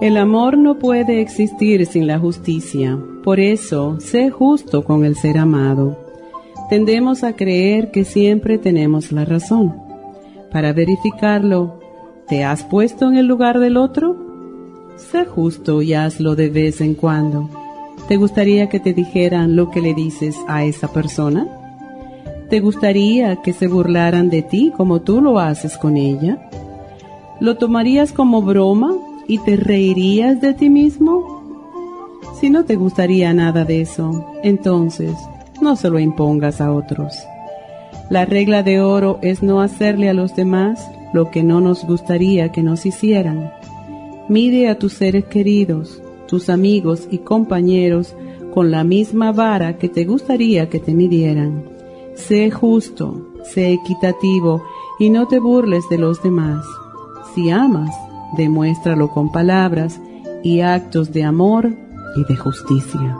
El 0.00 0.16
amor 0.16 0.56
no 0.56 0.78
puede 0.78 1.20
existir 1.20 1.84
sin 1.84 2.06
la 2.06 2.18
justicia. 2.18 2.98
Por 3.22 3.38
eso, 3.38 4.00
sé 4.00 4.30
justo 4.30 4.82
con 4.82 5.04
el 5.04 5.14
ser 5.14 5.36
amado. 5.36 5.98
Tendemos 6.70 7.22
a 7.22 7.36
creer 7.36 7.90
que 7.90 8.04
siempre 8.04 8.56
tenemos 8.56 9.12
la 9.12 9.26
razón. 9.26 9.74
Para 10.50 10.72
verificarlo, 10.72 11.80
¿te 12.28 12.44
has 12.44 12.64
puesto 12.64 13.08
en 13.08 13.18
el 13.18 13.26
lugar 13.26 13.58
del 13.58 13.76
otro? 13.76 14.16
Sé 14.96 15.26
justo 15.26 15.82
y 15.82 15.92
hazlo 15.92 16.34
de 16.34 16.48
vez 16.48 16.80
en 16.80 16.94
cuando. 16.94 17.50
¿Te 18.08 18.16
gustaría 18.16 18.70
que 18.70 18.80
te 18.80 18.94
dijeran 18.94 19.54
lo 19.54 19.70
que 19.70 19.82
le 19.82 19.92
dices 19.92 20.34
a 20.48 20.64
esa 20.64 20.90
persona? 20.90 21.46
¿Te 22.48 22.60
gustaría 22.60 23.36
que 23.42 23.52
se 23.52 23.68
burlaran 23.68 24.30
de 24.30 24.40
ti 24.40 24.72
como 24.74 25.02
tú 25.02 25.20
lo 25.20 25.38
haces 25.38 25.76
con 25.76 25.98
ella? 25.98 26.48
¿Lo 27.38 27.58
tomarías 27.58 28.12
como 28.12 28.40
broma 28.40 28.94
y 29.30 29.38
te 29.38 29.54
reirías 29.54 30.40
de 30.40 30.54
ti 30.54 30.68
mismo? 30.68 32.18
Si 32.40 32.50
no 32.50 32.64
te 32.64 32.74
gustaría 32.74 33.32
nada 33.32 33.64
de 33.64 33.82
eso, 33.82 34.26
entonces 34.42 35.14
no 35.62 35.76
se 35.76 35.88
lo 35.88 36.00
impongas 36.00 36.60
a 36.60 36.72
otros. 36.72 37.14
La 38.10 38.24
regla 38.24 38.64
de 38.64 38.80
oro 38.80 39.20
es 39.22 39.40
no 39.40 39.60
hacerle 39.60 40.08
a 40.08 40.14
los 40.14 40.34
demás 40.34 40.84
lo 41.12 41.30
que 41.30 41.44
no 41.44 41.60
nos 41.60 41.84
gustaría 41.84 42.50
que 42.50 42.64
nos 42.64 42.86
hicieran. 42.86 43.52
Mide 44.28 44.68
a 44.68 44.80
tus 44.80 44.94
seres 44.94 45.26
queridos, 45.26 46.02
tus 46.26 46.48
amigos 46.48 47.06
y 47.08 47.18
compañeros 47.18 48.16
con 48.52 48.72
la 48.72 48.82
misma 48.82 49.30
vara 49.30 49.78
que 49.78 49.88
te 49.88 50.06
gustaría 50.06 50.68
que 50.68 50.80
te 50.80 50.92
midieran. 50.92 51.62
Sé 52.16 52.50
justo, 52.50 53.28
sé 53.44 53.74
equitativo 53.74 54.64
y 54.98 55.08
no 55.08 55.28
te 55.28 55.38
burles 55.38 55.88
de 55.88 55.98
los 55.98 56.20
demás. 56.20 56.66
Si 57.32 57.48
amas, 57.48 57.94
demuéstralo 58.36 59.10
con 59.10 59.32
palabras 59.32 59.98
y 60.42 60.60
actos 60.60 61.12
de 61.12 61.24
amor 61.24 61.70
y 62.16 62.24
de 62.24 62.36
justicia. 62.36 63.16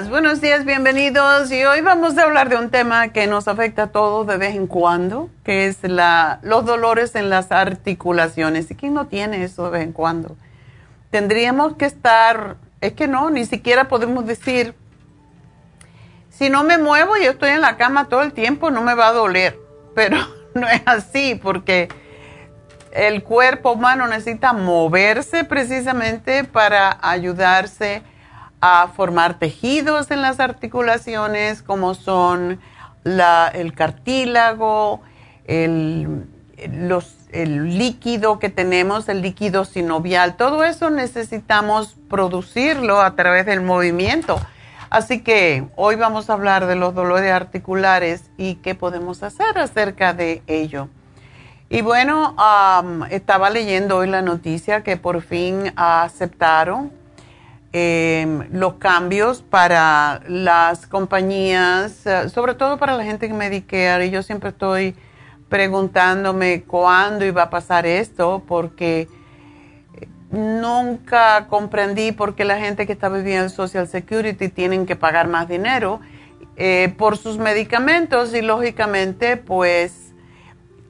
Buenos 0.00 0.40
días, 0.40 0.64
bienvenidos. 0.64 1.52
Y 1.52 1.64
hoy 1.64 1.82
vamos 1.82 2.16
a 2.16 2.22
hablar 2.22 2.48
de 2.48 2.56
un 2.56 2.70
tema 2.70 3.08
que 3.08 3.26
nos 3.26 3.46
afecta 3.46 3.84
a 3.84 3.86
todos 3.88 4.26
de 4.26 4.38
vez 4.38 4.54
en 4.54 4.66
cuando, 4.66 5.28
que 5.44 5.66
es 5.66 5.82
la, 5.82 6.40
los 6.42 6.64
dolores 6.64 7.14
en 7.14 7.28
las 7.28 7.52
articulaciones. 7.52 8.70
¿Y 8.70 8.74
quién 8.74 8.94
no 8.94 9.06
tiene 9.08 9.44
eso 9.44 9.64
de 9.64 9.70
vez 9.70 9.82
en 9.82 9.92
cuando? 9.92 10.36
Tendríamos 11.10 11.76
que 11.76 11.84
estar, 11.84 12.56
es 12.80 12.94
que 12.94 13.06
no, 13.06 13.28
ni 13.28 13.44
siquiera 13.44 13.88
podemos 13.88 14.24
decir, 14.24 14.74
si 16.30 16.48
no 16.48 16.64
me 16.64 16.78
muevo 16.78 17.18
y 17.18 17.24
estoy 17.26 17.50
en 17.50 17.60
la 17.60 17.76
cama 17.76 18.08
todo 18.08 18.22
el 18.22 18.32
tiempo, 18.32 18.70
no 18.70 18.80
me 18.80 18.94
va 18.94 19.08
a 19.08 19.12
doler. 19.12 19.58
Pero 19.94 20.16
no 20.54 20.68
es 20.68 20.80
así, 20.86 21.34
porque 21.34 21.90
el 22.92 23.22
cuerpo 23.22 23.72
humano 23.72 24.06
necesita 24.06 24.54
moverse 24.54 25.44
precisamente 25.44 26.44
para 26.44 26.98
ayudarse 27.02 28.02
a 28.62 28.86
formar 28.86 29.40
tejidos 29.40 30.12
en 30.12 30.22
las 30.22 30.38
articulaciones, 30.38 31.62
como 31.62 31.94
son 31.94 32.60
el 33.04 33.74
cartílago, 33.74 35.02
el, 35.46 36.26
el 36.56 37.76
líquido 37.76 38.38
que 38.38 38.50
tenemos, 38.50 39.08
el 39.08 39.20
líquido 39.20 39.64
sinovial, 39.64 40.36
todo 40.36 40.62
eso 40.62 40.90
necesitamos 40.90 41.96
producirlo 42.08 43.00
a 43.02 43.16
través 43.16 43.46
del 43.46 43.62
movimiento. 43.62 44.40
Así 44.90 45.22
que 45.22 45.66
hoy 45.74 45.96
vamos 45.96 46.30
a 46.30 46.34
hablar 46.34 46.66
de 46.66 46.76
los 46.76 46.94
dolores 46.94 47.32
articulares 47.32 48.30
y 48.36 48.56
qué 48.56 48.76
podemos 48.76 49.24
hacer 49.24 49.58
acerca 49.58 50.14
de 50.14 50.40
ello. 50.46 50.88
Y 51.68 51.82
bueno, 51.82 52.36
estaba 53.10 53.50
leyendo 53.50 53.96
hoy 53.96 54.06
la 54.08 54.22
noticia 54.22 54.84
que 54.84 54.96
por 54.96 55.20
fin 55.22 55.72
aceptaron 55.74 57.01
eh, 57.72 58.48
los 58.52 58.74
cambios 58.74 59.42
para 59.42 60.20
las 60.28 60.86
compañías, 60.86 62.06
eh, 62.06 62.28
sobre 62.28 62.54
todo 62.54 62.78
para 62.78 62.96
la 62.96 63.04
gente 63.04 63.26
en 63.26 63.36
Medicare. 63.36 64.06
Y 64.06 64.10
yo 64.10 64.22
siempre 64.22 64.50
estoy 64.50 64.94
preguntándome 65.48 66.62
cuándo 66.62 67.24
iba 67.24 67.42
a 67.42 67.50
pasar 67.50 67.86
esto, 67.86 68.42
porque 68.46 69.08
nunca 70.32 71.46
comprendí 71.48 72.12
por 72.12 72.34
qué 72.34 72.44
la 72.44 72.58
gente 72.58 72.86
que 72.86 72.92
está 72.92 73.08
viviendo 73.08 73.44
en 73.44 73.50
Social 73.50 73.86
Security 73.86 74.48
tienen 74.48 74.86
que 74.86 74.96
pagar 74.96 75.28
más 75.28 75.46
dinero 75.46 76.00
eh, 76.56 76.94
por 76.96 77.18
sus 77.18 77.38
medicamentos 77.38 78.34
y 78.34 78.40
lógicamente 78.40 79.36
pues 79.36 80.14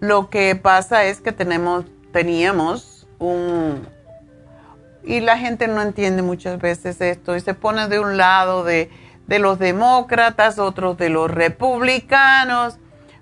lo 0.01 0.31
que 0.31 0.57
pasa 0.57 1.05
es 1.05 1.21
que 1.21 1.33
tenemos, 1.33 1.85
teníamos 2.13 3.07
un, 3.19 3.87
y 5.05 5.21
la 5.21 5.39
gente 5.39 5.69
no 5.69 5.83
entiende 5.83 6.23
muchas 6.23 6.61
veces 6.61 7.01
esto 7.01 7.37
y 7.37 7.41
se 7.41 7.55
pone 7.55 7.89
de 7.89 7.99
un 7.99 8.17
lado 8.17 8.65
de, 8.65 8.91
de 9.27 9.39
los 9.39 9.59
demócratas, 9.59 10.59
otros 10.59 10.97
de 10.97 11.09
los 11.09 11.31
republicanos, 11.31 12.79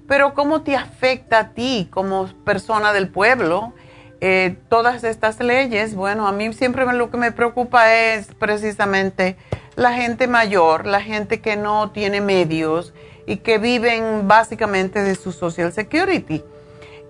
pero 0.07 0.35
¿cómo 0.35 0.63
te 0.63 0.77
afecta 0.77 1.39
a 1.39 1.49
ti 1.51 1.89
como 1.91 2.27
persona 2.45 2.93
del 2.93 3.09
pueblo? 3.09 3.73
Eh, 4.21 4.57
todas 4.69 5.05
estas 5.05 5.41
leyes, 5.41 5.95
bueno, 5.95 6.27
a 6.29 6.33
mí 6.33 6.53
siempre 6.53 6.85
lo 6.93 7.11
que 7.11 7.17
me 7.17 7.33
preocupa 7.33 7.95
es 7.95 8.27
precisamente 8.35 9.37
la 9.77 9.95
gente 9.95 10.27
mayor, 10.27 10.85
la 10.85 11.01
gente 11.01 11.41
que 11.41 11.57
no 11.57 11.91
tiene 11.91 12.21
medios 12.21 12.93
y 13.27 13.39
que 13.39 13.59
viven 13.59 14.29
básicamente 14.29 15.03
de 15.03 15.15
su 15.15 15.33
Social 15.33 15.73
Security. 15.73 16.43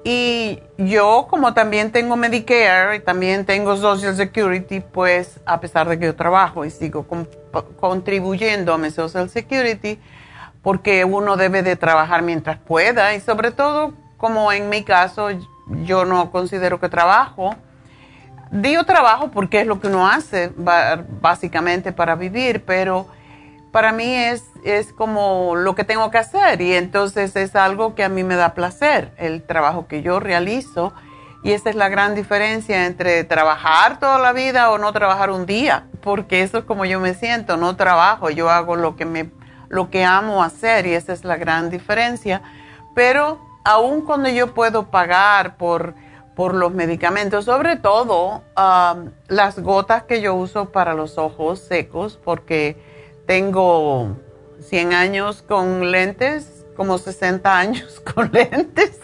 Y 0.02 0.60
yo, 0.78 1.26
como 1.28 1.52
también 1.52 1.92
tengo 1.92 2.16
Medicare 2.16 2.96
y 2.96 3.00
también 3.00 3.44
tengo 3.44 3.76
Social 3.76 4.16
Security, 4.16 4.80
pues 4.80 5.40
a 5.44 5.60
pesar 5.60 5.88
de 5.88 5.98
que 5.98 6.06
yo 6.06 6.16
trabajo 6.16 6.64
y 6.64 6.70
sigo 6.70 7.06
contribuyendo 7.78 8.72
a 8.72 8.78
mi 8.78 8.90
Social 8.90 9.28
Security, 9.28 9.98
porque 10.62 11.04
uno 11.04 11.36
debe 11.36 11.62
de 11.62 11.76
trabajar 11.76 12.22
mientras 12.22 12.58
pueda 12.58 13.14
y 13.14 13.20
sobre 13.20 13.50
todo, 13.50 13.92
como 14.16 14.52
en 14.52 14.70
mi 14.70 14.84
caso, 14.84 15.28
yo 15.84 16.04
no 16.06 16.30
considero 16.30 16.80
que 16.80 16.88
trabajo. 16.88 17.54
Digo 18.50 18.84
trabajo 18.84 19.30
porque 19.30 19.60
es 19.60 19.66
lo 19.66 19.80
que 19.80 19.88
uno 19.88 20.08
hace 20.08 20.50
básicamente 21.20 21.92
para 21.92 22.14
vivir, 22.14 22.64
pero 22.64 23.06
para 23.72 23.92
mí 23.92 24.12
es, 24.14 24.44
es 24.64 24.92
como 24.92 25.54
lo 25.54 25.74
que 25.74 25.84
tengo 25.84 26.10
que 26.10 26.18
hacer 26.18 26.60
y 26.60 26.74
entonces 26.74 27.36
es 27.36 27.54
algo 27.54 27.94
que 27.94 28.04
a 28.04 28.08
mí 28.08 28.24
me 28.24 28.36
da 28.36 28.54
placer, 28.54 29.12
el 29.16 29.42
trabajo 29.42 29.86
que 29.86 30.02
yo 30.02 30.20
realizo. 30.20 30.92
Y 31.42 31.52
esa 31.52 31.70
es 31.70 31.76
la 31.76 31.88
gran 31.88 32.14
diferencia 32.14 32.84
entre 32.84 33.24
trabajar 33.24 33.98
toda 33.98 34.18
la 34.18 34.32
vida 34.34 34.70
o 34.70 34.78
no 34.78 34.92
trabajar 34.92 35.30
un 35.30 35.46
día, 35.46 35.86
porque 36.02 36.42
eso 36.42 36.58
es 36.58 36.64
como 36.64 36.84
yo 36.84 37.00
me 37.00 37.14
siento, 37.14 37.56
no 37.56 37.76
trabajo, 37.76 38.28
yo 38.28 38.50
hago 38.50 38.76
lo 38.76 38.94
que, 38.94 39.06
me, 39.06 39.30
lo 39.68 39.88
que 39.88 40.04
amo 40.04 40.42
hacer 40.42 40.86
y 40.86 40.92
esa 40.92 41.14
es 41.14 41.24
la 41.24 41.36
gran 41.36 41.70
diferencia. 41.70 42.42
Pero 42.94 43.40
aun 43.64 44.02
cuando 44.02 44.28
yo 44.28 44.52
puedo 44.52 44.90
pagar 44.90 45.56
por, 45.56 45.94
por 46.34 46.54
los 46.54 46.72
medicamentos, 46.72 47.46
sobre 47.46 47.76
todo 47.76 48.42
las 49.28 49.58
gotas 49.60 50.02
que 50.02 50.20
yo 50.20 50.34
uso 50.34 50.66
para 50.66 50.92
los 50.92 51.16
ojos 51.16 51.60
secos, 51.60 52.18
porque 52.22 52.89
tengo 53.30 54.16
100 54.58 54.92
años 54.92 55.44
con 55.46 55.92
lentes, 55.92 56.66
como 56.76 56.98
60 56.98 57.56
años 57.56 58.00
con 58.14 58.28
lentes. 58.32 58.98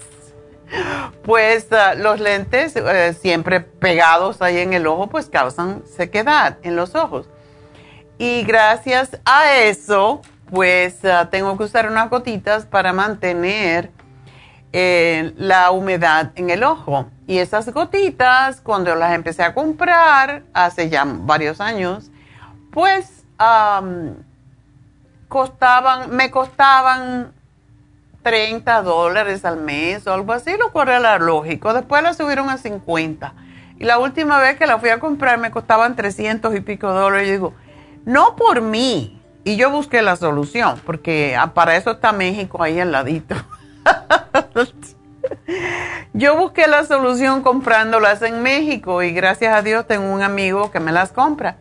Pues 1.23 1.69
ah, 1.71 1.95
los 1.95 2.19
lentes 2.19 2.75
eh, 2.75 3.15
siempre 3.15 3.61
pegados 3.61 4.43
ahí 4.43 4.59
en 4.59 4.73
el 4.73 4.89
ojo, 4.89 5.07
pues 5.07 5.27
causan 5.29 5.85
sequedad 5.87 6.59
en 6.65 6.75
los 6.75 6.97
ojos. 6.97 7.29
Y 8.19 8.43
gracias 8.43 9.17
a 9.25 9.55
eso, 9.59 10.23
pues 10.51 11.05
ah, 11.05 11.29
tengo 11.31 11.57
que 11.57 11.63
usar 11.63 11.89
unas 11.89 12.11
gotitas 12.11 12.67
para 12.67 12.93
mantener 12.93 13.93
eh, 14.73 15.35
la 15.37 15.71
humedad 15.71 16.33
en 16.35 16.51
el 16.51 16.65
ojo. 16.65 17.07
Y 17.29 17.39
esas 17.39 17.73
gotitas, 17.73 18.61
cuando 18.61 18.93
las 18.97 19.15
empecé 19.15 19.45
a 19.45 19.55
comprar 19.55 20.43
hace 20.53 20.89
ya 20.89 21.05
varios 21.07 21.61
años, 21.61 22.11
pues 22.73 23.16
costaban, 25.29 26.15
me 26.15 26.31
costaban 26.31 27.33
30 28.23 28.83
dólares 28.83 29.45
al 29.45 29.59
mes 29.59 30.07
o 30.07 30.13
algo 30.13 30.33
así, 30.33 30.57
lo 30.59 30.73
cual 30.73 30.89
era 30.89 31.19
lógico. 31.19 31.73
Después 31.73 32.03
la 32.03 32.15
subieron 32.15 32.51
a 32.51 32.59
50. 32.59 33.35
Y 33.79 33.85
la 33.85 33.99
última 33.99 34.39
vez 34.41 34.57
que 34.57 34.67
la 34.67 34.79
fui 34.79 34.89
a 34.89 34.99
comprar 34.99 35.39
me 35.39 35.51
costaban 35.51 35.97
300 35.97 36.55
y 36.55 36.61
pico 36.61 36.93
dólares. 36.93 37.29
Y 37.29 37.33
digo, 37.33 37.55
no 38.05 38.37
por 38.37 38.63
mí. 38.63 39.23
Y 39.45 39.57
yo 39.57 39.71
busqué 39.71 40.03
la 40.03 40.17
solución, 40.17 40.81
porque 40.85 41.37
ah, 41.39 41.55
para 41.55 41.77
eso 41.77 41.93
está 41.93 42.11
México 42.11 42.63
ahí 42.63 42.81
al 42.81 42.91
ladito. 42.91 43.37
Yo 46.13 46.37
busqué 46.37 46.67
la 46.67 46.85
solución 46.85 47.43
comprándolas 47.43 48.23
en 48.23 48.43
México 48.43 49.03
y 49.03 49.13
gracias 49.13 49.55
a 49.55 49.63
Dios 49.63 49.87
tengo 49.87 50.13
un 50.13 50.23
amigo 50.23 50.71
que 50.71 50.81
me 50.81 50.91
las 50.93 51.13
compra. 51.13 51.59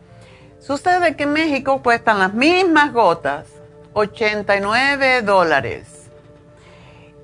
Sucede 0.66 1.14
que 1.14 1.24
en 1.24 1.32
México 1.32 1.82
cuestan 1.82 2.18
las 2.18 2.34
mismas 2.34 2.92
gotas, 2.92 3.46
89 3.92 5.22
dólares. 5.22 6.08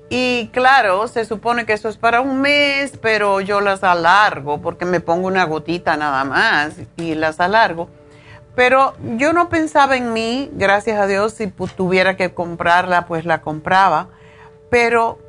Y 0.09 0.49
claro, 0.53 1.07
se 1.07 1.25
supone 1.25 1.65
que 1.65 1.73
eso 1.73 1.89
es 1.89 1.97
para 1.97 2.21
un 2.21 2.39
mes, 2.39 2.93
pero 3.01 3.41
yo 3.41 3.61
las 3.61 3.83
alargo 3.83 4.61
porque 4.61 4.85
me 4.85 4.99
pongo 4.99 5.27
una 5.27 5.43
gotita 5.43 5.97
nada 5.97 6.23
más 6.23 6.75
y 6.97 7.15
las 7.15 7.39
alargo. 7.39 7.89
Pero 8.55 8.95
yo 9.17 9.33
no 9.33 9.49
pensaba 9.49 9.97
en 9.97 10.13
mí, 10.13 10.49
gracias 10.53 10.99
a 10.99 11.07
Dios, 11.07 11.33
si 11.33 11.47
tuviera 11.47 12.15
que 12.15 12.33
comprarla, 12.33 13.07
pues 13.07 13.25
la 13.25 13.41
compraba 13.41 14.09
pero 14.73 15.19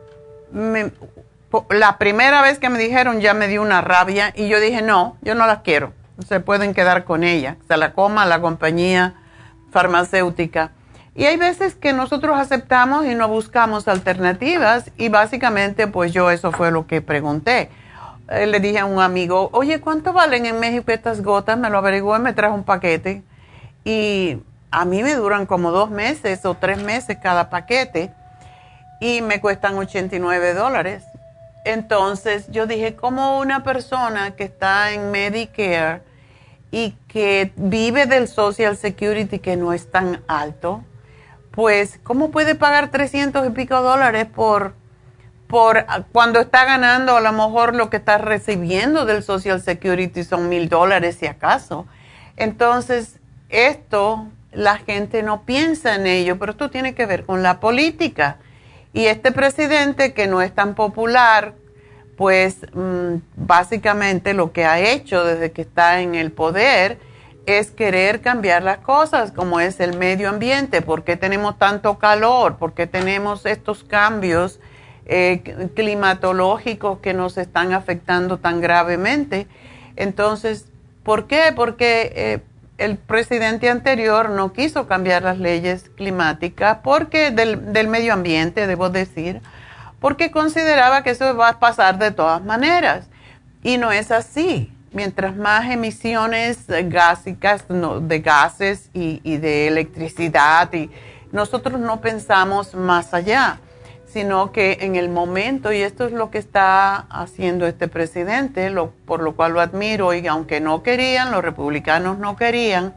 la 1.68 1.98
primera 1.98 2.40
vez 2.40 2.58
que 2.58 2.70
me 2.70 2.78
dijeron 2.78 3.20
ya 3.20 3.34
me 3.34 3.46
dio 3.46 3.60
una 3.60 3.82
rabia 3.82 4.32
y 4.34 4.48
yo 4.48 4.58
dije, 4.58 4.80
no, 4.80 5.18
yo 5.20 5.34
no 5.34 5.46
las 5.46 5.58
quiero, 5.58 5.92
se 6.26 6.40
pueden 6.40 6.74
quedar 6.74 7.04
con 7.04 7.24
ella, 7.24 7.56
se 7.66 7.76
la 7.76 7.92
coma 7.92 8.26
la 8.26 8.40
compañía 8.40 9.14
farmacéutica. 9.70 10.70
Y 11.16 11.26
hay 11.26 11.36
veces 11.36 11.74
que 11.74 11.92
nosotros 11.92 12.38
aceptamos 12.38 13.06
y 13.06 13.14
no 13.14 13.28
buscamos 13.28 13.86
alternativas 13.86 14.90
y 14.96 15.08
básicamente 15.08 15.86
pues 15.86 16.12
yo 16.12 16.30
eso 16.30 16.50
fue 16.50 16.70
lo 16.70 16.86
que 16.86 17.02
pregunté. 17.02 17.70
Eh, 18.30 18.46
le 18.46 18.58
dije 18.58 18.78
a 18.78 18.84
un 18.84 19.00
amigo, 19.00 19.50
oye, 19.52 19.80
¿cuánto 19.80 20.12
valen 20.12 20.46
en 20.46 20.58
México 20.58 20.90
estas 20.90 21.22
gotas? 21.22 21.58
Me 21.58 21.70
lo 21.70 21.78
averiguó 21.78 22.16
y 22.16 22.20
me 22.20 22.32
trajo 22.32 22.54
un 22.54 22.64
paquete. 22.64 23.22
Y 23.84 24.38
a 24.70 24.84
mí 24.84 25.02
me 25.02 25.14
duran 25.14 25.46
como 25.46 25.70
dos 25.70 25.90
meses 25.90 26.44
o 26.46 26.54
tres 26.54 26.82
meses 26.82 27.18
cada 27.22 27.48
paquete 27.50 28.12
y 29.00 29.20
me 29.20 29.40
cuestan 29.40 29.76
89 29.76 30.54
dólares. 30.54 31.04
Entonces 31.64 32.46
yo 32.50 32.66
dije, 32.66 32.94
como 32.94 33.38
una 33.38 33.64
persona 33.64 34.36
que 34.36 34.44
está 34.44 34.92
en 34.92 35.10
Medicare 35.10 36.02
y 36.70 36.92
que 37.08 37.52
vive 37.56 38.06
del 38.06 38.28
Social 38.28 38.76
Security 38.76 39.38
que 39.38 39.56
no 39.56 39.72
es 39.72 39.90
tan 39.90 40.22
alto, 40.26 40.84
pues 41.50 42.00
¿cómo 42.02 42.30
puede 42.30 42.54
pagar 42.54 42.90
300 42.90 43.46
y 43.46 43.50
pico 43.50 43.80
dólares 43.80 44.26
por, 44.26 44.74
por 45.46 45.86
cuando 46.12 46.40
está 46.40 46.64
ganando 46.64 47.16
a 47.16 47.20
lo 47.20 47.32
mejor 47.32 47.74
lo 47.74 47.90
que 47.90 47.96
está 47.96 48.18
recibiendo 48.18 49.04
del 49.06 49.22
Social 49.22 49.62
Security 49.62 50.24
son 50.24 50.48
mil 50.48 50.68
dólares 50.68 51.16
si 51.18 51.26
acaso? 51.26 51.86
Entonces, 52.36 53.20
esto 53.48 54.26
la 54.52 54.78
gente 54.78 55.22
no 55.22 55.42
piensa 55.44 55.94
en 55.94 56.06
ello, 56.06 56.38
pero 56.38 56.52
esto 56.52 56.70
tiene 56.70 56.94
que 56.94 57.06
ver 57.06 57.24
con 57.24 57.42
la 57.42 57.60
política. 57.60 58.38
Y 58.94 59.06
este 59.06 59.32
presidente 59.32 60.14
que 60.14 60.28
no 60.28 60.40
es 60.40 60.54
tan 60.54 60.76
popular, 60.76 61.54
pues 62.16 62.58
mm, 62.72 63.16
básicamente 63.34 64.34
lo 64.34 64.52
que 64.52 64.64
ha 64.64 64.78
hecho 64.78 65.24
desde 65.24 65.50
que 65.50 65.62
está 65.62 66.00
en 66.00 66.14
el 66.14 66.30
poder 66.30 66.98
es 67.44 67.72
querer 67.72 68.20
cambiar 68.20 68.62
las 68.62 68.78
cosas, 68.78 69.32
como 69.32 69.58
es 69.58 69.80
el 69.80 69.98
medio 69.98 70.30
ambiente, 70.30 70.80
por 70.80 71.02
qué 71.02 71.16
tenemos 71.16 71.58
tanto 71.58 71.98
calor, 71.98 72.56
por 72.56 72.72
qué 72.72 72.86
tenemos 72.86 73.44
estos 73.46 73.82
cambios 73.82 74.60
eh, 75.06 75.42
climatológicos 75.74 77.00
que 77.00 77.14
nos 77.14 77.36
están 77.36 77.72
afectando 77.72 78.38
tan 78.38 78.60
gravemente. 78.60 79.48
Entonces, 79.96 80.66
¿por 81.02 81.26
qué? 81.26 81.52
Porque 81.54 82.12
eh, 82.14 82.40
el 82.78 82.96
presidente 82.96 83.70
anterior 83.70 84.30
no 84.30 84.52
quiso 84.52 84.86
cambiar 84.86 85.22
las 85.22 85.38
leyes 85.38 85.90
climáticas 85.96 86.78
porque 86.82 87.30
del, 87.30 87.72
del, 87.72 87.88
medio 87.88 88.12
ambiente, 88.12 88.66
debo 88.66 88.90
decir, 88.90 89.40
porque 90.00 90.30
consideraba 90.30 91.02
que 91.02 91.10
eso 91.10 91.36
va 91.36 91.50
a 91.50 91.60
pasar 91.60 91.98
de 91.98 92.10
todas 92.10 92.42
maneras. 92.42 93.06
Y 93.62 93.78
no 93.78 93.92
es 93.92 94.10
así. 94.10 94.70
Mientras 94.92 95.34
más 95.34 95.70
emisiones 95.70 96.66
gásicas, 96.68 97.64
de 97.68 98.20
gases 98.20 98.90
y, 98.92 99.20
y 99.24 99.38
de 99.38 99.66
electricidad, 99.66 100.72
y 100.72 100.88
nosotros 101.32 101.80
no 101.80 102.00
pensamos 102.00 102.74
más 102.74 103.12
allá 103.12 103.58
sino 104.14 104.52
que 104.52 104.78
en 104.82 104.94
el 104.94 105.08
momento, 105.08 105.72
y 105.72 105.82
esto 105.82 106.06
es 106.06 106.12
lo 106.12 106.30
que 106.30 106.38
está 106.38 106.94
haciendo 107.10 107.66
este 107.66 107.88
presidente, 107.88 108.70
lo, 108.70 108.92
por 109.06 109.20
lo 109.20 109.34
cual 109.34 109.54
lo 109.54 109.60
admiro, 109.60 110.14
y 110.14 110.24
aunque 110.28 110.60
no 110.60 110.84
querían, 110.84 111.32
los 111.32 111.42
republicanos 111.42 112.16
no 112.18 112.36
querían, 112.36 112.94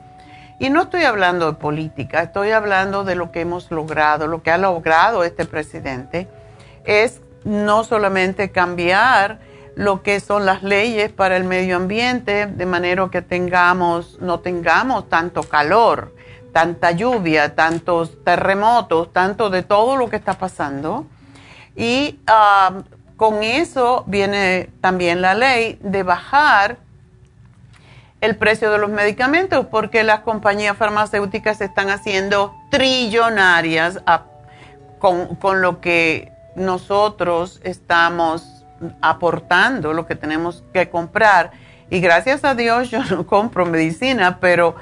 y 0.60 0.70
no 0.70 0.84
estoy 0.84 1.06
hablando 1.06 1.52
de 1.52 1.58
política, 1.58 2.22
estoy 2.22 2.52
hablando 2.52 3.04
de 3.04 3.16
lo 3.16 3.32
que 3.32 3.42
hemos 3.42 3.72
logrado, 3.72 4.28
lo 4.28 4.44
que 4.44 4.52
ha 4.52 4.60
logrado 4.60 5.24
este 5.24 5.46
presidente, 5.46 6.28
es 6.86 7.20
no 7.44 7.84
solamente 7.84 8.52
cambiar 8.52 9.40
lo 9.74 10.04
que 10.04 10.20
son 10.20 10.46
las 10.46 10.62
leyes 10.62 11.12
para 11.12 11.36
el 11.36 11.46
medio 11.46 11.78
ambiente, 11.78 12.46
de 12.46 12.66
manera 12.68 13.10
que 13.12 13.24
tengamos, 13.24 14.20
no 14.22 14.42
tengamos 14.42 15.10
tanto 15.10 15.42
calor, 15.42 16.14
tanta 16.58 16.90
lluvia, 16.90 17.54
tantos 17.54 18.24
terremotos, 18.24 19.14
tanto 19.14 19.52
de 19.52 19.62
todo 19.62 19.96
lo 19.96 20.10
que 20.10 20.16
está 20.16 20.34
pasando. 20.40 21.06
Y 21.76 22.20
um, 22.28 22.82
con 23.16 23.44
eso 23.44 24.04
viene 24.08 24.72
también 24.82 25.22
la 25.22 25.36
ley 25.36 25.78
de 25.84 26.02
bajar 26.02 26.78
el 28.22 28.38
precio 28.38 28.72
de 28.72 28.80
los 28.80 28.90
medicamentos 28.90 29.68
porque 29.68 30.02
las 30.02 30.22
compañías 30.22 30.76
farmacéuticas 30.76 31.62
están 31.62 31.92
haciendo 31.92 32.56
trillonarias 32.72 34.00
con, 34.98 35.36
con, 35.36 35.62
lo 35.62 35.80
que 35.80 36.32
nosotros 36.56 37.62
estamos 37.66 38.66
aportando 39.00 39.94
lo 39.94 40.08
que 40.08 40.16
tenemos 40.16 40.64
que 40.74 40.90
comprar. 40.90 41.52
Y 41.92 42.00
gracias 42.00 42.44
a 42.44 42.56
Dios 42.56 42.90
yo 42.90 43.04
no 43.04 43.28
compro 43.28 43.68
medicina, 43.68 44.40
pero 44.42 44.76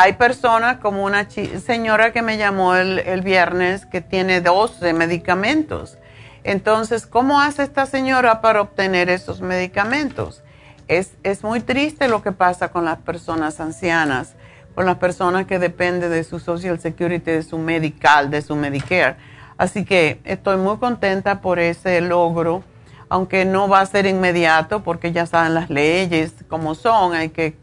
hay 0.00 0.12
personas 0.12 0.76
como 0.76 1.02
una 1.02 1.28
señora 1.28 2.12
que 2.12 2.22
me 2.22 2.36
llamó 2.36 2.76
el, 2.76 3.20
viernes 3.22 3.84
que 3.84 4.00
tiene 4.00 4.40
12 4.40 4.92
medicamentos. 4.92 5.98
Entonces, 6.44 7.04
¿cómo 7.04 7.40
hace 7.40 7.64
esta 7.64 7.84
señora 7.84 8.40
para 8.40 8.60
obtener 8.60 9.10
esos 9.10 9.40
medicamentos? 9.40 10.44
Es, 10.86 11.14
es 11.24 11.42
muy 11.42 11.58
triste 11.58 12.06
lo 12.06 12.22
que 12.22 12.30
pasa 12.30 12.68
con 12.68 12.84
las 12.84 12.98
personas 12.98 13.58
ancianas, 13.58 14.36
con 14.76 14.86
las 14.86 14.98
personas 14.98 15.46
que 15.46 15.58
dependen 15.58 16.12
de 16.12 16.22
su 16.22 16.38
Social 16.38 16.78
Security, 16.78 17.32
de 17.32 17.42
su 17.42 17.58
medical, 17.58 18.30
de 18.30 18.40
su 18.42 18.54
Medicare. 18.54 19.16
Así 19.56 19.84
que 19.84 20.20
estoy 20.22 20.58
muy 20.58 20.78
contenta 20.78 21.40
por 21.40 21.58
ese 21.58 22.00
logro 22.00 22.62
aunque 23.10 23.46
no 23.46 23.68
va 23.68 23.80
a 23.80 23.86
ser 23.86 24.04
inmediato 24.04 24.82
porque 24.82 25.12
ya 25.12 25.24
saben 25.24 25.54
las 25.54 25.70
leyes 25.70 26.34
como 26.46 26.74
son, 26.74 27.14
hay 27.14 27.30
que 27.30 27.56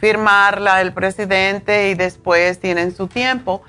firmarla 0.00 0.80
el 0.80 0.92
presidente 0.92 1.90
y 1.90 1.94
después 1.94 2.58
tienen 2.58 2.94
su 2.94 3.06
tiempo 3.06 3.62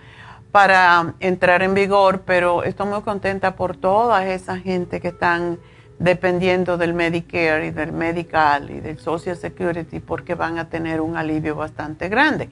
para 0.51 1.13
entrar 1.19 1.61
en 1.61 1.73
vigor, 1.73 2.23
pero 2.25 2.63
estoy 2.63 2.87
muy 2.87 3.01
contenta 3.01 3.55
por 3.55 3.77
toda 3.77 4.25
esa 4.25 4.57
gente 4.57 4.99
que 4.99 5.09
están 5.09 5.59
dependiendo 5.99 6.77
del 6.77 6.93
Medicare 6.93 7.67
y 7.67 7.71
del 7.71 7.91
Medical 7.91 8.71
y 8.71 8.79
del 8.79 8.97
Social 8.99 9.35
Security 9.35 9.99
porque 9.99 10.35
van 10.35 10.57
a 10.57 10.69
tener 10.69 11.01
un 11.01 11.15
alivio 11.15 11.55
bastante 11.55 12.09
grande. 12.09 12.49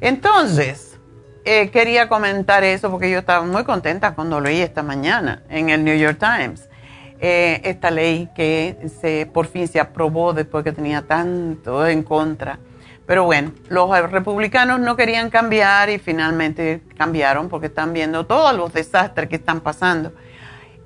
Entonces, 0.00 0.98
eh, 1.44 1.70
quería 1.70 2.08
comentar 2.08 2.64
eso 2.64 2.90
porque 2.90 3.10
yo 3.10 3.18
estaba 3.18 3.44
muy 3.44 3.64
contenta 3.64 4.14
cuando 4.14 4.40
leí 4.40 4.60
esta 4.60 4.82
mañana 4.82 5.42
en 5.50 5.70
el 5.70 5.84
New 5.84 5.96
York 5.96 6.18
Times 6.18 6.68
eh, 7.20 7.60
esta 7.64 7.90
ley 7.90 8.28
que 8.34 8.76
se, 9.00 9.26
por 9.26 9.46
fin 9.46 9.68
se 9.68 9.80
aprobó 9.80 10.32
después 10.32 10.64
que 10.64 10.72
tenía 10.72 11.02
tanto 11.02 11.86
en 11.86 12.02
contra. 12.02 12.58
Pero 13.06 13.24
bueno, 13.24 13.52
los 13.68 14.10
republicanos 14.10 14.80
no 14.80 14.96
querían 14.96 15.28
cambiar 15.28 15.90
y 15.90 15.98
finalmente 15.98 16.82
cambiaron 16.96 17.48
porque 17.48 17.66
están 17.66 17.92
viendo 17.92 18.24
todos 18.24 18.56
los 18.56 18.72
desastres 18.72 19.28
que 19.28 19.36
están 19.36 19.60
pasando. 19.60 20.12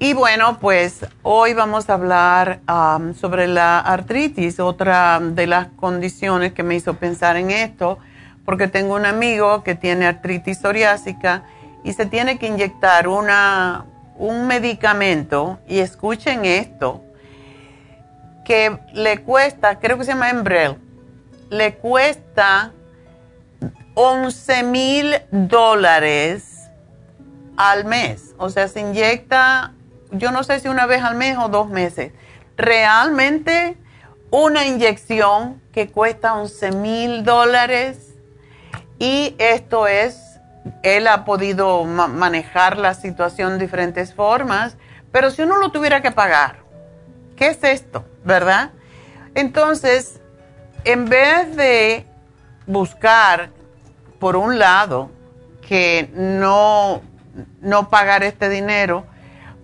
Y 0.01 0.15
bueno, 0.15 0.59
pues 0.61 1.07
hoy 1.23 1.55
vamos 1.55 1.91
a 1.91 1.95
hablar 1.95 2.61
um, 2.69 3.15
sobre 3.15 3.49
la 3.49 3.81
artritis, 3.81 4.61
otra 4.61 5.19
de 5.21 5.47
las 5.49 5.69
condiciones 5.69 6.53
que 6.53 6.63
me 6.63 6.77
hizo 6.77 6.95
pensar 6.95 7.37
en 7.37 7.51
esto, 7.51 7.99
porque 8.45 8.69
tengo 8.69 8.95
un 8.95 9.07
amigo 9.07 9.65
que 9.65 9.75
tiene 9.75 10.07
artritis 10.07 10.59
psoriásica 10.59 11.43
y 11.83 11.93
se 11.95 12.07
tiene 12.07 12.39
que 12.39 12.47
inyectar 12.47 13.09
una, 13.09 13.87
un 14.17 14.47
medicamento, 14.47 15.59
y 15.69 15.81
escuchen 15.81 16.45
esto, 16.45 17.03
que 18.45 18.79
le 18.93 19.23
cuesta, 19.23 19.81
creo 19.81 19.99
que 19.99 20.05
se 20.05 20.13
llama 20.13 20.31
Embrel, 20.31 20.77
le 21.51 21.75
cuesta 21.77 22.73
11 23.95 24.63
mil 24.65 25.15
dólares 25.31 26.69
al 27.57 27.85
mes. 27.85 28.35
O 28.39 28.51
sea, 28.51 28.69
se 28.69 28.81
inyecta, 28.81 29.73
yo 30.11 30.31
no 30.31 30.45
sé 30.45 30.61
si 30.61 30.69
una 30.69 30.87
vez 30.87 31.03
al 31.03 31.17
mes 31.17 31.37
o 31.39 31.49
dos 31.49 31.69
meses. 31.69 32.13
Realmente 32.57 33.77
una 34.31 34.67
inyección 34.67 35.61
que 35.73 35.89
cuesta 35.89 36.35
11 36.35 36.73
mil 36.73 37.25
dólares 37.25 38.15
y 38.99 39.35
esto 39.39 39.87
es 39.87 40.29
él 40.83 41.07
ha 41.07 41.25
podido 41.25 41.85
manejar 41.85 42.79
la 42.79 42.95
situación 42.95 43.53
de 43.53 43.65
diferentes 43.65 44.15
formas, 44.15 44.77
pero 45.13 45.31
si 45.31 45.43
uno 45.43 45.57
lo 45.57 45.71
tuviera 45.71 46.03
que 46.03 46.11
pagar, 46.11 46.59
¿qué 47.37 47.49
es 47.49 47.63
esto? 47.63 48.05
¿Verdad? 48.25 48.71
Entonces, 49.35 50.18
en 50.85 51.09
vez 51.09 51.57
de 51.57 52.07
buscar, 52.67 53.51
por 54.19 54.37
un 54.37 54.59
lado, 54.59 55.11
que 55.67 56.11
no, 56.15 57.03
no 57.61 57.89
pagar 57.91 58.23
este 58.23 58.49
dinero, 58.49 59.05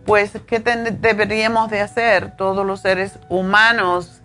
pues, 0.04 0.32
¿qué 0.46 0.60
deberíamos 0.60 1.70
de 1.70 1.80
hacer 1.80 2.36
todos 2.36 2.66
los 2.66 2.80
seres 2.80 3.18
humanos? 3.28 4.20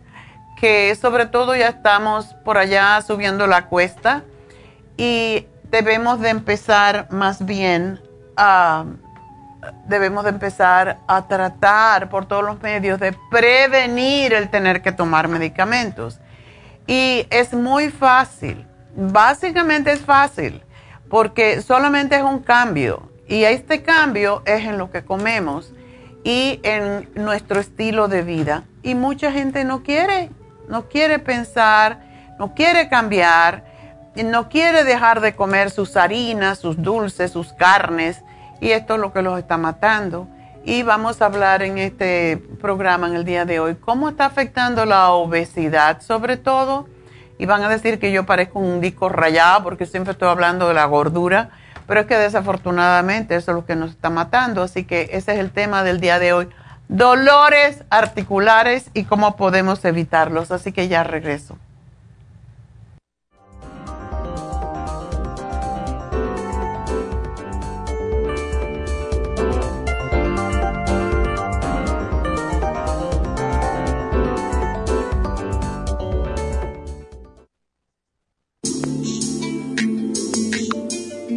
Que 0.59 0.93
sobre 0.95 1.25
todo 1.25 1.55
ya 1.55 1.69
estamos 1.69 2.35
por 2.43 2.57
allá 2.57 3.01
subiendo 3.01 3.47
la 3.47 3.67
cuesta 3.67 4.23
y 4.97 5.47
debemos 5.71 6.19
de 6.19 6.29
empezar 6.29 7.07
más 7.11 7.45
bien 7.45 8.01
a, 8.35 8.83
debemos 9.85 10.23
de 10.23 10.31
empezar 10.31 10.97
a 11.07 11.27
tratar 11.27 12.09
por 12.09 12.25
todos 12.25 12.43
los 12.43 12.61
medios 12.61 12.99
de 12.99 13.15
prevenir 13.31 14.33
el 14.33 14.49
tener 14.49 14.81
que 14.81 14.91
tomar 14.91 15.27
medicamentos. 15.27 16.19
Y 16.89 17.27
es 17.29 17.53
muy 17.53 17.89
fácil, 17.89 18.65
básicamente 18.95 19.91
es 19.91 20.01
fácil, 20.01 20.63
porque 21.07 21.61
solamente 21.61 22.15
es 22.15 22.23
un 22.23 22.39
cambio. 22.39 23.11
Y 23.27 23.43
este 23.43 23.83
cambio 23.83 24.41
es 24.45 24.65
en 24.65 24.79
lo 24.79 24.89
que 24.89 25.05
comemos 25.05 25.71
y 26.23 26.59
en 26.63 27.07
nuestro 27.13 27.59
estilo 27.59 28.07
de 28.07 28.23
vida. 28.23 28.63
Y 28.81 28.95
mucha 28.95 29.31
gente 29.31 29.63
no 29.65 29.83
quiere, 29.83 30.31
no 30.67 30.89
quiere 30.89 31.19
pensar, 31.19 31.99
no 32.39 32.55
quiere 32.55 32.89
cambiar 32.89 33.69
no 34.23 34.49
quiere 34.49 34.83
dejar 34.83 35.21
de 35.21 35.35
comer 35.35 35.71
sus 35.71 35.95
harinas, 35.95 36.59
sus 36.59 36.81
dulces, 36.81 37.31
sus 37.31 37.53
carnes, 37.53 38.23
y 38.59 38.71
esto 38.71 38.95
es 38.95 38.99
lo 38.99 39.13
que 39.13 39.21
los 39.21 39.39
está 39.39 39.57
matando. 39.57 40.27
Y 40.65 40.83
vamos 40.83 41.21
a 41.21 41.25
hablar 41.25 41.63
en 41.63 41.77
este 41.77 42.37
programa 42.61 43.07
en 43.07 43.15
el 43.15 43.23
día 43.23 43.45
de 43.45 43.59
hoy 43.59 43.75
cómo 43.75 44.09
está 44.09 44.25
afectando 44.25 44.85
la 44.85 45.11
obesidad 45.11 46.01
sobre 46.01 46.37
todo. 46.37 46.87
Y 47.37 47.45
van 47.45 47.63
a 47.63 47.69
decir 47.69 47.99
que 47.99 48.11
yo 48.11 48.25
parezco 48.25 48.59
un 48.59 48.81
disco 48.81 49.07
rayado 49.07 49.63
porque 49.63 49.85
siempre 49.85 50.11
estoy 50.11 50.27
hablando 50.27 50.67
de 50.67 50.73
la 50.73 50.85
gordura, 50.85 51.51
pero 51.87 52.01
es 52.01 52.05
que 52.05 52.17
desafortunadamente 52.17 53.35
eso 53.35 53.51
es 53.51 53.55
lo 53.55 53.65
que 53.65 53.77
nos 53.77 53.91
está 53.91 54.09
matando. 54.09 54.61
Así 54.61 54.83
que 54.83 55.09
ese 55.13 55.33
es 55.33 55.39
el 55.39 55.51
tema 55.51 55.83
del 55.83 56.01
día 56.01 56.19
de 56.19 56.33
hoy. 56.33 56.49
Dolores 56.89 57.85
articulares 57.89 58.89
y 58.93 59.05
cómo 59.05 59.37
podemos 59.37 59.85
evitarlos. 59.85 60.51
Así 60.51 60.73
que 60.73 60.89
ya 60.89 61.03
regreso. 61.05 61.57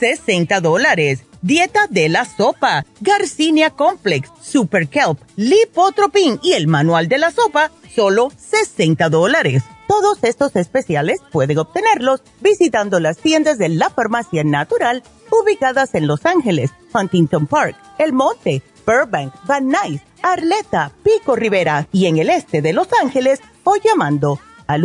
60 0.00 0.60
dólares. 0.60 1.24
Dieta 1.42 1.86
de 1.88 2.08
la 2.08 2.24
sopa, 2.24 2.84
Garcinia 3.00 3.70
Complex, 3.70 4.30
Super 4.42 4.88
Kelp, 4.88 5.20
Lipotropin 5.36 6.40
y 6.42 6.52
el 6.52 6.66
manual 6.66 7.08
de 7.08 7.18
la 7.18 7.30
sopa, 7.30 7.70
solo 7.94 8.32
60 8.36 9.08
dólares. 9.08 9.62
Todos 9.88 10.18
estos 10.22 10.54
especiales 10.56 11.20
pueden 11.32 11.58
obtenerlos 11.58 12.22
visitando 12.40 13.00
las 13.00 13.18
tiendas 13.18 13.58
de 13.58 13.68
la 13.68 13.90
farmacia 13.90 14.44
natural 14.44 15.02
ubicadas 15.30 15.94
en 15.94 16.06
Los 16.06 16.26
Ángeles, 16.26 16.70
Huntington 16.92 17.46
Park, 17.46 17.76
El 17.98 18.12
Monte, 18.12 18.62
Burbank, 18.86 19.32
Van 19.46 19.68
Nuys, 19.68 20.00
Arleta, 20.22 20.92
Pico 21.02 21.36
Rivera 21.36 21.86
y 21.92 22.06
en 22.06 22.18
el 22.18 22.30
este 22.30 22.62
de 22.62 22.72
Los 22.72 22.88
Ángeles 23.02 23.40
o 23.64 23.76
llamando 23.76 24.38
al 24.66 24.84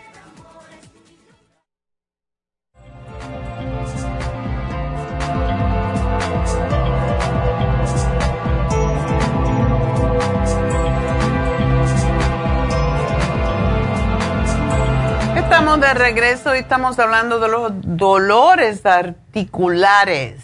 De 15.71 15.93
regreso 15.93 16.53
y 16.53 16.59
estamos 16.59 16.99
hablando 16.99 17.39
de 17.39 17.47
los 17.47 17.71
dolores 17.81 18.85
articulares. 18.85 20.43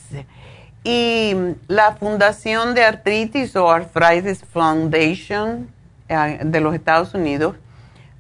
Y 0.85 1.35
la 1.67 1.95
Fundación 1.95 2.73
de 2.73 2.85
Artritis 2.85 3.53
o 3.57 3.69
Arthritis 3.69 4.45
Foundation 4.45 5.69
eh, 6.07 6.39
de 6.41 6.61
los 6.61 6.73
Estados 6.73 7.13
Unidos 7.13 7.57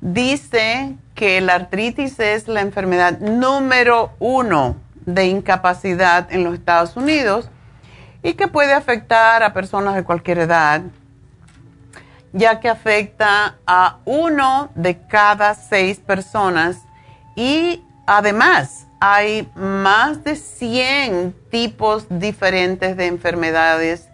dice 0.01 0.97
que 1.15 1.39
la 1.39 1.55
artritis 1.55 2.19
es 2.19 2.49
la 2.49 2.59
enfermedad 2.59 3.19
número 3.19 4.11
uno 4.19 4.75
de 5.05 5.27
incapacidad 5.27 6.27
en 6.29 6.43
los 6.43 6.55
Estados 6.55 6.97
Unidos 6.97 7.49
y 8.21 8.33
que 8.33 8.49
puede 8.49 8.73
afectar 8.73 9.43
a 9.43 9.53
personas 9.53 9.95
de 9.95 10.03
cualquier 10.03 10.39
edad 10.39 10.81
ya 12.33 12.59
que 12.59 12.67
afecta 12.67 13.55
a 13.65 13.99
uno 14.03 14.69
de 14.75 14.99
cada 15.07 15.55
seis 15.55 15.99
personas 15.99 16.86
y 17.37 17.83
además 18.07 18.87
hay 18.99 19.47
más 19.55 20.23
de 20.23 20.35
100 20.35 21.35
tipos 21.51 22.07
diferentes 22.09 22.97
de 22.97 23.05
enfermedades 23.05 24.09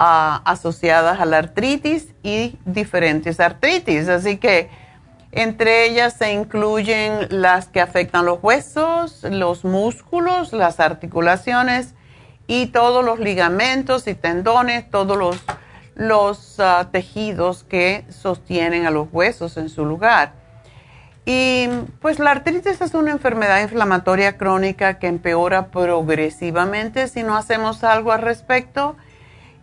ah, 0.00 0.42
asociadas 0.44 1.20
a 1.20 1.26
la 1.26 1.38
artritis 1.38 2.12
y 2.24 2.58
diferentes 2.64 3.38
artritis. 3.38 4.08
Así 4.08 4.38
que 4.38 4.68
entre 5.30 5.86
ellas 5.86 6.14
se 6.14 6.32
incluyen 6.32 7.28
las 7.30 7.68
que 7.68 7.80
afectan 7.80 8.26
los 8.26 8.42
huesos, 8.42 9.22
los 9.22 9.64
músculos, 9.64 10.52
las 10.52 10.80
articulaciones 10.80 11.94
y 12.48 12.66
todos 12.66 13.04
los 13.04 13.20
ligamentos 13.20 14.08
y 14.08 14.14
tendones, 14.14 14.90
todos 14.90 15.40
los 15.94 16.58
ah, 16.58 16.88
tejidos 16.90 17.62
que 17.62 18.04
sostienen 18.10 18.86
a 18.86 18.90
los 18.90 19.06
huesos 19.12 19.56
en 19.56 19.68
su 19.68 19.84
lugar. 19.84 20.45
Y 21.28 21.68
pues 22.00 22.20
la 22.20 22.30
artritis 22.30 22.80
es 22.80 22.94
una 22.94 23.10
enfermedad 23.10 23.60
inflamatoria 23.60 24.38
crónica 24.38 25.00
que 25.00 25.08
empeora 25.08 25.66
progresivamente 25.66 27.08
si 27.08 27.24
no 27.24 27.36
hacemos 27.36 27.82
algo 27.82 28.12
al 28.12 28.22
respecto 28.22 28.96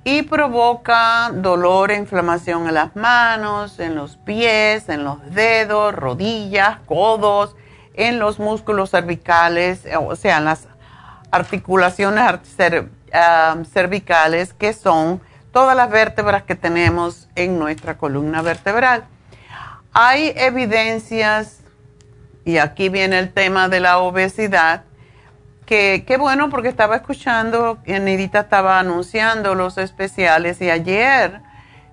y 0.04 0.24
provoca 0.24 1.32
dolor 1.34 1.92
e 1.92 1.96
inflamación 1.96 2.68
en 2.68 2.74
las 2.74 2.98
manos, 2.98 3.80
en 3.80 3.96
los 3.96 4.18
pies, 4.18 4.90
en 4.90 5.06
los 5.06 5.20
dedos, 5.34 5.96
rodillas, 5.96 6.80
codos, 6.86 7.56
en 7.94 8.20
los 8.20 8.40
músculos 8.40 8.90
cervicales, 8.90 9.88
o 9.98 10.18
sea, 10.18 10.40
en 10.40 10.46
las 10.46 10.68
articulaciones 11.32 12.42
cervicales 13.72 14.54
que 14.54 14.74
son 14.74 15.22
todas 15.54 15.78
las 15.78 15.90
vértebras 15.90 16.44
que 16.44 16.56
tenemos 16.56 17.30
en 17.36 17.58
nuestra 17.58 17.98
columna 17.98 18.42
vertebral. 18.42 19.06
Hay 19.96 20.34
evidencias, 20.36 21.60
y 22.46 22.58
aquí 22.58 22.90
viene 22.90 23.20
el 23.20 23.32
tema 23.32 23.70
de 23.70 23.80
la 23.80 24.00
obesidad, 24.00 24.86
que 25.68 26.04
qué 26.08 26.18
bueno 26.18 26.50
porque 26.50 26.68
estaba 26.68 26.96
escuchando, 26.96 27.78
Nidita 27.86 28.40
estaba 28.40 28.80
anunciando 28.80 29.54
los 29.54 29.78
especiales 29.78 30.60
y 30.62 30.72
ayer 30.72 31.42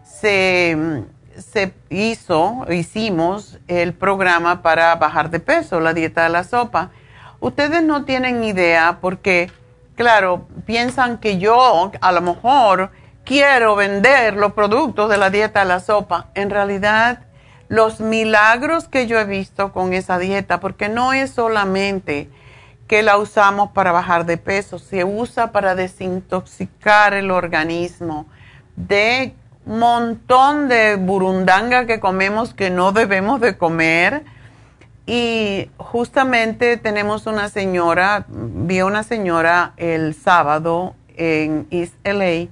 se, 0.03 1.05
se 1.37 1.75
hizo, 1.91 2.65
hicimos 2.71 3.59
el 3.69 3.93
programa 3.93 4.63
para 4.63 4.95
bajar 4.97 5.29
de 5.29 5.41
peso, 5.41 5.79
la 5.79 5.93
dieta 5.93 6.23
de 6.23 6.31
la 6.31 6.45
sopa. 6.45 6.93
Ustedes 7.39 7.83
no 7.83 8.07
tienen 8.07 8.43
idea 8.45 8.97
porque, 9.03 9.53
claro, 9.95 10.49
piensan 10.65 11.19
que 11.19 11.37
yo 11.37 11.93
a 12.01 12.13
lo 12.13 12.23
mejor 12.23 12.93
quiero 13.25 13.77
vender 13.77 14.37
los 14.37 14.55
productos 14.55 15.11
de 15.11 15.19
la 15.19 15.29
dieta 15.29 15.61
a 15.61 15.65
la 15.67 15.81
sopa. 15.81 16.29
En 16.35 16.49
realidad, 16.49 17.21
los 17.70 18.00
milagros 18.00 18.88
que 18.88 19.06
yo 19.06 19.16
he 19.20 19.24
visto 19.24 19.72
con 19.72 19.92
esa 19.92 20.18
dieta, 20.18 20.59
porque 20.59 20.88
no 20.88 21.12
es 21.12 21.30
solamente 21.30 22.28
que 22.88 23.04
la 23.04 23.16
usamos 23.16 23.70
para 23.70 23.92
bajar 23.92 24.26
de 24.26 24.38
peso, 24.38 24.80
se 24.80 25.04
usa 25.04 25.52
para 25.52 25.76
desintoxicar 25.76 27.14
el 27.14 27.30
organismo 27.30 28.26
de 28.74 29.35
montón 29.66 30.66
de 30.66 30.96
burundanga 30.96 31.87
que 31.87 32.00
comemos 32.00 32.54
que 32.54 32.70
no 32.70 32.90
debemos 32.90 33.40
de 33.40 33.56
comer. 33.56 34.24
Y 35.06 35.70
justamente 35.76 36.76
tenemos 36.76 37.28
una 37.28 37.48
señora, 37.50 38.26
vi 38.28 38.83
una 38.83 39.04
señora 39.04 39.74
el 39.76 40.14
sábado 40.14 40.96
en 41.16 41.68
East 41.70 41.94
LA, 42.02 42.48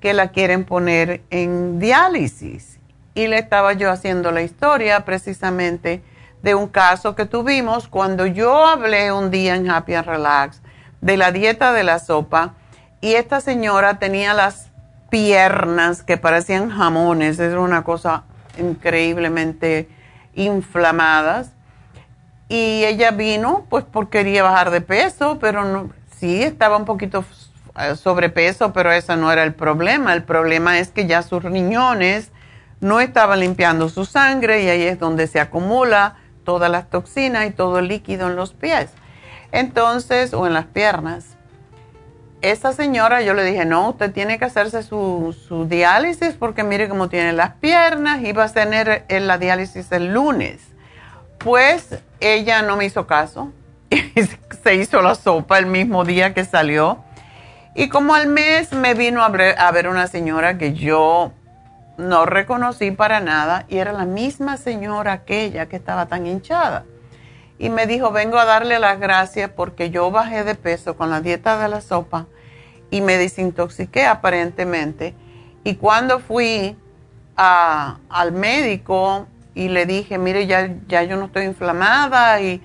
que 0.00 0.12
la 0.12 0.28
quieren 0.32 0.64
poner 0.66 1.22
en 1.30 1.78
diálisis. 1.78 2.73
Y 3.14 3.28
le 3.28 3.38
estaba 3.38 3.72
yo 3.72 3.90
haciendo 3.90 4.32
la 4.32 4.42
historia 4.42 5.04
precisamente 5.04 6.02
de 6.42 6.54
un 6.54 6.68
caso 6.68 7.14
que 7.14 7.26
tuvimos 7.26 7.88
cuando 7.88 8.26
yo 8.26 8.66
hablé 8.66 9.12
un 9.12 9.30
día 9.30 9.54
en 9.54 9.70
Happy 9.70 9.94
and 9.94 10.06
Relax 10.06 10.60
de 11.00 11.16
la 11.16 11.32
dieta 11.32 11.72
de 11.72 11.84
la 11.84 11.98
sopa 11.98 12.54
y 13.00 13.14
esta 13.14 13.40
señora 13.40 13.98
tenía 13.98 14.34
las 14.34 14.70
piernas 15.10 16.02
que 16.02 16.16
parecían 16.16 16.70
jamones, 16.70 17.38
es 17.38 17.54
una 17.54 17.84
cosa 17.84 18.24
increíblemente 18.58 19.88
inflamadas. 20.34 21.50
Y 22.48 22.84
ella 22.84 23.10
vino 23.10 23.66
pues 23.68 23.84
porque 23.84 24.18
quería 24.18 24.42
bajar 24.42 24.70
de 24.70 24.80
peso, 24.80 25.38
pero 25.40 25.90
sí 26.16 26.42
estaba 26.42 26.76
un 26.76 26.84
poquito 26.84 27.24
sobrepeso, 27.96 28.72
pero 28.72 28.92
ese 28.92 29.16
no 29.16 29.32
era 29.32 29.42
el 29.44 29.54
problema. 29.54 30.12
El 30.14 30.24
problema 30.24 30.78
es 30.78 30.88
que 30.88 31.06
ya 31.06 31.22
sus 31.22 31.42
riñones 31.42 32.30
no 32.84 33.00
estaban 33.00 33.40
limpiando 33.40 33.88
su 33.88 34.04
sangre 34.04 34.62
y 34.62 34.68
ahí 34.68 34.82
es 34.82 34.98
donde 34.98 35.26
se 35.26 35.40
acumula 35.40 36.16
todas 36.44 36.70
las 36.70 36.90
toxinas 36.90 37.46
y 37.46 37.50
todo 37.50 37.78
el 37.78 37.88
líquido 37.88 38.28
en 38.28 38.36
los 38.36 38.52
pies. 38.52 38.90
Entonces, 39.52 40.34
o 40.34 40.46
en 40.46 40.52
las 40.52 40.66
piernas. 40.66 41.24
Esa 42.42 42.74
señora, 42.74 43.22
yo 43.22 43.32
le 43.32 43.42
dije, 43.42 43.64
no, 43.64 43.88
usted 43.88 44.12
tiene 44.12 44.38
que 44.38 44.44
hacerse 44.44 44.82
su, 44.82 45.34
su 45.48 45.66
diálisis 45.66 46.34
porque 46.34 46.62
mire 46.62 46.88
cómo 46.88 47.08
tiene 47.08 47.32
las 47.32 47.54
piernas 47.54 48.22
y 48.22 48.32
va 48.32 48.44
a 48.44 48.48
tener 48.52 49.06
la 49.08 49.38
diálisis 49.38 49.90
el 49.90 50.12
lunes. 50.12 50.60
Pues 51.38 51.98
ella 52.20 52.60
no 52.60 52.76
me 52.76 52.84
hizo 52.84 53.06
caso. 53.06 53.50
se 54.62 54.74
hizo 54.74 55.00
la 55.00 55.14
sopa 55.14 55.58
el 55.58 55.66
mismo 55.66 56.04
día 56.04 56.34
que 56.34 56.44
salió 56.44 57.02
y 57.74 57.88
como 57.88 58.14
al 58.14 58.28
mes 58.28 58.72
me 58.72 58.94
vino 58.94 59.22
a 59.22 59.28
ver, 59.30 59.88
una 59.88 60.06
señora 60.06 60.58
que 60.58 60.74
yo 60.74 61.32
no 61.96 62.26
reconocí 62.26 62.90
para 62.90 63.20
nada 63.20 63.66
y 63.68 63.78
era 63.78 63.92
la 63.92 64.04
misma 64.04 64.56
señora 64.56 65.12
aquella 65.12 65.66
que 65.66 65.76
estaba 65.76 66.06
tan 66.06 66.26
hinchada. 66.26 66.84
Y 67.58 67.70
me 67.70 67.86
dijo, 67.86 68.10
vengo 68.10 68.38
a 68.38 68.44
darle 68.44 68.78
las 68.78 68.98
gracias 68.98 69.50
porque 69.50 69.90
yo 69.90 70.10
bajé 70.10 70.44
de 70.44 70.54
peso 70.54 70.96
con 70.96 71.10
la 71.10 71.20
dieta 71.20 71.56
de 71.58 71.68
la 71.68 71.80
sopa 71.80 72.26
y 72.90 73.00
me 73.00 73.16
desintoxiqué 73.16 74.06
aparentemente. 74.06 75.14
Y 75.62 75.76
cuando 75.76 76.18
fui 76.18 76.76
al 77.36 78.32
médico 78.32 79.26
y 79.54 79.68
le 79.68 79.86
dije, 79.86 80.18
mire, 80.18 80.46
ya, 80.46 80.70
ya 80.88 81.02
yo 81.04 81.16
no 81.16 81.26
estoy 81.26 81.44
inflamada 81.44 82.40
y, 82.40 82.60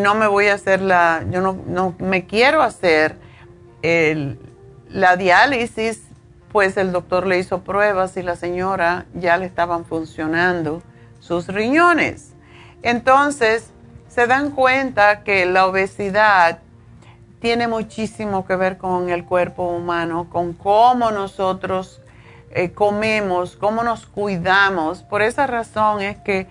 no 0.00 0.14
me 0.14 0.26
voy 0.26 0.48
a 0.48 0.54
hacer 0.54 0.82
la, 0.82 1.24
yo 1.30 1.40
no, 1.40 1.58
no 1.66 1.94
me 1.98 2.26
quiero 2.26 2.60
hacer 2.60 3.16
la 3.82 5.16
diálisis, 5.16 6.07
pues 6.52 6.76
el 6.76 6.92
doctor 6.92 7.26
le 7.26 7.38
hizo 7.38 7.60
pruebas 7.62 8.16
y 8.16 8.22
la 8.22 8.36
señora 8.36 9.06
ya 9.14 9.36
le 9.36 9.46
estaban 9.46 9.84
funcionando 9.84 10.82
sus 11.20 11.48
riñones. 11.48 12.34
Entonces, 12.82 13.70
se 14.08 14.26
dan 14.26 14.50
cuenta 14.50 15.22
que 15.22 15.46
la 15.46 15.66
obesidad 15.66 16.60
tiene 17.40 17.68
muchísimo 17.68 18.46
que 18.46 18.56
ver 18.56 18.78
con 18.78 19.10
el 19.10 19.24
cuerpo 19.24 19.64
humano, 19.64 20.28
con 20.30 20.54
cómo 20.54 21.10
nosotros 21.10 22.00
eh, 22.50 22.72
comemos, 22.72 23.56
cómo 23.56 23.82
nos 23.84 24.06
cuidamos. 24.06 25.02
Por 25.02 25.22
esa 25.22 25.46
razón 25.46 26.00
es 26.00 26.16
que 26.18 26.46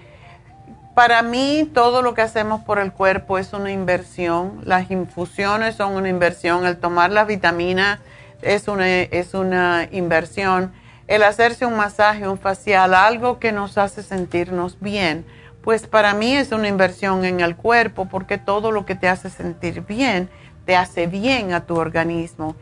para 0.93 1.21
mí 1.21 1.69
todo 1.73 2.01
lo 2.01 2.13
que 2.13 2.21
hacemos 2.21 2.61
por 2.61 2.79
el 2.79 2.91
cuerpo 2.91 3.37
es 3.37 3.53
una 3.53 3.71
inversión. 3.71 4.61
Las 4.63 4.89
infusiones 4.89 5.75
son 5.75 5.93
una 5.93 6.09
inversión. 6.09 6.65
El 6.65 6.77
tomar 6.77 7.11
la 7.11 7.25
vitamina 7.25 7.99
es 8.41 8.67
una, 8.67 8.87
es 8.87 9.33
una 9.33 9.87
inversión. 9.91 10.73
El 11.07 11.23
hacerse 11.23 11.65
un 11.65 11.77
masaje, 11.77 12.27
un 12.27 12.37
facial, 12.37 12.93
algo 12.93 13.39
que 13.39 13.51
nos 13.51 13.77
hace 13.77 14.03
sentirnos 14.03 14.79
bien, 14.79 15.25
pues 15.61 15.87
para 15.87 16.13
mí 16.13 16.35
es 16.35 16.51
una 16.51 16.67
inversión 16.67 17.25
en 17.25 17.39
el 17.39 17.55
cuerpo 17.55 18.07
porque 18.09 18.37
todo 18.37 18.71
lo 18.71 18.85
que 18.85 18.95
te 18.95 19.07
hace 19.07 19.29
sentir 19.29 19.81
bien 19.81 20.29
te 20.65 20.75
hace 20.75 21.07
bien 21.07 21.53
a 21.53 21.65
tu 21.65 21.75
organismo. 21.77 22.55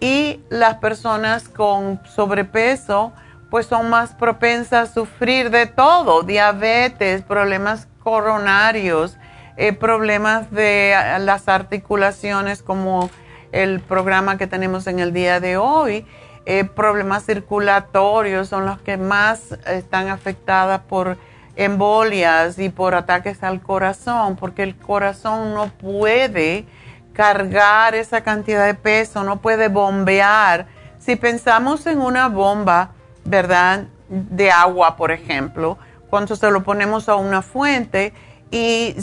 Y 0.00 0.40
las 0.50 0.76
personas 0.76 1.48
con 1.48 2.00
sobrepeso 2.04 3.12
pues 3.50 3.66
son 3.66 3.88
más 3.88 4.14
propensas 4.14 4.90
a 4.90 4.92
sufrir 4.92 5.50
de 5.50 5.66
todo, 5.66 6.24
diabetes, 6.24 7.22
problemas 7.22 7.86
coronarios, 8.02 9.16
eh, 9.56 9.72
problemas 9.72 10.50
de 10.50 10.94
las 11.20 11.48
articulaciones 11.48 12.62
como 12.62 13.10
el 13.54 13.78
programa 13.80 14.36
que 14.36 14.48
tenemos 14.48 14.88
en 14.88 14.98
el 14.98 15.12
día 15.12 15.38
de 15.38 15.56
hoy, 15.56 16.04
eh, 16.44 16.64
problemas 16.64 17.24
circulatorios 17.24 18.48
son 18.48 18.66
los 18.66 18.80
que 18.80 18.96
más 18.96 19.52
están 19.66 20.08
afectadas 20.08 20.80
por 20.88 21.16
embolias 21.54 22.58
y 22.58 22.68
por 22.68 22.96
ataques 22.96 23.44
al 23.44 23.62
corazón, 23.62 24.34
porque 24.36 24.64
el 24.64 24.76
corazón 24.76 25.54
no 25.54 25.68
puede 25.68 26.66
cargar 27.12 27.94
esa 27.94 28.22
cantidad 28.22 28.66
de 28.66 28.74
peso, 28.74 29.22
no 29.22 29.40
puede 29.40 29.68
bombear. 29.68 30.66
Si 30.98 31.14
pensamos 31.14 31.86
en 31.86 32.00
una 32.00 32.28
bomba, 32.28 32.90
¿verdad? 33.24 33.84
De 34.08 34.50
agua, 34.50 34.96
por 34.96 35.12
ejemplo, 35.12 35.78
cuando 36.10 36.34
se 36.34 36.50
lo 36.50 36.64
ponemos 36.64 37.08
a 37.08 37.14
una 37.14 37.40
fuente 37.40 38.12
y 38.50 38.96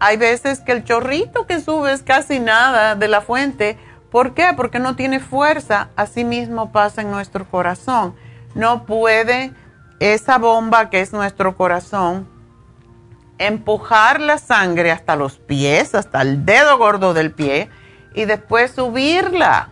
hay 0.00 0.16
veces 0.16 0.60
que 0.60 0.72
el 0.72 0.82
chorrito 0.82 1.46
que 1.46 1.60
sube 1.60 1.92
es 1.92 2.02
casi 2.02 2.40
nada 2.40 2.94
de 2.94 3.06
la 3.06 3.20
fuente. 3.20 3.78
¿Por 4.10 4.32
qué? 4.32 4.48
Porque 4.56 4.78
no 4.78 4.96
tiene 4.96 5.20
fuerza. 5.20 5.90
Así 5.94 6.24
mismo 6.24 6.72
pasa 6.72 7.02
en 7.02 7.10
nuestro 7.10 7.48
corazón. 7.48 8.16
No 8.54 8.86
puede 8.86 9.52
esa 10.00 10.38
bomba 10.38 10.88
que 10.88 11.02
es 11.02 11.12
nuestro 11.12 11.54
corazón 11.54 12.26
empujar 13.36 14.20
la 14.20 14.38
sangre 14.38 14.90
hasta 14.90 15.16
los 15.16 15.38
pies, 15.38 15.94
hasta 15.94 16.22
el 16.22 16.44
dedo 16.44 16.78
gordo 16.78 17.14
del 17.14 17.30
pie, 17.30 17.70
y 18.14 18.24
después 18.24 18.70
subirla 18.70 19.70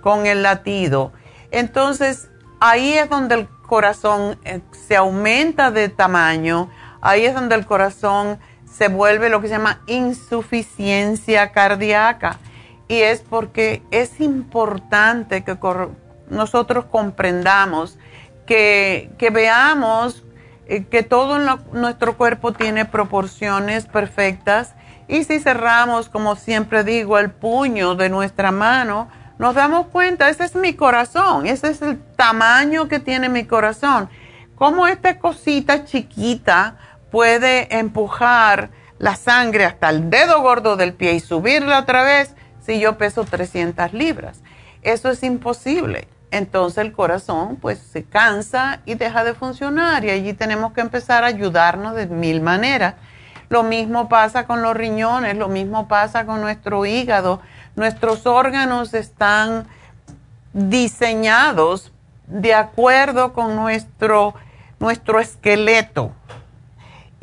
con 0.00 0.26
el 0.26 0.42
latido. 0.42 1.12
Entonces, 1.50 2.28
ahí 2.60 2.94
es 2.94 3.08
donde 3.08 3.34
el 3.34 3.48
corazón 3.66 4.38
eh, 4.44 4.60
se 4.86 4.96
aumenta 4.96 5.70
de 5.70 5.88
tamaño, 5.88 6.70
ahí 7.00 7.24
es 7.24 7.34
donde 7.34 7.54
el 7.54 7.66
corazón 7.66 8.38
se 8.76 8.88
vuelve 8.88 9.28
lo 9.28 9.40
que 9.40 9.48
se 9.48 9.54
llama 9.54 9.80
insuficiencia 9.86 11.52
cardíaca. 11.52 12.38
Y 12.88 13.00
es 13.00 13.20
porque 13.20 13.82
es 13.90 14.20
importante 14.20 15.44
que 15.44 15.56
nosotros 16.28 16.84
comprendamos, 16.84 17.98
que, 18.46 19.10
que 19.18 19.30
veamos 19.30 20.24
eh, 20.66 20.84
que 20.84 21.02
todo 21.02 21.38
nuestro 21.72 22.16
cuerpo 22.16 22.52
tiene 22.52 22.84
proporciones 22.84 23.86
perfectas 23.86 24.74
y 25.08 25.24
si 25.24 25.38
cerramos, 25.38 26.08
como 26.08 26.36
siempre 26.36 26.82
digo, 26.84 27.18
el 27.18 27.30
puño 27.30 27.94
de 27.94 28.08
nuestra 28.08 28.50
mano, 28.50 29.08
nos 29.38 29.54
damos 29.54 29.86
cuenta, 29.86 30.28
ese 30.28 30.44
es 30.44 30.56
mi 30.56 30.74
corazón, 30.74 31.46
ese 31.46 31.68
es 31.68 31.82
el 31.82 31.98
tamaño 32.16 32.88
que 32.88 32.98
tiene 32.98 33.28
mi 33.28 33.44
corazón. 33.44 34.08
Cómo 34.56 34.86
esta 34.86 35.18
cosita 35.18 35.84
chiquita 35.84 36.76
puede 37.10 37.78
empujar 37.78 38.70
la 38.98 39.16
sangre 39.16 39.64
hasta 39.64 39.90
el 39.90 40.10
dedo 40.10 40.40
gordo 40.40 40.76
del 40.76 40.92
pie 40.94 41.14
y 41.14 41.20
subirla 41.20 41.80
otra 41.80 42.02
vez 42.02 42.34
si 42.64 42.80
yo 42.80 42.98
peso 42.98 43.24
300 43.24 43.92
libras. 43.92 44.40
Eso 44.82 45.10
es 45.10 45.22
imposible 45.22 46.08
entonces 46.30 46.78
el 46.84 46.92
corazón 46.92 47.56
pues 47.56 47.78
se 47.78 48.04
cansa 48.04 48.80
y 48.84 48.94
deja 48.94 49.24
de 49.24 49.34
funcionar 49.34 50.04
y 50.04 50.10
allí 50.10 50.32
tenemos 50.32 50.72
que 50.72 50.80
empezar 50.80 51.24
a 51.24 51.28
ayudarnos 51.28 51.94
de 51.94 52.06
mil 52.06 52.40
maneras. 52.40 52.94
Lo 53.48 53.62
mismo 53.62 54.08
pasa 54.08 54.46
con 54.46 54.60
los 54.60 54.74
riñones, 54.74 55.36
lo 55.36 55.48
mismo 55.48 55.86
pasa 55.86 56.26
con 56.26 56.40
nuestro 56.40 56.84
hígado. 56.84 57.40
Nuestros 57.76 58.26
órganos 58.26 58.92
están 58.92 59.66
diseñados 60.52 61.92
de 62.26 62.54
acuerdo 62.54 63.32
con 63.32 63.54
nuestro, 63.54 64.34
nuestro 64.80 65.20
esqueleto. 65.20 66.12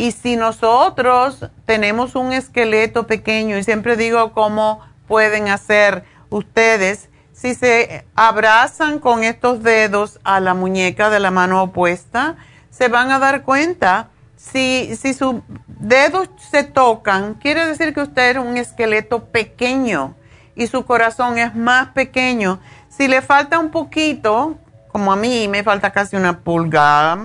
Y 0.03 0.11
si 0.11 0.35
nosotros 0.35 1.49
tenemos 1.65 2.15
un 2.15 2.33
esqueleto 2.33 3.07
pequeño, 3.07 3.57
y 3.57 3.63
siempre 3.63 3.95
digo 3.95 4.33
cómo 4.33 4.81
pueden 5.07 5.47
hacer 5.47 6.03
ustedes, 6.29 7.07
si 7.31 7.55
se 7.55 8.05
abrazan 8.13 8.99
con 8.99 9.23
estos 9.23 9.63
dedos 9.63 10.19
a 10.25 10.41
la 10.41 10.55
muñeca 10.55 11.09
de 11.09 11.21
la 11.21 11.31
mano 11.31 11.63
opuesta, 11.63 12.35
se 12.69 12.89
van 12.89 13.11
a 13.11 13.19
dar 13.19 13.43
cuenta. 13.43 14.09
Si, 14.35 14.93
si 14.97 15.13
sus 15.13 15.35
dedos 15.67 16.29
se 16.51 16.65
tocan, 16.65 17.35
quiere 17.35 17.65
decir 17.65 17.93
que 17.93 18.01
usted 18.01 18.31
es 18.31 18.43
un 18.43 18.57
esqueleto 18.57 19.27
pequeño 19.27 20.15
y 20.53 20.67
su 20.67 20.83
corazón 20.83 21.37
es 21.37 21.55
más 21.55 21.91
pequeño. 21.91 22.59
Si 22.89 23.07
le 23.07 23.21
falta 23.21 23.57
un 23.57 23.71
poquito, 23.71 24.57
como 24.91 25.13
a 25.13 25.15
mí 25.15 25.47
me 25.47 25.63
falta 25.63 25.91
casi 25.91 26.17
una 26.17 26.41
pulgada, 26.41 27.19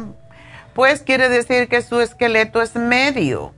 pues 0.78 1.02
quiere 1.02 1.28
decir 1.28 1.66
que 1.66 1.82
su 1.82 2.00
esqueleto 2.00 2.62
es 2.62 2.76
medio. 2.76 3.52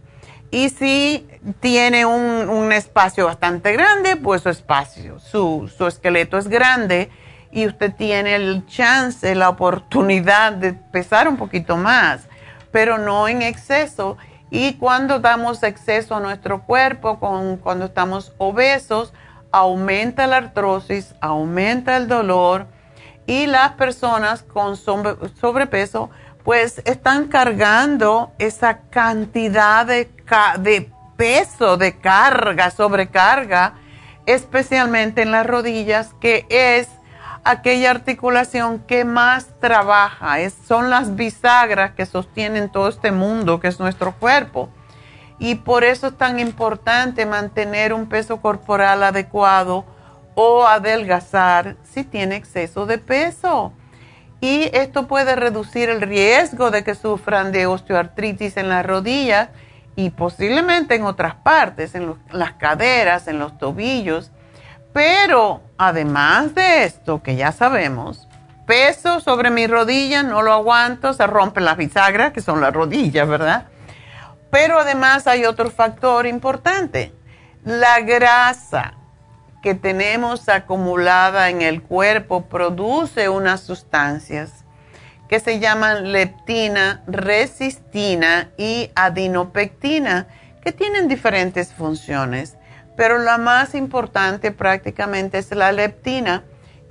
Y 0.50 0.70
si 0.70 1.28
tiene 1.61 2.06
un, 2.06 2.72
espacio 2.72 3.26
bastante 3.26 3.72
grande, 3.74 4.16
pues 4.16 4.40
su 4.40 4.48
espacio, 4.48 5.18
su, 5.18 5.70
su, 5.76 5.87
esqueleto 5.87 6.38
es 6.38 6.48
grande 6.48 7.11
y 7.52 7.66
usted 7.66 7.94
tiene 7.94 8.37
el 8.37 8.64
chance, 8.64 9.35
la 9.35 9.50
oportunidad 9.50 10.52
de 10.52 10.72
pesar 10.72 11.28
un 11.28 11.37
poquito 11.37 11.76
más, 11.76 12.26
pero 12.70 12.96
no 12.96 13.28
en 13.28 13.42
exceso. 13.42 14.16
Y 14.50 14.78
cuando 14.78 15.18
damos 15.18 15.62
exceso 15.62 16.14
a 16.14 16.20
nuestro 16.20 16.62
cuerpo, 16.62 17.20
con, 17.20 17.59
cuando 17.59 17.85
estamos 17.85 18.33
obesos, 18.38 19.12
aumenta 19.52 20.26
la 20.26 20.38
artrosis, 20.38 21.14
aumenta 21.20 21.98
el 21.98 22.09
dolor 22.09 22.66
y 23.26 23.46
las 23.46 23.72
personas 23.72 24.42
con 24.42 24.78
sobrepeso 24.78 26.09
pues 26.44 26.83
están 26.85 27.29
cargando 27.29 28.33
esa 28.38 28.81
cantidad 28.90 29.87
de, 29.87 30.11
de 30.59 30.90
peso, 31.16 31.76
de 31.76 31.98
carga, 31.98 32.70
sobrecarga, 32.70 33.74
especialmente 34.26 35.22
en 35.22 35.33
las 35.33 35.46
rodillas, 35.46 36.14
que 36.20 36.46
es 36.48 36.88
aquella 37.44 37.90
articulación 37.90 38.81
que 38.81 39.05
más 39.05 39.48
trabaja, 39.61 40.40
es, 40.40 40.55
son 40.66 40.90
las 40.90 41.16
bisagras 41.16 41.92
que 41.92 42.07
sostienen 42.07 42.70
todo 42.70 42.88
este 42.88 43.12
mundo 43.12 43.61
que 43.61 43.68
es 43.68 43.81
nuestro 43.81 44.12
cuerpo. 44.12 44.68
Y 45.38 45.55
por 45.57 45.85
eso 45.85 46.09
es 46.09 46.18
tan 46.18 46.38
importante 46.38 47.24
mantener 47.24 47.94
un 47.94 48.09
peso 48.09 48.42
corporal 48.42 49.03
adecuado 49.03 49.87
o 50.35 50.66
adelgazar 50.66 51.76
si 51.83 52.05
tiene 52.05 52.37
exceso 52.37 52.85
de 52.87 52.98
peso 52.98 53.72
y 54.40 54.70
esto 54.72 55.07
puede 55.07 55.37
reducir 55.37 55.90
el 55.90 56.00
riesgo 56.00 56.70
de 56.70 56.83
que 56.83 56.94
sufran 56.94 57.53
de 57.53 57.66
osteoartritis 57.66 58.57
en 58.57 58.68
las 58.68 58.87
rodillas 58.87 59.50
y 59.96 60.11
posiblemente 60.11 60.94
en 60.94 61.05
otras 61.05 61.35
partes, 61.35 61.94
en 61.94 62.14
las 62.33 62.53
caderas, 62.53 63.29
en 63.29 63.38
los 63.38 63.59
tobillos. 63.59 64.31
Pero 64.94 65.62
además 65.76 66.55
de 66.55 66.85
esto, 66.85 67.22
que 67.22 67.37
ya 67.37 67.53
sabemos, 67.53 68.29
peso 68.66 69.20
sobre 69.20 69.50
mi 69.50 69.66
rodilla, 69.66 70.22
no 70.22 70.42
lo 70.42 70.53
aguanto, 70.53 71.12
se 71.12 71.26
rompen 71.26 71.64
las 71.64 71.76
bisagras, 71.76 72.33
que 72.33 72.40
son 72.40 72.61
las 72.61 72.72
rodillas, 72.72 73.29
¿verdad? 73.29 73.66
Pero 74.50 74.81
además 74.81 75.26
hay 75.26 75.44
otro 75.44 75.70
factor 75.70 76.26
importante, 76.26 77.12
la 77.64 78.00
grasa 78.00 78.94
que 79.62 79.74
tenemos 79.74 80.48
acumulada 80.48 81.50
en 81.50 81.62
el 81.62 81.82
cuerpo 81.82 82.46
produce 82.46 83.28
unas 83.28 83.60
sustancias 83.60 84.64
que 85.28 85.38
se 85.38 85.60
llaman 85.60 86.10
leptina, 86.10 87.04
resistina 87.06 88.50
y 88.58 88.90
adinopectina, 88.96 90.26
que 90.60 90.72
tienen 90.72 91.06
diferentes 91.06 91.72
funciones, 91.72 92.56
pero 92.96 93.18
la 93.18 93.38
más 93.38 93.76
importante 93.76 94.50
prácticamente 94.50 95.38
es 95.38 95.52
la 95.52 95.70
leptina, 95.70 96.42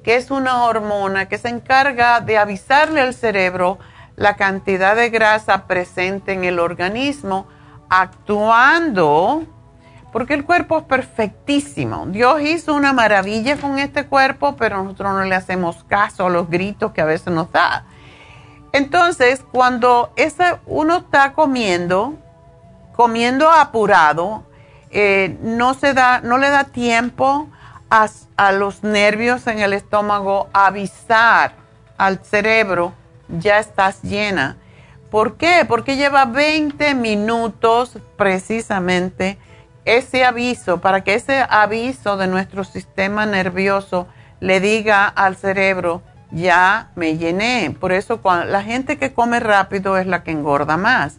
que 0.04 0.16
es 0.16 0.32
una 0.32 0.64
hormona 0.64 1.28
que 1.28 1.38
se 1.38 1.50
encarga 1.50 2.22
de 2.22 2.38
avisarle 2.38 3.02
al 3.02 3.14
cerebro 3.14 3.78
la 4.16 4.38
cantidad 4.38 4.96
de 4.96 5.10
grasa 5.10 5.68
presente 5.68 6.32
en 6.32 6.46
el 6.46 6.60
organismo, 6.60 7.48
actuando, 7.90 9.44
porque 10.12 10.34
el 10.34 10.46
cuerpo 10.46 10.80
es 10.80 10.84
perfectísimo. 10.86 12.06
Dios 12.08 12.42
hizo 12.42 12.74
una 12.74 12.94
maravilla 12.94 13.58
con 13.58 13.78
este 13.78 14.06
cuerpo, 14.06 14.56
pero 14.56 14.84
nosotros 14.84 15.14
no 15.14 15.24
le 15.24 15.36
hacemos 15.36 15.84
caso 15.84 16.28
a 16.28 16.30
los 16.30 16.50
gritos 16.50 16.92
que 16.92 17.02
a 17.02 17.06
veces 17.06 17.34
nos 17.34 17.52
da. 17.52 17.86
Entonces, 18.72 19.44
cuando 19.52 20.14
uno 20.66 20.98
está 20.98 21.34
comiendo, 21.34 22.16
comiendo 22.96 23.50
apurado, 23.50 24.44
eh, 24.92 25.38
no, 25.42 25.74
se 25.74 25.94
da, 25.94 26.22
no 26.22 26.38
le 26.38 26.50
da 26.50 26.66
tiempo 26.66 27.48
a, 27.90 28.52
los 28.52 28.84
nervios 28.84 29.48
en 29.48 29.60
el 29.60 29.74
estómago 29.74 30.50
a 30.54 30.68
avisar 30.68 31.54
al 31.98 32.24
cerebro, 32.24 32.94
ya 33.28 33.60
estás 33.60 34.02
llena. 34.04 34.58
¿Por 35.10 35.38
qué? 35.38 35.66
Porque 35.68 35.98
lleva 35.98 36.26
20 36.26 36.94
minutos 36.94 37.98
precisamente 38.16 39.40
ese 39.86 40.24
aviso, 40.26 40.82
para 40.82 41.04
que 41.04 41.16
ese 41.16 41.46
aviso 41.50 42.18
de 42.18 42.28
nuestro 42.28 42.64
sistema 42.64 43.26
nervioso 43.26 44.08
le 44.40 44.60
diga 44.60 45.08
al 45.08 45.36
cerebro, 45.36 46.02
ya 46.32 46.90
me 46.96 47.18
llené. 47.18 47.76
Por 47.80 47.92
eso 47.92 48.20
la 48.24 48.64
gente 48.64 48.98
que 48.98 49.14
come 49.14 49.40
rápido 49.40 49.98
es 49.98 50.08
la 50.08 50.24
que 50.24 50.32
engorda 50.32 50.78
más. 50.78 51.18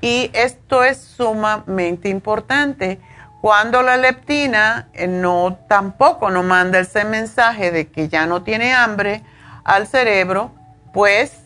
Y 0.00 0.30
esto 0.32 0.82
es 0.82 0.98
sumamente 0.98 2.08
importante. 2.08 3.00
Cuando 3.40 3.82
la 3.82 3.96
leptina 3.96 4.88
eh, 4.92 5.06
no 5.06 5.58
tampoco 5.68 6.30
nos 6.30 6.44
manda 6.44 6.78
ese 6.78 7.04
mensaje 7.04 7.70
de 7.70 7.88
que 7.88 8.08
ya 8.08 8.26
no 8.26 8.42
tiene 8.42 8.74
hambre 8.74 9.22
al 9.64 9.86
cerebro, 9.86 10.52
pues 10.92 11.44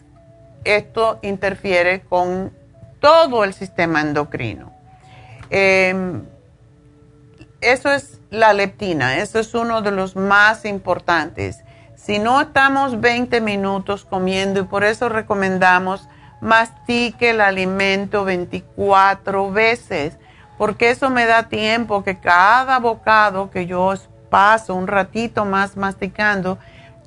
esto 0.64 1.18
interfiere 1.22 2.00
con 2.00 2.52
todo 3.00 3.44
el 3.44 3.54
sistema 3.54 4.00
endocrino. 4.00 4.72
Em, 5.50 6.24
eso 7.64 7.90
es 7.90 8.20
la 8.30 8.52
leptina, 8.52 9.18
eso 9.18 9.38
es 9.38 9.54
uno 9.54 9.82
de 9.82 9.90
los 9.90 10.16
más 10.16 10.64
importantes. 10.64 11.64
Si 11.96 12.18
no 12.18 12.42
estamos 12.42 13.00
20 13.00 13.40
minutos 13.40 14.04
comiendo 14.04 14.60
y 14.60 14.64
por 14.64 14.84
eso 14.84 15.08
recomendamos 15.08 16.08
mastique 16.40 17.30
el 17.30 17.40
alimento 17.40 18.24
24 18.24 19.50
veces, 19.50 20.18
porque 20.58 20.90
eso 20.90 21.08
me 21.08 21.24
da 21.24 21.48
tiempo 21.48 22.04
que 22.04 22.18
cada 22.18 22.78
bocado 22.78 23.50
que 23.50 23.66
yo 23.66 23.94
paso 24.28 24.74
un 24.74 24.86
ratito 24.86 25.44
más 25.44 25.76
masticando, 25.76 26.58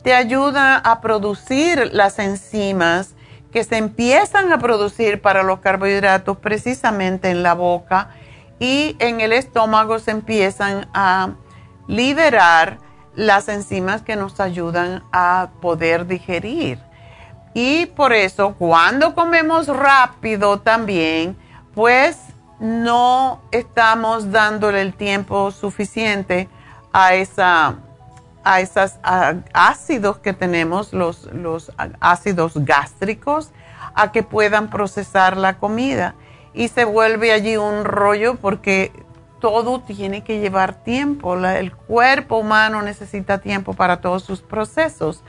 te 0.02 0.15
ayuda 0.15 0.78
a 0.78 1.02
producir 1.02 1.89
las 1.93 2.17
enzimas 2.17 3.13
que 3.52 3.63
se 3.63 3.78
empiezan 3.78 4.52
a 4.52 4.58
producir 4.60 5.22
para 5.22 5.43
los 5.43 5.60
carbohidratos 5.60 6.38
precisamente 6.38 7.30
en 7.30 7.43
la 7.43 7.54
boca 7.54 8.10
y 8.60 8.96
en 9.00 9.22
el 9.22 9.34
estómago 9.34 10.00
se 10.00 10.12
empiezan 10.12 10.88
a 10.93 11.32
liberar 11.88 12.80
las 13.15 13.48
enzimas 13.50 14.02
que 14.02 14.15
nos 14.15 14.39
ayudan 14.39 15.04
a 15.12 15.50
poder 15.62 16.06
digerir. 16.06 16.80
Y 17.54 17.88
por 17.88 18.13
eso 18.13 18.54
cuando 18.54 19.15
comemos 19.15 19.67
rápido 19.67 20.60
también, 20.60 21.36
pues 21.74 22.17
no 22.60 23.41
estamos 23.52 24.32
dándole 24.32 24.82
el 24.82 24.93
tiempo 24.93 25.52
suficiente 25.52 26.50
a 26.93 27.13
esa 27.15 27.76
a 28.48 28.62
esos 28.62 28.93
ácidos 29.54 30.20
que 30.20 30.32
tenemos, 30.32 30.93
los, 30.93 31.26
los 31.34 31.72
ácidos 32.00 32.54
gástricos, 32.56 33.52
a 33.93 34.13
que 34.13 34.24
puedan 34.24 34.70
procesar 34.70 35.36
la 35.36 35.58
comida. 35.58 36.15
Y 36.54 36.70
se 36.70 36.86
vuelve 36.86 37.32
allí 37.32 37.58
un 37.58 37.86
rollo 37.86 38.36
porque 38.36 38.92
todo 39.40 39.82
tiene 39.82 40.24
que 40.24 40.40
llevar 40.40 40.84
tiempo. 40.84 41.36
el 41.36 41.76
cuerpo 41.76 42.38
humano 42.38 42.82
necesita 42.82 43.40
tiempo 43.40 43.74
para 43.74 44.02
todos 44.02 44.24
sus 44.24 44.42
procesos. 44.42 45.24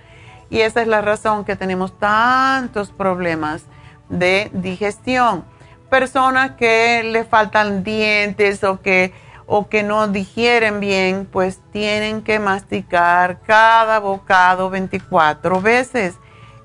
Y 0.50 0.60
esa 0.60 0.80
es 0.80 0.88
la 0.88 1.02
razón 1.02 1.44
que 1.44 1.56
tenemos 1.56 1.98
tantos 1.98 2.90
problemas 2.90 3.64
de 4.08 4.50
digestión. 4.52 5.44
Personas 5.90 6.52
que 6.52 7.02
le 7.04 7.24
faltan 7.24 7.84
dientes 7.84 8.64
o 8.64 8.80
que, 8.80 9.12
o 9.46 9.68
que 9.68 9.82
no 9.82 10.08
digieren 10.08 10.80
bien, 10.80 11.28
pues 11.30 11.60
tienen 11.70 12.22
que 12.22 12.38
masticar 12.38 13.40
cada 13.42 13.98
bocado 13.98 14.70
24 14.70 15.60
veces. 15.60 16.14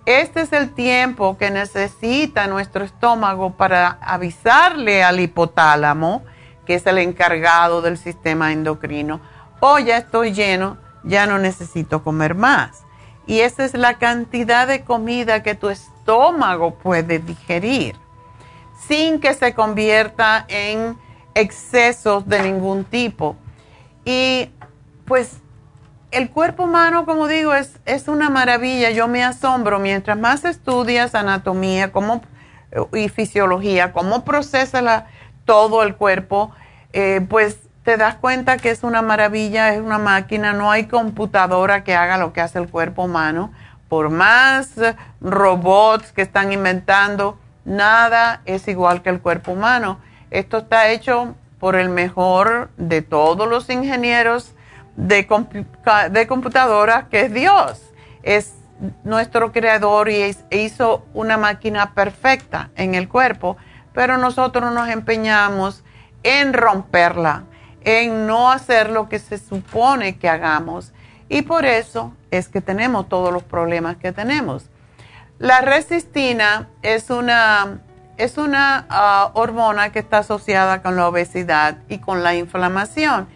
Este 0.06 0.42
es 0.42 0.52
el 0.52 0.74
tiempo 0.74 1.38
que 1.38 1.50
necesita 1.50 2.48
nuestro 2.48 2.84
estómago 2.84 3.54
para 3.54 4.00
avisarle 4.02 5.04
al 5.04 5.20
hipotálamo 5.20 6.24
que 6.66 6.76
es 6.76 6.86
el 6.86 6.98
encargado 6.98 7.82
del 7.82 7.98
sistema 7.98 8.52
endocrino, 8.52 9.20
o 9.60 9.80
ya 9.80 9.98
estoy 9.98 10.34
lleno, 10.34 10.78
ya 11.04 11.26
no 11.26 11.39
necesito 11.39 12.04
comer 12.04 12.36
más. 12.36 12.84
Y 13.26 13.39
esa 13.39 13.63
es 13.63 13.74
la 13.74 13.98
cantidad 13.98 14.68
de 14.68 14.84
comida 14.84 15.44
que 15.44 15.56
tu 15.56 15.70
estómago 15.70 16.76
puede 16.76 17.20
digerir 17.20 17.96
sin 18.88 19.22
que 19.22 19.34
se 19.34 19.54
convierta 19.54 20.46
en 20.50 20.98
excesos 21.36 22.28
de 22.28 22.44
ningún 22.44 22.84
tipo. 22.84 23.38
Y 24.04 24.50
pues 25.06 25.38
el 26.13 26.30
cuerpo 26.30 26.63
humano, 26.63 27.06
como 27.06 27.28
digo, 27.28 27.54
es, 27.54 27.80
es 27.86 28.08
una 28.08 28.30
maravilla. 28.30 28.91
Yo 28.91 29.08
me 29.08 29.23
asombro 29.23 29.80
mientras 29.80 30.17
más 30.17 30.45
estudias 30.45 31.15
anatomía 31.15 31.91
y 32.93 33.10
fisiología, 33.10 33.91
cómo 33.91 34.23
procesa 34.23 34.82
la, 34.82 35.08
todo 35.45 35.84
el 35.84 35.95
cuerpo, 35.95 36.52
eh, 36.93 37.26
pues 37.30 37.58
te 37.84 37.97
das 37.97 38.15
cuenta 38.15 38.58
que 38.58 38.69
es 38.69 38.84
una 38.84 39.02
maravilla, 39.02 39.73
es 39.73 39.82
una 39.82 39.97
máquina, 39.97 40.54
no 40.54 40.71
hay 40.71 40.86
computadora 40.86 41.84
que 41.84 41.95
haga 41.95 42.17
lo 42.17 42.32
que 42.32 42.41
hace 42.41 42.60
el 42.60 42.69
cuerpo 42.69 43.04
humano. 43.04 43.52
Por 43.89 44.10
más 44.10 44.76
robots 45.19 46.12
que 46.13 46.21
están 46.21 46.54
inventando, 46.54 47.38
nada 47.65 48.41
es 48.45 48.67
igual 48.67 49.02
que 49.02 49.10
el 49.10 49.19
cuerpo 49.19 49.52
humano. 49.52 49.99
Esto 50.32 50.60
está 50.60 50.89
hecho 50.89 51.36
por 51.60 51.76
el 51.76 51.89
mejor 51.89 52.69
de 52.78 53.02
todos 53.02 53.47
los 53.47 53.69
ingenieros 53.69 54.56
de, 54.95 55.27
de 56.12 56.27
computadoras, 56.27 57.06
que 57.10 57.21
es 57.21 57.34
Dios. 57.34 57.82
Es 58.23 58.56
nuestro 59.03 59.51
creador 59.51 60.10
y 60.10 60.36
hizo 60.51 61.06
una 61.13 61.38
máquina 61.38 61.93
perfecta 61.93 62.69
en 62.75 62.95
el 62.95 63.08
cuerpo 63.08 63.58
pero 63.93 64.17
nosotros 64.17 64.73
nos 64.73 64.89
empeñamos 64.89 65.84
en 66.23 66.53
romperla, 66.53 67.43
en 67.84 68.27
no 68.27 68.51
hacer 68.51 68.89
lo 68.89 69.08
que 69.08 69.19
se 69.19 69.38
supone 69.38 70.17
que 70.17 70.27
hagamos. 70.27 70.91
Y 71.29 71.43
por 71.43 71.65
eso 71.65 72.13
es 72.32 72.47
que 72.47 72.62
tenemos 72.62 73.08
todos 73.08 73.32
los 73.32 73.43
problemas 73.43 73.97
que 73.97 74.12
tenemos. 74.12 74.69
La 75.39 75.62
resistina 75.62 76.69
es 76.82 77.10
una, 77.10 77.79
es 78.17 78.38
una 78.38 78.86
ah, 78.89 79.32
hormona 79.34 79.91
que 79.91 79.99
está 79.99 80.19
asociada 80.19 80.82
con 80.82 80.95
la 80.95 81.08
obesidad 81.08 81.77
y 81.89 81.99
con 81.99 82.23
la 82.23 82.36
inflamación 82.36 83.27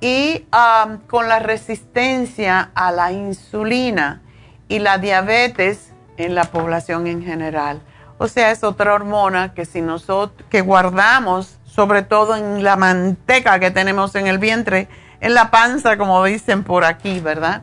y 0.00 0.46
ah, 0.52 0.98
con 1.08 1.28
la 1.28 1.38
resistencia 1.38 2.70
a 2.74 2.92
la 2.92 3.12
insulina 3.12 4.22
y 4.68 4.78
la 4.78 4.98
diabetes 4.98 5.92
en 6.16 6.34
la 6.34 6.44
población 6.44 7.06
en 7.06 7.22
general. 7.22 7.80
O 8.18 8.28
sea, 8.28 8.50
es 8.50 8.64
otra 8.64 8.94
hormona 8.94 9.54
que 9.54 9.64
si 9.64 9.80
nosotros 9.80 10.46
que 10.50 10.60
guardamos, 10.60 11.58
sobre 11.64 12.02
todo 12.02 12.36
en 12.36 12.64
la 12.64 12.76
manteca 12.76 13.58
que 13.60 13.70
tenemos 13.70 14.14
en 14.14 14.26
el 14.26 14.38
vientre, 14.38 14.88
en 15.20 15.34
la 15.34 15.50
panza, 15.50 15.96
como 15.96 16.24
dicen 16.24 16.64
por 16.64 16.84
aquí, 16.84 17.20
¿verdad? 17.20 17.62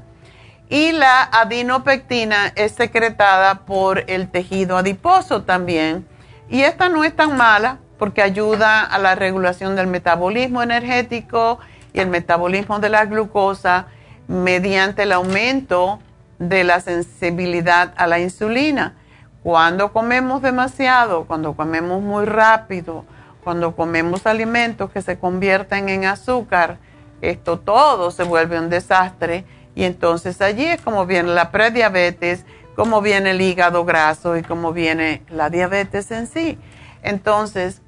Y 0.69 0.93
la 0.93 1.23
adinopectina 1.23 2.51
es 2.55 2.71
secretada 2.71 3.65
por 3.65 4.03
el 4.07 4.29
tejido 4.29 4.77
adiposo 4.77 5.43
también. 5.43 6.07
Y 6.49 6.61
esta 6.61 6.89
no 6.89 7.03
es 7.03 7.15
tan 7.15 7.37
mala 7.37 7.79
porque 7.99 8.21
ayuda 8.21 8.81
a 8.81 8.97
la 8.97 9.15
regulación 9.15 9.75
del 9.75 9.87
metabolismo 9.87 10.63
energético 10.63 11.59
y 11.95 11.99
el 12.01 12.10
metabolismo 12.10 12.79
de 12.79 12.89
la 12.89 13.05
glucosa 13.05 13.88
mediante 14.27 15.03
el 15.03 15.13
aumento 15.13 15.99
de 16.39 16.63
la 16.63 16.81
sensibilidad 16.81 17.93
a 17.95 18.05
la 18.08 18.19
insulina. 18.19 18.95
Cuando 19.43 19.93
comemos 19.93 20.41
demasiado, 20.41 21.25
cuando 21.25 21.53
comemos 21.53 22.01
muy 22.01 22.25
rápido, 22.25 23.05
cuando 23.43 23.75
comemos 23.75 24.25
alimentos 24.25 24.91
que 24.91 25.01
se 25.01 25.17
convierten 25.17 25.88
en 25.88 26.05
azúcar, 26.05 26.79
esto 27.21 27.60
todo 27.60 28.12
se 28.12 28.23
vuelve 28.23 28.60
un 28.60 28.69
desastre 28.69 29.45
y 29.73 29.84
entonces 29.84 30.41
allí 30.41 30.65
es 30.65 30.81
como 30.81 31.05
viene 31.05 31.34
la 31.34 31.51
prediabetes, 31.51 32.45
como 32.75 33.01
viene 33.01 33.31
el 33.31 33.41
hígado 33.41 33.86
graso 33.86 34.36
y 34.36 34.41
como 34.41 34.73
viene 34.73 35.23
la 35.29 35.49
diabetes 35.49 36.12
en 36.12 36.27
sí. 36.27 36.58
Entonces, 37.03 37.81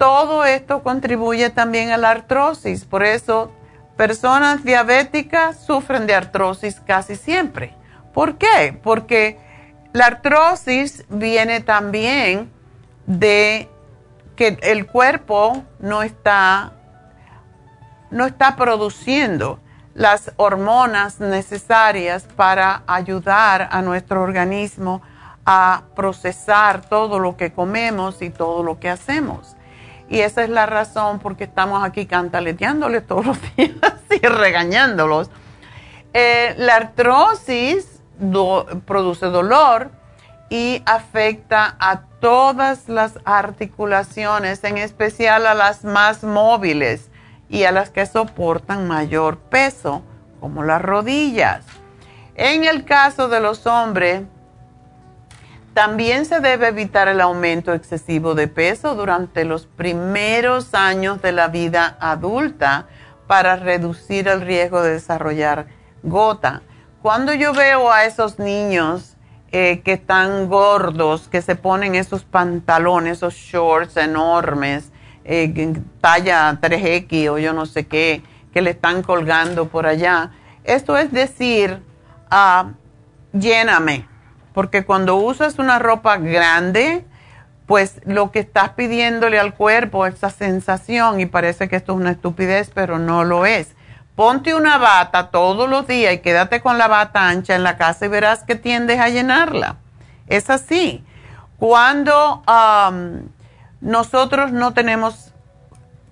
todo 0.00 0.46
esto 0.46 0.82
contribuye 0.82 1.50
también 1.50 1.90
a 1.90 1.98
la 1.98 2.08
artrosis, 2.08 2.86
por 2.86 3.04
eso 3.04 3.52
personas 3.98 4.64
diabéticas 4.64 5.62
sufren 5.62 6.06
de 6.06 6.14
artrosis 6.14 6.80
casi 6.80 7.16
siempre. 7.16 7.74
¿Por 8.14 8.38
qué? 8.38 8.80
Porque 8.82 9.38
la 9.92 10.06
artrosis 10.06 11.04
viene 11.10 11.60
también 11.60 12.50
de 13.04 13.68
que 14.36 14.58
el 14.62 14.86
cuerpo 14.86 15.64
no 15.80 16.02
está, 16.02 16.72
no 18.10 18.24
está 18.24 18.56
produciendo 18.56 19.60
las 19.92 20.32
hormonas 20.36 21.20
necesarias 21.20 22.26
para 22.36 22.84
ayudar 22.86 23.68
a 23.70 23.82
nuestro 23.82 24.22
organismo 24.22 25.02
a 25.44 25.82
procesar 25.94 26.88
todo 26.88 27.18
lo 27.18 27.36
que 27.36 27.52
comemos 27.52 28.22
y 28.22 28.30
todo 28.30 28.62
lo 28.62 28.80
que 28.80 28.88
hacemos. 28.88 29.56
Y 30.10 30.20
esa 30.20 30.42
es 30.42 30.50
la 30.50 30.66
razón 30.66 31.20
por 31.20 31.36
qué 31.36 31.44
estamos 31.44 31.84
aquí 31.84 32.04
cantaleteándoles 32.04 33.06
todos 33.06 33.24
los 33.24 33.38
días 33.56 33.94
y 34.10 34.26
regañándolos. 34.26 35.30
Eh, 36.12 36.54
la 36.58 36.74
artrosis 36.74 38.02
produce 38.84 39.26
dolor 39.26 39.92
y 40.50 40.82
afecta 40.84 41.76
a 41.78 42.02
todas 42.20 42.88
las 42.88 43.20
articulaciones, 43.24 44.64
en 44.64 44.78
especial 44.78 45.46
a 45.46 45.54
las 45.54 45.84
más 45.84 46.24
móviles 46.24 47.08
y 47.48 47.62
a 47.62 47.72
las 47.72 47.90
que 47.90 48.04
soportan 48.04 48.88
mayor 48.88 49.38
peso, 49.38 50.02
como 50.40 50.64
las 50.64 50.82
rodillas. 50.82 51.64
En 52.34 52.64
el 52.64 52.84
caso 52.84 53.28
de 53.28 53.40
los 53.40 53.66
hombres, 53.66 54.24
también 55.74 56.26
se 56.26 56.40
debe 56.40 56.68
evitar 56.68 57.08
el 57.08 57.20
aumento 57.20 57.72
excesivo 57.72 58.34
de 58.34 58.48
peso 58.48 58.94
durante 58.94 59.44
los 59.44 59.66
primeros 59.66 60.74
años 60.74 61.22
de 61.22 61.32
la 61.32 61.48
vida 61.48 61.96
adulta 62.00 62.86
para 63.26 63.56
reducir 63.56 64.26
el 64.26 64.40
riesgo 64.40 64.82
de 64.82 64.92
desarrollar 64.92 65.66
gota. 66.02 66.62
Cuando 67.02 67.32
yo 67.32 67.52
veo 67.52 67.90
a 67.90 68.04
esos 68.04 68.38
niños 68.38 69.16
eh, 69.52 69.80
que 69.84 69.92
están 69.92 70.48
gordos, 70.48 71.28
que 71.28 71.40
se 71.40 71.54
ponen 71.54 71.94
esos 71.94 72.24
pantalones, 72.24 73.18
esos 73.18 73.34
shorts 73.34 73.96
enormes, 73.96 74.90
eh, 75.24 75.72
talla 76.00 76.58
3X 76.60 77.30
o 77.30 77.38
yo 77.38 77.52
no 77.52 77.66
sé 77.66 77.86
qué, 77.86 78.22
que 78.52 78.60
le 78.60 78.70
están 78.70 79.02
colgando 79.02 79.68
por 79.68 79.86
allá, 79.86 80.32
esto 80.64 80.98
es 80.98 81.12
decir, 81.12 81.80
uh, 82.32 82.70
lléname 83.32 84.09
porque 84.52 84.84
cuando 84.84 85.16
usas 85.16 85.58
una 85.58 85.78
ropa 85.78 86.16
grande, 86.16 87.04
pues 87.66 88.00
lo 88.04 88.32
que 88.32 88.40
estás 88.40 88.70
pidiéndole 88.70 89.38
al 89.38 89.54
cuerpo 89.54 90.06
es 90.06 90.14
esa 90.14 90.30
sensación 90.30 91.20
y 91.20 91.26
parece 91.26 91.68
que 91.68 91.76
esto 91.76 91.92
es 91.92 91.98
una 91.98 92.10
estupidez, 92.10 92.70
pero 92.74 92.98
no 92.98 93.24
lo 93.24 93.46
es. 93.46 93.74
Ponte 94.16 94.54
una 94.54 94.76
bata 94.76 95.30
todos 95.30 95.68
los 95.68 95.86
días 95.86 96.12
y 96.12 96.18
quédate 96.18 96.60
con 96.60 96.78
la 96.78 96.88
bata 96.88 97.28
ancha 97.28 97.54
en 97.54 97.62
la 97.62 97.76
casa 97.76 98.06
y 98.06 98.08
verás 98.08 98.42
que 98.42 98.56
tiendes 98.56 98.98
a 98.98 99.08
llenarla. 99.08 99.76
Es 100.26 100.50
así. 100.50 101.04
Cuando 101.58 102.42
nosotros 103.80 104.52
no 104.52 104.72
tenemos 104.72 105.32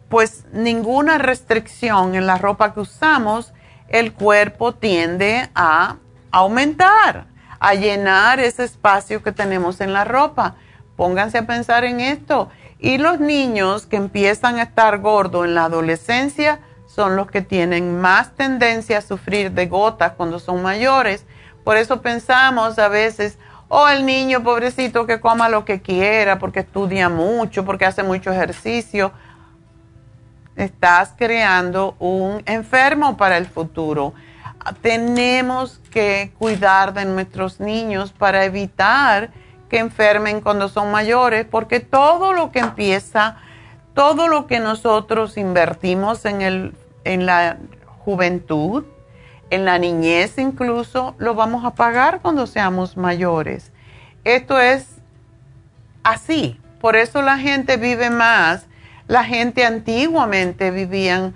pues 0.09 0.45
ninguna 0.53 1.19
restricción 1.19 2.15
en 2.15 2.27
la 2.27 2.39
ropa 2.39 2.73
que 2.73 2.81
usamos, 2.81 3.53
el 3.89 4.13
cuerpo 4.13 4.75
tiende 4.75 5.51
a 5.55 5.97
aumentar 6.31 7.27
a 7.61 7.75
llenar 7.75 8.41
ese 8.41 8.65
espacio 8.65 9.23
que 9.23 9.33
tenemos 9.33 9.81
en 9.81 9.93
la 9.93 10.05
ropa. 10.05 10.57
Pónganse 10.97 11.39
a 11.39 11.47
pensar 11.47 11.85
en 11.85 12.01
esto. 12.01 12.49
Y 12.79 12.99
los 12.99 13.19
niños 13.21 13.87
que 13.87 13.97
empiezan 13.97 14.59
a 14.59 14.63
estar 14.63 14.99
gordos 14.99 15.45
en 15.45 15.55
la 15.55 15.65
adolescencia 15.65 16.61
son 16.87 17.17
los 17.17 17.31
que 17.31 17.43
tienen 17.43 18.01
más 18.01 18.35
tendencia 18.35 18.99
a 18.99 19.03
sufrir 19.03 19.53
de 19.53 19.67
gotas 19.67 20.13
cuando 20.13 20.39
son 20.39 20.63
mayores. 20.63 21.25
Por 21.65 21.77
eso 21.77 22.01
pensamos 22.01 22.79
a 22.79 22.89
veces, 22.89 23.39
oh, 23.69 23.89
el 23.89 24.07
niño 24.07 24.43
pobrecito 24.43 25.07
que 25.07 25.21
coma 25.21 25.49
lo 25.49 25.65
que 25.65 25.83
quiera, 25.83 26.39
porque 26.39 26.61
estudia 26.61 27.09
mucho, 27.09 27.65
porque 27.65 27.85
hace 27.85 28.03
mucho 28.03 28.33
ejercicio. 28.33 29.13
Estás 30.57 31.15
creando 31.17 31.95
un 31.99 32.43
enfermo 32.47 33.17
para 33.17 33.37
el 33.37 33.47
futuro 33.47 34.15
tenemos 34.81 35.81
que 35.91 36.33
cuidar 36.39 36.93
de 36.95 37.05
nuestros 37.05 37.61
niños 37.61 38.13
para 38.13 38.45
evitar 38.45 39.31
que 39.69 39.79
enfermen 39.79 40.41
cuando 40.41 40.69
son 40.69 40.91
mayores, 40.91 41.45
porque 41.45 41.81
todo 41.81 42.33
lo 42.33 42.53
que 42.53 42.61
empieza, 42.61 43.37
todo 43.95 44.29
lo 44.29 44.47
que 44.47 44.61
nosotros 44.61 45.37
invertimos 45.37 46.25
en, 46.25 46.41
el, 46.41 46.75
en 47.05 47.27
la 47.27 47.59
juventud, 47.99 48.85
en 49.51 49.65
la 49.65 49.79
niñez 49.79 50.39
incluso, 50.39 51.15
lo 51.19 51.35
vamos 51.35 51.65
a 51.65 51.75
pagar 51.75 52.21
cuando 52.21 52.47
seamos 52.47 52.97
mayores. 52.97 53.73
Esto 54.25 54.59
es 54.61 54.87
así, 56.03 56.61
por 56.81 56.97
eso 56.97 57.23
la 57.23 57.39
gente 57.39 57.77
vive 57.77 58.11
más. 58.11 58.67
La 59.07 59.25
gente 59.25 59.65
antiguamente 59.65 60.71
vivían, 60.71 61.35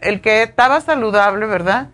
el 0.00 0.22
que 0.22 0.42
estaba 0.42 0.80
saludable, 0.80 1.44
¿verdad? 1.44 1.88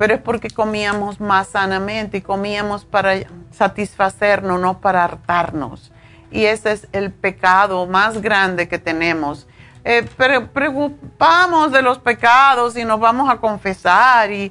Pero 0.00 0.14
es 0.14 0.20
porque 0.22 0.48
comíamos 0.48 1.20
más 1.20 1.48
sanamente 1.48 2.16
y 2.16 2.20
comíamos 2.22 2.86
para 2.86 3.16
satisfacernos, 3.50 4.58
no 4.58 4.80
para 4.80 5.04
hartarnos. 5.04 5.92
Y 6.30 6.46
ese 6.46 6.72
es 6.72 6.88
el 6.92 7.12
pecado 7.12 7.86
más 7.86 8.22
grande 8.22 8.66
que 8.66 8.78
tenemos. 8.78 9.46
Eh, 9.84 10.08
preocupamos 10.54 11.70
de 11.70 11.82
los 11.82 11.98
pecados 11.98 12.78
y 12.78 12.84
nos 12.86 12.98
vamos 12.98 13.28
a 13.28 13.36
confesar 13.36 14.32
y 14.32 14.50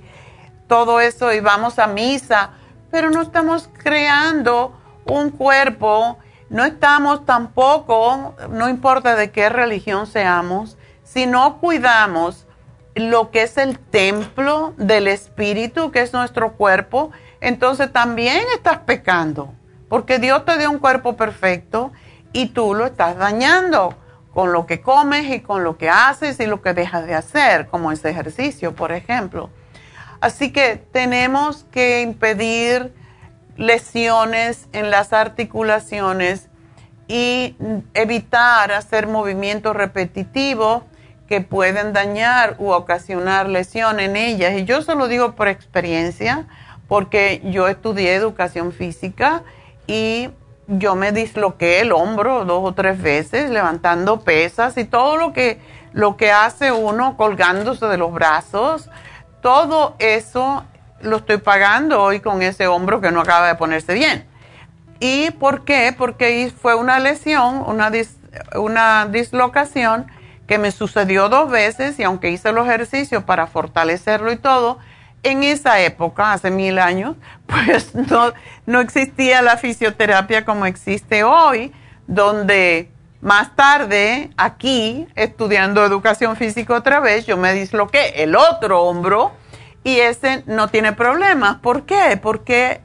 todo 0.67 0.99
eso 1.01 1.33
y 1.33 1.39
vamos 1.39 1.79
a 1.79 1.87
misa, 1.87 2.51
pero 2.91 3.09
no 3.09 3.23
estamos 3.23 3.71
creando 3.73 4.79
un 5.07 5.31
cuerpo, 5.31 6.19
no 6.51 6.63
estamos 6.63 7.25
tampoco, 7.25 8.35
no 8.51 8.69
importa 8.69 9.15
de 9.15 9.31
qué 9.31 9.49
religión 9.49 10.05
seamos, 10.05 10.77
si 11.03 11.25
no 11.25 11.57
cuidamos 11.57 12.45
lo 12.95 13.31
que 13.31 13.43
es 13.43 13.57
el 13.57 13.79
templo 13.79 14.73
del 14.77 15.07
espíritu, 15.07 15.91
que 15.91 16.01
es 16.01 16.13
nuestro 16.13 16.53
cuerpo, 16.53 17.11
entonces 17.41 17.91
también 17.91 18.43
estás 18.55 18.79
pecando, 18.79 19.53
porque 19.87 20.19
Dios 20.19 20.45
te 20.45 20.57
dio 20.57 20.69
un 20.69 20.79
cuerpo 20.79 21.15
perfecto 21.15 21.91
y 22.33 22.47
tú 22.47 22.73
lo 22.73 22.87
estás 22.87 23.17
dañando 23.17 23.95
con 24.33 24.51
lo 24.53 24.65
que 24.65 24.81
comes 24.81 25.29
y 25.33 25.39
con 25.39 25.63
lo 25.63 25.77
que 25.77 25.89
haces 25.89 26.39
y 26.39 26.45
lo 26.45 26.61
que 26.61 26.73
dejas 26.73 27.05
de 27.05 27.15
hacer, 27.15 27.67
como 27.67 27.91
ese 27.91 28.09
ejercicio, 28.09 28.75
por 28.75 28.91
ejemplo. 28.91 29.49
Así 30.21 30.51
que 30.51 30.75
tenemos 30.91 31.65
que 31.71 32.01
impedir 32.01 32.93
lesiones 33.55 34.67
en 34.73 34.91
las 34.91 35.13
articulaciones 35.13 36.49
y 37.07 37.55
evitar 37.93 38.71
hacer 38.71 39.07
movimientos 39.07 39.75
repetitivos 39.75 40.83
que 41.29 41.41
pueden 41.41 41.93
dañar 41.93 42.55
u 42.57 42.71
ocasionar 42.71 43.47
lesión 43.47 43.99
en 43.99 44.15
ellas. 44.15 44.53
Y 44.57 44.65
yo 44.65 44.81
se 44.81 44.95
lo 44.95 45.07
digo 45.07 45.35
por 45.35 45.47
experiencia, 45.47 46.47
porque 46.87 47.39
yo 47.45 47.67
estudié 47.67 48.15
educación 48.15 48.73
física 48.73 49.43
y 49.85 50.31
yo 50.67 50.95
me 50.95 51.11
disloqué 51.11 51.81
el 51.81 51.91
hombro 51.91 52.45
dos 52.45 52.67
o 52.67 52.73
tres 52.73 52.99
veces 52.99 53.51
levantando 53.51 54.21
pesas 54.21 54.75
y 54.77 54.85
todo 54.85 55.17
lo 55.17 55.31
que, 55.31 55.61
lo 55.93 56.17
que 56.17 56.31
hace 56.31 56.71
uno 56.71 57.15
colgándose 57.15 57.85
de 57.85 57.97
los 57.97 58.11
brazos, 58.11 58.89
todo 59.41 59.95
eso 59.99 60.63
lo 61.01 61.17
estoy 61.17 61.37
pagando 61.37 62.01
hoy 62.01 62.21
con 62.21 62.41
ese 62.41 62.65
hombro 62.65 63.01
que 63.01 63.11
no 63.11 63.21
acaba 63.21 63.47
de 63.47 63.55
ponerse 63.55 63.93
bien. 63.93 64.25
¿Y 64.99 65.29
por 65.31 65.63
qué? 65.63 65.93
Porque 65.95 66.51
fue 66.59 66.73
una 66.73 66.97
lesión, 66.97 67.63
una, 67.67 67.91
una 68.55 69.05
dislocación 69.05 70.07
que 70.49 70.57
me 70.57 70.71
sucedió 70.71 71.29
dos 71.29 71.51
veces 71.51 71.99
y 71.99 72.03
aunque 72.03 72.31
hice 72.31 72.51
los 72.51 72.65
ejercicios 72.67 73.23
para 73.23 73.45
fortalecerlo 73.45 74.31
y 74.31 74.35
todo, 74.35 74.79
en 75.21 75.43
esa 75.43 75.79
época, 75.79 76.33
hace 76.33 76.49
mil 76.49 76.79
años, 76.79 77.17
pues 77.45 77.93
no, 77.93 78.33
no 78.65 78.79
existía 78.79 79.43
la 79.43 79.57
fisioterapia 79.57 80.45
como 80.45 80.65
existe 80.65 81.23
hoy, 81.23 81.71
donde 82.07 82.89
más 83.21 83.55
tarde, 83.55 84.31
aquí, 84.37 85.07
estudiando 85.13 85.85
educación 85.85 86.35
física 86.35 86.73
otra 86.73 86.99
vez, 86.99 87.27
yo 87.27 87.37
me 87.37 87.53
disloqué 87.53 88.23
el 88.23 88.35
otro 88.35 88.81
hombro 88.81 89.33
y 89.83 89.99
ese 89.99 90.43
no 90.47 90.69
tiene 90.69 90.93
problemas. 90.93 91.57
¿Por 91.57 91.85
qué? 91.85 92.17
Porque 92.19 92.81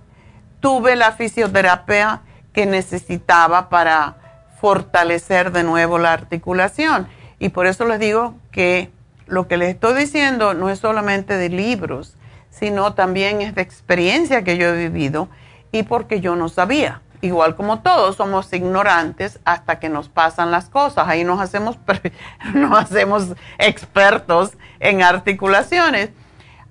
tuve 0.60 0.96
la 0.96 1.12
fisioterapia 1.12 2.20
que 2.52 2.66
necesitaba 2.66 3.70
para 3.70 4.16
fortalecer 4.60 5.50
de 5.50 5.64
nuevo 5.64 5.96
la 5.96 6.12
articulación. 6.12 7.08
Y 7.38 7.50
por 7.50 7.66
eso 7.66 7.84
les 7.84 7.98
digo 7.98 8.34
que 8.50 8.90
lo 9.26 9.48
que 9.48 9.56
les 9.56 9.70
estoy 9.70 9.94
diciendo 9.94 10.54
no 10.54 10.70
es 10.70 10.78
solamente 10.78 11.36
de 11.36 11.48
libros, 11.48 12.16
sino 12.50 12.94
también 12.94 13.40
es 13.40 13.54
de 13.54 13.62
experiencia 13.62 14.44
que 14.44 14.56
yo 14.56 14.68
he 14.68 14.88
vivido 14.88 15.28
y 15.72 15.82
porque 15.82 16.20
yo 16.20 16.36
no 16.36 16.48
sabía. 16.48 17.00
Igual 17.20 17.56
como 17.56 17.80
todos 17.80 18.16
somos 18.16 18.52
ignorantes 18.52 19.40
hasta 19.44 19.80
que 19.80 19.88
nos 19.88 20.08
pasan 20.08 20.50
las 20.50 20.68
cosas. 20.68 21.08
Ahí 21.08 21.24
nos 21.24 21.40
hacemos, 21.40 21.78
nos 22.54 22.78
hacemos 22.78 23.28
expertos 23.58 24.52
en 24.78 25.02
articulaciones. 25.02 26.10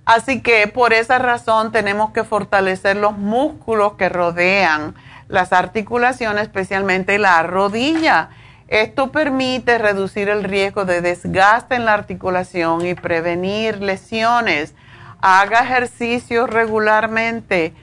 Así 0.06 0.42
que 0.42 0.68
por 0.68 0.94
esa 0.94 1.18
razón 1.18 1.72
tenemos 1.72 2.12
que 2.12 2.24
fortalecer 2.24 2.98
los 2.98 3.18
músculos 3.18 3.94
que 3.94 4.10
rodean 4.10 4.96
las 5.28 5.54
articulaciones, 5.54 6.44
especialmente 6.44 7.18
la 7.18 7.42
rodilla. 7.44 8.30
Esto 8.68 9.12
permite 9.12 9.78
reducir 9.78 10.30
el 10.30 10.44
riesgo 10.44 10.86
de 10.86 11.02
desgaste 11.02 11.76
en 11.76 11.86
la 11.86 11.94
articulación 11.94 12.86
y 12.86 12.96
prevenir 12.96 13.82
lesiones. 13.82 14.74
Haga 15.22 15.62
ejercicio 15.62 16.48
regularmente. 16.48 17.74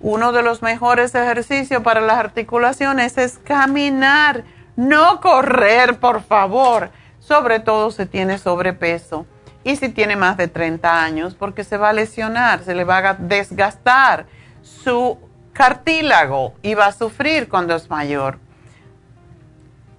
Uno 0.00 0.32
de 0.32 0.42
los 0.42 0.62
mejores 0.62 1.14
ejercicios 1.14 1.82
para 1.82 2.00
las 2.00 2.18
articulaciones 2.18 3.18
es 3.18 3.38
caminar, 3.38 4.44
no 4.76 5.20
correr, 5.20 5.98
por 5.98 6.22
favor. 6.22 6.90
Sobre 7.18 7.58
todo 7.58 7.90
si 7.90 8.06
tiene 8.06 8.38
sobrepeso 8.38 9.26
y 9.64 9.76
si 9.76 9.88
tiene 9.88 10.16
más 10.16 10.36
de 10.36 10.48
30 10.48 11.02
años, 11.02 11.34
porque 11.34 11.64
se 11.64 11.76
va 11.76 11.90
a 11.90 11.92
lesionar, 11.92 12.62
se 12.62 12.74
le 12.74 12.84
va 12.84 12.98
a 12.98 13.14
desgastar 13.14 14.26
su 14.62 15.18
cartílago 15.52 16.54
y 16.62 16.74
va 16.74 16.86
a 16.86 16.92
sufrir 16.92 17.48
cuando 17.48 17.74
es 17.74 17.90
mayor. 17.90 18.38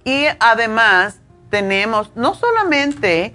Y 0.04 0.26
además 0.38 1.20
tenemos 1.50 2.12
no 2.14 2.34
solamente 2.34 3.34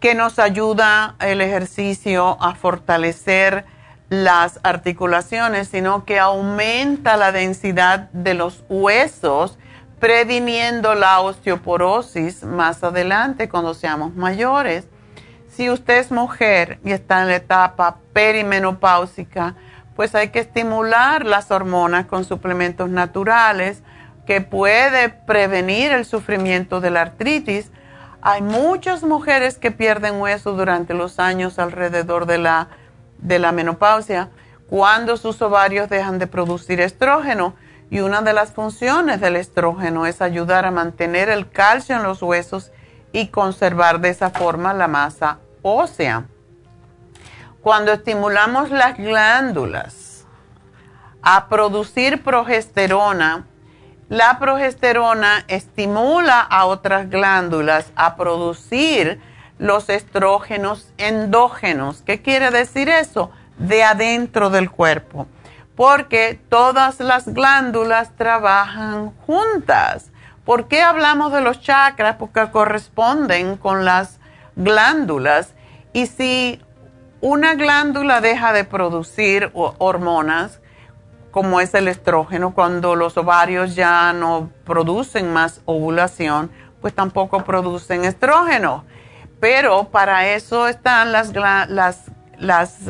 que 0.00 0.14
nos 0.14 0.38
ayuda 0.38 1.16
el 1.20 1.40
ejercicio 1.40 2.42
a 2.42 2.54
fortalecer 2.54 3.64
las 4.08 4.60
articulaciones, 4.62 5.68
sino 5.68 6.04
que 6.04 6.18
aumenta 6.18 7.16
la 7.16 7.32
densidad 7.32 8.10
de 8.12 8.34
los 8.34 8.64
huesos, 8.68 9.58
previniendo 9.98 10.94
la 10.94 11.20
osteoporosis 11.20 12.42
más 12.42 12.82
adelante 12.82 13.48
cuando 13.48 13.72
seamos 13.72 14.14
mayores. 14.14 14.86
Si 15.48 15.70
usted 15.70 15.98
es 15.98 16.10
mujer 16.10 16.78
y 16.84 16.92
está 16.92 17.22
en 17.22 17.28
la 17.28 17.36
etapa 17.36 17.98
perimenopáusica, 18.12 19.54
pues 19.94 20.14
hay 20.14 20.30
que 20.30 20.40
estimular 20.40 21.24
las 21.24 21.50
hormonas 21.50 22.06
con 22.06 22.24
suplementos 22.24 22.90
naturales 22.90 23.82
que 24.26 24.40
puede 24.40 25.08
prevenir 25.08 25.92
el 25.92 26.04
sufrimiento 26.04 26.80
de 26.80 26.90
la 26.90 27.02
artritis. 27.02 27.70
Hay 28.20 28.40
muchas 28.42 29.02
mujeres 29.02 29.58
que 29.58 29.70
pierden 29.70 30.20
hueso 30.20 30.52
durante 30.52 30.94
los 30.94 31.18
años 31.18 31.58
alrededor 31.58 32.26
de 32.26 32.38
la, 32.38 32.68
de 33.18 33.38
la 33.38 33.52
menopausia 33.52 34.30
cuando 34.68 35.16
sus 35.16 35.42
ovarios 35.42 35.88
dejan 35.88 36.18
de 36.18 36.26
producir 36.26 36.80
estrógeno. 36.80 37.54
Y 37.90 38.00
una 38.00 38.22
de 38.22 38.32
las 38.32 38.52
funciones 38.52 39.20
del 39.20 39.36
estrógeno 39.36 40.06
es 40.06 40.22
ayudar 40.22 40.64
a 40.64 40.70
mantener 40.70 41.28
el 41.28 41.50
calcio 41.50 41.96
en 41.96 42.04
los 42.04 42.22
huesos 42.22 42.72
y 43.12 43.28
conservar 43.28 44.00
de 44.00 44.08
esa 44.08 44.30
forma 44.30 44.72
la 44.72 44.88
masa 44.88 45.40
ósea. 45.60 46.24
Cuando 47.60 47.92
estimulamos 47.92 48.70
las 48.70 48.96
glándulas 48.96 50.26
a 51.20 51.48
producir 51.48 52.22
progesterona, 52.22 53.46
la 54.12 54.38
progesterona 54.38 55.42
estimula 55.48 56.38
a 56.40 56.66
otras 56.66 57.08
glándulas 57.08 57.90
a 57.96 58.14
producir 58.14 59.18
los 59.58 59.88
estrógenos 59.88 60.92
endógenos. 60.98 62.02
¿Qué 62.02 62.20
quiere 62.20 62.50
decir 62.50 62.90
eso? 62.90 63.30
De 63.56 63.82
adentro 63.82 64.50
del 64.50 64.70
cuerpo. 64.70 65.28
Porque 65.76 66.38
todas 66.50 67.00
las 67.00 67.32
glándulas 67.32 68.14
trabajan 68.14 69.12
juntas. 69.26 70.10
¿Por 70.44 70.68
qué 70.68 70.82
hablamos 70.82 71.32
de 71.32 71.40
los 71.40 71.62
chakras? 71.62 72.16
Porque 72.16 72.50
corresponden 72.50 73.56
con 73.56 73.86
las 73.86 74.20
glándulas. 74.56 75.54
Y 75.94 76.04
si 76.04 76.60
una 77.22 77.54
glándula 77.54 78.20
deja 78.20 78.52
de 78.52 78.64
producir 78.64 79.50
hormonas, 79.54 80.60
como 81.32 81.60
es 81.60 81.74
el 81.74 81.88
estrógeno, 81.88 82.54
cuando 82.54 82.94
los 82.94 83.16
ovarios 83.16 83.74
ya 83.74 84.12
no 84.12 84.50
producen 84.64 85.32
más 85.32 85.62
ovulación, 85.64 86.52
pues 86.80 86.94
tampoco 86.94 87.42
producen 87.42 88.04
estrógeno. 88.04 88.84
Pero 89.40 89.88
para 89.88 90.28
eso 90.28 90.68
están 90.68 91.10
las, 91.10 91.32
las, 92.38 92.82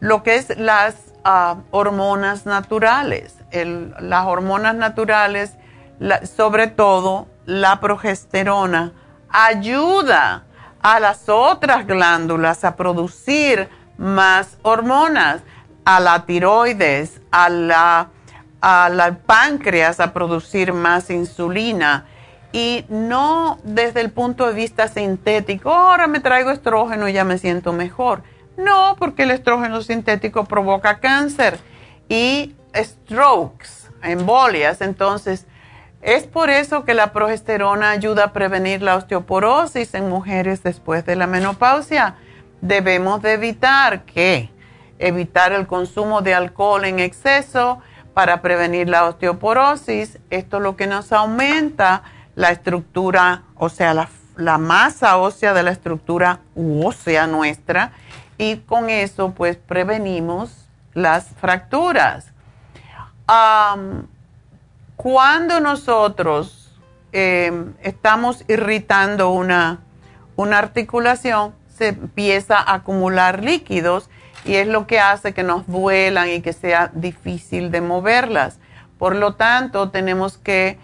lo 0.00 0.22
que 0.22 0.34
es 0.34 0.58
las 0.58 0.96
ah, 1.24 1.58
hormonas 1.70 2.44
naturales. 2.44 3.36
las 3.52 4.26
hormonas 4.26 4.74
naturales, 4.74 5.56
sobre 6.24 6.66
todo 6.66 7.28
la 7.46 7.80
progesterona, 7.80 8.92
ayuda 9.30 10.44
a 10.82 10.98
las 10.98 11.28
otras 11.28 11.86
glándulas 11.86 12.64
a 12.64 12.74
producir 12.74 13.68
más 13.96 14.58
hormonas, 14.62 15.42
a 15.84 16.00
la 16.00 16.24
tiroides, 16.26 17.20
a 17.30 17.48
la, 17.48 18.08
a 18.60 19.16
páncreas 19.26 20.00
a 20.00 20.12
producir 20.12 20.72
más 20.72 21.10
insulina 21.10 22.06
y 22.52 22.84
no 22.88 23.58
desde 23.64 24.00
el 24.00 24.10
punto 24.10 24.46
de 24.46 24.52
vista 24.52 24.88
sintético, 24.88 25.72
ahora 25.72 26.06
me 26.06 26.20
traigo 26.20 26.50
estrógeno 26.50 27.08
y 27.08 27.14
ya 27.14 27.24
me 27.24 27.38
siento 27.38 27.72
mejor. 27.72 28.22
No, 28.56 28.96
porque 28.98 29.22
el 29.22 29.30
estrógeno 29.30 29.80
sintético 29.82 30.44
provoca 30.44 31.00
cáncer 31.00 31.58
y 32.08 32.54
strokes, 32.74 33.90
embolias. 34.02 34.82
Entonces, 34.82 35.46
es 36.02 36.24
por 36.24 36.50
eso 36.50 36.84
que 36.84 36.94
la 36.94 37.12
progesterona 37.12 37.90
ayuda 37.90 38.24
a 38.24 38.32
prevenir 38.32 38.82
la 38.82 38.96
osteoporosis 38.96 39.94
en 39.94 40.10
mujeres 40.10 40.62
después 40.62 41.06
de 41.06 41.16
la 41.16 41.26
menopausia. 41.26 42.16
Debemos 42.60 43.22
de 43.22 43.32
evitar 43.32 44.02
que 44.02 44.50
evitar 45.02 45.52
el 45.52 45.66
consumo 45.66 46.22
de 46.22 46.34
alcohol 46.34 46.84
en 46.84 47.00
exceso 47.00 47.80
para 48.14 48.40
prevenir 48.40 48.88
la 48.88 49.06
osteoporosis. 49.06 50.18
Esto 50.30 50.56
es 50.58 50.62
lo 50.62 50.76
que 50.76 50.86
nos 50.86 51.12
aumenta 51.12 52.02
la 52.34 52.50
estructura, 52.50 53.42
o 53.56 53.68
sea, 53.68 53.94
la, 53.94 54.58
masa 54.58 55.18
ósea 55.18 55.52
de 55.52 55.62
la 55.62 55.70
estructura 55.70 56.40
ósea 56.56 57.26
nuestra 57.26 57.92
y 58.38 58.56
con 58.58 58.88
eso 58.88 59.32
pues 59.32 59.56
prevenimos 59.56 60.68
las 60.94 61.26
fracturas. 61.40 62.28
Cuando 64.96 65.60
nosotros 65.60 66.80
em, 67.12 67.74
estamos 67.82 68.44
irritando 68.48 69.30
una, 69.30 69.80
una 70.36 70.58
articulación, 70.58 71.54
se 71.76 71.88
empieza 71.88 72.58
a 72.58 72.74
acumular 72.74 73.42
líquidos 73.42 74.08
y 74.44 74.54
es 74.54 74.66
lo 74.66 74.86
que 74.86 75.00
hace 75.00 75.32
que 75.32 75.42
nos 75.42 75.66
duelan 75.66 76.28
y 76.28 76.40
que 76.40 76.52
sea 76.52 76.90
difícil 76.94 77.70
de 77.70 77.80
moverlas. 77.80 78.58
Por 78.98 79.16
lo 79.16 79.34
tanto, 79.34 79.90
tenemos 79.90 80.38
que 80.38 80.78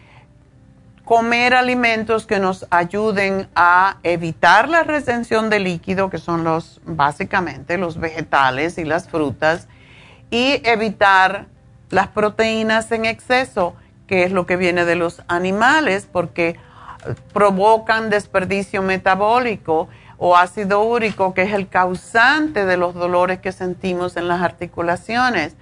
comer 1.05 1.55
alimentos 1.55 2.27
que 2.27 2.39
nos 2.39 2.67
ayuden 2.71 3.49
a 3.55 3.97
evitar 4.03 4.69
la 4.69 4.83
retención 4.83 5.49
de 5.49 5.59
líquido, 5.61 6.11
que 6.11 6.19
son 6.19 6.45
los 6.45 6.81
básicamente 6.85 7.79
los 7.79 7.99
vegetales 7.99 8.77
y 8.77 8.85
las 8.85 9.09
frutas, 9.09 9.69
y 10.31 10.61
evitar 10.69 11.47
las 11.91 12.09
proteínas 12.09 12.93
en 12.93 13.07
exceso 13.07 13.75
que 14.07 14.25
es 14.25 14.33
lo 14.33 14.47
que 14.47 14.57
viene 14.57 14.85
de 14.85 14.97
los 14.97 15.23
animales, 15.29 16.09
porque 16.11 16.57
provocan 17.33 18.11
desperdicio 18.11 18.83
metabólico 18.83 19.89
o 20.19 20.37
ácido 20.37 20.83
úrico, 20.83 21.33
que 21.33 21.43
es 21.43 21.53
el 21.53 21.69
causante 21.69 22.66
de 22.66 22.77
los 22.77 22.95
dolores 22.95 23.39
que 23.39 23.53
sentimos 23.53 24.16
en 24.16 24.29
las 24.29 24.43
articulaciones. 24.43 25.57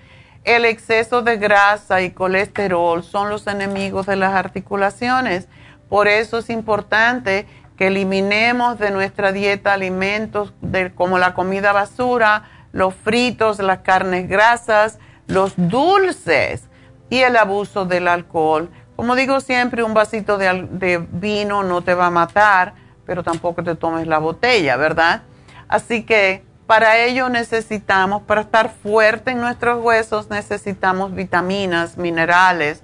El 0.45 0.65
exceso 0.65 1.23
de 1.23 1.37
grasa 1.37 2.01
y 2.01 2.11
colesterol 2.11 3.05
son 3.05 3.29
los 3.29 3.47
enemigos 3.47 4.07
de 4.07 4.17
las 4.17 4.35
articulaciones. 4.35 5.49
Por 5.89 6.09
eso 6.09 6.39
es 6.39 6.51
importante 6.51 7.47
que 7.77 7.89
eliminemos 7.89 8.79
de 8.79 8.91
nuestra 8.91 9.33
dieta 9.33 9.75
alimentos 9.75 10.55
como 10.95 11.19
la 11.19 11.35
comida 11.35 11.73
basura, 11.73 12.45
los 12.73 12.95
fritos, 12.95 13.59
las 13.59 13.79
carnes 13.81 14.29
grasas, 14.29 14.99
los 15.27 15.53
dulces 15.57 16.65
y 17.11 17.19
el 17.19 17.37
abuso 17.37 17.85
del 17.85 18.09
alcohol. 18.09 18.71
Como 18.97 19.15
digo 19.15 19.41
siempre, 19.41 19.83
un 19.83 19.95
vasito 19.95 20.39
de, 20.39 21.07
vino 21.11 21.63
no 21.63 21.83
te 21.83 21.95
va 21.95 22.07
a 22.07 22.11
matar, 22.11 22.75
pero 23.07 23.23
tampoco 23.23 23.63
te 23.63 23.75
tomes 23.75 24.07
la 24.07 24.19
botella, 24.19 24.77
¿verdad? 24.77 25.23
Así 25.69 26.03
que 26.03 26.45
para 26.67 26.99
ello 26.99 27.29
necesitamos, 27.29 28.23
para 28.23 28.41
estar 28.41 28.71
fuerte 28.71 29.31
en 29.31 29.41
nuestros 29.41 29.83
huesos, 29.83 30.31
necesitamos 30.31 31.15
vitaminas, 31.15 31.97
minerales, 31.97 32.83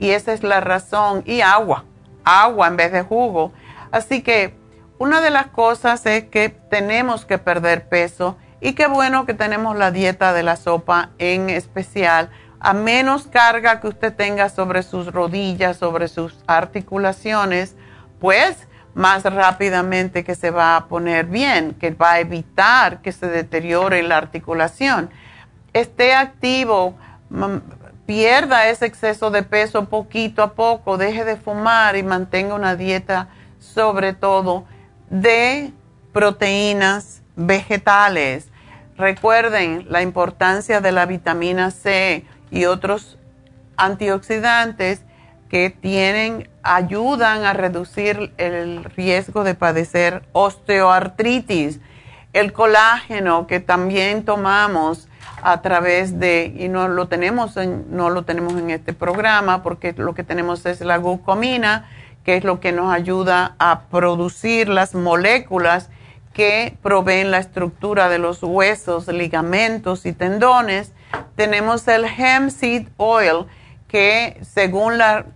y 0.00 0.10
esa 0.10 0.32
es 0.32 0.42
la 0.42 0.60
razón, 0.60 1.22
y 1.26 1.40
agua, 1.40 1.84
agua 2.24 2.66
en 2.66 2.76
vez 2.76 2.90
de 2.90 3.02
jugo. 3.02 3.52
Así 3.92 4.22
que 4.22 4.54
una 4.98 5.20
de 5.20 5.30
las 5.30 5.46
cosas 5.46 6.04
es 6.06 6.24
que 6.24 6.48
tenemos 6.48 7.24
que 7.24 7.38
perder 7.38 7.88
peso 7.88 8.36
y 8.60 8.74
qué 8.74 8.86
bueno 8.86 9.24
que 9.26 9.34
tenemos 9.34 9.76
la 9.76 9.90
dieta 9.90 10.32
de 10.32 10.42
la 10.42 10.56
sopa 10.56 11.10
en 11.18 11.48
especial. 11.48 12.30
A 12.58 12.74
menos 12.74 13.26
carga 13.26 13.80
que 13.80 13.88
usted 13.88 14.14
tenga 14.14 14.50
sobre 14.50 14.82
sus 14.82 15.12
rodillas, 15.12 15.78
sobre 15.78 16.08
sus 16.08 16.36
articulaciones, 16.46 17.76
pues 18.20 18.68
más 18.94 19.22
rápidamente 19.24 20.24
que 20.24 20.34
se 20.34 20.50
va 20.50 20.76
a 20.76 20.86
poner 20.86 21.26
bien, 21.26 21.74
que 21.74 21.90
va 21.90 22.12
a 22.12 22.20
evitar 22.20 23.00
que 23.02 23.12
se 23.12 23.28
deteriore 23.28 24.02
la 24.02 24.16
articulación. 24.16 25.10
Esté 25.72 26.14
activo, 26.14 26.96
pierda 28.06 28.68
ese 28.68 28.86
exceso 28.86 29.30
de 29.30 29.42
peso 29.44 29.84
poquito 29.84 30.42
a 30.42 30.54
poco, 30.54 30.98
deje 30.98 31.24
de 31.24 31.36
fumar 31.36 31.96
y 31.96 32.02
mantenga 32.02 32.54
una 32.54 32.74
dieta 32.74 33.28
sobre 33.60 34.12
todo 34.12 34.64
de 35.10 35.72
proteínas 36.12 37.22
vegetales. 37.36 38.48
Recuerden 38.96 39.86
la 39.88 40.02
importancia 40.02 40.80
de 40.80 40.92
la 40.92 41.06
vitamina 41.06 41.70
C 41.70 42.24
y 42.50 42.64
otros 42.64 43.16
antioxidantes 43.76 45.02
que 45.48 45.70
tienen, 45.70 46.49
ayudan 46.62 47.44
a 47.44 47.52
reducir 47.52 48.32
el 48.36 48.84
riesgo 48.84 49.44
de 49.44 49.54
padecer 49.54 50.22
osteoartritis, 50.32 51.80
el 52.32 52.52
colágeno 52.52 53.46
que 53.46 53.60
también 53.60 54.24
tomamos 54.24 55.08
a 55.42 55.62
través 55.62 56.20
de, 56.20 56.52
y 56.56 56.68
no 56.68 56.88
lo 56.88 57.08
tenemos 57.08 57.56
en, 57.56 57.86
no 57.90 58.10
lo 58.10 58.24
tenemos 58.24 58.54
en 58.54 58.70
este 58.70 58.92
programa 58.92 59.62
porque 59.62 59.94
lo 59.96 60.14
que 60.14 60.24
tenemos 60.24 60.66
es 60.66 60.80
la 60.80 60.98
glucomina, 60.98 61.88
que 62.24 62.36
es 62.36 62.44
lo 62.44 62.60
que 62.60 62.72
nos 62.72 62.92
ayuda 62.92 63.54
a 63.58 63.82
producir 63.90 64.68
las 64.68 64.94
moléculas 64.94 65.88
que 66.32 66.76
proveen 66.82 67.30
la 67.30 67.38
estructura 67.38 68.08
de 68.08 68.18
los 68.18 68.42
huesos, 68.42 69.08
ligamentos 69.08 70.06
y 70.06 70.12
tendones. 70.12 70.92
Tenemos 71.34 71.88
el 71.88 72.04
hemp 72.04 72.50
seed 72.50 72.88
oil, 72.98 73.46
que 73.88 74.38
según 74.42 74.98
la 74.98 75.26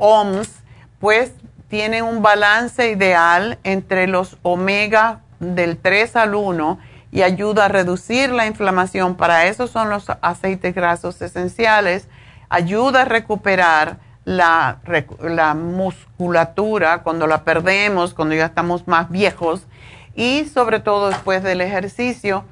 OMS, 0.00 0.50
pues 0.98 1.32
tiene 1.68 2.02
un 2.02 2.20
balance 2.20 2.90
ideal 2.90 3.58
entre 3.62 4.08
los 4.08 4.38
omega 4.42 5.20
del 5.38 5.78
3 5.78 6.16
al 6.16 6.34
1 6.34 6.78
y 7.12 7.22
ayuda 7.22 7.66
a 7.66 7.68
reducir 7.68 8.30
la 8.30 8.46
inflamación. 8.46 9.14
Para 9.14 9.46
eso 9.46 9.68
son 9.68 9.88
los 9.88 10.06
aceites 10.20 10.74
grasos 10.74 11.22
esenciales. 11.22 12.08
Ayuda 12.48 13.02
a 13.02 13.04
recuperar 13.04 13.98
la, 14.24 14.80
la 15.20 15.54
musculatura 15.54 17.02
cuando 17.02 17.26
la 17.26 17.44
perdemos, 17.44 18.14
cuando 18.14 18.34
ya 18.34 18.46
estamos 18.46 18.86
más 18.88 19.10
viejos 19.10 19.66
y 20.14 20.44
sobre 20.46 20.80
todo 20.80 21.08
después 21.08 21.42
del 21.42 21.60
ejercicio. 21.60 22.44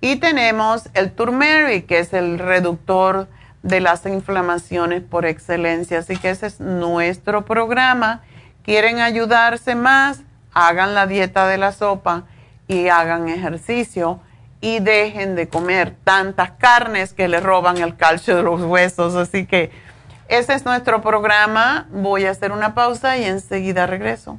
Y 0.00 0.16
tenemos 0.16 0.88
el 0.94 1.12
turmeric, 1.12 1.86
que 1.86 1.98
es 1.98 2.12
el 2.12 2.38
reductor 2.38 3.28
de 3.66 3.80
las 3.80 4.06
inflamaciones 4.06 5.02
por 5.02 5.26
excelencia. 5.26 5.98
Así 5.98 6.16
que 6.16 6.30
ese 6.30 6.46
es 6.46 6.60
nuestro 6.60 7.44
programa. 7.44 8.22
¿Quieren 8.62 9.00
ayudarse 9.00 9.74
más? 9.74 10.22
Hagan 10.52 10.94
la 10.94 11.06
dieta 11.06 11.48
de 11.48 11.58
la 11.58 11.72
sopa 11.72 12.24
y 12.68 12.88
hagan 12.88 13.28
ejercicio 13.28 14.20
y 14.60 14.78
dejen 14.78 15.34
de 15.34 15.48
comer 15.48 15.96
tantas 16.04 16.52
carnes 16.52 17.12
que 17.12 17.28
le 17.28 17.40
roban 17.40 17.78
el 17.78 17.96
calcio 17.96 18.36
de 18.36 18.42
los 18.44 18.62
huesos. 18.62 19.16
Así 19.16 19.46
que 19.46 19.72
ese 20.28 20.54
es 20.54 20.64
nuestro 20.64 21.02
programa. 21.02 21.88
Voy 21.90 22.24
a 22.24 22.30
hacer 22.30 22.52
una 22.52 22.74
pausa 22.74 23.18
y 23.18 23.24
enseguida 23.24 23.86
regreso. 23.86 24.38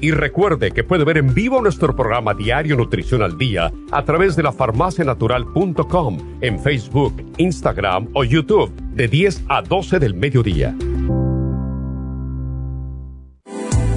Y 0.00 0.12
recuerde 0.12 0.70
que 0.70 0.84
puede 0.84 1.04
ver 1.04 1.18
en 1.18 1.34
vivo 1.34 1.60
nuestro 1.60 1.94
programa 1.94 2.34
Diario 2.34 2.76
Nutrición 2.76 3.22
al 3.22 3.36
Día 3.36 3.70
a 3.90 4.04
través 4.04 4.36
de 4.36 4.42
la 4.42 4.52
farmacianatural.com 4.52 6.38
en 6.40 6.58
Facebook, 6.58 7.22
Instagram 7.36 8.08
o 8.14 8.24
YouTube 8.24 8.72
de 8.94 9.08
10 9.08 9.44
a 9.48 9.62
12 9.62 9.98
del 9.98 10.14
mediodía. 10.14 10.74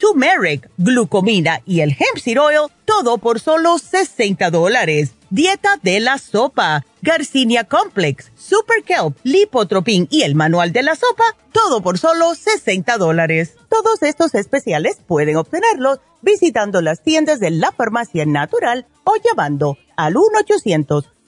turmeric, 0.00 0.68
glucomina 0.78 1.60
y 1.66 1.80
el 1.80 1.90
hemp 1.90 2.18
seed 2.18 2.40
oil, 2.40 2.68
todo 2.84 3.18
por 3.18 3.38
solo 3.38 3.78
60 3.78 4.50
dólares. 4.50 5.12
Dieta 5.28 5.78
de 5.82 6.00
la 6.00 6.18
sopa, 6.18 6.84
Garcinia 7.02 7.64
Complex, 7.64 8.32
Super 8.36 8.82
Kelp, 8.82 9.16
Lipotropin 9.22 10.08
y 10.10 10.22
el 10.22 10.34
manual 10.34 10.72
de 10.72 10.82
la 10.82 10.96
sopa, 10.96 11.36
todo 11.52 11.82
por 11.82 11.98
solo 11.98 12.34
60 12.34 12.98
dólares. 12.98 13.54
Todos 13.68 14.02
estos 14.02 14.34
especiales 14.34 14.98
pueden 15.06 15.36
obtenerlos 15.36 16.00
visitando 16.22 16.80
las 16.80 17.02
tiendas 17.02 17.38
de 17.38 17.50
la 17.50 17.70
farmacia 17.70 18.26
natural 18.26 18.86
o 19.04 19.14
llamando 19.24 19.76
al 19.96 20.16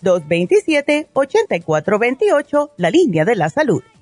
1-800-227-8428, 0.02 2.70
la 2.76 2.90
línea 2.90 3.24
de 3.24 3.36
la 3.36 3.48
salud. 3.50 3.82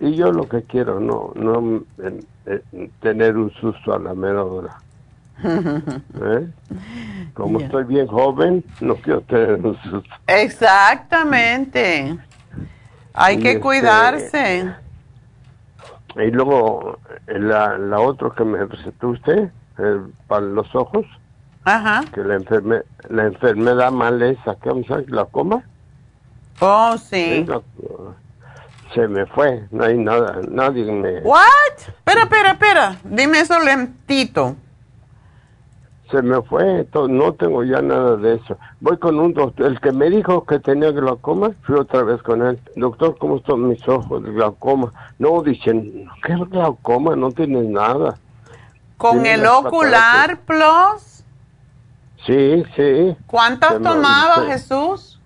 Y 0.00 0.14
yo 0.14 0.30
lo 0.30 0.46
que 0.46 0.62
quiero, 0.64 1.00
no, 1.00 1.32
no 1.34 1.84
tener 3.00 3.34
un 3.38 3.50
susto 3.54 3.94
a 3.94 3.98
la 3.98 4.12
mera 4.12 4.44
hora. 4.44 4.76
¿Eh? 5.44 6.48
Como 7.34 7.60
estoy 7.60 7.84
bien 7.84 8.06
joven, 8.06 8.64
no 8.80 8.96
quiero 8.96 9.20
tener 9.22 9.54
un 9.64 9.80
susto. 9.82 10.14
Exactamente. 10.26 12.18
Hay 13.14 13.38
que 13.38 13.50
este, 13.50 13.60
cuidarse. 13.60 14.74
Y 16.16 16.30
luego 16.30 16.98
la, 17.26 17.78
la 17.78 18.00
otra 18.00 18.30
que 18.36 18.44
me 18.44 18.64
recetó 18.64 19.08
usted, 19.08 19.50
para 20.26 20.40
los 20.40 20.74
ojos, 20.74 21.06
Ajá. 21.64 22.02
que 22.12 22.22
la, 22.22 22.34
enferme, 22.34 22.82
la 23.08 23.26
enfermedad 23.26 23.92
mal 23.92 24.20
esa, 24.22 24.56
¿qué 24.56 24.68
vamos 24.68 24.90
a 24.90 25.02
¿La 25.06 25.24
coma? 25.26 25.62
Oh, 26.60 26.96
sí. 26.98 27.46
se 28.92 29.06
me 29.06 29.26
fue, 29.26 29.64
no 29.70 29.84
hay 29.84 29.96
nada, 29.96 30.40
nadie 30.50 30.90
me... 30.90 31.20
¿What? 31.20 31.44
Espera, 31.78 32.22
espera, 32.22 32.50
espera, 32.52 32.96
dime 33.04 33.40
eso 33.40 33.60
lentito 33.60 34.56
se 36.10 36.22
me 36.22 36.40
fue, 36.42 36.86
no 37.08 37.34
tengo 37.34 37.64
ya 37.64 37.82
nada 37.82 38.16
de 38.16 38.34
eso. 38.34 38.56
Voy 38.80 38.96
con 38.98 39.18
un 39.18 39.34
doctor, 39.34 39.66
el 39.66 39.80
que 39.80 39.92
me 39.92 40.08
dijo 40.08 40.44
que 40.44 40.58
tenía 40.58 40.90
glaucoma, 40.90 41.50
fui 41.62 41.76
otra 41.76 42.02
vez 42.02 42.22
con 42.22 42.46
él. 42.46 42.58
Doctor, 42.76 43.16
¿cómo 43.18 43.36
están 43.36 43.68
mis 43.68 43.86
ojos 43.86 44.22
de 44.22 44.32
glaucoma? 44.32 44.92
No, 45.18 45.42
dicen, 45.42 46.08
¿qué 46.24 46.34
glaucoma? 46.34 47.14
No 47.14 47.30
tienes 47.30 47.68
nada. 47.68 48.18
¿Con 48.96 49.26
el 49.26 49.46
ocular 49.46 50.40
plus? 50.40 51.24
Sí, 52.26 52.64
sí. 52.74 53.16
¿Cuántas 53.26 53.80
tomaba 53.80 54.46
Jesús? 54.46 55.20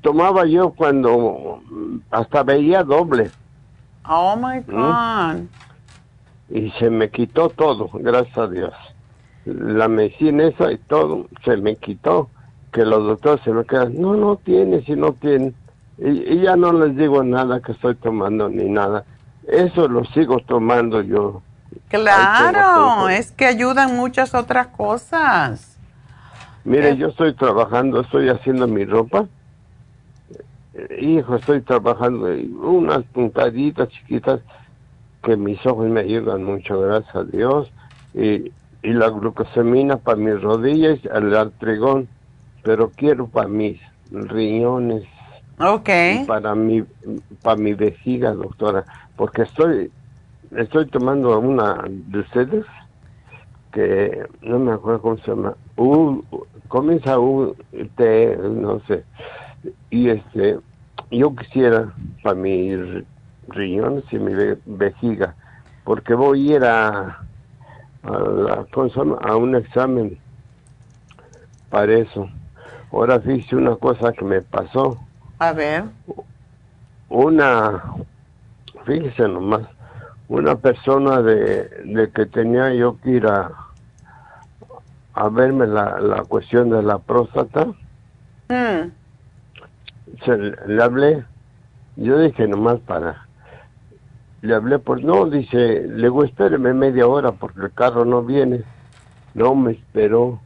Tomaba 0.00 0.46
yo 0.46 0.70
cuando 0.70 1.60
hasta 2.10 2.42
veía 2.44 2.82
doble. 2.82 3.30
Oh 4.08 4.36
my 4.36 4.60
¿Mm? 4.60 5.48
Y 6.48 6.70
se 6.72 6.90
me 6.90 7.10
quitó 7.10 7.48
todo, 7.50 7.90
gracias 7.92 8.38
a 8.38 8.46
Dios. 8.46 8.72
La 9.44 9.88
medicina 9.88 10.44
esa 10.44 10.72
y 10.72 10.78
todo 10.78 11.26
se 11.44 11.56
me 11.56 11.76
quitó, 11.76 12.28
que 12.72 12.84
los 12.84 13.04
doctores 13.04 13.42
se 13.44 13.52
me 13.52 13.64
quedan, 13.64 14.00
no, 14.00 14.14
no 14.14 14.36
tiene, 14.36 14.82
si 14.82 14.94
no 14.94 15.12
tiene. 15.12 15.52
Y, 15.98 16.40
ya 16.40 16.56
no 16.56 16.72
les 16.72 16.96
digo 16.96 17.22
nada 17.24 17.60
que 17.60 17.72
estoy 17.72 17.94
tomando 17.94 18.48
ni 18.48 18.68
nada. 18.68 19.04
Eso 19.46 19.88
lo 19.88 20.04
sigo 20.06 20.40
tomando 20.40 21.00
yo. 21.00 21.42
Claro, 21.88 23.08
es 23.08 23.32
que 23.32 23.46
ayudan 23.46 23.96
muchas 23.96 24.34
otras 24.34 24.68
cosas. 24.68 25.78
Mire, 26.64 26.90
eh. 26.90 26.96
yo 26.96 27.08
estoy 27.08 27.32
trabajando, 27.34 28.00
estoy 28.00 28.28
haciendo 28.28 28.66
mi 28.66 28.84
ropa. 28.84 29.26
Hijo, 31.00 31.36
estoy 31.36 31.62
trabajando 31.62 32.26
unas 32.26 33.02
puntaditas 33.04 33.88
chiquitas 33.88 34.40
que 35.26 35.36
mis 35.36 35.58
ojos 35.66 35.88
me 35.88 36.00
ayudan 36.00 36.44
mucho, 36.44 36.80
gracias 36.80 37.16
a 37.16 37.24
Dios. 37.24 37.68
Y, 38.14 38.52
y 38.82 38.92
la 38.92 39.10
glucosamina 39.10 39.96
para 39.96 40.16
mis 40.16 40.40
rodillas, 40.40 41.00
el 41.12 41.34
artrigón, 41.34 42.06
pero 42.62 42.90
quiero 42.94 43.26
para 43.26 43.48
mis 43.48 43.80
riñones. 44.12 45.02
Ok. 45.58 45.90
Para 46.28 46.54
mi, 46.54 46.84
para 47.42 47.56
mi 47.56 47.74
vejiga, 47.74 48.34
doctora, 48.34 48.84
porque 49.16 49.42
estoy, 49.42 49.90
estoy 50.56 50.86
tomando 50.86 51.36
una 51.40 51.82
de 51.88 52.20
ustedes 52.20 52.64
que 53.72 54.26
no 54.42 54.60
me 54.60 54.72
acuerdo 54.72 55.02
cómo 55.02 55.18
se 55.18 55.30
llama, 55.32 55.56
U, 55.76 56.22
comienza 56.68 57.18
U, 57.18 57.56
T, 57.96 58.38
no 58.38 58.80
sé, 58.86 59.02
y 59.90 60.08
este, 60.08 60.58
yo 61.10 61.34
quisiera 61.34 61.92
para 62.22 62.36
mi 62.36 63.04
riñones 63.48 64.04
y 64.12 64.18
mi 64.18 64.32
vejiga, 64.66 65.34
porque 65.84 66.14
voy 66.14 66.52
a 66.52 66.56
ir 66.56 66.64
a, 66.64 67.20
a, 68.02 69.36
un 69.36 69.56
examen 69.56 70.18
para 71.70 71.92
eso. 71.92 72.28
Ahora 72.92 73.20
fíjese 73.20 73.56
una 73.56 73.76
cosa 73.76 74.12
que 74.12 74.24
me 74.24 74.40
pasó. 74.42 74.98
A 75.38 75.52
ver. 75.52 75.84
Una, 77.08 77.82
fíjese 78.84 79.28
nomás, 79.28 79.62
una 80.28 80.56
persona 80.56 81.22
de, 81.22 81.68
de 81.84 82.10
que 82.10 82.26
tenía 82.26 82.72
yo 82.74 82.98
que 83.00 83.10
ir 83.10 83.26
a, 83.26 83.52
a 85.14 85.28
verme 85.28 85.66
la, 85.66 86.00
la 86.00 86.24
cuestión 86.24 86.70
de 86.70 86.82
la 86.82 86.98
próstata. 86.98 87.66
Mm. 88.48 88.90
Se, 90.24 90.36
le 90.36 90.82
hablé, 90.82 91.24
yo 91.96 92.18
dije 92.18 92.46
nomás 92.46 92.78
para 92.80 93.25
le 94.46 94.54
hablé 94.54 94.78
por, 94.78 95.02
no, 95.02 95.26
dice, 95.26 95.82
le 95.86 96.02
digo, 96.04 96.24
espéreme 96.24 96.72
media 96.72 97.06
hora 97.06 97.32
porque 97.32 97.60
el 97.60 97.72
carro 97.72 98.04
no 98.04 98.22
viene. 98.22 98.62
No 99.34 99.54
me 99.54 99.72
esperó. 99.72 100.40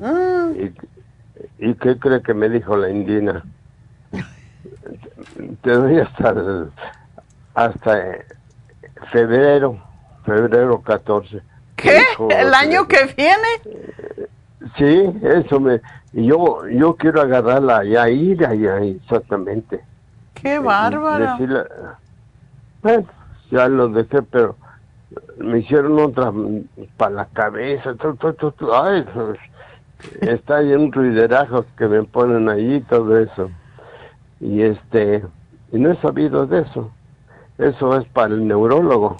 Ah. 0.00 0.50
¿Y, 1.58 1.74
qué 1.74 1.98
cree 1.98 2.22
que 2.22 2.34
me 2.34 2.48
dijo 2.48 2.76
la 2.76 2.90
indina? 2.90 3.42
Te 5.62 5.70
doy 5.70 5.98
hasta, 6.00 6.34
hasta 7.54 8.02
febrero, 9.10 9.82
febrero 10.24 10.82
14. 10.82 11.40
¿Qué? 11.76 12.02
¿El 12.30 12.52
año 12.54 12.86
que 12.86 13.06
viene? 13.16 14.28
Sí, 14.76 15.10
eso 15.22 15.60
me... 15.60 15.80
Y 16.12 16.26
yo, 16.26 16.66
yo 16.68 16.96
quiero 16.96 17.20
agarrarla 17.20 17.78
allá, 17.78 18.08
ir 18.08 18.44
allá, 18.44 18.78
exactamente. 18.78 19.80
Qué 20.34 20.58
bárbaro. 20.58 21.38
bueno, 22.82 23.06
ya 23.50 23.68
lo 23.68 23.88
dejé, 23.88 24.22
pero 24.22 24.56
me 25.38 25.58
hicieron 25.58 25.98
otra 25.98 26.32
para 26.96 27.14
la 27.14 27.24
cabeza. 27.26 27.94
ay, 28.74 29.04
está 30.20 30.56
ahí 30.56 30.72
un 30.72 30.92
ruiderajo 30.92 31.64
que 31.76 31.86
me 31.86 32.02
ponen 32.04 32.48
allí 32.48 32.80
todo 32.82 33.18
eso. 33.18 33.50
Y 34.40 34.62
este, 34.62 35.24
y 35.72 35.78
no 35.78 35.92
he 35.92 36.00
sabido 36.00 36.46
de 36.46 36.62
eso. 36.62 36.90
Eso 37.58 37.96
es 37.96 38.06
para 38.08 38.34
el 38.34 38.46
neurólogo. 38.46 39.16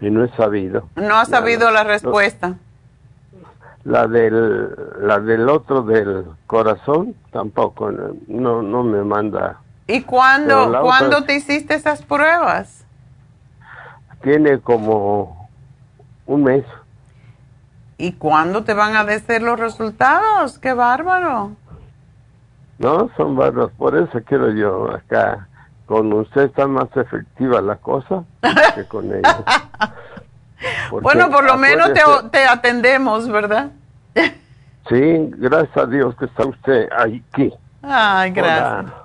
Y 0.00 0.10
no 0.10 0.24
he 0.24 0.28
sabido. 0.36 0.88
No 0.96 1.16
ha 1.16 1.24
sabido 1.24 1.70
la, 1.70 1.84
respuesta. 1.84 2.54
La 3.84 4.06
del, 4.06 4.70
la 5.00 5.18
del 5.20 5.48
otro 5.48 5.82
del 5.82 6.24
corazón 6.46 7.14
tampoco, 7.32 7.90
no, 8.28 8.62
no 8.62 8.82
me 8.82 9.02
manda. 9.02 9.60
¿Y 9.86 10.02
cuándo, 10.02 10.80
¿cuándo 10.80 11.24
te 11.24 11.34
hiciste 11.34 11.74
esas 11.74 12.02
pruebas? 12.02 12.83
Tiene 14.24 14.58
como 14.58 15.50
un 16.26 16.44
mes. 16.44 16.64
¿Y 17.98 18.12
cuándo 18.12 18.64
te 18.64 18.72
van 18.72 18.96
a 18.96 19.04
decir 19.04 19.42
los 19.42 19.60
resultados? 19.60 20.58
¡Qué 20.58 20.72
bárbaro! 20.72 21.52
No, 22.78 23.10
son 23.18 23.36
bárbaros, 23.36 23.70
por 23.72 23.94
eso 23.96 24.18
quiero 24.26 24.50
yo 24.50 24.90
acá. 24.90 25.46
Con 25.84 26.10
usted 26.14 26.44
está 26.44 26.66
más 26.66 26.88
efectiva 26.96 27.60
la 27.60 27.76
cosa 27.76 28.24
que 28.74 28.86
con 28.86 29.14
ella. 29.14 29.44
bueno, 30.90 31.30
por 31.30 31.44
lo 31.44 31.58
menos 31.58 31.90
te, 32.32 32.46
atendemos, 32.46 33.28
¿verdad? 33.28 33.72
sí, 34.88 35.30
gracias 35.36 35.76
a 35.76 35.86
Dios 35.86 36.16
que 36.16 36.24
está 36.24 36.46
usted 36.46 36.88
aquí. 36.96 37.52
Ay, 37.82 38.30
gracias. 38.30 39.03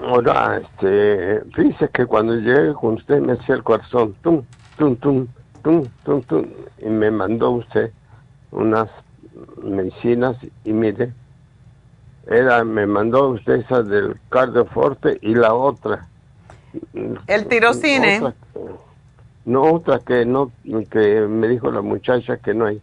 Ahora, 0.00 0.62
este, 0.62 1.42
fíjese 1.54 1.88
que 1.90 2.06
cuando 2.06 2.34
llegué 2.34 2.72
con 2.74 2.94
usted 2.94 3.20
me 3.20 3.34
hacía 3.34 3.56
el 3.56 3.62
corazón, 3.62 4.14
tum, 4.22 4.42
tum, 4.78 4.96
tum, 4.96 5.26
tum, 5.62 5.84
tum, 6.04 6.22
tum, 6.22 6.46
y 6.78 6.86
me 6.86 7.10
mandó 7.10 7.50
usted 7.50 7.92
unas 8.50 8.88
medicinas 9.62 10.36
y 10.64 10.72
mire, 10.72 11.12
era, 12.26 12.64
me 12.64 12.86
mandó 12.86 13.28
usted 13.28 13.54
esa 13.54 13.82
del 13.82 14.18
cardioforte 14.28 15.18
y 15.20 15.34
la 15.34 15.54
otra. 15.54 16.06
El 17.26 17.46
tirocine. 17.46 18.20
no, 19.44 19.62
otra 19.62 19.98
que 19.98 20.24
no, 20.24 20.50
que 20.90 21.20
me 21.22 21.48
dijo 21.48 21.70
la 21.70 21.82
muchacha 21.82 22.36
que 22.38 22.54
no 22.54 22.66
hay. 22.66 22.80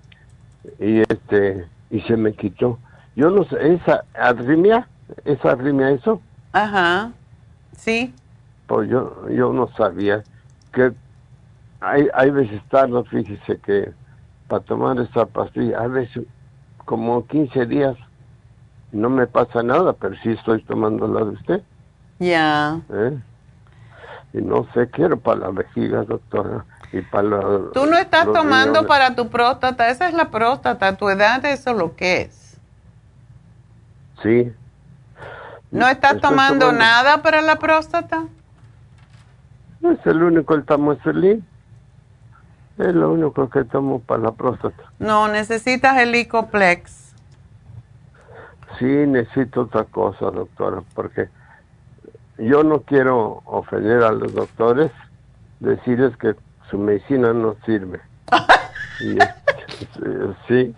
Y 0.80 1.00
este, 1.00 1.66
y 1.90 2.02
se 2.02 2.18
me 2.18 2.34
quitó. 2.34 2.78
Yo 3.16 3.30
no 3.30 3.44
sé, 3.46 3.74
esa 3.74 4.04
arritmia, 4.14 4.88
esa 5.26 5.52
arritmia 5.52 5.92
eso. 5.92 6.22
Ajá, 6.52 7.12
sí. 7.78 8.14
Pues 8.68 8.90
yo, 8.90 9.28
yo 9.30 9.54
no 9.54 9.70
sabía 9.78 10.24
que 10.74 10.92
hay, 11.80 12.08
hay 12.14 12.32
veces 12.32 12.62
tarde, 12.70 13.04
fíjese 13.06 13.60
que 13.60 13.92
para 14.48 14.64
tomar 14.64 15.00
esa 15.00 15.26
pastilla, 15.26 15.80
a 15.80 15.88
veces 15.88 16.26
como 16.86 17.26
15 17.28 17.66
días 17.66 17.96
no 18.92 19.10
me 19.10 19.28
pasa 19.28 19.62
nada, 19.62 19.94
pero 19.94 20.16
sí 20.24 20.32
estoy 20.32 20.64
tomando 20.64 21.08
la 21.08 21.26
de 21.26 21.32
usted. 21.32 21.62
Ya. 22.20 22.80
¿Eh? 22.90 23.18
Y 24.34 24.42
no 24.42 24.68
sé, 24.74 24.90
quiero 24.90 25.20
para 25.20 25.40
la 25.40 25.50
vejiga, 25.50 26.04
doctora. 26.04 26.66
Y 26.92 27.02
para 27.02 27.30
Tú 27.74 27.86
no 27.86 27.98
estás 27.98 28.26
tomando 28.26 28.88
para 28.88 29.16
tu 29.16 29.28
próstata, 29.28 29.90
esa 29.90 30.08
es 30.08 30.14
la 30.14 30.32
próstata, 30.32 30.96
tu 30.96 31.10
edad, 31.10 31.44
eso 31.46 31.72
es 31.72 31.78
lo 31.78 31.96
que 31.96 32.22
es. 32.22 32.58
Sí. 34.24 34.52
¿No 35.78 35.88
estás 35.88 36.20
tomando, 36.20 36.72
nada 36.72 37.22
para 37.22 37.42
la 37.42 37.58
próstata? 37.60 38.26
Es 39.84 40.06
el 40.06 40.24
único, 40.24 40.56
el 40.56 40.66
tamoxifeno. 40.66 41.44
Es 42.78 42.94
lo 42.94 43.12
único 43.12 43.50
que 43.50 43.64
tomo 43.64 44.00
para 44.02 44.24
la 44.24 44.32
próstata. 44.32 44.84
No, 45.00 45.28
necesitas 45.28 45.98
el 45.98 46.16
Icoplex. 46.16 47.14
Sí, 48.78 48.86
necesito 48.86 49.62
otra 49.62 49.86
cosa, 49.86 50.32
doctora, 50.32 50.84
porque 50.94 51.30
yo 52.38 52.64
no 52.64 52.82
quiero 52.82 53.42
ofender 53.46 54.04
a 54.04 54.12
los 54.12 54.34
doctores, 54.34 54.92
decirles 55.60 56.16
que 56.18 56.36
su 56.70 56.78
medicina 56.78 57.34
no 57.34 57.56
sirve. 57.66 58.00
y, 59.00 59.18
sí, 60.48 60.76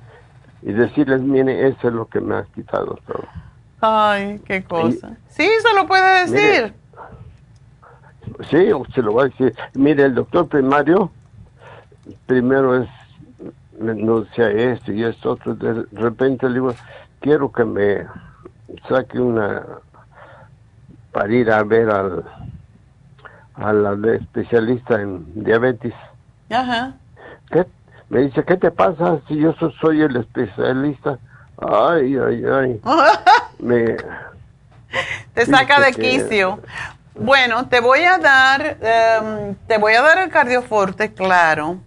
y 0.61 0.71
decirles, 0.71 1.21
mire, 1.21 1.67
eso 1.67 1.87
es 1.87 1.93
lo 1.93 2.05
que 2.07 2.21
me 2.21 2.35
ha 2.35 2.43
quitado 2.43 2.97
todo. 3.05 3.25
Ay, 3.81 4.39
qué 4.45 4.63
cosa. 4.63 5.17
sí, 5.29 5.47
se 5.61 5.75
lo 5.75 5.87
puede 5.87 6.27
decir. 6.27 6.73
sí, 8.49 8.69
se 8.93 9.01
lo 9.01 9.13
voy 9.13 9.25
a 9.25 9.29
decir. 9.29 9.55
Mire, 9.73 10.03
el 10.03 10.15
doctor 10.15 10.47
primario, 10.47 11.11
primero 12.25 12.81
es, 12.81 12.89
no 13.79 14.25
sea 14.35 14.49
esto 14.49 14.91
y 14.91 15.03
esto 15.03 15.31
otro, 15.31 15.55
de 15.55 15.85
repente 15.93 16.47
le 16.47 16.55
digo, 16.55 16.75
quiero 17.21 17.51
que 17.51 17.63
me 17.63 18.05
saque 18.87 19.19
una 19.19 19.63
para 21.11 21.33
ir 21.33 21.49
a 21.51 21.63
ver 21.63 21.89
al 21.89 22.23
a 23.59 23.73
la 23.73 24.15
especialista 24.15 25.01
en 25.01 25.25
diabetes. 25.43 25.93
Ajá. 26.49 26.93
¿Qué? 27.51 27.65
Me 28.09 28.21
dice, 28.21 28.43
¿qué 28.43 28.57
te 28.57 28.71
pasa 28.71 29.19
si 29.27 29.37
yo 29.37 29.53
soy 29.81 30.01
el 30.01 30.15
especialista? 30.15 31.19
Ay, 31.57 32.15
ay, 32.17 32.43
ay. 32.45 32.81
me 33.59 33.97
te 35.33 35.45
saca 35.45 35.79
de 35.79 35.93
quicio. 35.93 36.59
Bueno, 37.15 37.67
te 37.67 37.79
voy 37.81 38.01
a 38.01 38.17
dar, 38.17 38.77
em, 38.81 39.55
te 39.67 39.77
voy 39.77 39.93
a 39.93 40.01
dar 40.01 40.19
el 40.19 40.29
cardioforte, 40.29 41.13
claro, 41.13 41.77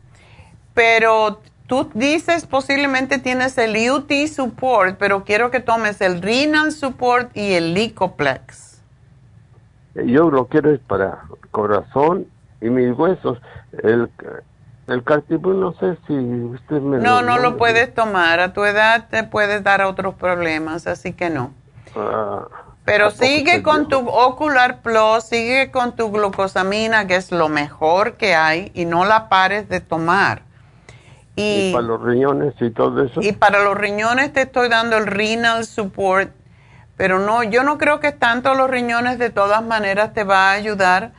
pero 0.75 1.41
Tú 1.73 1.89
dices 1.95 2.45
posiblemente 2.45 3.19
tienes 3.19 3.57
el 3.57 3.91
UT 3.91 4.11
Support, 4.27 4.99
pero 4.99 5.25
quiero 5.25 5.51
que 5.51 5.61
tomes 5.61 6.03
el 6.03 6.21
Renal 6.21 6.71
Support 6.71 7.35
y 7.35 7.55
el 7.55 7.73
Licoplex. 7.73 8.83
Yo 9.95 10.31
lo 10.31 10.49
quiero 10.49 10.71
es 10.71 10.81
para 10.81 11.23
corazón 11.51 12.27
y 12.61 12.69
mis 12.69 12.95
huesos. 12.95 13.39
El, 13.83 14.11
el 14.87 15.03
no 15.41 15.73
sé 15.81 15.97
si 16.07 16.15
usted 16.15 16.83
me 16.83 16.99
No, 16.99 17.23
no 17.23 17.39
lo 17.39 17.57
puedes 17.57 17.95
tomar. 17.95 18.41
A 18.41 18.53
tu 18.53 18.65
edad 18.65 19.09
te 19.09 19.25
puedes 19.25 19.65
dar 19.65 19.81
otros 19.81 20.15
problemas, 20.15 20.87
así 20.87 21.15
que 21.15 21.31
no. 21.31 21.55
Ah, 21.97 22.47
pero 22.85 23.11
sigue 23.11 23.63
con 23.63 23.89
tu 23.89 24.09
Ocular 24.09 24.83
Plus, 24.83 25.25
sigue 25.25 25.71
con 25.71 25.95
tu 25.95 26.11
glucosamina, 26.11 27.07
que 27.07 27.17
es 27.17 27.31
lo 27.31 27.49
mejor 27.49 28.15
que 28.15 28.35
hay, 28.35 28.73
y 28.75 28.87
no 28.87 29.05
la 29.05 29.29
pares 29.29 29.69
de 29.69 29.81
tomar. 29.81 30.43
Y, 31.37 31.73
para 31.73 31.87
los 31.87 32.03
riñones 32.03 32.55
y 32.61 32.71
todo 32.71 33.05
eso. 33.05 33.23
Y 33.23 33.33
para 33.33 33.63
los 33.63 33.77
riñones 33.77 34.33
te 34.33 34.43
estoy 34.43 34.69
dando 34.69 34.97
el 34.97 35.07
renal 35.07 35.65
support, 35.65 36.31
pero 36.97 37.21
no, 37.21 37.43
yo 37.45 37.63
no 37.63 37.79
creo 37.79 38.01
que 38.01 38.13
tanto 38.13 38.55
los 38.55 38.69
riñones 38.69 39.19
de 39.19 39.31
todas 39.31 39.63
maneras 39.63 40.13
te 40.13 40.25
va 40.25 40.51
a 40.51 40.53
ayudar, 40.53 41.13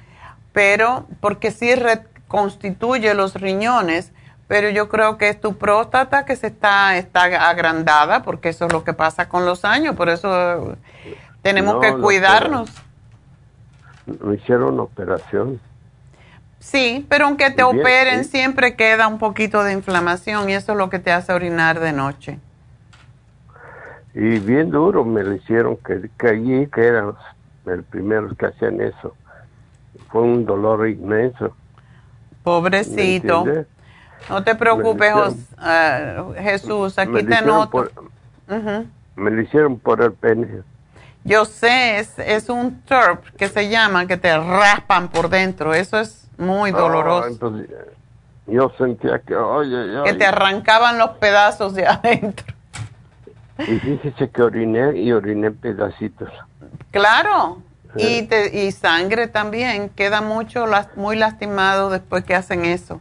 pero 0.51 1.07
porque 1.21 1.51
sí 1.51 1.73
reconstituye 1.75 3.13
los 3.13 3.35
riñones, 3.35 4.11
pero 4.53 4.69
yo 4.69 4.87
creo 4.87 5.17
que 5.17 5.29
es 5.29 5.41
tu 5.41 5.57
próstata 5.57 6.25
que 6.25 6.35
se 6.35 6.45
está, 6.45 6.95
está 6.95 7.23
agrandada, 7.49 8.21
porque 8.21 8.49
eso 8.49 8.67
es 8.67 8.71
lo 8.71 8.83
que 8.83 8.93
pasa 8.93 9.27
con 9.27 9.47
los 9.47 9.65
años, 9.65 9.95
por 9.95 10.09
eso 10.09 10.77
tenemos 11.41 11.81
que 11.81 11.91
cuidarnos. 11.97 12.69
Me 14.05 14.35
hicieron 14.35 14.79
operación. 14.79 15.59
Sí, 16.59 17.03
pero 17.09 17.25
aunque 17.25 17.49
te 17.49 17.63
operen, 17.63 18.25
siempre 18.25 18.75
queda 18.75 19.07
un 19.07 19.17
poquito 19.17 19.63
de 19.63 19.73
inflamación 19.73 20.47
y 20.47 20.53
eso 20.53 20.73
es 20.73 20.77
lo 20.77 20.91
que 20.91 20.99
te 20.99 21.11
hace 21.11 21.33
orinar 21.33 21.79
de 21.79 21.91
noche. 21.91 22.37
Y 24.13 24.37
bien 24.37 24.69
duro 24.69 25.03
me 25.03 25.23
lo 25.23 25.33
hicieron, 25.33 25.77
que, 25.77 26.11
que 26.15 26.27
allí, 26.27 26.67
que 26.67 26.81
eran 26.81 27.13
el 27.65 27.81
primero 27.81 28.29
que 28.35 28.45
hacían 28.45 28.81
eso. 28.81 29.15
Fue 30.11 30.21
un 30.21 30.45
dolor 30.45 30.87
inmenso. 30.87 31.55
Pobrecito. 32.43 33.45
No 34.29 34.43
te 34.43 34.55
preocupes, 34.55 35.13
ah, 35.57 36.25
Jesús, 36.39 36.97
aquí 36.97 37.23
te 37.23 37.41
noto. 37.41 37.89
Me 39.15 39.31
lo 39.31 39.41
hicieron 39.41 39.77
por 39.79 40.01
el 40.01 40.13
pene. 40.13 40.63
Yo 41.23 41.45
sé, 41.45 41.99
es, 41.99 42.19
es 42.19 42.49
un 42.49 42.81
TERP 42.81 43.23
que 43.37 43.47
se 43.47 43.69
llama, 43.69 44.07
que 44.07 44.17
te 44.17 44.35
raspan 44.37 45.07
por 45.07 45.29
dentro. 45.29 45.73
Eso 45.73 45.99
es 45.99 46.27
muy 46.37 46.71
ah, 46.71 46.77
doloroso. 46.77 47.53
yo 48.47 48.71
sentía 48.77 49.19
que, 49.19 49.35
oye, 49.35 50.03
que 50.03 50.13
te 50.15 50.25
arrancaban 50.25 50.97
los 50.97 51.11
pedazos 51.11 51.73
de 51.75 51.87
adentro. 51.87 52.53
Y 53.59 53.79
fíjese 53.79 54.29
que 54.29 54.41
oriné 54.41 54.99
y 54.99 55.11
oriné 55.11 55.51
pedacitos. 55.51 56.29
Claro, 56.91 57.61
y, 57.95 58.23
te, 58.23 58.65
y 58.65 58.71
sangre 58.71 59.27
también, 59.27 59.89
queda 59.89 60.21
mucho, 60.21 60.65
muy 60.95 61.15
lastimado 61.15 61.89
después 61.89 62.23
que 62.23 62.35
hacen 62.35 62.65
eso. 62.65 62.99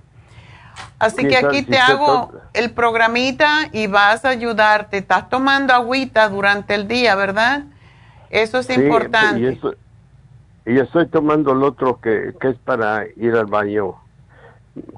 Así 0.98 1.26
que 1.26 1.36
aquí 1.36 1.62
te 1.62 1.78
hago 1.78 2.32
el 2.52 2.70
programita 2.70 3.68
y 3.72 3.86
vas 3.88 4.24
a 4.24 4.30
ayudarte. 4.30 4.98
Estás 4.98 5.28
tomando 5.28 5.74
agüita 5.74 6.28
durante 6.28 6.74
el 6.74 6.86
día, 6.86 7.14
¿verdad? 7.16 7.64
Eso 8.30 8.58
es 8.58 8.70
importante. 8.70 9.58
Y 10.64 10.78
estoy 10.78 11.08
tomando 11.08 11.52
el 11.52 11.62
otro 11.64 12.00
que, 12.00 12.34
que 12.40 12.50
es 12.50 12.56
para 12.56 13.04
ir 13.16 13.34
al 13.34 13.46
baño 13.46 13.96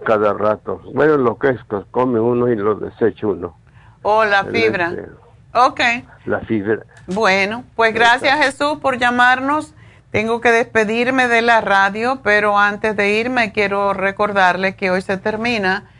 cada 0.04 0.32
rato. 0.34 0.80
Bueno, 0.92 1.16
lo 1.16 1.38
que 1.38 1.50
es, 1.50 1.60
pues 1.68 1.84
come 1.90 2.20
uno 2.20 2.48
y 2.48 2.56
lo 2.56 2.74
desecha 2.74 3.26
uno. 3.26 3.56
O 4.02 4.18
oh, 4.18 4.24
la 4.24 4.44
fibra. 4.44 4.88
Este, 4.88 5.08
ok. 5.54 5.80
La 6.26 6.40
fibra. 6.40 6.84
Bueno, 7.06 7.64
pues 7.74 7.94
gracias 7.94 8.44
Jesús 8.44 8.78
por 8.80 8.98
llamarnos. 8.98 9.74
Tengo 10.14 10.40
que 10.40 10.52
despedirme 10.52 11.26
de 11.26 11.42
la 11.42 11.60
radio, 11.60 12.20
pero 12.22 12.56
antes 12.56 12.94
de 12.94 13.14
irme 13.14 13.50
quiero 13.50 13.92
recordarle 13.94 14.76
que 14.76 14.92
hoy 14.92 15.02
se 15.02 15.16
termina 15.16 15.90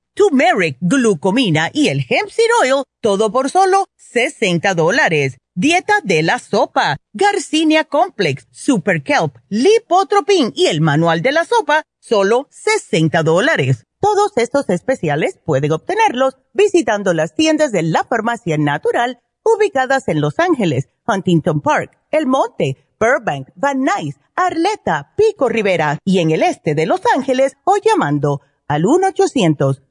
turmeric, 0.13 0.77
glucomina 0.81 1.69
y 1.73 1.87
el 1.87 2.05
hemp 2.09 2.29
seed 2.29 2.49
oil, 2.61 2.83
todo 3.01 3.31
por 3.31 3.49
solo 3.49 3.85
60 3.97 4.73
dólares. 4.73 5.37
Dieta 5.53 5.95
de 6.03 6.23
la 6.23 6.39
sopa, 6.39 6.97
Garcinia 7.13 7.83
Complex, 7.83 8.47
Super 8.51 9.03
Kelp, 9.03 9.35
Lipotropin 9.49 10.53
y 10.55 10.67
el 10.67 10.79
manual 10.79 11.21
de 11.21 11.33
la 11.33 11.43
sopa, 11.43 11.83
solo 11.99 12.47
60 12.51 13.21
dólares. 13.23 13.83
Todos 13.99 14.31
estos 14.37 14.69
especiales 14.69 15.39
pueden 15.45 15.73
obtenerlos 15.73 16.37
visitando 16.53 17.13
las 17.13 17.35
tiendas 17.35 17.71
de 17.71 17.83
la 17.83 18.03
farmacia 18.03 18.57
natural 18.57 19.19
ubicadas 19.43 20.07
en 20.07 20.21
Los 20.21 20.39
Ángeles, 20.39 20.89
Huntington 21.07 21.61
Park, 21.61 21.97
El 22.11 22.27
Monte, 22.27 22.77
Burbank, 22.99 23.49
Van 23.55 23.83
Nuys, 23.83 24.15
Arleta, 24.35 25.13
Pico 25.17 25.49
Rivera 25.49 25.99
y 26.05 26.19
en 26.19 26.31
el 26.31 26.43
este 26.43 26.75
de 26.75 26.85
Los 26.85 27.01
Ángeles 27.15 27.57
o 27.63 27.75
llamando 27.77 28.41
al 28.67 28.85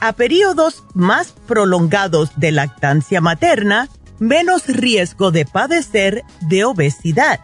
A 0.00 0.12
periodos 0.12 0.84
más 0.94 1.34
prolongados 1.46 2.30
de 2.36 2.52
lactancia 2.52 3.20
materna, 3.20 3.88
menos 4.18 4.66
riesgo 4.66 5.30
de 5.30 5.44
padecer 5.44 6.22
de 6.42 6.64
obesidad. 6.64 7.40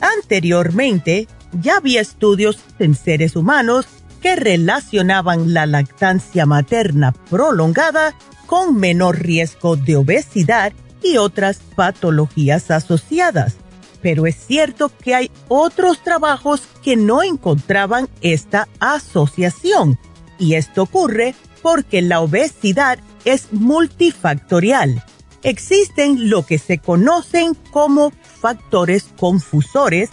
Anteriormente, 0.00 1.28
ya 1.60 1.76
había 1.76 2.00
estudios 2.00 2.58
en 2.78 2.94
seres 2.94 3.36
humanos 3.36 3.86
que 4.20 4.36
relacionaban 4.36 5.54
la 5.54 5.66
lactancia 5.66 6.46
materna 6.46 7.12
prolongada 7.30 8.14
con 8.46 8.76
menor 8.76 9.20
riesgo 9.20 9.76
de 9.76 9.96
obesidad 9.96 10.72
y 11.02 11.16
otras 11.16 11.58
patologías 11.74 12.70
asociadas. 12.70 13.56
Pero 14.02 14.26
es 14.26 14.36
cierto 14.36 14.90
que 15.02 15.14
hay 15.14 15.30
otros 15.48 16.02
trabajos 16.02 16.62
que 16.82 16.96
no 16.96 17.22
encontraban 17.22 18.08
esta 18.20 18.68
asociación. 18.78 19.98
Y 20.38 20.54
esto 20.54 20.82
ocurre 20.82 21.34
porque 21.66 22.00
la 22.00 22.20
obesidad 22.20 23.00
es 23.24 23.52
multifactorial. 23.52 25.02
existen 25.42 26.30
lo 26.30 26.46
que 26.46 26.58
se 26.58 26.78
conocen 26.78 27.56
como 27.72 28.12
factores 28.40 29.08
confusores 29.18 30.10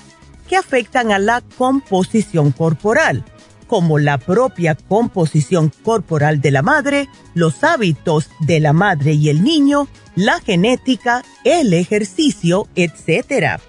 que 0.50 0.58
afectan 0.58 1.12
a 1.12 1.20
la 1.20 1.42
composición 1.56 2.54
corporal, 2.54 3.24
como 3.68 4.00
la 4.00 4.18
propia 4.18 4.74
composición 4.74 5.72
corporal 5.84 6.42
de 6.42 6.50
la 6.50 6.64
madre, 6.64 7.08
los 7.36 7.64
hábitos 7.64 8.32
de 8.40 8.60
la 8.60 8.74
madre 8.74 9.14
y 9.14 9.30
el 9.30 9.44
niño, 9.44 9.88
la 10.16 10.40
genética, 10.40 11.24
el 11.44 11.72
ejercicio, 11.76 12.68
etc. 12.74 13.62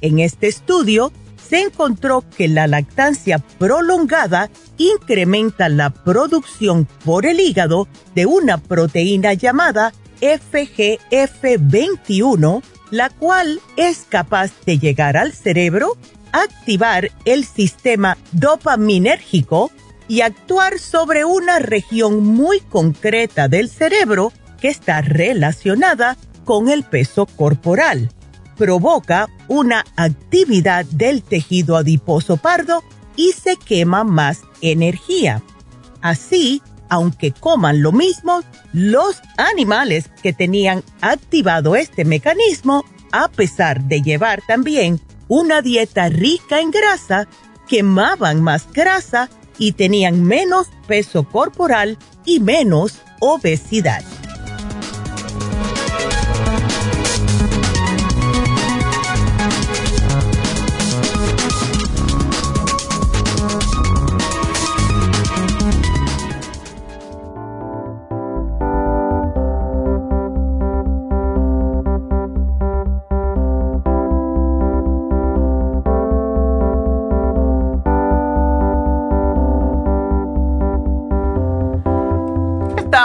En 0.00 0.20
este 0.20 0.46
estudio 0.46 1.10
se 1.48 1.60
encontró 1.60 2.24
que 2.36 2.48
la 2.48 2.66
lactancia 2.66 3.38
prolongada 3.58 4.50
incrementa 4.78 5.68
la 5.68 5.90
producción 5.90 6.88
por 7.04 7.26
el 7.26 7.38
hígado 7.40 7.86
de 8.14 8.24
una 8.26 8.58
proteína 8.58 9.34
llamada 9.34 9.92
FGF21, 10.20 12.62
la 12.90 13.10
cual 13.10 13.60
es 13.76 14.06
capaz 14.08 14.50
de 14.64 14.78
llegar 14.78 15.16
al 15.16 15.32
cerebro, 15.32 15.96
activar 16.32 17.10
el 17.24 17.44
sistema 17.44 18.16
dopaminérgico 18.32 19.70
y 20.08 20.22
actuar 20.22 20.78
sobre 20.78 21.24
una 21.24 21.58
región 21.58 22.24
muy 22.24 22.60
concreta 22.60 23.48
del 23.48 23.68
cerebro 23.68 24.32
que 24.60 24.68
está 24.68 25.00
relacionada 25.00 26.16
con 26.44 26.68
el 26.68 26.84
peso 26.84 27.26
corporal. 27.26 28.10
Provoca 28.56 29.28
una 29.48 29.84
actividad 29.96 30.84
del 30.86 31.22
tejido 31.22 31.76
adiposo 31.76 32.36
pardo 32.36 32.82
y 33.16 33.32
se 33.32 33.56
quema 33.56 34.04
más 34.04 34.42
energía. 34.60 35.42
Así, 36.00 36.62
aunque 36.88 37.32
coman 37.32 37.82
lo 37.82 37.92
mismo, 37.92 38.42
los 38.72 39.20
animales 39.36 40.10
que 40.22 40.32
tenían 40.32 40.82
activado 41.00 41.76
este 41.76 42.04
mecanismo, 42.04 42.84
a 43.12 43.28
pesar 43.28 43.84
de 43.84 44.02
llevar 44.02 44.42
también 44.46 45.00
una 45.28 45.62
dieta 45.62 46.08
rica 46.08 46.60
en 46.60 46.70
grasa, 46.70 47.26
quemaban 47.68 48.42
más 48.42 48.70
grasa 48.72 49.30
y 49.58 49.72
tenían 49.72 50.22
menos 50.22 50.68
peso 50.86 51.24
corporal 51.24 51.98
y 52.24 52.40
menos 52.40 53.00
obesidad. 53.20 54.02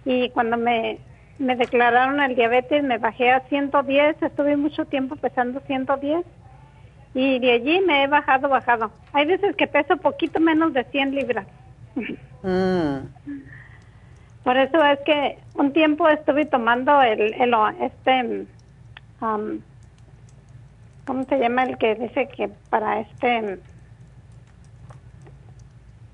y 0.04 0.30
cuando 0.30 0.56
me, 0.56 0.98
me 1.38 1.56
declararon 1.56 2.20
el 2.20 2.34
diabetes 2.34 2.82
me 2.82 2.98
bajé 2.98 3.30
a 3.30 3.40
110, 3.48 4.22
estuve 4.22 4.56
mucho 4.56 4.84
tiempo 4.84 5.16
pesando 5.16 5.60
110 5.60 6.24
y 7.14 7.38
de 7.38 7.52
allí 7.52 7.80
me 7.80 8.04
he 8.04 8.06
bajado, 8.06 8.48
bajado. 8.48 8.90
Hay 9.12 9.26
veces 9.26 9.54
que 9.56 9.66
peso 9.66 9.96
poquito 9.98 10.40
menos 10.40 10.72
de 10.72 10.84
100 10.84 11.14
libras. 11.14 11.46
Mm. 12.44 13.06
Por 14.42 14.56
eso 14.56 14.84
es 14.84 14.98
que 15.06 15.38
un 15.54 15.72
tiempo 15.72 16.08
estuve 16.08 16.44
tomando 16.44 17.00
el, 17.00 17.32
el 17.34 17.54
este, 17.80 18.46
um, 19.20 19.60
¿cómo 21.06 21.22
se 21.22 21.38
llama 21.38 21.62
el 21.62 21.78
que 21.78 21.94
dice 21.94 22.26
que 22.26 22.48
para 22.68 22.98
este, 22.98 23.60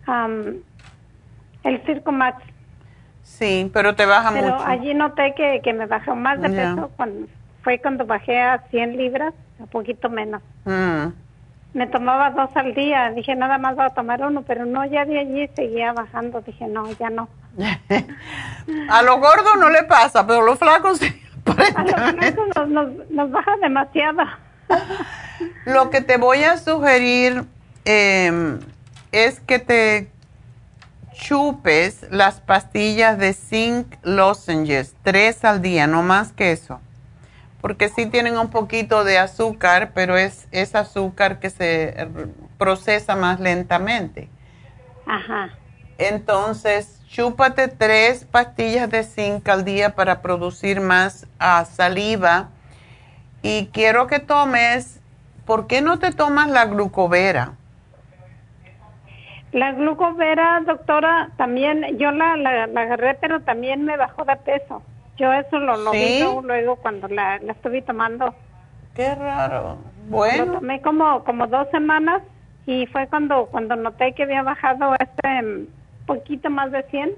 um, 0.07 0.61
el 1.65 1.81
Circo 1.87 2.13
Max? 2.13 2.45
Sí, 3.29 3.71
pero 3.73 3.95
te 3.95 4.05
baja 4.05 4.31
Pero 4.33 4.55
mucho. 4.55 4.67
allí 4.67 4.95
noté 4.95 5.35
que, 5.37 5.61
que 5.63 5.73
me 5.73 5.87
bajó 5.87 6.17
más 6.17 6.41
de 6.41 6.51
peso 6.51 6.91
cuando 6.97 7.29
fue 7.63 7.79
cuando 7.79 8.07
bajé 8.07 8.41
a 8.41 8.65
100 8.71 8.97
libras, 8.97 9.35
a 9.63 9.67
poquito 9.67 10.09
menos. 10.09 10.43
Mm. 10.65 11.09
Me 11.75 11.87
tomaba 11.87 12.31
dos 12.31 12.51
al 12.57 12.75
día, 12.75 13.11
dije 13.11 13.37
nada 13.37 13.59
más 13.59 13.77
voy 13.77 13.85
a 13.85 13.91
tomar 13.91 14.23
uno, 14.23 14.43
pero 14.43 14.65
no, 14.65 14.85
ya 14.87 15.05
de 15.05 15.21
allí 15.21 15.49
seguía 15.55 15.93
bajando, 15.93 16.41
dije 16.41 16.67
no, 16.67 16.91
ya 16.99 17.11
no. 17.11 17.29
A 18.91 19.03
los 19.03 19.17
gordos 19.21 19.55
no 19.61 19.71
le 19.71 19.83
pasa, 19.85 20.27
pero 20.27 20.41
a 20.41 20.45
los 20.45 20.59
flacos 20.59 20.99
sí. 20.99 21.23
A 21.77 21.83
los 21.83 22.13
flacos 22.13 22.49
nos, 22.57 22.69
nos, 22.69 23.11
nos 23.11 23.31
baja 23.31 23.57
demasiado. 23.61 24.23
Lo 25.67 25.91
que 25.91 26.01
te 26.01 26.17
voy 26.17 26.43
a 26.43 26.57
sugerir 26.57 27.45
eh, 27.85 28.59
es 29.13 29.41
que 29.41 29.59
te 29.59 30.11
chupes 31.19 32.07
las 32.11 32.41
pastillas 32.41 33.19
de 33.19 33.33
zinc 33.33 33.97
lozenges, 34.03 34.95
tres 35.03 35.45
al 35.45 35.61
día, 35.61 35.87
no 35.87 36.03
más 36.03 36.33
que 36.33 36.53
eso. 36.53 36.81
Porque 37.61 37.89
sí 37.89 38.07
tienen 38.07 38.39
un 38.39 38.51
poquito 38.51 39.05
de 39.05 39.19
azúcar, 39.19 39.91
pero 39.95 40.17
es, 40.17 40.47
es 40.53 40.75
azúcar 40.75 41.41
que 41.41 41.51
se 41.51 42.09
procesa 42.57 43.17
más 43.17 43.41
lentamente. 43.41 44.29
Ajá. 45.07 45.51
Entonces, 45.99 47.01
chúpate 47.09 47.67
tres 47.67 48.25
pastillas 48.25 48.89
de 48.89 49.03
zinc 49.03 49.49
al 49.49 49.65
día 49.65 49.97
para 49.97 50.23
producir 50.23 50.81
más 50.81 51.27
ah, 51.41 51.65
saliva. 51.65 52.51
Y 53.43 53.67
quiero 53.73 54.07
que 54.07 54.21
tomes, 54.21 55.01
¿por 55.45 55.67
qué 55.67 55.81
no 55.81 55.99
te 55.99 56.13
tomas 56.13 56.49
la 56.49 56.67
glucovera? 56.67 57.55
La 59.53 59.73
glucovera, 59.73 60.61
doctora, 60.67 61.31
también 61.37 61.99
yo 61.99 62.11
la, 62.11 62.37
la, 62.37 62.65
agarré, 62.65 63.15
pero 63.15 63.41
también 63.41 63.85
me 63.85 63.97
bajó 63.97 64.25
de 64.25 64.37
peso. 64.37 64.83
Yo 65.17 65.33
eso 65.33 65.59
lo, 65.59 65.77
lo 65.77 65.91
vi 65.93 66.23
luego 66.43 66.77
cuando 66.77 67.09
la, 67.09 67.39
la 67.39 67.53
estuve 67.53 67.83
tomando. 67.83 68.35
Qué 68.95 69.15
raro. 69.15 69.79
Bueno. 70.09 70.45
Lo 70.45 70.53
tomé 70.55 70.83
como, 70.83 71.25
como 71.25 71.47
dos 71.47 71.69
semanas 71.71 72.23
y 72.67 72.87
fue 72.87 73.07
cuando, 73.09 73.47
cuando 73.47 73.77
noté 73.77 74.13
que 74.13 74.25
había 74.25 74.43
bajado 74.43 74.95
este 74.99 75.67
poquito 76.07 76.51
más 76.51 76.71
de 76.71 76.83
100. 76.83 77.11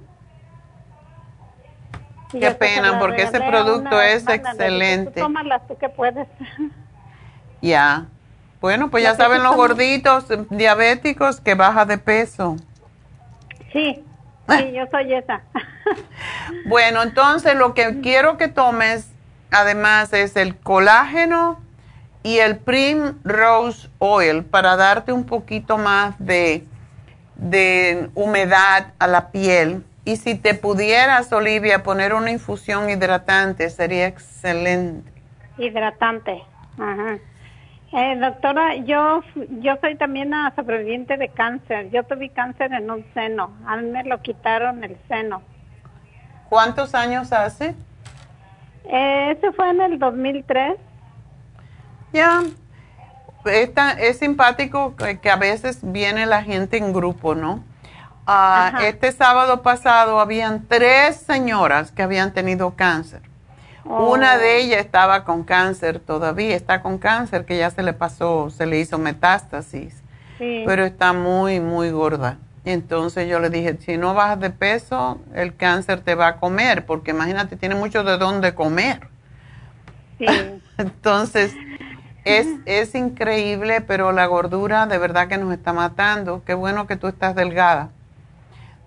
Qué 2.30 2.50
pena, 2.52 2.98
porque 3.00 3.22
ese 3.22 3.40
producto 3.40 4.00
es 4.00 4.28
excelente. 4.28 5.20
tómalas 5.20 5.66
tú 5.66 5.76
que 5.76 5.88
puedes. 5.88 6.28
Ya. 7.62 8.06
Bueno, 8.60 8.90
pues 8.90 9.02
ya 9.02 9.14
saben 9.14 9.42
los 9.42 9.56
gorditos 9.56 10.26
diabéticos 10.50 11.40
que 11.40 11.54
baja 11.54 11.86
de 11.86 11.96
peso. 11.96 12.56
Sí, 13.72 14.04
sí, 14.48 14.72
yo 14.72 14.84
soy 14.90 15.14
esa. 15.14 15.42
bueno, 16.66 17.02
entonces 17.02 17.54
lo 17.54 17.72
que 17.72 18.00
quiero 18.00 18.36
que 18.36 18.48
tomes 18.48 19.10
además 19.50 20.12
es 20.12 20.36
el 20.36 20.56
colágeno 20.56 21.58
y 22.22 22.38
el 22.38 22.58
Primrose 22.58 23.88
Oil 23.98 24.44
para 24.44 24.76
darte 24.76 25.12
un 25.12 25.24
poquito 25.24 25.78
más 25.78 26.14
de, 26.18 26.66
de 27.36 28.10
humedad 28.14 28.92
a 28.98 29.06
la 29.06 29.30
piel. 29.30 29.84
Y 30.04 30.16
si 30.16 30.34
te 30.34 30.54
pudieras, 30.54 31.32
Olivia, 31.32 31.82
poner 31.82 32.12
una 32.12 32.30
infusión 32.30 32.90
hidratante, 32.90 33.70
sería 33.70 34.06
excelente. 34.06 35.10
Hidratante. 35.56 36.42
Ajá. 36.78 37.18
Eh, 37.92 38.16
doctora, 38.20 38.76
yo 38.76 39.22
yo 39.60 39.74
soy 39.80 39.96
también 39.96 40.28
una 40.28 40.54
sobreviviente 40.54 41.16
de 41.16 41.28
cáncer. 41.28 41.90
Yo 41.90 42.04
tuve 42.04 42.28
cáncer 42.28 42.72
en 42.72 42.90
un 42.90 43.04
seno. 43.14 43.52
A 43.66 43.76
mí 43.76 43.88
me 43.88 44.04
lo 44.04 44.22
quitaron 44.22 44.84
el 44.84 44.96
seno. 45.08 45.42
¿Cuántos 46.48 46.94
años 46.94 47.32
hace? 47.32 47.74
Eh, 48.84 49.36
ese 49.36 49.52
fue 49.52 49.70
en 49.70 49.80
el 49.80 49.98
2003. 49.98 50.76
Ya. 52.12 52.42
Es, 53.44 53.70
es 53.98 54.18
simpático 54.18 54.94
que, 54.96 55.30
a 55.30 55.36
veces 55.36 55.78
viene 55.82 56.26
la 56.26 56.42
gente 56.42 56.76
en 56.76 56.92
grupo, 56.92 57.34
¿no? 57.34 57.64
Ah, 58.26 58.80
este 58.82 59.10
sábado 59.12 59.62
pasado 59.62 60.20
habían 60.20 60.66
tres 60.66 61.16
señoras 61.16 61.90
que 61.90 62.02
habían 62.02 62.32
tenido 62.32 62.76
cáncer. 62.76 63.29
Una 63.84 64.36
de 64.36 64.46
oh. 64.46 64.58
ellas 64.58 64.80
estaba 64.80 65.24
con 65.24 65.44
cáncer 65.44 66.00
todavía, 66.00 66.54
está 66.54 66.82
con 66.82 66.98
cáncer 66.98 67.44
que 67.44 67.58
ya 67.58 67.70
se 67.70 67.82
le 67.82 67.92
pasó, 67.92 68.50
se 68.50 68.66
le 68.66 68.78
hizo 68.78 68.98
metástasis, 68.98 70.02
pero 70.38 70.84
está 70.84 71.12
muy, 71.12 71.60
muy 71.60 71.90
gorda. 71.90 72.38
Entonces 72.64 73.28
yo 73.28 73.40
le 73.40 73.48
dije, 73.48 73.78
si 73.80 73.96
no 73.96 74.12
bajas 74.12 74.40
de 74.40 74.50
peso, 74.50 75.18
el 75.34 75.56
cáncer 75.56 76.00
te 76.00 76.14
va 76.14 76.28
a 76.28 76.36
comer, 76.36 76.84
porque 76.84 77.12
imagínate, 77.12 77.56
tiene 77.56 77.74
mucho 77.74 78.04
de 78.04 78.18
dónde 78.18 78.54
comer. 78.54 79.08
Entonces, 80.78 81.54
es, 82.24 82.46
es 82.66 82.94
increíble, 82.94 83.80
pero 83.80 84.12
la 84.12 84.26
gordura 84.26 84.86
de 84.86 84.98
verdad 84.98 85.28
que 85.28 85.38
nos 85.38 85.52
está 85.52 85.72
matando. 85.72 86.42
Qué 86.44 86.52
bueno 86.52 86.86
que 86.86 86.96
tú 86.96 87.06
estás 87.06 87.34
delgada. 87.34 87.90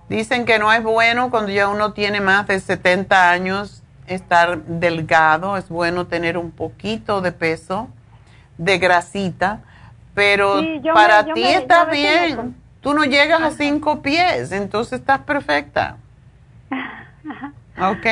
Dicen 0.10 0.46
que 0.46 0.60
no 0.60 0.72
es 0.72 0.84
bueno 0.84 1.32
cuando 1.32 1.52
ya 1.52 1.68
uno 1.68 1.94
tiene 1.94 2.22
más 2.22 2.46
de 2.48 2.60
70 2.60 3.32
años 3.32 3.83
estar 4.08 4.64
delgado, 4.64 5.58
es 5.58 5.70
bueno 5.70 6.08
tener 6.08 6.38
un 6.38 6.52
poquito 6.52 7.22
de 7.22 7.32
peso, 7.32 7.90
de 8.58 8.78
grasita, 8.78 9.62
pero 10.14 10.62
para 10.94 11.34
ti 11.34 11.44
está 11.44 11.86
bien. 11.86 12.56
Tú 12.82 12.94
no 12.94 13.06
llegas 13.06 13.42
a 13.42 13.52
cinco 13.52 14.02
pies, 14.02 14.52
entonces 14.52 15.00
estás 15.00 15.20
perfecta. 15.20 15.98
¿Ok? 17.80 18.06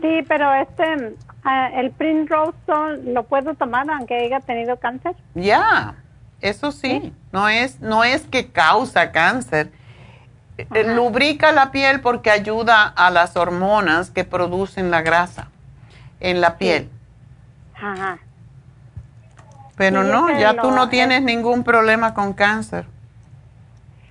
Sí, 0.00 0.24
pero 0.26 0.54
este, 0.54 1.16
ah, 1.44 1.70
el 1.74 1.90
Primrose 1.90 2.56
lo 3.04 3.24
puedo 3.24 3.54
tomar 3.54 3.90
aunque 3.90 4.16
haya 4.16 4.40
tenido 4.40 4.76
cáncer. 4.76 5.14
Ya, 5.34 5.96
eso 6.40 6.72
sí. 6.72 7.12
No 7.32 7.48
es, 7.48 7.80
no 7.80 8.04
es 8.04 8.22
que 8.26 8.48
causa 8.48 9.12
cáncer, 9.12 9.70
eh, 10.58 10.94
lubrica 10.94 11.52
la 11.52 11.70
piel 11.70 12.00
porque 12.00 12.30
ayuda 12.30 12.84
a 12.84 13.10
las 13.10 13.36
hormonas 13.36 14.10
que 14.10 14.24
producen 14.24 14.90
la 14.90 15.02
grasa 15.02 15.48
en 16.20 16.40
la 16.40 16.58
piel. 16.58 16.90
Ajá. 17.74 18.18
Pero 19.76 20.02
no, 20.02 20.36
ya 20.36 20.60
tú 20.60 20.72
no 20.72 20.88
tienes 20.88 21.22
ningún 21.22 21.62
problema 21.62 22.12
con 22.12 22.32
cáncer. 22.32 22.86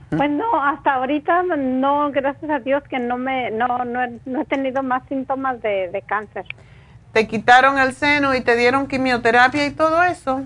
Pues 0.10 0.30
no, 0.30 0.64
hasta 0.64 0.94
ahorita 0.94 1.44
no, 1.44 2.10
gracias 2.12 2.50
a 2.50 2.60
Dios 2.60 2.82
que 2.90 2.98
no 2.98 3.18
me, 3.18 3.52
no, 3.52 3.84
no, 3.84 4.02
he, 4.02 4.46
tenido 4.46 4.82
más 4.82 5.04
síntomas 5.10 5.62
de, 5.62 5.90
de 5.92 6.02
cáncer. 6.02 6.46
¿Te 7.12 7.28
quitaron 7.28 7.78
el 7.78 7.94
seno 7.94 8.34
y 8.34 8.40
te 8.40 8.56
dieron 8.56 8.88
quimioterapia 8.88 9.66
y 9.66 9.72
todo 9.72 10.02
eso? 10.04 10.46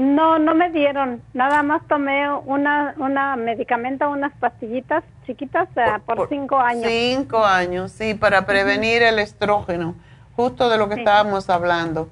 No, 0.00 0.38
no 0.38 0.54
me 0.54 0.70
dieron. 0.70 1.20
Nada 1.34 1.62
más 1.62 1.86
tomé 1.86 2.32
una, 2.32 2.94
una 2.96 3.36
medicamento, 3.36 4.08
unas 4.08 4.32
pastillitas 4.38 5.04
chiquitas 5.26 5.68
eh, 5.76 5.98
por, 6.06 6.26
cinco 6.30 6.58
años. 6.58 6.86
Cinco 6.86 7.44
años, 7.44 7.92
sí, 7.92 8.14
para 8.14 8.46
prevenir 8.46 9.02
el 9.02 9.18
estrógeno, 9.18 9.94
justo 10.36 10.70
de 10.70 10.78
lo 10.78 10.88
que 10.88 10.94
estábamos 10.94 11.50
hablando. 11.50 12.08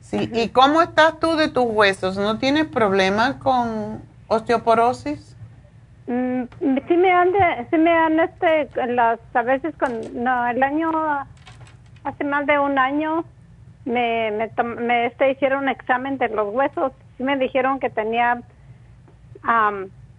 Sí, 0.00 0.30
¿y 0.34 0.50
cómo 0.50 0.82
estás 0.82 1.18
tú 1.18 1.34
de 1.36 1.48
tus 1.48 1.64
huesos? 1.64 2.18
¿No 2.18 2.36
tienes 2.38 2.66
problemas 2.66 3.36
con 3.36 4.02
osteoporosis? 4.28 5.34
Mm, 6.06 6.42
sí 6.86 6.96
me 6.98 7.10
han, 7.10 7.32
sí 7.70 7.78
me 7.78 7.90
han, 7.90 8.20
este, 8.20 8.68
las, 8.88 9.18
a 9.32 9.40
veces 9.40 9.74
con, 9.76 10.22
no, 10.22 10.46
el 10.46 10.62
año, 10.62 10.92
hace 12.04 12.24
más 12.24 12.44
de 12.44 12.58
un 12.58 12.78
año, 12.78 13.24
me, 13.86 14.30
me, 14.30 14.62
me 14.62 15.06
este, 15.06 15.30
hicieron 15.30 15.62
un 15.62 15.68
examen 15.70 16.18
de 16.18 16.28
los 16.28 16.52
huesos 16.52 16.92
me 17.22 17.36
dijeron 17.36 17.78
que 17.80 17.90
tenía 17.90 18.42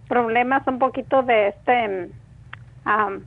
problemas 0.08 0.66
un 0.66 0.78
poquito 0.78 1.22
de 1.22 1.48
este 1.48 2.10
um, 2.86 3.20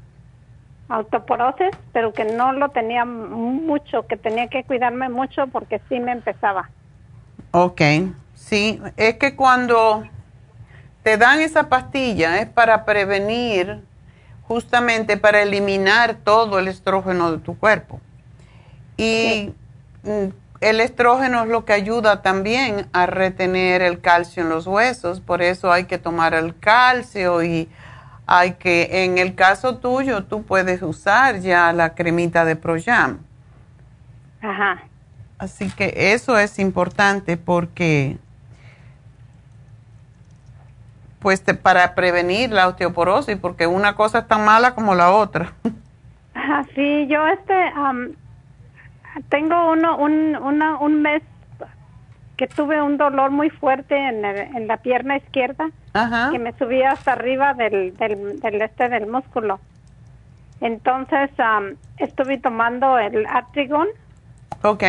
autoporosis, 0.87 1.69
pero 1.93 2.13
que 2.13 2.25
no 2.25 2.53
lo 2.53 2.69
tenía 2.69 3.05
mucho, 3.05 4.07
que 4.07 4.17
tenía 4.17 4.47
que 4.47 4.63
cuidarme 4.63 5.09
mucho 5.09 5.47
porque 5.47 5.81
sí 5.89 5.99
me 5.99 6.11
empezaba. 6.11 6.69
Ok, 7.51 7.81
sí, 8.33 8.81
es 8.97 9.15
que 9.15 9.35
cuando 9.35 10.03
te 11.03 11.17
dan 11.17 11.39
esa 11.39 11.69
pastilla 11.69 12.39
es 12.39 12.47
para 12.47 12.85
prevenir, 12.85 13.83
justamente 14.43 15.17
para 15.17 15.43
eliminar 15.43 16.15
todo 16.23 16.59
el 16.59 16.67
estrógeno 16.67 17.31
de 17.31 17.37
tu 17.37 17.57
cuerpo. 17.57 17.99
Y 18.97 19.53
mm, 20.03 20.27
el 20.61 20.81
estrógeno 20.81 21.43
es 21.43 21.49
lo 21.49 21.65
que 21.65 21.73
ayuda 21.73 22.21
también 22.21 22.87
a 22.91 23.05
retener 23.05 23.81
el 23.81 24.01
calcio 24.01 24.43
en 24.43 24.49
los 24.49 24.67
huesos, 24.67 25.21
por 25.21 25.41
eso 25.41 25.71
hay 25.71 25.85
que 25.85 25.97
tomar 25.97 26.33
el 26.33 26.57
calcio 26.57 27.43
y 27.43 27.69
hay 28.27 28.53
que, 28.53 29.03
en 29.03 29.17
el 29.17 29.35
caso 29.35 29.77
tuyo, 29.77 30.25
tú 30.25 30.43
puedes 30.43 30.81
usar 30.81 31.39
ya 31.39 31.73
la 31.73 31.95
cremita 31.95 32.45
de 32.45 32.55
Projam. 32.55 33.19
Ajá. 34.41 34.83
Así 35.39 35.71
que 35.71 36.13
eso 36.13 36.37
es 36.37 36.59
importante 36.59 37.37
porque, 37.37 38.17
pues, 41.19 41.41
para 41.61 41.95
prevenir 41.95 42.51
la 42.51 42.67
osteoporosis, 42.67 43.37
porque 43.37 43.65
una 43.65 43.95
cosa 43.95 44.19
es 44.19 44.27
tan 44.27 44.43
mala 44.45 44.75
como 44.75 44.93
la 44.93 45.11
otra. 45.11 45.53
Ajá, 46.33 46.65
sí, 46.75 47.07
yo 47.07 47.25
este, 47.27 47.53
tengo 49.29 49.71
uno, 49.71 49.97
un, 49.97 50.35
un 50.35 51.01
mes 51.01 51.21
que 52.37 52.47
tuve 52.47 52.81
un 52.81 52.97
dolor 52.97 53.31
muy 53.31 53.49
fuerte 53.49 53.95
en, 53.97 54.23
en 54.23 54.67
la 54.67 54.77
pierna 54.77 55.17
izquierda 55.17 55.69
que 56.31 56.39
me 56.39 56.53
subía 56.53 56.91
hasta 56.91 57.11
arriba 57.11 57.53
del, 57.53 57.95
del, 57.97 58.61
este 58.61 58.87
del 58.87 59.07
músculo. 59.07 59.59
Entonces 60.61 61.31
estuve 61.97 62.37
tomando 62.37 62.97
el 62.97 63.25
Atrigon. 63.27 63.87
Ok. 64.63 64.83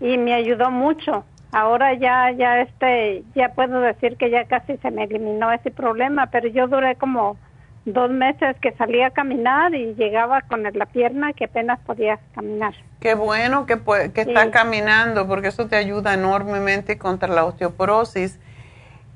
Y 0.00 0.18
me 0.18 0.34
ayudó 0.34 0.70
mucho. 0.70 1.24
Ahora 1.52 1.94
ya 1.94 2.32
ya 2.32 2.60
este 2.62 3.22
ya 3.36 3.50
puedo 3.50 3.80
decir 3.80 4.16
que 4.16 4.30
ya 4.30 4.44
casi 4.46 4.76
se 4.78 4.90
me 4.90 5.04
eliminó 5.04 5.52
ese 5.52 5.70
problema, 5.70 6.26
pero 6.26 6.48
yo 6.48 6.66
duré 6.66 6.96
como 6.96 7.36
dos 7.84 8.10
meses 8.10 8.56
que 8.60 8.72
salía 8.72 9.08
a 9.08 9.10
caminar 9.10 9.74
y 9.74 9.94
llegaba 9.94 10.42
con 10.42 10.62
la 10.62 10.86
pierna 10.86 11.32
que 11.32 11.44
apenas 11.44 11.78
podía 11.80 12.18
caminar. 12.34 12.74
Qué 13.00 13.14
bueno 13.14 13.66
que, 13.66 13.78
que 14.12 14.22
está 14.22 14.50
caminando 14.50 15.26
porque 15.28 15.48
eso 15.48 15.66
te 15.66 15.76
ayuda 15.76 16.14
enormemente 16.14 16.96
contra 16.98 17.28
la 17.28 17.44
osteoporosis. 17.44 18.38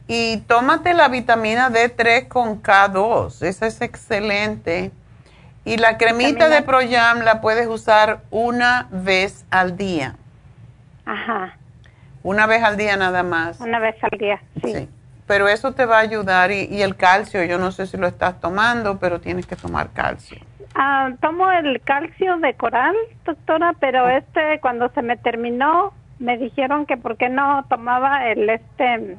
Y 0.06 0.38
tómate 0.46 0.94
la 0.94 1.08
vitamina 1.08 1.70
D3 1.70 2.28
con 2.28 2.62
K2, 2.62 3.42
esa 3.42 3.66
es 3.66 3.80
excelente. 3.82 4.90
Y 5.64 5.76
la 5.76 5.98
cremita 5.98 6.48
de 6.48 6.62
Proyam 6.62 7.20
la 7.20 7.42
puedes 7.42 7.66
usar 7.66 8.22
una 8.30 8.88
vez 8.90 9.44
al 9.50 9.76
día. 9.76 10.16
Ajá. 11.04 11.58
Una 12.22 12.46
vez 12.46 12.62
al 12.62 12.78
día 12.78 12.96
nada 12.96 13.22
más. 13.22 13.60
Una 13.60 13.78
vez 13.78 13.96
al 14.02 14.18
día, 14.18 14.40
sí. 14.64 14.88
Pero 15.28 15.46
eso 15.46 15.72
te 15.72 15.86
va 15.86 15.98
a 15.98 16.00
ayudar 16.00 16.50
y, 16.50 16.64
y 16.64 16.82
el 16.82 16.96
calcio, 16.96 17.44
yo 17.44 17.58
no 17.58 17.70
sé 17.70 17.86
si 17.86 17.96
lo 17.96 18.08
estás 18.08 18.40
tomando, 18.40 18.98
pero 18.98 19.20
tienes 19.20 19.46
que 19.46 19.54
tomar 19.54 19.90
calcio. 19.92 20.38
Ah, 20.74 21.10
tomo 21.20 21.50
el 21.50 21.80
calcio 21.82 22.38
de 22.38 22.54
coral, 22.54 22.96
doctora, 23.24 23.74
pero 23.78 24.08
este 24.08 24.58
cuando 24.60 24.88
se 24.90 25.02
me 25.02 25.16
terminó 25.16 25.92
me 26.18 26.38
dijeron 26.38 26.86
que 26.86 26.96
por 26.96 27.16
qué 27.16 27.28
no 27.28 27.64
tomaba 27.68 28.26
el 28.26 28.48
este 28.48 29.16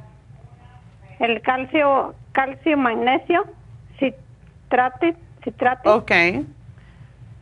el 1.20 1.42
calcio 1.42 2.16
calcio 2.32 2.78
magnesio 2.78 3.46
citrate 4.00 5.16
citrate. 5.44 5.90
Ok. 5.90 6.12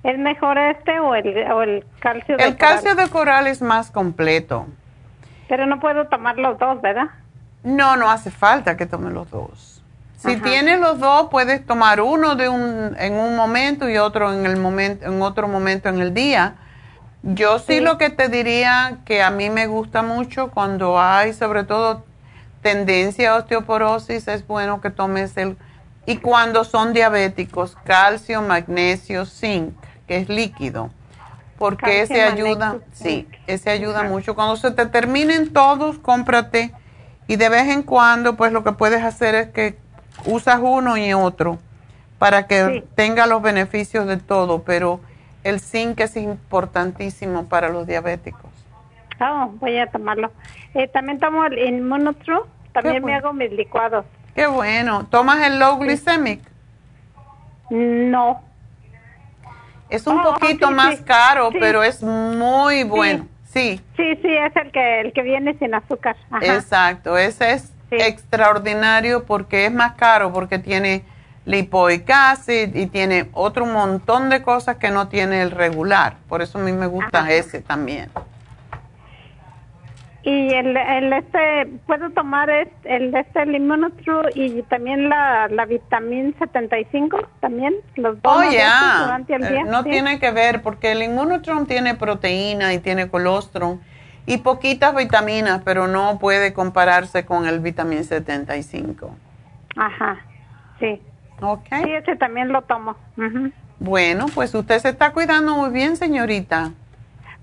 ¿Es 0.04 0.18
mejor 0.18 0.58
este 0.58 1.00
o 1.00 1.16
el 1.16 1.52
o 1.52 1.62
el 1.62 1.86
calcio 2.00 2.38
de 2.38 2.44
El 2.44 2.58
calcio 2.58 2.96
de 2.96 3.10
coral 3.10 3.48
es 3.48 3.62
más 3.62 3.92
completo. 3.92 4.68
Pero 5.48 5.66
no 5.66 5.80
puedo 5.80 6.08
tomar 6.08 6.38
los 6.38 6.58
dos, 6.58 6.82
¿verdad? 6.82 7.08
No, 7.68 7.98
no 7.98 8.10
hace 8.10 8.32
falta 8.32 8.78
que 8.78 8.86
tome 8.86 9.12
los 9.12 9.30
dos. 9.30 9.82
Si 10.18 10.32
Ajá. 10.32 10.42
tienes 10.44 10.80
los 10.80 11.00
dos, 11.00 11.28
puedes 11.30 11.66
tomar 11.66 12.00
uno 12.00 12.36
de 12.36 12.48
un, 12.48 12.96
en 12.98 13.14
un 13.14 13.36
momento 13.36 13.90
y 13.90 13.98
otro 13.98 14.34
en, 14.34 14.46
el 14.46 14.56
momento, 14.58 15.06
en 15.06 15.22
otro 15.22 15.50
momento 15.50 15.90
en 15.90 16.00
el 16.00 16.14
día. 16.14 16.56
Yo 17.24 17.60
sí, 17.60 17.66
Sí. 17.76 17.80
lo 17.82 17.98
que 17.98 18.10
te 18.10 18.30
diría 18.30 19.00
que 19.06 19.22
a 19.22 19.32
mí 19.32 19.50
me 19.50 19.68
gusta 19.68 20.02
mucho 20.02 20.50
cuando 20.50 20.98
hay 21.00 21.34
sobre 21.34 21.66
todo 21.66 22.06
tendencia 22.62 23.32
a 23.34 23.36
osteoporosis, 23.36 24.28
es 24.30 24.48
bueno 24.48 24.80
que 24.80 24.90
tomes 24.90 25.36
el... 25.36 25.58
Y 26.06 26.18
cuando 26.18 26.64
son 26.64 26.94
diabéticos, 26.94 27.76
calcio, 27.84 28.42
magnesio, 28.42 29.26
zinc, 29.26 29.74
que 30.08 30.18
es 30.20 30.30
líquido. 30.30 30.90
Porque 31.58 32.00
Calcio, 32.00 32.16
ese 32.16 32.24
ayuda, 32.24 32.66
magnesio, 32.70 32.94
sí, 32.94 33.04
zinc. 33.04 33.36
ese 33.46 33.70
ayuda 33.72 34.04
mucho. 34.04 34.36
Cuando 34.36 34.56
se 34.56 34.72
te 34.72 34.86
terminen 34.86 35.52
todos, 35.52 35.98
cómprate. 36.00 36.74
Y 37.28 37.36
de 37.36 37.50
vez 37.50 37.68
en 37.70 37.84
cuando, 37.84 38.36
pues 38.38 38.52
lo 38.52 38.64
que 38.64 38.72
puedes 38.72 39.04
hacer 39.04 39.36
es 39.36 39.48
que 39.50 39.78
usas 40.26 40.60
uno 40.62 40.98
y 40.98 41.14
otro 41.14 41.60
para 42.20 42.48
que 42.48 42.66
Sí. 42.66 42.84
tenga 42.96 43.28
los 43.28 43.42
beneficios 43.42 44.08
de 44.08 44.18
todo. 44.18 44.64
Pero 44.64 45.00
el 45.44 45.60
zinc 45.60 46.00
es 46.00 46.16
importantísimo 46.18 47.46
para 47.46 47.70
los 47.70 47.86
diabéticos. 47.86 48.50
Oh, 49.20 49.50
voy 49.60 49.78
a 49.78 49.88
tomarlo. 49.88 50.32
Eh, 50.74 50.88
también 50.88 51.20
tomo 51.20 51.44
el 51.46 51.58
Immunotru, 51.58 52.46
también 52.72 53.04
me 53.04 53.16
hago 53.16 53.34
mis 53.34 53.52
licuados. 53.52 54.06
Qué 54.36 54.46
bueno. 54.48 55.06
¿Tomas 55.08 55.42
el 55.46 55.58
low 55.60 55.78
glycemic? 55.80 56.42
No, 57.70 58.42
Es 59.90 60.06
un 60.06 60.20
Oh, 60.20 60.34
poquito 60.34 60.68
sí, 60.68 60.74
más 60.74 60.98
sí. 60.98 61.04
caro, 61.06 61.50
pero 61.60 61.82
es 61.82 62.04
muy 62.04 62.84
bueno. 62.84 63.26
Sí, 63.58 63.82
sí, 63.96 64.16
sí, 64.22 64.28
es 64.30 64.56
el 64.56 64.72
que 64.72 65.02
el 65.02 65.14
que 65.14 65.22
viene 65.24 65.58
sin 65.58 65.74
azúcar. 65.74 66.16
Ajá. 66.32 66.46
exacto. 66.56 67.18
Ese 67.18 67.52
es 67.54 67.74
Sí. 67.90 67.96
extraordinario 68.02 69.24
porque 69.24 69.66
es 69.66 69.72
más 69.74 69.94
caro, 69.94 70.34
porque 70.34 70.60
tiene 70.60 71.04
lipoic 71.46 72.10
acid 72.10 72.76
y 72.76 72.88
tiene 72.88 73.30
otro 73.32 73.66
montón 73.66 74.30
de 74.30 74.42
cosas 74.42 74.76
que 74.76 74.92
no 74.92 75.08
tiene 75.08 75.42
el 75.42 75.52
regular. 75.52 76.18
Por 76.28 76.42
eso 76.42 76.60
a 76.60 76.62
mí 76.62 76.74
me 76.74 76.88
gusta 76.88 77.20
Ajá. 77.20 77.32
ese 77.32 77.62
también. 77.62 78.10
Y 80.30 80.54
el, 80.54 80.76
el 80.76 81.14
este, 81.14 81.68
puedo 81.86 82.10
tomar 82.10 82.50
el 82.50 83.16
este 83.16 83.44
el 83.44 83.56
Immunotru 83.56 84.24
y 84.36 84.62
también 84.64 85.08
la, 85.08 85.48
la 85.48 85.66
vitamina 85.66 86.34
75 86.38 87.18
también, 87.40 87.74
los 87.96 88.22
dos 88.22 88.34
Oh, 88.36 88.42
durante 88.42 89.36
el 89.36 89.44
Eh, 89.44 89.50
día. 89.52 89.64
No 89.64 89.84
sí. 89.84 89.90
tiene 89.90 90.20
que 90.20 90.32
ver 90.32 90.62
porque 90.62 90.92
el 90.92 91.02
inmunotron 91.02 91.66
tiene 91.66 91.96
proteína 91.96 92.74
y 92.74 92.80
tiene 92.80 93.08
colostrum 93.08 93.80
y 94.26 94.40
poquitas 94.40 94.94
vitaminas, 94.94 95.62
pero 95.64 95.88
no 95.88 96.20
puede 96.20 96.52
compararse 96.52 97.24
con 97.24 97.46
el 97.48 97.62
vitamina 97.62 98.04
75. 98.04 99.12
Ajá, 99.78 100.18
sí. 100.82 101.02
¿Ok? 101.42 101.68
Sí, 101.86 101.92
ese 101.94 102.18
también 102.18 102.50
lo 102.52 102.64
tomo. 102.64 102.98
Bueno, 103.80 104.26
pues 104.36 104.54
usted 104.54 104.80
se 104.80 104.90
está 104.90 105.14
cuidando 105.14 105.56
muy 105.56 105.70
bien, 105.70 105.96
señorita. 105.96 106.72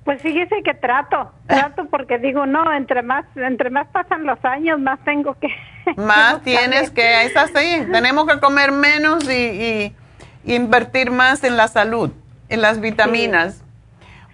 Pues 0.05 0.21
fíjese 0.21 0.63
que 0.63 0.75
trato, 0.75 1.33
trato 1.47 1.87
porque 1.91 2.19
digo, 2.19 2.45
no, 2.47 2.73
entre 2.73 3.03
más 3.03 3.25
entre 3.37 3.71
más 3.71 3.87
pasan 3.89 4.25
los 4.27 4.43
años, 4.45 4.79
más 4.81 4.99
tengo 5.05 5.35
que... 5.41 5.49
Más 5.97 6.43
tienes 6.43 6.91
que, 6.91 7.25
es 7.25 7.37
así, 7.37 7.87
tenemos 7.93 8.27
que 8.27 8.41
comer 8.41 8.73
menos 8.73 9.25
y, 9.29 9.33
y- 9.33 9.97
y 10.45 10.55
invertir 10.55 11.11
más 11.11 11.43
en 11.45 11.57
la 11.57 11.69
salud, 11.69 12.11
en 12.49 12.61
las 12.63 12.81
vitaminas. 12.81 13.55
Sí, 13.57 13.64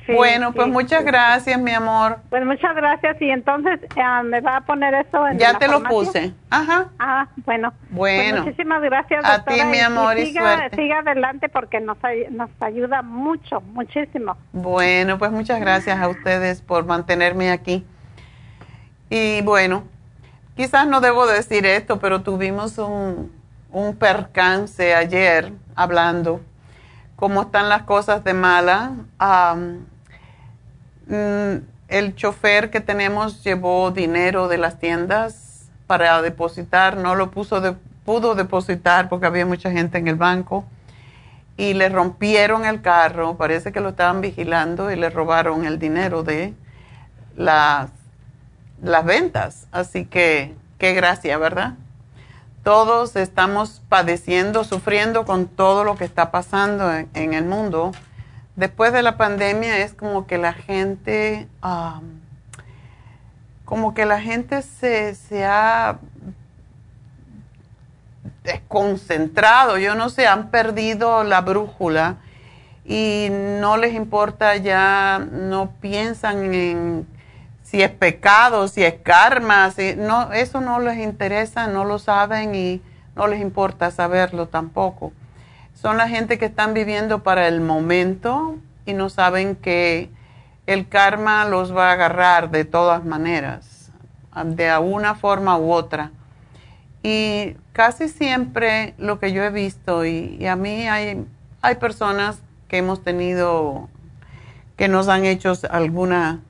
bueno, 0.09 0.53
pues 0.53 0.69
muchas 0.69 1.01
sí. 1.01 1.07
gracias, 1.07 1.61
mi 1.61 1.73
amor. 1.73 2.19
Pues 2.31 2.45
muchas 2.45 2.75
gracias 2.75 3.21
y 3.21 3.31
entonces 3.31 3.81
ah, 4.03 4.23
me 4.23 4.41
va 4.41 4.57
a 4.57 4.61
poner 4.63 4.95
eso 4.95 5.27
en 5.27 5.39
Ya 5.39 5.53
la 5.53 5.59
te 5.59 5.69
lo 5.69 5.83
puse. 5.83 6.33
Ajá. 6.51 6.89
Ah, 6.99 7.29
bueno. 7.45 7.73
Bueno. 7.91 8.37
Pues 8.43 8.45
muchísimas 8.47 8.83
gracias, 8.83 9.25
A 9.25 9.37
doctora. 9.39 9.57
ti, 9.57 9.65
mi 9.65 9.77
y 9.77 9.81
amor, 9.81 10.19
y 10.19 10.27
siga, 10.27 10.57
suerte. 10.57 10.77
siga 10.77 10.99
adelante 11.01 11.49
porque 11.49 11.81
nos, 11.81 11.99
nos 12.31 12.51
ayuda 12.61 13.03
mucho, 13.03 13.61
muchísimo. 13.61 14.37
Bueno, 14.53 15.19
pues 15.19 15.31
muchas 15.31 15.61
gracias 15.61 15.99
a 16.01 16.09
ustedes 16.09 16.63
por 16.63 16.85
mantenerme 16.87 17.51
aquí. 17.51 17.87
Y 19.09 19.43
bueno, 19.43 19.85
quizás 20.57 20.87
no 20.87 21.01
debo 21.01 21.27
decir 21.27 21.67
esto, 21.67 21.99
pero 21.99 22.23
tuvimos 22.23 22.79
un, 22.79 23.33
un 23.73 23.97
percance 23.97 24.95
ayer 24.95 25.53
hablando 25.75 26.41
cómo 27.21 27.43
están 27.43 27.69
las 27.69 27.83
cosas 27.83 28.25
de 28.25 28.33
mala. 28.33 28.93
Mm, 31.07 31.57
el 31.89 32.15
chofer 32.17 32.71
que 32.71 32.81
tenemos 32.81 33.45
llevó 33.45 33.91
dinero 33.91 34.49
de 34.49 34.57
las 34.59 34.79
tiendas 34.79 35.69
para 35.87 36.23
depositar, 36.23 36.97
no 36.97 37.15
lo 37.15 37.31
puso 37.31 37.77
pudo 38.05 38.35
depositar 38.35 39.09
porque 39.09 39.27
había 39.27 39.45
mucha 39.45 39.71
gente 39.71 39.99
en 39.99 40.09
el 40.09 40.17
banco 40.17 40.65
y 41.57 41.75
le 41.75 41.91
rompieron 41.91 42.65
el 42.65 42.81
carro, 42.81 43.37
parece 43.37 43.71
que 43.71 43.81
lo 43.81 43.91
estaban 43.91 44.23
vigilando 44.23 44.91
y 44.91 44.97
le 44.97 45.11
robaron 45.11 45.67
el 45.67 45.79
dinero 45.79 46.23
de 46.23 46.55
las, 47.37 47.91
las 48.83 49.05
ventas. 49.05 49.67
Así 49.71 50.07
que, 50.07 50.55
qué 50.79 50.95
gracia, 50.95 51.37
¿verdad? 51.37 51.75
Todos 52.63 53.17
estamos 53.17 53.83
padeciendo, 53.89 54.65
sufriendo 54.65 55.25
con 55.25 55.47
todo 55.47 55.83
lo 55.83 55.97
que 55.97 56.05
está 56.05 56.31
pasando 56.31 56.93
en, 56.93 57.35
el 57.35 57.45
mundo. 57.45 57.93
Después 58.57 58.93
de 58.93 59.03
la 59.03 59.17
pandemia 59.17 59.79
es 59.79 59.95
como 59.95 60.27
que 60.27 60.37
la 60.37 60.53
gente, 60.53 61.49
como 63.65 63.95
que 63.95 64.05
la 64.05 64.21
gente 64.21 64.61
se, 64.61 65.15
se 65.15 65.45
ha 65.45 65.99
desconcentrado, 68.45 69.79
yo 69.79 69.95
no 69.95 70.09
sé, 70.09 70.27
han 70.27 70.51
perdido 70.51 71.25
la 71.25 71.41
brújula 71.41 72.17
y 72.85 73.29
no 73.31 73.77
les 73.77 73.95
importa 73.95 74.57
ya, 74.57 75.19
no 75.19 75.73
piensan 75.81 76.53
en 76.55 77.07
si 77.71 77.85
es 77.85 77.91
pecado, 77.91 78.67
si 78.67 78.83
es 78.83 78.95
karma, 78.95 79.71
si, 79.71 79.95
no, 79.95 80.33
eso 80.33 80.61
no 80.61 80.81
les 80.81 80.99
interesa, 80.99 81.69
no 81.69 81.85
lo 81.85 82.01
saben 82.01 82.57
y 82.57 82.83
no 83.15 83.29
les 83.29 83.41
importa 83.41 83.93
saberlo 83.93 84.49
tampoco. 84.49 85.13
Son 85.75 85.97
la 85.97 86.09
gente 86.09 86.37
que 86.37 86.47
están 86.47 86.75
viviendo 86.75 87.23
para 87.23 87.47
el 87.47 87.61
momento 87.61 88.57
y 88.87 88.93
no 88.93 89.09
saben 89.09 89.55
que 89.55 90.11
el 90.67 90.89
karma 90.89 91.45
los 91.45 91.75
va 91.75 91.91
a 91.91 91.93
agarrar 91.93 92.51
de 92.51 92.65
todas 92.65 93.05
maneras, 93.05 93.93
de 94.45 94.77
una 94.79 95.15
forma 95.15 95.57
u 95.57 95.71
otra. 95.71 96.11
Y 97.05 97.55
casi 97.73 98.09
siempre 98.09 98.95
lo 98.99 99.21
que 99.21 99.31
yo 99.31 99.45
he 99.45 99.51
visto, 99.51 100.05
y, 100.05 100.37
y 100.41 100.47
a 100.47 100.57
mí 100.57 100.89
hay, 100.89 101.25
hay 101.63 101.77
personas 101.77 102.43
que 102.67 102.79
hemos 102.79 103.05
tenido, 103.05 103.89
que 104.77 104.89
nos 104.89 105.07
han 105.07 105.25
hecho 105.25 105.53
alguna, 105.71 106.41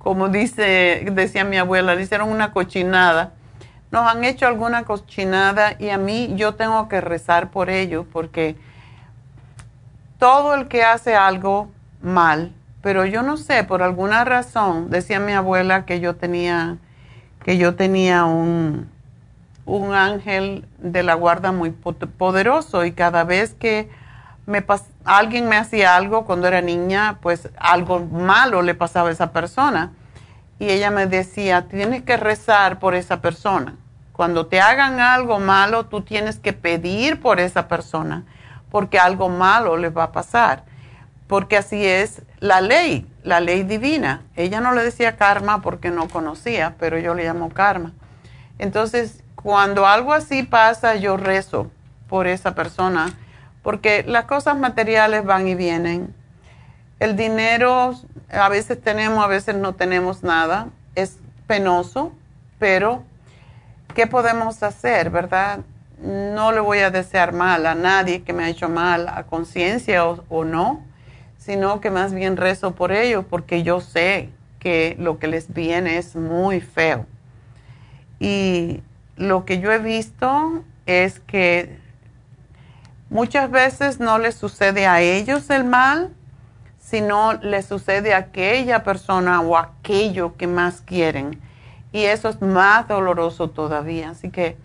como 0.00 0.30
dice, 0.30 1.06
decía 1.12 1.44
mi 1.44 1.58
abuela, 1.58 1.94
le 1.94 2.02
hicieron 2.02 2.30
una 2.30 2.52
cochinada. 2.52 3.34
Nos 3.90 4.10
han 4.10 4.24
hecho 4.24 4.46
alguna 4.46 4.84
cochinada 4.84 5.76
y 5.78 5.90
a 5.90 5.98
mí 5.98 6.32
yo 6.36 6.54
tengo 6.54 6.88
que 6.88 7.02
rezar 7.02 7.50
por 7.50 7.68
ello 7.68 8.06
porque 8.10 8.56
todo 10.18 10.54
el 10.54 10.68
que 10.68 10.84
hace 10.84 11.14
algo 11.14 11.70
mal, 12.00 12.52
pero 12.82 13.04
yo 13.04 13.22
no 13.22 13.36
sé, 13.36 13.62
por 13.64 13.82
alguna 13.82 14.24
razón, 14.24 14.88
decía 14.88 15.20
mi 15.20 15.32
abuela 15.32 15.84
que 15.84 16.00
yo 16.00 16.16
tenía, 16.16 16.78
que 17.44 17.58
yo 17.58 17.74
tenía 17.74 18.24
un, 18.24 18.88
un 19.66 19.92
ángel 19.92 20.64
de 20.78 21.02
la 21.02 21.12
guarda 21.12 21.52
muy 21.52 21.72
poderoso 21.72 22.86
y 22.86 22.92
cada 22.92 23.24
vez 23.24 23.52
que 23.52 23.90
alguien 25.04 25.48
me 25.48 25.56
hacía 25.56 25.96
algo 25.96 26.24
cuando 26.24 26.48
era 26.48 26.60
niña, 26.60 27.18
pues 27.20 27.48
algo 27.58 28.00
malo 28.00 28.62
le 28.62 28.74
pasaba 28.74 29.08
a 29.08 29.12
esa 29.12 29.32
persona. 29.32 29.92
Y 30.58 30.68
ella 30.70 30.90
me 30.90 31.06
decía, 31.06 31.68
tienes 31.68 32.02
que 32.02 32.16
rezar 32.16 32.78
por 32.78 32.94
esa 32.94 33.20
persona. 33.20 33.76
Cuando 34.12 34.46
te 34.46 34.60
hagan 34.60 35.00
algo 35.00 35.38
malo, 35.38 35.86
tú 35.86 36.02
tienes 36.02 36.38
que 36.38 36.52
pedir 36.52 37.20
por 37.20 37.40
esa 37.40 37.68
persona, 37.68 38.24
porque 38.70 38.98
algo 38.98 39.30
malo 39.30 39.78
le 39.78 39.88
va 39.88 40.04
a 40.04 40.12
pasar. 40.12 40.64
Porque 41.26 41.56
así 41.56 41.86
es 41.86 42.22
la 42.40 42.60
ley, 42.60 43.06
la 43.22 43.40
ley 43.40 43.62
divina. 43.62 44.22
Ella 44.36 44.60
no 44.60 44.72
le 44.72 44.84
decía 44.84 45.16
karma 45.16 45.62
porque 45.62 45.90
no 45.90 46.08
conocía, 46.08 46.74
pero 46.78 46.98
yo 46.98 47.14
le 47.14 47.24
llamo 47.24 47.48
karma. 47.50 47.92
Entonces, 48.58 49.22
cuando 49.36 49.86
algo 49.86 50.12
así 50.12 50.42
pasa, 50.42 50.96
yo 50.96 51.16
rezo 51.16 51.70
por 52.08 52.26
esa 52.26 52.54
persona, 52.54 53.14
porque 53.62 54.04
las 54.06 54.24
cosas 54.24 54.58
materiales 54.58 55.24
van 55.24 55.48
y 55.48 55.54
vienen. 55.54 56.14
El 56.98 57.16
dinero, 57.16 57.94
a 58.30 58.48
veces 58.48 58.80
tenemos, 58.80 59.24
a 59.24 59.28
veces 59.28 59.56
no 59.56 59.74
tenemos 59.74 60.22
nada. 60.22 60.68
Es 60.94 61.18
penoso, 61.46 62.12
pero 62.58 63.02
¿qué 63.94 64.06
podemos 64.06 64.62
hacer, 64.62 65.10
verdad? 65.10 65.60
No 66.02 66.52
le 66.52 66.60
voy 66.60 66.78
a 66.78 66.90
desear 66.90 67.32
mal 67.32 67.66
a 67.66 67.74
nadie 67.74 68.22
que 68.22 68.32
me 68.32 68.44
ha 68.44 68.48
hecho 68.48 68.68
mal, 68.68 69.08
a 69.08 69.24
conciencia 69.24 70.06
o, 70.06 70.24
o 70.28 70.44
no, 70.44 70.82
sino 71.38 71.80
que 71.80 71.90
más 71.90 72.14
bien 72.14 72.36
rezo 72.36 72.74
por 72.74 72.92
ellos, 72.92 73.24
porque 73.28 73.62
yo 73.62 73.80
sé 73.80 74.30
que 74.58 74.94
lo 74.98 75.18
que 75.18 75.26
les 75.26 75.52
viene 75.52 75.98
es 75.98 76.16
muy 76.16 76.60
feo. 76.60 77.06
Y 78.18 78.82
lo 79.16 79.44
que 79.44 79.58
yo 79.58 79.72
he 79.72 79.78
visto 79.78 80.62
es 80.86 81.20
que 81.20 81.78
muchas 83.10 83.50
veces 83.50 84.00
no 84.00 84.18
les 84.18 84.34
sucede 84.34 84.86
a 84.86 85.00
ellos 85.02 85.50
el 85.50 85.64
mal, 85.64 86.14
sino 86.78 87.34
les 87.34 87.66
sucede 87.66 88.14
a 88.14 88.18
aquella 88.18 88.82
persona 88.82 89.40
o 89.42 89.56
aquello 89.56 90.36
que 90.36 90.46
más 90.46 90.80
quieren. 90.80 91.38
Y 91.92 92.04
eso 92.04 92.28
es 92.28 92.40
más 92.40 92.88
doloroso 92.88 93.50
todavía. 93.50 94.10
Así 94.10 94.30
que 94.30 94.56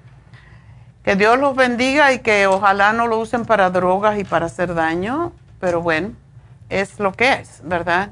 que 1.05 1.15
Dios 1.15 1.37
los 1.37 1.55
bendiga 1.55 2.11
y 2.13 2.19
que 2.19 2.47
ojalá 2.47 2.91
no 2.91 3.05
lo 3.05 3.19
usen 3.19 3.45
para 3.45 3.69
drogas 3.69 4.17
y 4.17 4.23
para 4.23 4.47
hacer 4.47 4.73
daño, 4.73 5.33
pero 5.59 5.79
bueno, 5.79 6.13
es 6.69 6.99
lo 6.99 7.11
que 7.11 7.33
es, 7.33 7.61
¿verdad? 7.63 8.09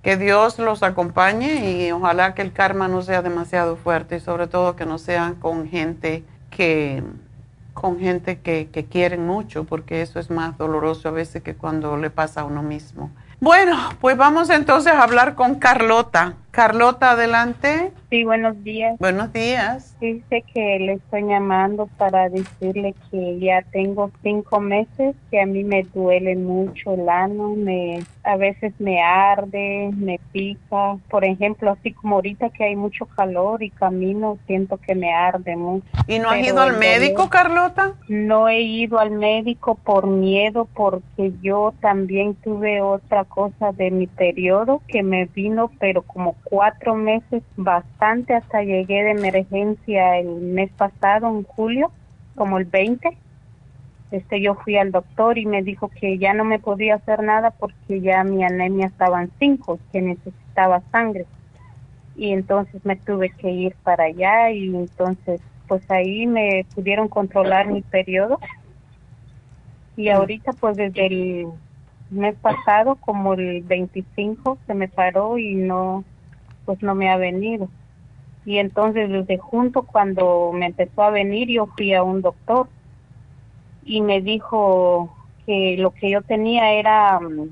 Que 0.00 0.16
Dios 0.16 0.60
los 0.60 0.84
acompañe 0.84 1.72
y 1.72 1.90
ojalá 1.90 2.34
que 2.34 2.42
el 2.42 2.52
karma 2.52 2.86
no 2.86 3.02
sea 3.02 3.20
demasiado 3.20 3.74
fuerte 3.74 4.18
y 4.18 4.20
sobre 4.20 4.46
todo 4.46 4.76
que 4.76 4.86
no 4.86 4.98
sea 4.98 5.34
con 5.40 5.68
gente 5.68 6.22
que 6.50 7.02
con 7.74 7.98
gente 8.00 8.40
que, 8.40 8.70
que 8.72 8.86
quieren 8.86 9.26
mucho, 9.26 9.64
porque 9.64 10.00
eso 10.02 10.18
es 10.20 10.30
más 10.30 10.56
doloroso 10.56 11.08
a 11.08 11.12
veces 11.12 11.42
que 11.42 11.56
cuando 11.56 11.96
le 11.98 12.10
pasa 12.10 12.42
a 12.42 12.44
uno 12.44 12.62
mismo. 12.62 13.10
Bueno, 13.44 13.76
pues 14.00 14.16
vamos 14.16 14.48
entonces 14.48 14.94
a 14.94 15.02
hablar 15.02 15.34
con 15.34 15.56
Carlota. 15.56 16.32
Carlota, 16.54 17.10
adelante. 17.10 17.90
Sí, 18.10 18.22
buenos 18.22 18.62
días. 18.62 18.96
Buenos 19.00 19.32
días. 19.32 19.96
Dice 20.00 20.44
que 20.54 20.78
le 20.78 20.92
estoy 20.94 21.24
llamando 21.24 21.88
para 21.98 22.28
decirle 22.28 22.94
que 23.10 23.40
ya 23.40 23.62
tengo 23.72 24.12
cinco 24.22 24.60
meses, 24.60 25.16
que 25.32 25.40
a 25.40 25.46
mí 25.46 25.64
me 25.64 25.82
duele 25.82 26.36
mucho 26.36 26.94
el 26.94 27.08
ano, 27.08 27.54
me, 27.56 28.04
a 28.22 28.36
veces 28.36 28.72
me 28.78 29.02
arde, 29.02 29.90
me 29.96 30.20
pica. 30.30 30.96
Por 31.10 31.24
ejemplo, 31.24 31.72
así 31.72 31.92
como 31.92 32.16
ahorita 32.16 32.50
que 32.50 32.62
hay 32.62 32.76
mucho 32.76 33.06
calor 33.06 33.64
y 33.64 33.70
camino, 33.70 34.38
siento 34.46 34.76
que 34.76 34.94
me 34.94 35.12
arde 35.12 35.56
mucho. 35.56 35.86
¿Y 36.06 36.20
no 36.20 36.30
has 36.30 36.46
ido 36.46 36.60
al 36.60 36.78
médico, 36.78 37.28
Carlota? 37.28 37.94
No 38.06 38.48
he 38.48 38.60
ido 38.60 39.00
al 39.00 39.10
médico 39.10 39.74
por 39.74 40.06
miedo, 40.06 40.68
porque 40.72 41.32
yo 41.42 41.74
también 41.80 42.36
tuve 42.36 42.80
otra 42.80 43.24
cosa 43.34 43.72
de 43.72 43.90
mi 43.90 44.06
periodo 44.06 44.80
que 44.86 45.02
me 45.02 45.24
vino, 45.24 45.70
pero 45.80 46.02
como 46.02 46.36
cuatro 46.44 46.94
meses, 46.94 47.42
bastante, 47.56 48.32
hasta 48.34 48.62
llegué 48.62 49.02
de 49.02 49.10
emergencia 49.10 50.18
el 50.18 50.28
mes 50.36 50.70
pasado, 50.70 51.26
en 51.26 51.42
julio, 51.42 51.90
como 52.36 52.58
el 52.58 52.64
20. 52.64 53.18
Este, 54.12 54.40
yo 54.40 54.54
fui 54.54 54.76
al 54.76 54.92
doctor 54.92 55.36
y 55.36 55.46
me 55.46 55.64
dijo 55.64 55.88
que 55.88 56.16
ya 56.18 56.32
no 56.32 56.44
me 56.44 56.60
podía 56.60 56.94
hacer 56.94 57.24
nada 57.24 57.50
porque 57.50 58.00
ya 58.00 58.22
mi 58.22 58.44
anemia 58.44 58.86
estaba 58.86 59.20
en 59.20 59.32
5, 59.40 59.80
que 59.90 60.00
necesitaba 60.00 60.82
sangre. 60.92 61.26
Y 62.14 62.30
entonces 62.30 62.84
me 62.84 62.94
tuve 62.94 63.30
que 63.30 63.50
ir 63.50 63.74
para 63.82 64.04
allá 64.04 64.52
y 64.52 64.66
entonces 64.66 65.40
pues 65.66 65.90
ahí 65.90 66.28
me 66.28 66.64
pudieron 66.72 67.08
controlar 67.08 67.66
mi 67.66 67.82
periodo. 67.82 68.38
Y 69.96 70.10
ahorita 70.10 70.52
pues 70.52 70.76
desde 70.76 71.06
el 71.06 71.46
mes 72.14 72.34
pasado, 72.36 72.96
como 72.96 73.34
el 73.34 73.62
25, 73.62 74.58
se 74.66 74.74
me 74.74 74.88
paró 74.88 75.38
y 75.38 75.54
no, 75.54 76.04
pues 76.64 76.82
no 76.82 76.94
me 76.94 77.10
ha 77.10 77.16
venido. 77.16 77.68
Y 78.44 78.58
entonces 78.58 79.10
desde 79.10 79.38
junto 79.38 79.82
cuando 79.82 80.52
me 80.52 80.66
empezó 80.66 81.02
a 81.02 81.10
venir 81.10 81.48
yo 81.48 81.66
fui 81.66 81.94
a 81.94 82.02
un 82.02 82.20
doctor 82.20 82.68
y 83.84 84.00
me 84.00 84.20
dijo 84.20 85.14
que 85.46 85.76
lo 85.78 85.90
que 85.90 86.10
yo 86.10 86.22
tenía 86.22 86.72
era 86.72 87.18
um, 87.18 87.50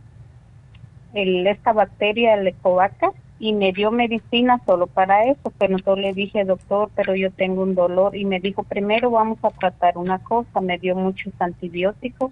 el, 1.14 1.46
esta 1.46 1.72
bacteria, 1.72 2.34
el 2.34 2.46
Ecovacter, 2.46 3.10
y 3.38 3.52
me 3.52 3.72
dio 3.72 3.90
medicina 3.90 4.60
solo 4.64 4.86
para 4.86 5.24
eso, 5.24 5.52
pero 5.58 5.76
yo 5.78 5.96
le 5.96 6.12
dije, 6.12 6.44
doctor, 6.44 6.90
pero 6.94 7.14
yo 7.14 7.30
tengo 7.32 7.62
un 7.62 7.74
dolor, 7.74 8.16
y 8.16 8.24
me 8.24 8.40
dijo, 8.40 8.62
primero 8.62 9.10
vamos 9.10 9.38
a 9.42 9.50
tratar 9.50 9.98
una 9.98 10.20
cosa, 10.20 10.60
me 10.60 10.78
dio 10.78 10.94
muchos 10.94 11.32
antibióticos, 11.40 12.30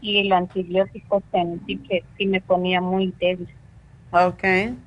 y 0.00 0.18
el 0.18 0.32
antibiótico 0.32 1.22
sentí 1.30 1.76
que 1.78 2.04
sí 2.16 2.26
me 2.26 2.40
ponía 2.40 2.80
muy 2.80 3.14
débil. 3.20 3.48
Ok. 4.12 4.44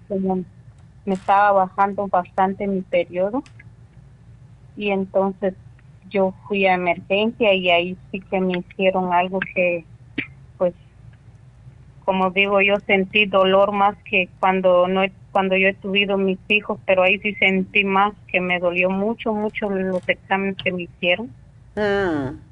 Como 0.08 0.44
me 1.06 1.14
estaba 1.14 1.52
bajando 1.52 2.08
bastante 2.08 2.68
mi 2.68 2.82
periodo 2.82 3.44
y 4.76 4.90
entonces 4.90 5.54
yo 6.10 6.34
fui 6.48 6.66
a 6.66 6.76
emergencia 6.76 7.54
y 7.54 7.70
ahí 7.70 7.98
sí 8.12 8.20
que 8.20 8.40
me 8.40 8.60
hicieron 8.60 9.14
algo 9.14 9.40
que 9.54 9.86
pues 10.58 10.74
como 12.06 12.32
digo 12.32 12.62
yo 12.62 12.80
sentí 12.86 13.26
dolor 13.26 13.72
más 13.72 13.96
que 14.04 14.30
cuando 14.40 14.88
no 14.88 15.04
cuando 15.32 15.56
yo 15.56 15.68
he 15.68 15.74
tuvido 15.74 16.18
mis 16.18 16.40
hijos 16.48 16.80
pero 16.86 17.04
ahí 17.04 17.20
sí 17.20 17.34
sentí 17.36 17.84
más 17.84 18.14
que 18.28 18.40
me 18.40 18.60
dolió 18.60 18.90
mucho 18.90 19.34
mucho 19.34 19.70
los 19.70 20.08
exámenes 20.08 20.58
que 20.58 20.72
me 20.72 20.84
hicieron 20.84 21.30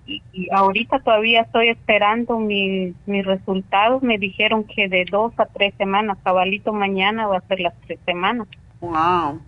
y, 0.07 0.21
y 0.33 0.47
ahorita 0.51 0.99
todavía 0.99 1.41
estoy 1.41 1.69
esperando 1.69 2.39
mis 2.39 2.95
mis 3.05 3.25
resultados 3.25 4.01
me 4.01 4.17
dijeron 4.17 4.63
que 4.63 4.87
de 4.89 5.05
dos 5.09 5.31
a 5.37 5.45
tres 5.45 5.73
semanas 5.77 6.17
cabalito 6.23 6.73
mañana 6.73 7.27
va 7.27 7.37
a 7.37 7.47
ser 7.47 7.59
las 7.59 7.73
tres 7.85 7.99
semanas 8.05 8.47
Wow. 8.81 9.39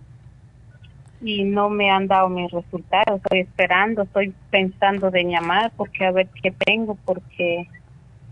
y 1.20 1.42
no 1.42 1.70
me 1.70 1.90
han 1.90 2.06
dado 2.06 2.28
mis 2.28 2.50
resultados. 2.52 3.16
Estoy 3.16 3.40
esperando, 3.40 4.02
estoy 4.02 4.32
pensando 4.50 5.10
de 5.10 5.24
llamar 5.24 5.72
porque 5.76 6.04
a 6.04 6.12
ver 6.12 6.28
qué 6.40 6.52
tengo 6.52 6.96
porque 7.04 7.66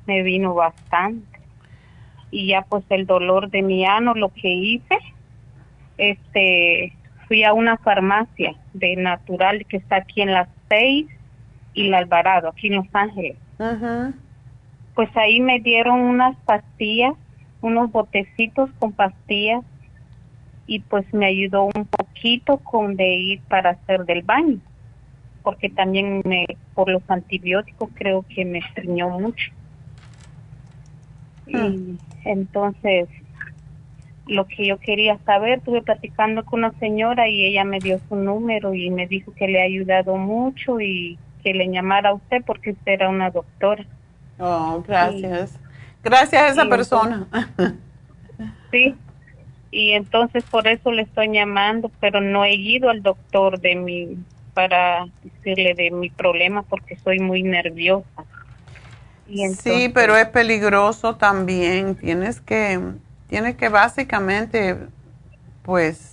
me 0.07 0.23
vino 0.23 0.55
bastante. 0.55 1.27
Y 2.31 2.49
ya 2.49 2.63
pues 2.63 2.85
el 2.91 3.07
dolor 3.07 3.51
de 3.51 3.63
mi 3.63 3.85
ano, 3.85 4.15
lo 4.15 4.29
que 4.29 4.49
hice, 4.49 4.97
este, 5.99 6.93
fui 7.27 7.45
a 7.45 7.53
una 7.53 7.77
farmacia 7.79 8.55
de 8.75 8.97
natural 8.97 9.67
que 9.67 9.79
está 9.79 9.97
aquí 9.97 10.23
en 10.23 10.33
las 10.33 10.49
seis 10.69 11.07
y 11.75 11.89
la 11.89 11.99
Alvarado, 11.99 12.49
aquí 12.49 12.69
en 12.69 12.77
Los 12.77 12.87
Ángeles. 12.93 13.37
Pues 14.95 15.09
ahí 15.17 15.41
me 15.41 15.61
dieron 15.61 16.01
unas 16.01 16.37
pastillas, 16.45 17.15
unos 17.61 17.91
botecitos 17.91 18.71
con 18.79 18.93
pastillas 18.93 19.65
y 20.67 20.81
pues 20.81 21.13
me 21.13 21.27
ayudó 21.27 21.65
un 21.65 21.87
poquito 21.87 22.59
con 22.59 22.97
de 22.97 23.15
ir 23.15 23.41
para 23.43 23.71
hacer 23.71 24.05
del 24.05 24.23
baño, 24.23 24.59
porque 25.43 25.71
también 25.71 26.23
me, 26.25 26.47
por 26.75 26.91
los 26.91 27.03
antibióticos 27.09 27.91
creo 27.95 28.25
que 28.29 28.45
me 28.45 28.59
estreñó 28.59 29.09
mucho. 29.11 29.53
Y 31.47 31.97
entonces 32.25 33.09
lo 34.27 34.47
que 34.47 34.67
yo 34.67 34.79
quería 34.79 35.19
saber, 35.25 35.59
estuve 35.59 35.83
platicando 35.83 36.45
con 36.45 36.61
una 36.61 36.73
señora 36.79 37.29
y 37.29 37.45
ella 37.45 37.65
me 37.65 37.81
dio 37.81 37.99
su 38.09 38.17
número 38.17 38.75
y 38.75 38.91
me 38.91 39.07
dijo 39.07 39.33
que 39.35 39.49
le 39.49 39.61
ha 39.61 39.65
ayudado 39.65 40.17
mucho 40.17 40.81
y 40.81 41.19
que 41.43 41.55
le 41.55 41.69
llamara 41.69 42.11
a 42.11 42.15
usted 42.15 42.43
porque 42.45 42.71
usted 42.71 42.93
era 42.93 43.09
una 43.09 43.31
doctora. 43.31 43.85
Oh, 44.39 44.83
gracias. 44.87 45.59
Gracias 46.03 46.43
a 46.43 46.49
esa 46.49 46.69
persona. 46.69 47.27
Sí. 48.71 48.95
Y 49.71 49.93
entonces 49.93 50.45
por 50.45 50.67
eso 50.67 50.93
le 50.93 51.03
estoy 51.03 51.33
llamando, 51.33 51.91
pero 52.01 52.21
no 52.21 52.45
he 52.45 52.55
ido 52.55 52.91
al 52.91 53.03
doctor 53.03 53.61
de 53.61 53.77
mi 53.77 54.19
para 54.55 55.07
decirle 55.23 55.75
de 55.75 55.91
mi 55.91 56.11
problema 56.11 56.63
porque 56.63 56.97
soy 56.97 57.19
muy 57.19 57.43
nerviosa. 57.43 58.25
Y 59.29 59.49
Sí, 59.55 59.91
pero 59.93 60.17
es 60.17 60.27
peligroso 60.29 61.17
también. 61.17 61.95
Tienes 61.95 62.41
que, 62.41 62.79
tienes 63.29 63.57
que 63.57 63.69
básicamente, 63.71 64.77
pues, 65.63 66.12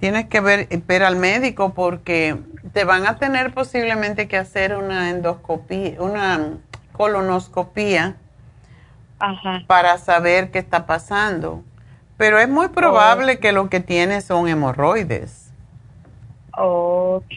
tienes 0.00 0.26
que 0.26 0.40
ver, 0.40 0.68
ver 0.86 1.02
al 1.02 1.16
médico 1.16 1.74
porque 1.74 2.36
te 2.72 2.84
van 2.84 3.06
a 3.06 3.16
tener 3.18 3.52
posiblemente 3.54 4.28
que 4.28 4.36
hacer 4.36 4.76
una 4.76 5.10
endoscopía, 5.10 6.00
una 6.00 6.58
colonoscopía 6.92 8.16
Ajá. 9.18 9.62
para 9.66 9.98
saber 9.98 10.50
qué 10.50 10.58
está 10.58 10.86
pasando. 10.86 11.64
Pero 12.16 12.38
es 12.38 12.48
muy 12.48 12.68
probable 12.68 13.38
que 13.38 13.52
lo 13.52 13.68
que 13.70 13.80
tienes 13.80 14.24
son 14.24 14.48
hemorroides. 14.48 15.52
Ok. 16.56 17.32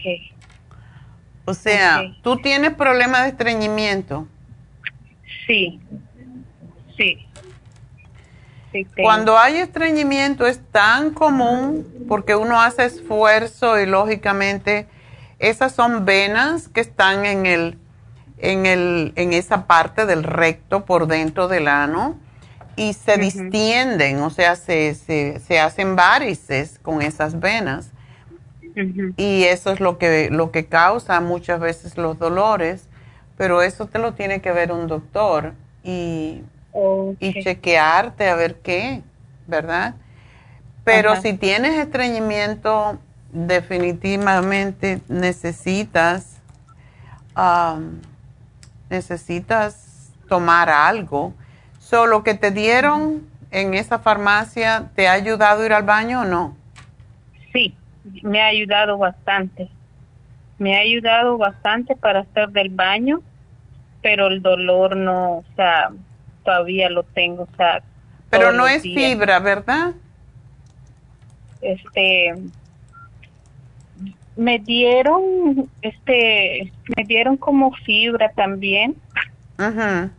O 1.44 1.54
sea, 1.54 2.00
Ok. 2.00 2.16
tú 2.22 2.36
tienes 2.38 2.74
problemas 2.74 3.22
de 3.22 3.28
estreñimiento. 3.28 4.26
Sí. 5.46 5.80
Sí. 6.96 7.26
Cuando 8.96 9.38
hay 9.38 9.56
estreñimiento 9.56 10.46
es 10.46 10.60
tan 10.70 11.12
común 11.12 11.86
porque 12.08 12.34
uno 12.36 12.60
hace 12.60 12.84
esfuerzo 12.84 13.78
y 13.78 13.86
lógicamente 13.86 14.86
esas 15.38 15.72
son 15.72 16.04
venas 16.04 16.68
que 16.68 16.80
están 16.80 17.26
en 17.26 17.46
el 17.46 17.78
en 18.38 18.66
el 18.66 19.12
en 19.16 19.32
esa 19.32 19.66
parte 19.66 20.06
del 20.06 20.24
recto 20.24 20.84
por 20.84 21.06
dentro 21.06 21.48
del 21.48 21.68
ano 21.68 22.16
y 22.76 22.94
se 22.94 23.18
distienden, 23.18 24.20
o 24.20 24.30
sea, 24.30 24.56
se, 24.56 24.94
se, 24.94 25.40
se, 25.40 25.60
hacen 25.60 25.94
varices 25.94 26.78
con 26.82 27.02
esas 27.02 27.38
venas. 27.38 27.90
Y 29.18 29.44
eso 29.44 29.70
es 29.70 29.80
lo 29.80 29.98
que, 29.98 30.30
lo 30.30 30.50
que 30.50 30.64
causa 30.64 31.20
muchas 31.20 31.60
veces 31.60 31.98
los 31.98 32.18
dolores, 32.18 32.88
pero 33.36 33.60
eso 33.60 33.86
te 33.86 33.98
lo 33.98 34.14
tiene 34.14 34.40
que 34.40 34.50
ver 34.52 34.72
un 34.72 34.86
doctor 34.86 35.52
y, 35.84 36.40
y 37.20 37.42
chequearte 37.42 38.28
a 38.28 38.34
ver 38.34 38.60
qué, 38.60 39.02
¿verdad? 39.46 39.94
Pero 40.84 41.20
si 41.20 41.34
tienes 41.34 41.78
estreñimiento, 41.78 42.98
definitivamente 43.32 45.00
necesitas, 45.08 46.40
necesitas 48.88 50.12
tomar 50.28 50.70
algo 50.70 51.34
lo 52.06 52.24
que 52.24 52.34
te 52.34 52.50
dieron 52.50 53.26
en 53.50 53.74
esa 53.74 53.98
farmacia, 53.98 54.90
¿te 54.94 55.08
ha 55.08 55.12
ayudado 55.12 55.62
a 55.62 55.66
ir 55.66 55.72
al 55.74 55.82
baño 55.82 56.22
o 56.22 56.24
no? 56.24 56.56
Sí, 57.52 57.74
me 58.22 58.40
ha 58.40 58.46
ayudado 58.46 58.96
bastante. 58.96 59.68
Me 60.58 60.76
ha 60.76 60.80
ayudado 60.80 61.36
bastante 61.36 61.94
para 61.96 62.20
hacer 62.20 62.48
del 62.48 62.70
baño, 62.70 63.20
pero 64.00 64.28
el 64.28 64.40
dolor 64.40 64.96
no, 64.96 65.38
o 65.38 65.44
sea, 65.54 65.90
todavía 66.44 66.90
lo 66.90 67.02
tengo, 67.02 67.44
o 67.44 67.56
sea. 67.56 67.82
Pero 68.30 68.52
no 68.52 68.66
es 68.66 68.82
fibra, 68.82 69.38
¿verdad? 69.40 69.92
Este, 71.60 72.34
me 74.36 74.58
dieron, 74.58 75.68
este, 75.82 76.72
me 76.96 77.04
dieron 77.04 77.36
como 77.36 77.72
fibra 77.84 78.30
también. 78.32 78.96
Ajá 79.58 80.10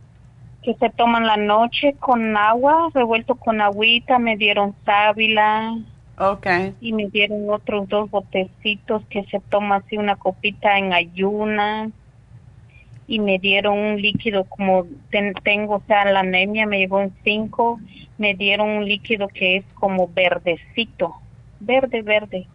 que 0.64 0.74
se 0.74 0.90
toman 0.90 1.26
la 1.26 1.36
noche 1.36 1.94
con 2.00 2.36
agua, 2.36 2.88
revuelto 2.94 3.34
con 3.34 3.60
agüita, 3.60 4.18
me 4.18 4.36
dieron 4.36 4.74
sábila. 4.84 5.76
Okay. 6.16 6.74
Y 6.80 6.92
me 6.92 7.06
dieron 7.08 7.50
otros 7.50 7.88
dos 7.88 8.10
botecitos 8.10 9.02
que 9.10 9.24
se 9.24 9.40
toma 9.50 9.76
así 9.76 9.98
una 9.98 10.16
copita 10.16 10.78
en 10.78 10.92
ayuna. 10.92 11.90
Y 13.06 13.18
me 13.18 13.38
dieron 13.38 13.78
un 13.78 14.00
líquido 14.00 14.44
como 14.44 14.86
tengo, 15.42 15.76
o 15.76 15.82
sea, 15.86 16.04
la 16.06 16.20
anemia 16.20 16.66
me 16.66 16.78
llegó 16.78 17.00
en 17.00 17.14
cinco. 17.22 17.78
Me 18.16 18.34
dieron 18.34 18.68
un 18.68 18.84
líquido 18.86 19.28
que 19.28 19.56
es 19.56 19.64
como 19.74 20.08
verdecito, 20.08 21.14
verde, 21.60 22.02
verde. 22.02 22.46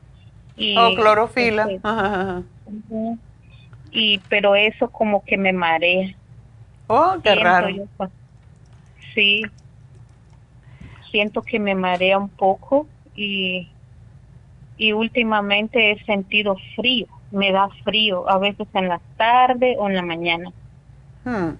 Y, 0.57 0.76
oh, 0.77 0.95
clorofila. 0.95 1.69
Este, 1.69 1.81
y 3.91 4.19
pero 4.30 4.55
eso 4.55 4.89
como 4.89 5.23
que 5.23 5.38
me 5.38 5.53
marea. 5.53 6.15
Oh, 6.88 7.17
qué 7.23 7.35
raro. 7.35 7.69
Sí. 9.13 9.43
Siento 11.11 11.41
que 11.41 11.59
me 11.59 11.76
marea 11.76 12.17
un 12.17 12.30
poco 12.30 12.88
y, 13.15 13.67
y 14.77 14.91
últimamente 14.91 15.91
he 15.91 16.03
sentido 16.05 16.55
frío. 16.76 17.07
Me 17.31 17.51
da 17.51 17.69
frío, 17.84 18.30
a 18.30 18.38
veces 18.38 18.68
en 18.73 18.88
la 18.88 18.99
tarde 19.18 19.76
o 19.77 19.88
en 19.88 19.95
la 19.95 20.01
mañana. 20.01 20.51
Hmm. 21.23 21.51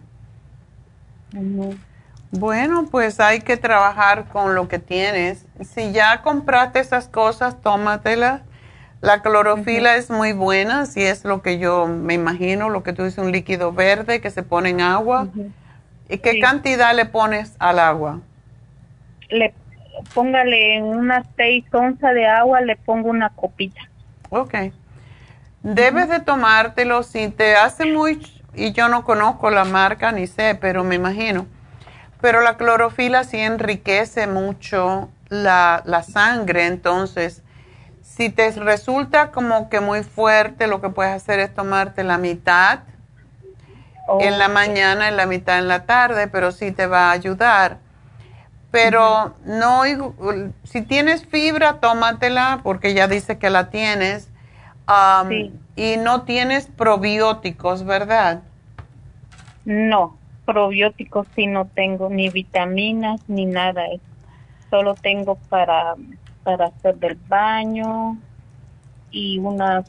Bueno, 2.32 2.88
pues 2.90 3.20
hay 3.20 3.41
que 3.41 3.58
trabajar 3.58 4.26
con 4.30 4.56
lo 4.56 4.68
que 4.68 4.80
tienes. 4.80 5.46
Si 5.62 5.91
ya 5.91 6.22
compraste 6.22 6.80
esas 6.80 7.08
cosas, 7.08 7.62
tómatelas 7.62 8.41
la 9.02 9.22
clorofila 9.22 9.96
es 9.96 10.10
muy 10.10 10.34
buena, 10.34 10.86
si 10.86 11.04
es 11.04 11.24
lo 11.24 11.41
que 11.41 11.58
yo 11.58 11.88
me 11.88 12.16
imagino, 12.16 12.70
lo 12.70 12.84
que 12.84 12.91
tú 12.91 13.04
dices, 13.04 13.20
un 13.20 13.32
líquido 13.32 13.72
verde 13.72 14.20
que 14.20 14.30
se 14.30 14.44
pone 14.44 14.70
en 14.70 14.82
agua. 14.82 15.30
¿Y 16.10 16.18
qué 16.18 16.40
cantidad 16.40 16.94
le 16.94 17.06
pones 17.06 17.56
al 17.60 17.80
agua? 17.80 18.20
Le 19.30 19.54
póngale 20.14 20.76
en 20.76 20.84
unas 20.84 21.26
seis 21.38 21.64
onzas 21.72 22.14
de 22.14 22.28
agua, 22.28 22.60
le 22.60 22.76
pongo 22.76 23.10
una 23.10 23.30
copita. 23.30 23.80
Ok. 24.30 24.56
Debes 25.61 26.10
de 26.10 26.19
tomártelo 26.19 27.03
si 27.03 27.30
te 27.30 27.56
hace 27.56 27.86
muy, 27.86 28.26
y 28.53 28.72
yo 28.72 28.90
no 28.90 29.03
conozco 29.03 29.49
la 29.52 29.65
marca 29.65 30.11
ni 30.11 30.27
sé, 30.27 30.57
pero 30.60 30.84
me 30.84 30.95
imagino. 30.95 31.48
Pero 32.22 32.41
la 32.41 32.57
clorofila 32.57 33.23
sí 33.23 33.38
enriquece 33.38 34.27
mucho 34.27 35.10
la, 35.30 35.84
la 35.86 36.03
sangre, 36.03 36.65
entonces 36.68 37.44
si 38.19 38.30
te 38.30 38.52
resulta 38.52 39.31
como 39.31 39.69
que 39.69 39.80
muy 39.80 40.03
fuerte, 40.03 40.68
lo 40.68 40.81
que 40.81 40.90
puedes 40.90 41.14
hacer 41.14 41.40
es 41.40 41.53
tomarte 41.53 42.03
la 42.03 42.18
mitad 42.18 42.80
en 44.19 44.40
la 44.40 44.48
mañana, 44.48 45.07
en 45.07 45.18
la 45.18 45.26
mitad 45.26 45.60
en 45.60 45.68
la 45.68 45.86
tarde, 45.86 46.27
pero 46.27 46.52
sí 46.52 46.72
te 46.72 46.88
va 46.88 47.10
a 47.10 47.11
ayudar. 47.11 47.77
Pero 48.72 49.36
no, 49.45 49.84
si 50.64 50.81
tienes 50.81 51.26
fibra, 51.26 51.80
tómatela 51.80 52.60
porque 52.64 52.94
ya 52.94 53.07
dice 53.07 53.38
que 53.38 53.49
la 53.49 53.69
tienes. 53.69 54.29
Y 55.76 55.98
no 55.98 56.24
tienes 56.24 56.68
probióticos, 56.68 57.86
¿verdad? 57.86 58.41
No, 59.66 60.18
probióticos 60.45 61.28
sí 61.36 61.48
no 61.48 61.68
tengo, 61.68 62.10
ni 62.10 62.30
vitaminas, 62.30 63.22
ni 63.28 63.45
nada. 63.45 63.84
Solo 64.70 64.95
tengo 64.95 65.36
para 65.49 65.95
para 66.44 66.68
hacer 66.68 66.95
del 66.95 67.16
baño 67.28 68.18
y 69.11 69.38
unas 69.38 69.86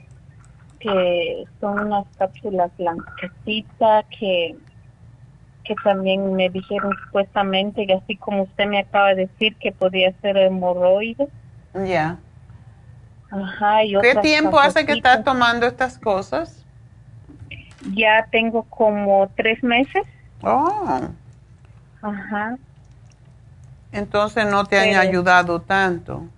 que 0.78 1.44
son 1.60 1.78
unas 1.80 2.06
cápsulas 2.18 2.70
blanquecitas 2.76 4.04
que 4.18 4.56
que 5.64 5.74
también 5.84 6.34
me 6.34 6.48
dijeron 6.48 6.92
supuestamente 7.06 7.86
que 7.86 7.94
así 7.94 8.16
como 8.16 8.42
usted 8.42 8.66
me 8.66 8.80
acaba 8.80 9.14
de 9.14 9.26
decir 9.26 9.56
que 9.56 9.72
podía 9.72 10.12
ser 10.20 10.36
hemorroides. 10.36 11.28
Ya. 11.86 12.18
Ajá. 13.30 13.84
Y 13.84 13.94
¿Qué 14.00 14.16
tiempo 14.16 14.58
hace 14.58 14.84
que 14.84 14.92
estás 14.92 15.24
tomando 15.24 15.66
estas 15.66 15.98
cosas? 15.98 16.64
Ya 17.92 18.26
tengo 18.30 18.64
como 18.64 19.30
tres 19.36 19.62
meses. 19.62 20.02
Oh. 20.42 21.00
Ajá. 22.02 22.56
Entonces 23.92 24.46
no 24.46 24.64
te 24.64 24.78
han 24.78 24.96
ayudado 24.96 25.60
tanto 25.60 26.28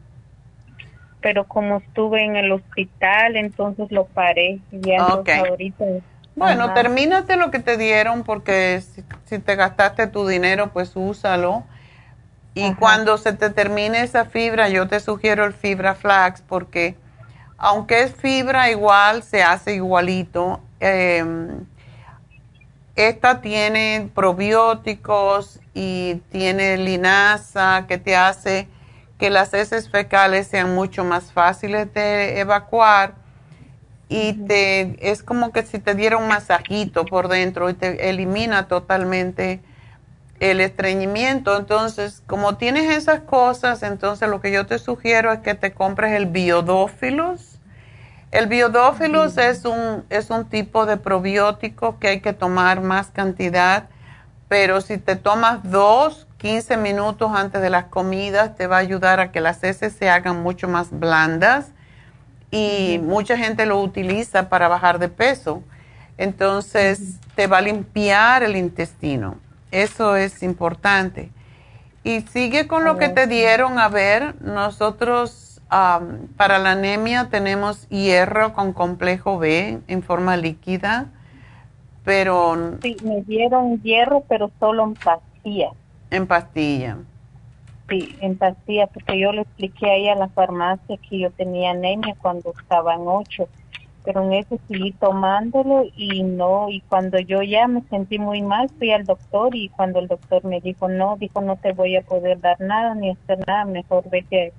pero 1.23 1.45
como 1.45 1.79
estuve 1.79 2.25
en 2.25 2.37
el 2.37 2.53
hospital, 2.53 3.37
entonces 3.37 3.91
lo 3.91 4.05
paré. 4.05 4.59
Ya 4.73 4.99
ahorita. 4.99 5.85
Bueno, 6.35 6.75
termínate 6.75 7.37
lo 7.37 7.51
que 7.51 7.61
te 7.61 7.79
dieron 7.79 8.25
porque 8.25 8.83
si, 9.27 9.39
te 9.39 9.57
gastaste 9.57 10.09
tu 10.09 10.27
dinero, 10.27 10.73
pues 10.73 10.93
úsalo. 10.95 11.63
Y 12.55 12.75
cuando 12.75 13.17
se 13.17 13.33
te 13.33 13.51
termine 13.51 14.03
esa 14.03 14.27
fibra, 14.27 14.69
yo 14.69 14.87
te 14.87 15.01
sugiero 15.01 15.45
el 15.45 15.55
fibra 15.55 15.95
flax 15.95 16.43
porque 16.43 16.97
aunque 17.57 18.03
es 18.03 18.15
fibra 18.15 18.71
igual, 18.71 19.23
se 19.23 19.43
hace 19.43 19.75
igualito. 19.75 20.61
Em, 20.81 21.65
esta 22.97 23.41
tiene 23.41 24.11
probióticos 24.15 25.61
y 25.73 26.17
tiene 26.31 26.77
linaza 26.77 27.87
que 27.89 27.99
te 27.99 28.17
hace 28.17 28.69
que 29.19 29.31
las 29.31 29.55
heces 29.55 29.89
fecales 29.89 30.49
sean 30.49 30.75
mucho 30.75 31.05
más 31.05 31.33
fáciles 31.33 31.95
de 31.95 32.41
evacuar 32.41 33.15
y 34.09 34.33
te 34.33 35.11
es 35.11 35.23
como 35.23 35.53
que 35.53 35.63
si 35.63 35.79
te 35.79 35.95
diera 35.95 36.19
un 36.19 36.29
masajito 36.29 37.07
por 37.07 37.29
dentro 37.29 37.71
y 37.71 37.75
te 37.75 38.11
elimina 38.11 38.67
totalmente 38.67 39.61
el 40.43 40.61
estreñimiento. 40.61 41.57
Entonces, 41.57 42.23
como 42.27 42.57
tienes 42.57 42.91
esas 42.97 43.21
cosas, 43.21 43.85
entonces 43.85 44.29
lo 44.29 44.41
que 44.41 44.51
yo 44.51 44.67
te 44.67 44.79
sugiero 44.81 45.33
es 45.33 45.39
que 45.39 45.55
te 45.55 45.73
compres 45.73 46.13
el 46.13 46.27
biodófilos. 46.27 47.61
El 48.33 48.49
biodófilos 48.49 49.39
es, 49.39 49.65
un, 49.65 50.05
es 50.11 50.31
un 50.31 50.47
tipo 50.47 50.85
de 50.85 50.97
probiótico 50.97 52.01
que 52.01 52.09
hay 52.09 52.21
que 52.21 52.33
tomar 52.33 52.81
más 52.81 53.09
cantidad, 53.11 53.85
pero 54.49 54.81
si 54.81 54.99
te 54.99 55.15
tomas 55.15 55.61
dos 55.63 56.27
15 56.39 56.77
minutos 56.77 57.31
antes 57.33 57.63
de 57.63 57.71
las 57.71 57.85
comidas 57.85 58.57
te 58.57 58.67
va 58.67 58.77
a 58.77 58.81
ayudar 58.81 59.21
a 59.21 59.31
que 59.31 59.41
las 59.41 59.63
heces 59.63 59.93
se 59.93 60.11
hagan 60.11 60.43
mucho 60.43 60.67
más 60.67 60.91
blandas 60.91 61.69
y 62.51 62.99
mucha 63.01 63.39
gente 63.39 63.65
lo 63.65 63.81
utiliza 63.81 64.49
para 64.49 64.67
bajar 64.67 64.99
de 64.99 65.09
peso. 65.09 65.63
Entonces 66.19 67.21
te 67.37 67.47
va 67.47 67.59
a 67.59 67.63
limpiar 67.63 68.43
el 68.43 68.57
intestino. 68.57 69.37
Eso 69.73 70.15
es 70.15 70.45
importante. 70.45 71.31
Y 72.05 72.21
sigue 72.21 72.69
con 72.69 72.85
lo 72.85 72.97
que 72.97 73.09
te 73.09 73.27
dieron. 73.27 73.81
A 73.81 73.89
ver, 73.89 74.41
nosotros 74.41 75.61
para 75.69 76.59
la 76.59 76.73
anemia 76.73 77.29
tenemos 77.31 77.89
hierro 77.89 78.53
con 78.53 78.73
complejo 78.73 79.39
B 79.39 79.81
en 79.89 80.03
forma 80.03 80.37
líquida, 80.37 81.07
pero... 82.05 82.77
Sí, 82.83 82.97
me 83.03 83.23
dieron 83.23 83.81
hierro, 83.83 84.23
pero 84.29 84.51
solo 84.61 84.85
en 84.85 84.95
pastillas 84.95 85.73
en 86.13 86.27
pastilla. 86.27 86.99
sí, 87.89 88.15
en 88.21 88.37
pastilla, 88.37 88.87
porque 88.87 89.19
yo 89.19 89.33
le 89.33 89.43
expliqué 89.43 89.91
ahí 89.91 90.09
a 90.09 90.15
la 90.15 90.29
farmacia 90.29 90.99
que 91.09 91.19
yo 91.19 91.31
tenía 91.31 91.71
anemia 91.71 92.15
cuando 92.21 92.53
estaba 92.59 92.95
en 92.95 93.03
8 93.07 93.49
pero 94.05 94.25
en 94.25 94.33
ese 94.33 94.59
seguí 94.69 94.93
tomándolo 94.93 95.85
y 95.97 96.23
no, 96.23 96.69
y 96.71 96.81
cuando 96.81 97.19
yo 97.19 97.43
ya 97.43 97.69
me 97.69 97.83
sentí 97.83 98.19
muy 98.19 98.43
mal, 98.43 98.69
fui 98.79 98.91
al 98.91 99.05
doctor 99.05 99.55
y 99.55 99.69
cuando 99.69 100.01
el 100.01 100.09
doctor 100.09 100.45
me 100.45 100.61
dijo, 100.61 100.89
no, 100.89 101.17
dijo, 101.17 101.41
no 101.41 101.57
te 101.57 101.73
voy 101.73 101.97
a 101.97 102.03
poder 102.03 102.41
dar 102.41 102.61
nada 102.61 102.95
ni 102.95 103.11
hacer 103.11 103.47
nada, 103.47 103.65
mejor 103.65 104.09
vete 104.11 104.53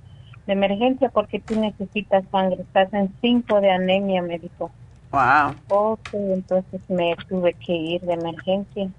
de 0.46 0.52
emergencia 0.52 1.08
porque 1.08 1.40
tú 1.40 1.58
necesitas 1.58 2.24
sangre, 2.30 2.62
estás 2.62 2.92
en 2.92 3.12
5 3.20 3.60
de 3.60 3.70
anemia, 3.70 4.22
me 4.22 4.38
dijo. 4.38 4.70
Wow. 5.10 5.54
Ok, 5.68 6.08
entonces 6.12 6.80
me 6.88 7.14
tuve 7.28 7.54
que 7.54 7.72
ir 7.72 8.00
de 8.02 8.14
emergencia. 8.14 8.90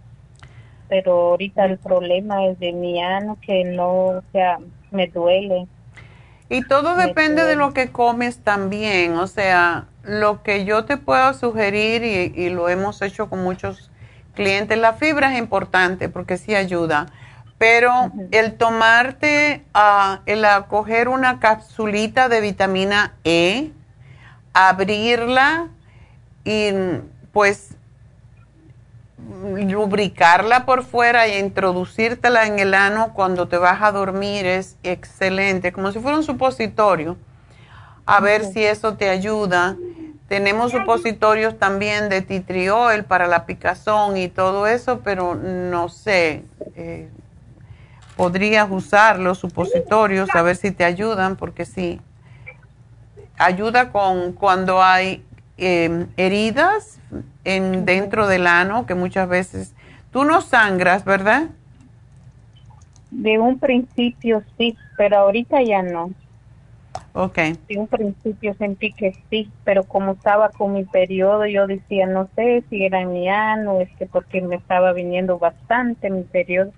Pero 0.88 1.32
ahorita 1.32 1.66
el 1.66 1.78
problema 1.78 2.46
es 2.46 2.60
de 2.60 2.72
mi 2.72 3.02
ano 3.02 3.38
que 3.42 3.64
no, 3.64 3.90
o 3.90 4.22
sea, 4.32 4.60
me 4.92 5.08
duele. 5.08 5.68
Y 6.50 6.64
todo 6.64 6.96
depende 6.96 7.44
de 7.44 7.56
lo 7.56 7.74
que 7.74 7.92
comes 7.92 8.38
también, 8.40 9.18
o 9.18 9.26
sea, 9.26 9.86
lo 10.04 10.44
que 10.44 10.64
yo 10.64 10.86
te 10.86 10.98
puedo 10.98 11.34
sugerir, 11.34 12.04
y, 12.36 12.50
lo 12.50 12.70
hemos 12.70 13.02
hecho 13.02 13.30
con 13.30 13.44
muchos 13.44 13.90
clientes, 14.36 14.78
la 14.78 14.94
fibra 14.94 15.34
es 15.34 15.40
importante 15.40 16.08
porque 16.08 16.38
sí 16.38 16.54
ayuda, 16.54 17.08
pero 17.58 18.12
el 18.32 18.58
tomarte, 18.58 19.64
uh, 19.74 20.18
el 20.28 20.46
coger 20.68 21.08
una 21.08 21.40
capsulita 21.40 22.30
de 22.30 22.42
vitamina 22.42 23.14
E, 23.24 23.72
abrirla 24.54 25.70
y 26.44 26.70
pues 27.32 27.75
lubricarla 29.30 30.66
por 30.66 30.84
fuera 30.84 31.26
e 31.26 31.40
introducírtela 31.40 32.46
en 32.46 32.60
el 32.60 32.74
ano 32.74 33.14
cuando 33.14 33.48
te 33.48 33.58
vas 33.58 33.82
a 33.82 33.92
dormir 33.92 34.46
es 34.46 34.78
excelente, 34.84 35.72
como 35.72 35.92
si 35.92 36.00
fuera 36.00 36.18
un 36.18 36.24
supositorio. 36.24 37.18
A 38.06 38.20
ver 38.20 38.46
si 38.46 38.64
eso 38.64 38.96
te 38.96 39.10
ayuda. 39.10 39.78
Tenemos 40.28 40.72
supositorios 40.72 41.58
también 41.58 42.10
de 42.10 42.22
titriol 42.22 43.04
para 43.04 43.28
la 43.28 43.46
picazón 43.46 44.18
y 44.18 44.28
todo 44.28 44.68
eso, 44.68 45.02
pero 45.04 45.36
no 45.36 45.90
sé, 45.90 46.44
eh, 46.76 47.10
podrías 48.16 48.68
usar 48.70 49.20
los 49.20 49.40
supositorios 49.40 50.30
a 50.34 50.42
ver 50.42 50.56
si 50.56 50.72
te 50.72 50.84
ayudan, 50.84 51.36
porque 51.36 51.66
sí, 51.66 52.02
ayuda 53.38 53.92
con 53.92 54.34
cuando 54.34 54.82
hay 54.82 55.25
em, 55.58 56.08
heridas 56.18 57.00
en, 57.44 57.86
dentro 57.86 58.28
del 58.28 58.48
ano, 58.48 58.86
que 58.86 58.96
muchas 58.96 59.28
veces 59.30 59.74
tú 60.12 60.24
no 60.24 60.42
sangras, 60.42 61.06
¿verdad? 61.06 61.50
De 63.12 63.40
un 63.40 63.60
principio 63.60 64.44
sí, 64.58 64.78
pero 64.98 65.18
ahorita 65.18 65.62
ya 65.62 65.82
no. 65.82 66.12
Ok. 67.14 67.38
En 67.38 67.80
un 67.80 67.88
principio 67.88 68.54
sentí 68.56 68.92
que 68.92 69.16
sí, 69.30 69.50
pero 69.64 69.86
como 69.86 70.12
estaba 70.12 70.50
con 70.50 70.74
mi 70.74 70.84
periodo, 70.84 71.46
yo 71.46 71.66
decía, 71.66 72.06
no 72.08 72.30
sé 72.36 72.64
si 72.70 72.86
era 72.86 73.06
mi 73.06 73.30
ano, 73.30 73.80
es 73.80 73.90
que 73.98 74.06
porque 74.06 74.42
me 74.42 74.58
estaba 74.58 74.92
viniendo 74.92 75.40
bastante 75.40 76.10
mi 76.10 76.24
periodo, 76.24 76.74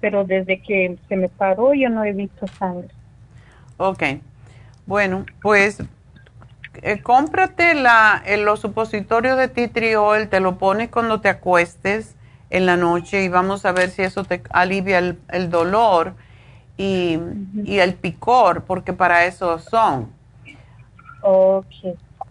pero 0.00 0.24
desde 0.24 0.62
que 0.62 0.96
se 1.08 1.16
me 1.16 1.28
paró 1.28 1.74
yo 1.74 1.90
no 1.90 2.04
he 2.04 2.12
visto 2.12 2.46
sangre. 2.46 2.88
Ok. 3.76 4.02
Bueno, 4.86 5.26
pues 5.42 5.82
eh, 6.82 7.02
cómprate 7.02 7.74
la, 7.74 8.22
los 8.38 8.60
supositorios 8.60 9.36
de 9.36 9.48
titriol, 9.48 10.28
te 10.28 10.40
lo 10.40 10.58
pones 10.58 10.88
cuando 10.90 11.20
te 11.20 11.28
acuestes 11.28 12.14
en 12.50 12.66
la 12.66 12.76
noche 12.76 13.22
y 13.22 13.28
vamos 13.28 13.64
a 13.64 13.72
ver 13.72 13.90
si 13.90 14.02
eso 14.02 14.24
te 14.24 14.42
alivia 14.50 14.98
el, 14.98 15.18
el 15.28 15.50
dolor 15.50 16.14
y, 16.76 17.18
el 17.78 17.94
picor, 17.94 18.64
porque 18.64 18.92
para 18.92 19.26
eso 19.26 19.58
son. 19.58 20.10
Ok. 21.22 21.66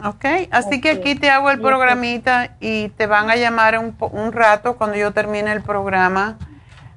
Ok, 0.01 0.25
así 0.51 0.79
que 0.79 0.91
aquí 0.91 1.15
te 1.15 1.29
hago 1.29 1.51
el 1.51 1.59
programita 1.59 2.55
y 2.61 2.87
te 2.89 3.05
van 3.05 3.29
a 3.29 3.35
llamar 3.35 3.77
un, 3.77 3.95
un 3.99 4.31
rato 4.31 4.77
cuando 4.77 4.95
yo 4.95 5.11
termine 5.11 5.51
el 5.51 5.61
programa, 5.61 6.37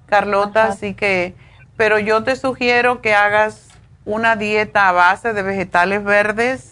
Carlota, 0.06 0.66
así 0.66 0.94
que, 0.94 1.34
pero 1.76 1.98
yo 1.98 2.22
te 2.22 2.36
sugiero 2.36 3.02
que 3.02 3.12
hagas 3.12 3.68
una 4.04 4.36
dieta 4.36 4.88
a 4.88 4.92
base 4.92 5.32
de 5.32 5.42
vegetales 5.42 6.04
verdes, 6.04 6.71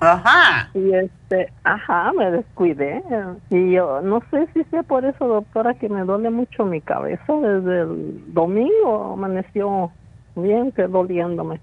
Ajá. 0.00 0.70
Y 0.74 0.92
este, 0.92 1.50
ajá, 1.64 2.12
me 2.12 2.30
descuidé. 2.30 3.02
Y 3.50 3.72
yo 3.72 4.00
no 4.02 4.22
sé 4.30 4.46
si 4.52 4.62
sea 4.64 4.84
por 4.84 5.04
eso, 5.04 5.26
doctora, 5.26 5.74
que 5.74 5.88
me 5.88 6.04
duele 6.04 6.30
mucho 6.30 6.64
mi 6.64 6.80
cabeza. 6.80 7.32
Desde 7.32 7.80
el 7.80 8.32
domingo 8.32 9.14
amaneció 9.14 9.90
bien 10.36 10.70
que 10.72 10.86
doliéndome. 10.86 11.60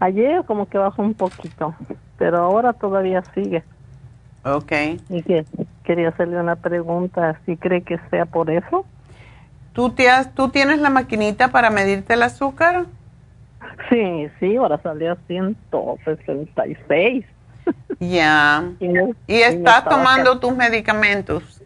Ayer 0.00 0.44
como 0.44 0.68
que 0.68 0.76
bajó 0.76 1.00
un 1.00 1.14
poquito, 1.14 1.74
pero 2.18 2.38
ahora 2.38 2.72
todavía 2.72 3.22
sigue. 3.34 3.64
Ok. 4.44 4.72
Y 5.08 5.22
que 5.22 5.44
quería 5.84 6.08
hacerle 6.10 6.38
una 6.38 6.56
pregunta, 6.56 7.40
si 7.46 7.56
cree 7.56 7.82
que 7.82 7.98
sea 8.10 8.26
por 8.26 8.50
eso. 8.50 8.84
¿Tú, 9.72 9.90
te 9.90 10.08
¿Tú 10.34 10.50
tienes 10.50 10.78
la 10.80 10.90
maquinita 10.90 11.48
para 11.48 11.70
medirte 11.70 12.14
el 12.14 12.22
azúcar? 12.22 12.86
Sí, 13.88 14.28
sí, 14.38 14.56
ahora 14.56 14.80
salió 14.82 15.12
a 15.12 15.16
166. 15.26 17.24
Ya. 17.98 18.64
y, 19.26 19.40
estás 19.40 19.84
tomando 19.84 20.38
tus 20.38 20.54
medicamentos? 20.54 21.60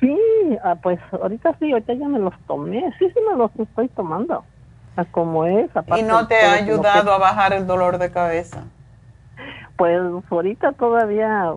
Sí, 0.00 0.16
ah, 0.62 0.76
pues 0.80 1.00
ahorita 1.10 1.56
sí, 1.58 1.72
ahorita 1.72 1.94
ya 1.94 2.08
me 2.08 2.18
los 2.18 2.34
tomé. 2.46 2.92
Sí, 2.98 3.08
sí 3.08 3.20
me 3.28 3.36
los 3.36 3.50
estoy 3.58 3.88
tomando. 3.88 4.44
Ah, 4.96 5.04
como 5.10 5.46
es. 5.46 5.70
¿Y 5.96 6.02
no 6.02 6.26
te 6.26 6.36
ha 6.36 6.54
ayudado 6.54 7.12
a 7.12 7.18
bajar 7.18 7.52
el 7.52 7.66
dolor 7.66 7.98
de 7.98 8.10
cabeza? 8.10 8.64
Pues 9.78 10.00
ahorita 10.28 10.72
todavía 10.72 11.54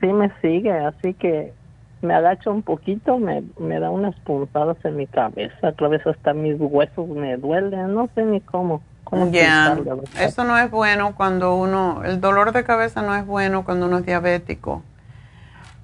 sí 0.00 0.08
me 0.08 0.30
sigue, 0.42 0.72
así 0.72 1.14
que 1.14 1.54
me 2.02 2.14
agacho 2.14 2.50
un 2.50 2.62
poquito, 2.62 3.18
me, 3.18 3.44
me 3.58 3.78
da 3.78 3.90
unas 3.90 4.14
puntadas 4.20 4.76
en 4.84 4.96
mi 4.96 5.06
cabeza, 5.06 5.68
a 5.68 5.72
través 5.72 6.06
hasta 6.06 6.34
mis 6.34 6.56
huesos 6.58 7.08
me 7.08 7.36
duelen, 7.36 7.94
no 7.94 8.08
sé 8.14 8.24
ni 8.24 8.40
cómo. 8.40 8.82
¿Cómo 9.04 9.30
Ya, 9.30 9.76
eso 10.18 10.44
no 10.44 10.58
es 10.58 10.70
bueno 10.70 11.14
cuando 11.14 11.54
uno, 11.54 12.02
el 12.04 12.20
dolor 12.20 12.52
de 12.52 12.64
cabeza 12.64 13.02
no 13.02 13.14
es 13.14 13.24
bueno 13.24 13.64
cuando 13.64 13.86
uno 13.86 13.98
es 13.98 14.06
diabético. 14.06 14.82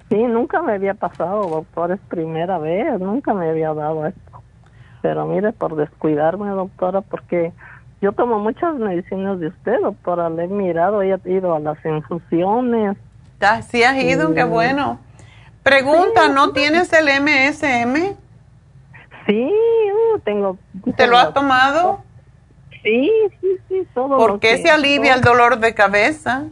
Sí, 0.09 0.17
nunca 0.17 0.61
me 0.61 0.73
había 0.73 0.93
pasado, 0.93 1.47
doctor, 1.47 1.93
es 1.93 1.99
primera 2.09 2.57
vez, 2.57 2.99
nunca 2.99 3.33
me 3.33 3.49
había 3.49 3.73
dado 3.73 4.05
esto. 4.05 4.43
Pero 5.01 5.25
mire, 5.25 5.53
por 5.53 5.77
descuidarme, 5.77 6.49
doctora, 6.49 6.99
porque 6.99 7.53
yo 8.01 8.11
tomo 8.13 8.39
muchas 8.39 8.75
medicinas 8.75 9.39
de 9.39 9.47
usted, 9.47 9.79
doctora, 9.81 10.29
le 10.29 10.45
he 10.45 10.47
mirado, 10.47 11.01
he 11.03 11.19
ido 11.25 11.55
a 11.55 11.59
las 11.59 11.77
infusiones. 11.85 12.97
Ya, 13.39 13.61
sí 13.61 13.83
has 13.83 13.95
ido, 13.97 14.33
qué 14.33 14.43
Mm. 14.45 14.49
bueno. 14.49 14.99
Pregunta, 15.63 16.27
¿no 16.29 16.51
tienes 16.51 16.91
el 16.93 17.07
MSM? 17.07 18.15
Sí, 19.27 19.51
uh, 20.15 20.19
tengo... 20.19 20.57
¿Te 20.97 21.05
lo 21.05 21.17
has 21.17 21.33
tomado? 21.33 22.01
Sí, 22.81 23.11
sí, 23.39 23.57
sí, 23.69 23.87
todo 23.93 24.17
¿Por 24.17 24.39
qué 24.39 24.57
se 24.57 24.71
alivia 24.71 25.13
el 25.13 25.21
dolor 25.21 25.59
de 25.59 25.75
cabeza? 25.75 26.45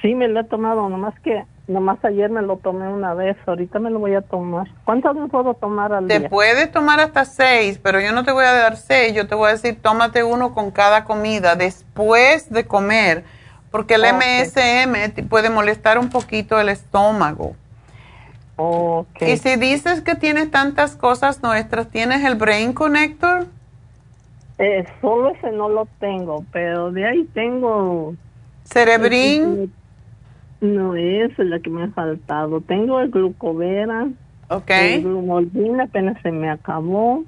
Sí, 0.00 0.14
me 0.14 0.28
lo 0.28 0.40
he 0.40 0.44
tomado, 0.44 0.88
nomás 0.88 1.18
que, 1.20 1.44
nomás 1.68 2.04
ayer 2.04 2.30
me 2.30 2.42
lo 2.42 2.56
tomé 2.58 2.88
una 2.88 3.14
vez, 3.14 3.36
ahorita 3.46 3.78
me 3.78 3.90
lo 3.90 3.98
voy 3.98 4.14
a 4.14 4.22
tomar. 4.22 4.68
¿Cuántas 4.84 5.14
me 5.16 5.28
puedo 5.28 5.54
tomar 5.54 5.92
al 5.92 6.06
Te 6.06 6.20
día? 6.20 6.28
puedes 6.28 6.70
tomar 6.70 7.00
hasta 7.00 7.24
seis, 7.24 7.78
pero 7.82 8.00
yo 8.00 8.12
no 8.12 8.24
te 8.24 8.32
voy 8.32 8.44
a 8.44 8.52
dar 8.52 8.76
seis, 8.76 9.14
yo 9.14 9.26
te 9.26 9.34
voy 9.34 9.48
a 9.48 9.52
decir, 9.52 9.78
tómate 9.80 10.22
uno 10.22 10.54
con 10.54 10.70
cada 10.70 11.04
comida 11.04 11.56
después 11.56 12.50
de 12.50 12.66
comer, 12.66 13.24
porque 13.70 13.94
el. 13.94 14.02
MSM 14.02 15.12
te 15.14 15.22
puede 15.22 15.50
molestar 15.50 15.98
un 15.98 16.08
poquito 16.08 16.58
el 16.60 16.68
estómago. 16.68 17.56
Ok. 18.56 19.22
Y 19.22 19.36
si 19.36 19.56
dices 19.56 20.00
que 20.00 20.14
tienes 20.14 20.50
tantas 20.50 20.96
cosas 20.96 21.42
nuestras, 21.42 21.88
¿tienes 21.88 22.24
el 22.24 22.36
Brain 22.36 22.72
Connector? 22.72 23.46
Eh, 24.58 24.86
solo 25.02 25.30
ese 25.30 25.52
no 25.52 25.68
lo 25.68 25.86
tengo, 26.00 26.44
pero 26.52 26.90
de 26.90 27.06
ahí 27.06 27.24
tengo... 27.34 28.14
Cerebrin. 28.64 29.72
No, 30.60 30.94
esa 30.94 31.42
es 31.42 31.48
la 31.48 31.60
que 31.60 31.70
me 31.70 31.84
ha 31.84 31.88
faltado. 31.88 32.60
Tengo 32.62 33.00
el 33.00 33.10
glucovera. 33.10 34.08
Ok. 34.48 34.70
El 34.70 35.02
glumolvina 35.02 35.84
apenas 35.84 36.20
se 36.22 36.30
me 36.32 36.50
acabó. 36.50 37.24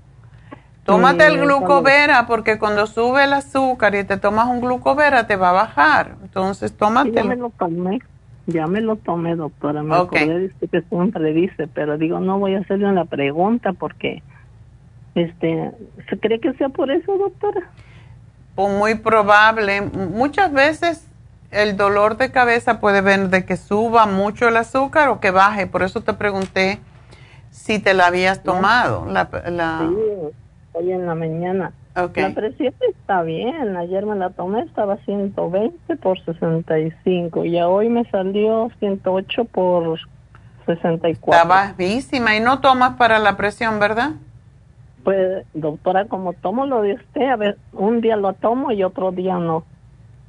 Tómate 0.84 1.26
el 1.26 1.34
Eh, 1.36 1.40
glucovera 1.40 2.26
porque 2.26 2.58
cuando 2.58 2.86
sube 2.86 3.24
el 3.24 3.34
azúcar 3.34 3.94
y 3.94 4.04
te 4.04 4.16
tomas 4.16 4.46
un 4.48 4.60
glucovera 4.62 5.26
te 5.26 5.36
va 5.36 5.50
a 5.50 5.52
bajar. 5.52 6.16
Entonces 6.22 6.72
Sí, 6.72 7.12
ya 7.12 7.24
me 7.24 7.36
lo 7.36 7.50
tomé. 7.50 7.98
Ya 8.46 8.66
me 8.66 8.80
lo 8.80 8.96
tomé, 8.96 9.36
doctora. 9.36 9.82
Me 9.82 9.94
Ok. 9.98 10.14
acordé 10.14 10.38
de 10.60 10.68
que 10.68 10.80
siempre 10.88 11.34
dice, 11.34 11.68
pero 11.74 11.98
digo, 11.98 12.18
no 12.20 12.38
voy 12.38 12.54
a 12.54 12.60
hacerle 12.60 12.86
una 12.86 13.04
pregunta 13.04 13.74
porque, 13.74 14.22
este, 15.14 15.70
¿se 16.08 16.18
cree 16.18 16.40
que 16.40 16.54
sea 16.54 16.70
por 16.70 16.90
eso, 16.90 17.18
doctora? 17.18 17.70
Pues 18.54 18.70
muy 18.72 18.94
probable. 18.94 19.82
Muchas 19.82 20.50
veces 20.52 21.07
el 21.50 21.76
dolor 21.76 22.16
de 22.16 22.30
cabeza 22.30 22.80
puede 22.80 23.00
venir 23.00 23.28
de 23.28 23.44
que 23.44 23.56
suba 23.56 24.06
mucho 24.06 24.48
el 24.48 24.56
azúcar 24.56 25.08
o 25.08 25.20
que 25.20 25.30
baje. 25.30 25.66
Por 25.66 25.82
eso 25.82 26.02
te 26.02 26.12
pregunté 26.14 26.78
si 27.50 27.78
te 27.78 27.94
la 27.94 28.06
habías 28.06 28.42
tomado. 28.42 29.06
La, 29.06 29.28
la- 29.48 29.88
Sí, 29.88 29.96
hoy 30.72 30.92
en 30.92 31.06
la 31.06 31.14
mañana. 31.14 31.72
La 32.28 32.34
presión 32.34 32.74
está 32.88 33.22
bien. 33.22 33.76
Ayer 33.76 34.06
me 34.06 34.14
la 34.14 34.30
tomé, 34.30 34.60
estaba 34.62 34.98
120 34.98 35.96
por 35.96 36.22
65 36.24 37.44
y 37.44 37.60
hoy 37.60 37.88
me 37.88 38.04
salió 38.10 38.70
108 38.78 39.44
por 39.46 39.98
64. 40.66 41.32
Está 41.32 41.44
bajísima 41.48 42.36
y 42.36 42.40
no 42.40 42.60
tomas 42.60 42.96
para 42.96 43.18
la 43.18 43.36
presión, 43.36 43.80
¿verdad? 43.80 44.12
Pues, 45.02 45.44
doctora, 45.54 46.04
como 46.04 46.34
tomo 46.34 46.66
lo 46.66 46.82
de 46.82 46.94
usted, 46.94 47.22
a 47.30 47.36
ver, 47.36 47.56
un 47.72 48.00
día 48.00 48.16
lo 48.16 48.32
tomo 48.34 48.70
y 48.72 48.84
otro 48.84 49.10
día 49.10 49.36
no. 49.38 49.64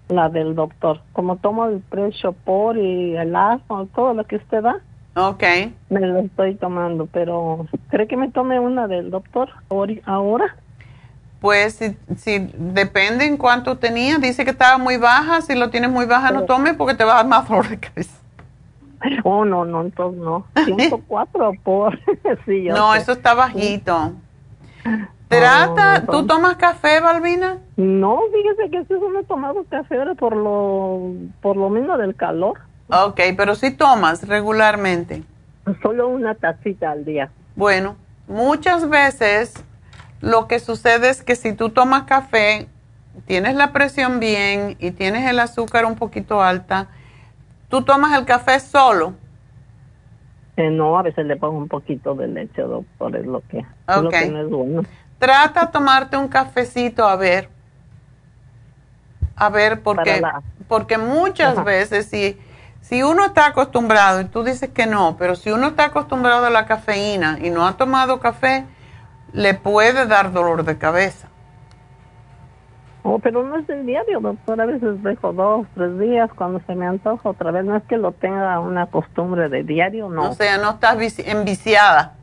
La 0.10 0.28
del 0.30 0.56
doctor. 0.56 1.02
Como 1.14 1.38
tomo 1.38 1.66
el 1.66 1.80
precio 1.82 2.34
por 2.34 2.78
y 2.78 3.16
el 3.16 3.36
asma, 3.36 3.86
todo 3.96 4.14
lo 4.14 4.24
que 4.26 4.38
usted 4.38 4.64
da, 4.64 4.78
Ok. 5.16 5.44
me 5.90 6.00
lo 6.02 6.20
estoy 6.20 6.56
tomando. 6.56 7.06
Pero, 7.08 7.68
¿cree 7.90 8.08
que 8.08 8.18
me 8.18 8.30
tome 8.32 8.60
una 8.60 8.88
del 8.88 9.12
doctor 9.12 9.50
ahora? 10.06 10.56
Pues 11.40 11.76
si, 11.76 11.96
si 12.18 12.52
depende 12.58 13.26
en 13.26 13.38
cuánto 13.38 13.78
tenía, 13.78 14.18
dice 14.18 14.44
que 14.44 14.52
estaba 14.52 14.78
muy 14.78 14.98
baja, 14.98 15.42
si 15.42 15.56
lo 15.56 15.70
tienes 15.70 15.90
muy 15.90 16.06
baja 16.06 16.32
no 16.32 16.44
tomes 16.44 16.74
porque 16.74 16.96
te 16.96 17.06
va 17.06 17.14
a 17.14 17.16
dar 17.18 17.28
más 17.28 17.48
dolor 17.48 17.70
de 17.70 17.80
cabeza. 17.80 18.16
Oh, 19.24 19.46
no, 19.46 19.64
no, 19.64 19.80
entonces 19.82 20.20
no. 20.22 20.46
104 20.66 21.54
por. 21.64 21.98
sí, 22.46 22.64
yo 22.66 22.76
No, 22.76 22.92
sé. 22.94 23.00
eso 23.00 23.14
está 23.14 23.34
bajito. 23.34 24.12
Trata, 25.30 26.00
no, 26.00 26.12
¿tú 26.12 26.28
tomas 26.28 26.56
café, 26.58 27.00
Balbina? 27.00 27.60
No, 27.78 28.20
fíjese 28.34 28.72
que 28.72 28.84
sí 28.86 28.94
he 28.94 29.24
tomado 29.26 29.64
café 29.70 30.00
ahora 30.00 30.16
por 30.16 30.36
lo, 30.36 31.14
por 31.42 31.56
lo 31.56 31.70
mismo 31.70 31.98
del 31.98 32.16
calor. 32.16 32.58
Ok, 32.90 33.22
pero 33.38 33.54
sí 33.54 33.70
tomas 33.70 34.28
regularmente. 34.28 35.24
Solo 35.84 36.08
una 36.08 36.34
tacita 36.34 36.92
al 36.92 37.06
día. 37.06 37.30
Bueno, 37.56 37.96
muchas 38.28 38.90
veces 38.90 39.64
lo 40.20 40.48
que 40.48 40.60
sucede 40.60 41.10
es 41.10 41.22
que 41.22 41.36
si 41.36 41.54
tú 41.54 41.70
tomas 41.70 42.04
café, 42.04 42.68
tienes 43.28 43.56
la 43.56 43.72
presión 43.72 44.20
bien 44.20 44.78
y 44.80 44.92
tienes 44.92 45.30
el 45.30 45.40
azúcar 45.40 45.86
un 45.86 45.96
poquito 45.96 46.42
alta, 46.42 46.88
tú 47.70 47.84
tomas 47.84 48.18
el 48.18 48.26
café 48.26 48.60
solo. 48.60 49.14
Eh, 50.58 50.72
no, 50.72 50.98
a 50.98 51.04
veces 51.04 51.26
le 51.28 51.38
pongo 51.38 51.58
un 51.58 51.68
poquito 51.68 52.16
de 52.16 52.28
leche, 52.28 52.64
doctor, 52.64 53.16
es 53.16 53.26
lo 53.26 53.42
que, 53.42 53.60
es 53.60 54.02
lo 54.02 54.10
que 54.10 54.26
no 54.30 54.42
es 54.42 54.50
bueno. 54.50 54.82
Trata 55.20 55.66
de 55.66 55.72
tomarte 55.72 56.18
un 56.18 56.28
cafecito 56.28 57.08
a 57.08 57.16
ver. 57.16 57.50
A 59.36 59.50
ver, 59.50 59.82
porque, 59.82 60.20
la- 60.20 60.42
porque 60.68 60.98
muchas 60.98 61.54
Ajá. 61.54 61.64
veces 61.64 62.08
si, 62.08 62.38
si 62.82 63.04
uno 63.04 63.26
está 63.26 63.48
acostumbrado, 63.48 64.22
y 64.22 64.26
tú 64.26 64.44
dices 64.44 64.70
que 64.70 64.86
no, 64.86 65.16
pero 65.18 65.36
si 65.36 65.52
uno 65.52 65.68
está 65.68 65.86
acostumbrado 65.86 66.46
a 66.46 66.50
la 66.50 66.66
cafeína 66.66 67.38
y 67.42 67.50
no 67.50 67.66
ha 67.68 67.74
tomado 67.78 68.20
café, 68.20 68.66
le 69.34 69.54
puede 69.54 70.08
dar 70.08 70.32
dolor 70.32 70.64
de 70.64 70.78
cabeza. 70.78 71.28
Oh, 73.04 73.18
pero 73.20 73.44
no 73.44 73.58
es 73.58 73.66
del 73.66 73.86
diario, 73.86 74.20
doctor. 74.20 74.60
A 74.60 74.66
veces 74.66 75.02
dejo 75.04 75.32
dos, 75.32 75.66
tres 75.74 75.98
días 76.00 76.30
cuando 76.36 76.62
se 76.68 76.76
me 76.76 76.86
antoja 76.86 77.30
otra 77.30 77.50
vez. 77.52 77.64
No 77.64 77.76
es 77.78 77.84
que 77.84 77.98
lo 77.98 78.12
tenga 78.12 78.60
una 78.60 78.88
costumbre 78.88 79.48
de 79.50 79.64
diario, 79.64 80.10
no. 80.10 80.30
O 80.32 80.34
sea, 80.34 80.58
no 80.58 80.72
estás 80.72 80.98
vici- 80.98 81.24
enviciada. 81.26 82.14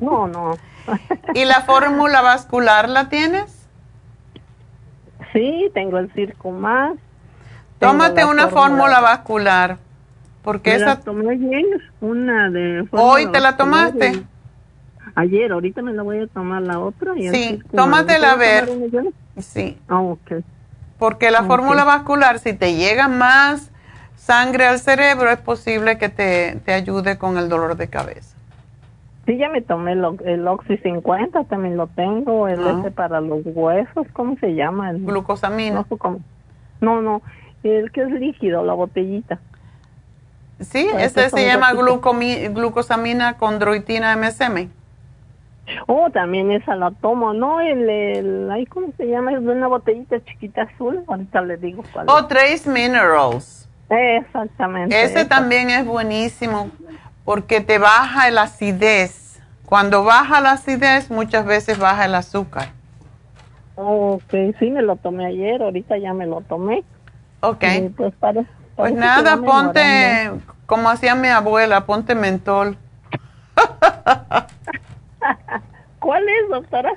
No, 0.00 0.26
no. 0.26 0.52
¿Y 1.34 1.44
la 1.44 1.62
fórmula 1.62 2.20
vascular 2.22 2.88
la 2.88 3.08
tienes? 3.08 3.66
Sí, 5.32 5.70
tengo 5.74 5.98
el 5.98 6.12
circo 6.12 6.50
más. 6.50 6.92
tengo 7.78 7.92
Tómate 7.92 8.22
la 8.22 8.26
una 8.28 8.48
fórmula 8.48 9.00
vascular. 9.00 9.78
Porque 10.42 10.72
Me 10.74 10.78
la 10.78 10.92
esa... 10.92 11.00
tomé 11.00 11.30
ayer, 11.32 11.64
una 12.00 12.50
de... 12.50 12.86
¿Hoy 12.92 13.26
te 13.32 13.40
la 13.40 13.56
tomaste? 13.56 14.08
y- 14.12 14.26
Ayer, 15.14 15.50
ahorita 15.52 15.82
me 15.82 15.92
la 15.92 16.02
voy 16.02 16.20
a 16.20 16.26
tomar 16.26 16.62
la 16.62 16.78
otra. 16.78 17.12
Y 17.16 17.28
Sí, 17.30 17.48
Circumax. 17.48 17.74
tómatela 17.74 18.32
a 18.32 18.36
¿Me 18.36 18.60
puedo 18.66 18.90
ver. 18.90 19.12
Sí. 19.42 19.78
Ah, 19.88 20.00
ok. 20.00 20.32
Porque 20.98 21.30
la 21.30 21.44
fórmula 21.44 21.84
vascular, 21.84 22.38
si 22.38 22.52
te 22.54 22.74
llega 22.74 23.08
más 23.08 23.70
sangre 24.16 24.66
al 24.66 24.78
cerebro, 24.78 25.30
es 25.30 25.38
posible 25.38 25.98
que 25.98 26.08
te, 26.08 26.60
te 26.64 26.72
ayude 26.72 27.18
con 27.18 27.38
el 27.38 27.48
dolor 27.48 27.76
de 27.76 27.88
cabeza. 27.88 28.35
Sí, 29.26 29.36
ya 29.38 29.48
me 29.48 29.60
tomé 29.60 29.92
el, 29.92 30.04
el 30.24 30.46
Oxy 30.46 30.76
50, 30.78 31.44
también 31.44 31.76
lo 31.76 31.88
tengo, 31.88 32.46
el 32.48 32.60
Ah. 32.66 32.76
ese 32.78 32.90
para 32.92 33.20
los 33.20 33.40
huesos, 33.44 34.06
¿cómo 34.12 34.36
se 34.38 34.54
llama? 34.54 34.90
El, 34.90 35.04
Glucosamina. 35.04 35.84
no, 36.80 37.02
no, 37.02 37.22
el 37.64 37.90
que 37.90 38.02
es 38.02 38.10
líquido, 38.10 38.64
la 38.64 38.72
botellita. 38.74 39.40
Sí, 40.60 40.88
ese 40.98 41.28
se 41.28 41.44
llama 41.46 41.72
glucomi- 41.72 42.50
glucosamina 42.54 43.36
condroitina 43.36 44.16
MSM. 44.16 44.68
Oh, 45.88 46.08
también 46.10 46.52
esa 46.52 46.76
la 46.76 46.92
tomo, 46.92 47.34
¿no? 47.34 47.60
El, 47.60 47.90
el 47.90 48.50
ay, 48.52 48.64
¿cómo 48.66 48.86
se 48.96 49.06
llama? 49.08 49.32
Es 49.32 49.38
una 49.40 49.66
botellita 49.66 50.24
chiquita 50.24 50.62
azul, 50.62 51.02
ahorita 51.08 51.42
le 51.42 51.56
digo 51.56 51.82
cuál 51.92 52.06
O 52.08 52.24
Trace 52.26 52.70
Minerals. 52.70 53.68
Exactamente. 53.90 54.94
Ese 55.02 55.20
esa. 55.20 55.28
también 55.28 55.68
es 55.70 55.84
buenísimo 55.84 56.70
porque 57.26 57.60
te 57.60 57.78
baja 57.78 58.30
la 58.30 58.42
acidez. 58.42 59.42
Cuando 59.66 60.04
baja 60.04 60.40
la 60.40 60.52
acidez, 60.52 61.10
muchas 61.10 61.44
veces 61.44 61.78
baja 61.78 62.06
el 62.06 62.14
azúcar. 62.14 62.68
Ok, 63.74 64.32
sí, 64.58 64.70
me 64.70 64.80
lo 64.80 64.96
tomé 64.96 65.26
ayer, 65.26 65.60
ahorita 65.60 65.98
ya 65.98 66.14
me 66.14 66.24
lo 66.26 66.40
tomé. 66.42 66.84
Ok. 67.40 67.64
Y 67.64 67.88
pues 67.90 68.14
para, 68.14 68.44
Pues 68.76 68.94
nada, 68.94 69.36
mejorando. 69.36 69.72
ponte, 69.72 70.30
como 70.66 70.88
hacía 70.88 71.14
mi 71.14 71.28
abuela, 71.28 71.84
ponte 71.84 72.14
mentol. 72.14 72.78
¿Cuál 76.06 76.22
es, 76.28 76.48
doctora? 76.50 76.92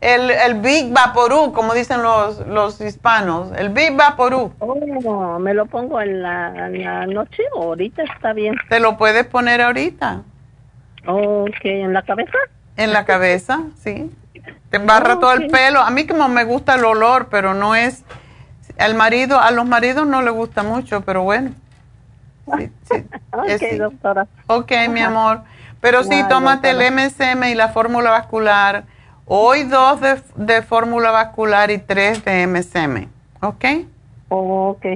El, 0.00 0.30
el 0.30 0.54
Big 0.60 0.90
Vaporú, 0.90 1.52
como 1.52 1.74
dicen 1.74 2.02
los, 2.02 2.38
los 2.46 2.80
hispanos. 2.80 3.52
El 3.54 3.68
Big 3.68 3.94
Vaporú. 3.94 4.50
Oh, 4.60 5.38
¿me 5.38 5.52
lo 5.52 5.66
pongo 5.66 6.00
en 6.00 6.22
la, 6.22 6.66
en 6.68 6.82
la 6.82 7.04
noche 7.06 7.42
o 7.54 7.64
ahorita 7.64 8.02
está 8.04 8.32
bien? 8.32 8.54
Te 8.70 8.80
lo 8.80 8.96
puedes 8.96 9.26
poner 9.26 9.60
ahorita. 9.60 10.22
Ok, 11.06 11.56
¿en 11.64 11.92
la 11.92 12.00
cabeza? 12.00 12.38
En 12.78 12.94
la 12.94 13.04
cabeza, 13.04 13.60
sí. 13.78 14.10
Te 14.70 14.78
embarra 14.78 15.16
Oh, 15.16 15.18
todo 15.18 15.32
el 15.34 15.44
ok. 15.44 15.50
pelo. 15.52 15.80
A 15.80 15.90
mí 15.90 16.06
como 16.06 16.26
me 16.28 16.44
gusta 16.44 16.76
el 16.76 16.84
olor, 16.86 17.28
pero 17.30 17.52
no 17.52 17.74
es... 17.74 18.04
Al 18.78 18.94
marido, 18.94 19.38
a 19.38 19.50
los 19.50 19.66
maridos 19.66 20.06
no 20.06 20.22
le 20.22 20.30
gusta 20.30 20.62
mucho, 20.62 21.02
pero 21.02 21.22
bueno. 21.24 21.50
Sí, 22.56 22.70
sí, 22.90 23.04
Ok, 23.32 23.78
doctora. 23.78 24.26
Ok, 24.46 24.72
mi 24.88 25.00
amor. 25.00 25.42
Pero 25.80 26.02
sí, 26.04 26.22
tómate 26.28 26.70
el. 26.70 26.92
MSM 26.92 27.44
y 27.44 27.54
la 27.54 27.68
fórmula 27.68 28.10
vascular. 28.10 28.84
Hoy 29.26 29.64
dos 29.64 30.00
de, 30.00 30.20
de 30.36 30.62
fórmula 30.62 31.10
vascular 31.10 31.70
y 31.70 31.78
tres 31.78 32.24
de 32.24 32.46
MSM. 32.46 33.08
¿Ok? 33.40 33.64
Oh, 34.28 34.70
ok. 34.70 34.86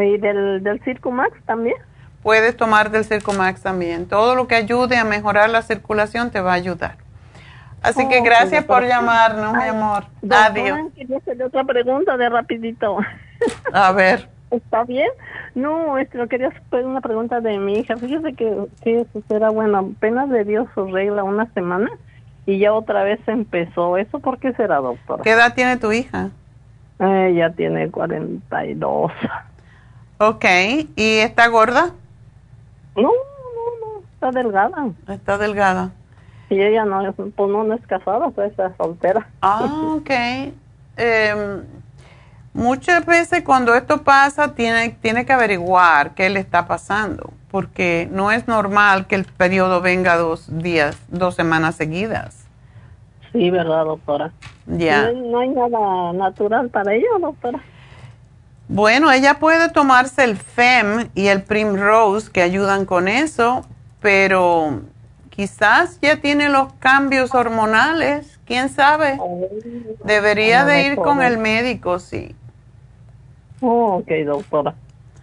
¿Y 0.00 0.18
del, 0.18 0.62
del 0.62 0.80
Circumax 0.82 1.32
también? 1.44 1.76
Puedes 2.22 2.56
tomar 2.56 2.90
del 2.90 3.04
Circumax 3.04 3.62
también. 3.62 4.06
Todo 4.06 4.34
lo 4.34 4.48
que 4.48 4.54
ayude 4.54 4.96
a 4.96 5.04
mejorar 5.04 5.50
la 5.50 5.62
circulación 5.62 6.30
te 6.30 6.40
va 6.40 6.52
a 6.52 6.54
ayudar. 6.54 6.96
Así 7.82 8.08
que 8.08 8.22
gracias 8.22 8.64
por 8.64 8.82
llamarnos, 8.86 9.54
mi 9.54 9.64
amor. 9.64 10.04
doctora, 10.22 10.46
Adiós. 10.46 10.78
Quería 10.96 11.18
hacerle 11.18 11.44
otra 11.44 11.64
pregunta 11.64 12.16
de 12.16 12.28
rapidito. 12.30 12.96
A 13.72 13.92
ver. 13.92 14.33
¿Está 14.54 14.84
bien? 14.84 15.08
No, 15.54 15.98
es 15.98 16.08
que 16.08 16.18
lo 16.18 16.28
quería 16.28 16.48
hacer 16.48 16.84
una 16.84 17.00
pregunta 17.00 17.40
de 17.40 17.58
mi 17.58 17.78
hija. 17.78 17.96
Fíjese 17.96 18.34
que, 18.34 18.66
que 18.82 19.00
eso 19.00 19.22
será 19.28 19.50
bueno. 19.50 19.92
Apenas 19.96 20.28
le 20.28 20.44
dio 20.44 20.68
su 20.74 20.86
regla 20.86 21.24
una 21.24 21.52
semana 21.52 21.90
y 22.46 22.58
ya 22.58 22.72
otra 22.72 23.04
vez 23.04 23.20
empezó. 23.26 23.96
¿Eso 23.96 24.20
por 24.20 24.38
qué 24.38 24.52
será, 24.54 24.76
doctora? 24.76 25.22
¿Qué 25.22 25.30
edad 25.30 25.54
tiene 25.54 25.76
tu 25.76 25.92
hija? 25.92 26.30
Ella 26.98 27.50
tiene 27.50 27.90
42. 27.90 29.12
Ok. 30.18 30.44
¿Y 30.96 31.18
está 31.18 31.48
gorda? 31.48 31.92
No, 32.96 33.02
no, 33.02 33.10
no. 33.10 34.00
Está 34.14 34.30
delgada. 34.30 34.88
Está 35.08 35.38
delgada. 35.38 35.90
Y 36.50 36.60
ella 36.60 36.84
no 36.84 37.06
es, 37.06 37.14
pues 37.16 37.50
no, 37.50 37.64
no 37.64 37.74
es 37.74 37.86
casada, 37.86 38.30
pues 38.30 38.50
está 38.50 38.74
soltera. 38.76 39.26
Ah, 39.40 39.96
ok. 39.96 40.10
Em, 40.96 41.62
muchas 42.54 43.04
veces 43.04 43.42
cuando 43.44 43.74
esto 43.74 44.02
pasa 44.02 44.54
tiene, 44.54 44.90
tiene 45.02 45.26
que 45.26 45.32
averiguar 45.32 46.14
qué 46.14 46.30
le 46.30 46.40
está 46.40 46.66
pasando, 46.66 47.32
porque 47.50 48.08
no 48.10 48.30
es 48.30 48.48
normal 48.48 49.06
que 49.06 49.16
el 49.16 49.24
periodo 49.26 49.80
venga 49.82 50.16
dos 50.16 50.46
días, 50.62 50.96
dos 51.08 51.34
semanas 51.34 51.74
seguidas. 51.74 52.46
Sí, 53.32 53.50
¿verdad, 53.50 53.84
doctora? 53.84 54.32
Ya. 54.66 55.02
No, 55.02 55.08
hay- 55.08 55.20
no 55.20 55.38
hay 55.40 55.48
nada 55.50 56.12
natural 56.12 56.70
para 56.70 56.94
ella, 56.94 57.06
doctora. 57.20 57.60
Bueno, 58.68 59.10
ella 59.12 59.34
puede 59.34 59.68
tomarse 59.68 60.24
el 60.24 60.36
FEM 60.38 61.08
y 61.14 61.26
el 61.26 61.42
Primrose 61.42 62.30
que 62.30 62.40
ayudan 62.40 62.86
con 62.86 63.08
eso, 63.08 63.66
pero 64.00 64.80
quizás 65.28 65.98
ya 66.00 66.16
tiene 66.20 66.48
los 66.48 66.72
cambios 66.74 67.34
hormonales, 67.34 68.38
quién 68.46 68.68
sabe. 68.70 69.18
Debería 70.04 70.60
a 70.60 70.64
lo 70.64 70.68
de 70.70 70.86
ir 70.86 70.96
con 70.96 71.20
el 71.22 71.36
médico, 71.38 71.98
sí. 71.98 72.34
Oh, 73.66 73.96
ok, 73.96 74.08
doctora. 74.26 74.74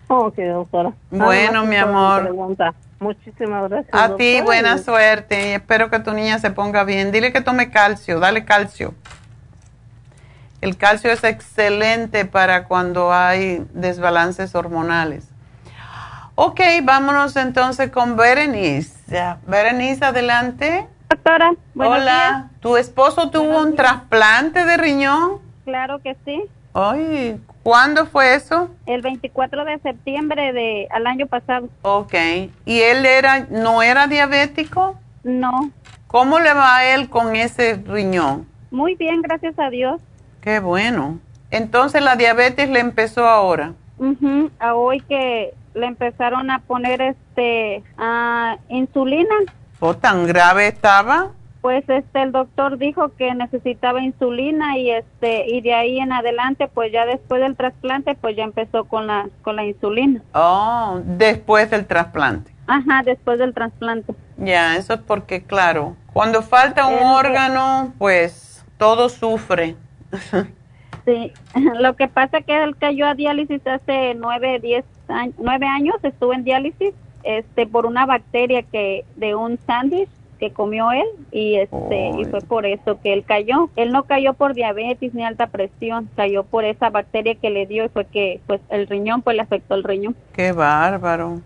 Oh, 0.08 0.26
ok, 0.26 0.38
doctora. 0.38 0.94
Bueno, 1.12 1.64
mi 1.64 1.76
amor. 1.76 2.24
pregunta. 2.24 2.74
Muchísimas 3.00 3.70
gracias. 3.70 3.94
A 3.94 4.16
ti, 4.16 4.38
doctora, 4.38 4.46
buena 4.46 4.78
suerte 4.80 5.50
y 5.50 5.52
espero 5.54 5.92
que 5.92 6.00
tu 6.00 6.12
niña 6.12 6.40
se 6.40 6.50
ponga 6.50 6.84
bien. 6.84 7.12
Dile 7.12 7.32
que 7.32 7.42
tome 7.42 7.70
calcio, 7.70 8.20
dale 8.20 8.44
calcio. 8.44 8.96
El 10.60 10.76
calcio 10.76 11.12
es 11.12 11.24
excelente 11.24 12.26
para 12.26 12.66
cuando 12.66 13.14
hay 13.14 13.64
desbalances 13.74 14.56
hormonales. 14.56 15.28
Ok, 16.34 16.62
vámonos 16.84 17.36
entonces 17.36 17.92
con 17.92 18.18
Berenice. 18.18 18.98
Berenice, 19.46 20.04
adelante. 20.04 20.88
Doctora, 21.10 21.52
buenos 21.76 21.98
Hola, 22.00 22.50
¿tu 22.60 22.78
esposo 22.78 23.30
tuvo 23.30 23.60
un 23.62 23.76
trasplante 23.76 24.66
de 24.66 24.78
riñón? 24.78 25.40
Claro 25.64 26.00
que 26.00 26.16
sí. 26.26 26.50
Ay, 26.74 27.40
¿cuándo 27.64 28.06
fue 28.06 28.36
eso? 28.36 28.70
El 28.86 29.02
24 29.02 29.66
de 29.66 29.80
septiembre 29.80 30.54
de 30.54 30.88
al 30.92 31.06
año 31.08 31.28
pasado. 31.28 31.68
Ok, 31.82 32.14
¿y 32.66 32.80
él 32.82 33.06
era, 33.06 33.48
no 33.50 33.84
era 33.84 34.08
diabético? 34.08 34.96
No. 35.24 35.72
¿Cómo 36.08 36.40
le 36.40 36.54
va 36.54 36.78
a 36.78 36.94
él 36.94 37.10
con 37.10 37.36
ese 37.36 37.76
riñón? 37.76 38.48
Muy 38.72 38.96
bien, 38.96 39.22
gracias 39.22 39.58
a 39.60 39.70
Dios. 39.70 40.02
Qué 40.42 40.60
bueno. 40.60 41.20
Entonces 41.52 42.02
la 42.02 42.16
diabetes 42.16 42.70
le 42.70 42.80
empezó 42.80 43.28
ahora. 43.28 43.74
Ujú, 43.98 44.50
A 44.60 44.74
hoy 44.76 45.02
que 45.02 45.54
le 45.76 45.86
empezaron 45.86 46.50
a 46.50 46.60
poner 46.60 47.02
este 47.02 47.84
ah, 47.98 48.58
insulina, 48.70 49.36
¿O 49.80 49.96
tan 49.96 50.28
grave 50.28 50.68
estaba? 50.68 51.32
Pues 51.62 51.88
este 51.88 52.22
el 52.24 52.32
doctor 52.32 52.78
dijo 52.78 53.10
que 53.16 53.34
necesitaba 53.36 54.02
insulina 54.02 54.78
y 54.78 54.90
este 54.90 55.48
y 55.48 55.62
de 55.62 55.74
ahí 55.74 56.00
en 56.00 56.12
adelante 56.12 56.68
pues 56.68 56.92
ya 56.92 57.06
después 57.06 57.42
del 57.42 57.56
trasplante 57.56 58.16
pues 58.16 58.36
ya 58.36 58.44
empezó 58.44 58.86
con 58.86 59.08
la 59.08 59.30
con 59.44 59.56
la 59.56 59.66
insulina. 59.66 60.22
Oh, 60.34 61.00
después 61.04 61.70
del 61.70 61.86
trasplante. 61.86 62.52
Ajá, 62.68 63.02
después 63.04 63.38
del 63.38 63.54
trasplante. 63.54 64.14
Ya, 64.38 64.78
eso 64.78 64.94
es 64.94 65.02
porque, 65.02 65.44
claro, 65.44 65.98
cuando 66.14 66.42
falta 66.42 66.88
un 66.88 67.04
órgano, 67.04 67.94
pues 67.98 68.66
todo 68.78 69.10
sufre. 69.10 69.76
Sí, 71.04 71.34
lo 71.80 71.96
que 71.96 72.08
pasa 72.08 72.42
que 72.42 72.64
él 72.64 72.78
cayó 72.78 73.08
a 73.08 73.16
diálisis 73.16 73.66
hace 73.66 74.14
nueve, 74.14 74.60
diez 74.60 74.86
años, 75.08 75.34
nueve 75.40 75.66
años 75.66 75.96
estuvo 76.04 76.32
en 76.32 76.44
diálisis, 76.44 76.94
este, 77.24 77.66
por 77.66 77.88
una 77.88 78.06
bacteria 78.06 78.62
que 78.62 79.04
de 79.16 79.34
un 79.34 79.58
sándwich 79.66 80.10
que 80.42 80.52
comió 80.52 80.92
él 80.92 81.06
y 81.32 81.56
este 81.56 82.10
y 82.18 82.26
fue 82.26 82.42
por 82.42 82.66
eso 82.66 83.00
que 83.02 83.14
él 83.14 83.24
cayó. 83.24 83.70
Él 83.76 83.92
no 83.94 84.04
cayó 84.04 84.34
por 84.34 84.56
diabetes 84.56 85.14
ni 85.14 85.24
alta 85.24 85.48
presión, 85.48 86.10
cayó 86.16 86.44
por 86.44 86.66
esa 86.66 86.90
bacteria 86.90 87.36
que 87.36 87.52
le 87.52 87.68
dio 87.68 87.86
y 87.86 87.90
fue 87.90 88.06
que 88.06 88.42
pues 88.48 88.60
el 88.70 88.88
riñón 88.88 89.22
pues 89.22 89.36
le 89.38 89.44
afectó 89.44 89.76
el 89.76 89.84
riñón. 89.84 90.16
Qué 90.34 90.52
bárbaro. 90.52 91.40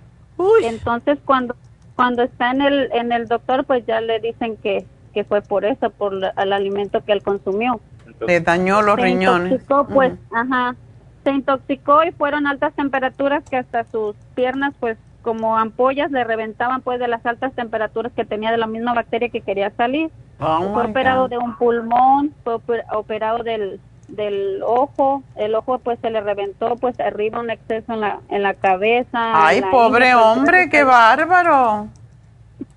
Entonces 0.64 1.20
cuando 1.26 1.56
cuando 1.96 2.24
está 2.24 2.52
en 2.52 2.62
el 2.62 2.90
en 2.94 3.12
el 3.12 3.28
doctor 3.28 3.66
pues 3.66 3.86
ya 3.86 4.00
le 4.02 4.20
dicen 4.22 4.56
que 4.64 4.86
que 5.14 5.24
fue 5.26 5.42
por 5.42 5.66
eso, 5.66 5.90
por 5.90 6.14
la- 6.14 6.34
el 6.38 6.52
alimento 6.54 7.04
que 7.04 7.12
él 7.14 7.22
consumió 7.22 7.80
Le 8.28 8.40
dañó 8.40 8.82
los 8.82 8.96
se 8.96 9.02
riñones. 9.02 9.52
intoxicó, 9.52 9.88
pues, 9.88 10.14
ajá, 10.34 10.76
se 11.24 11.32
intoxicó 11.32 12.04
y 12.04 12.12
fueron 12.12 12.48
altas 12.48 12.74
temperaturas 12.76 13.44
que 13.50 13.58
hasta 13.58 13.84
sus 13.86 14.16
piernas, 14.36 14.74
pues, 14.80 14.98
como 15.26 15.58
ampollas 15.58 16.12
le 16.12 16.24
reventaban, 16.24 16.82
pues, 16.84 17.00
de 17.00 17.08
las 17.08 17.26
altas 17.26 17.52
temperaturas 17.54 18.14
que 18.14 18.26
tenía 18.26 18.52
de 18.52 18.58
la 18.58 18.68
misma 18.68 18.94
bacteria 18.94 19.30
que 19.30 19.42
quería 19.42 19.72
salir. 19.72 20.12
Oh, 20.40 20.72
fue 20.72 20.86
operado 20.86 21.24
God. 21.24 21.30
de 21.32 21.38
un 21.40 21.56
pulmón, 21.58 22.32
fue 22.44 22.54
oper- 22.56 22.86
operado 22.94 23.44
del 23.44 23.80
del 24.08 24.62
ojo, 24.64 25.24
el 25.36 25.56
ojo 25.56 25.80
pues 25.80 25.98
se 26.00 26.12
le 26.12 26.22
reventó 26.22 26.76
pues 26.76 27.00
arriba 27.00 27.40
un 27.40 27.50
exceso 27.50 27.94
en 27.94 28.02
la 28.02 28.20
en 28.30 28.44
la 28.44 28.54
cabeza. 28.54 29.48
Ay, 29.48 29.62
la 29.62 29.72
pobre 29.72 30.14
pues, 30.14 30.24
hombre, 30.24 30.70
qué 30.70 30.84
bárbaro. 30.84 31.88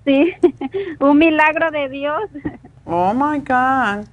Sí, 0.03 0.33
un 0.99 1.19
milagro 1.19 1.69
de 1.69 1.87
Dios. 1.89 2.23
Oh 2.85 3.13
my 3.13 3.37
God. 3.39 4.07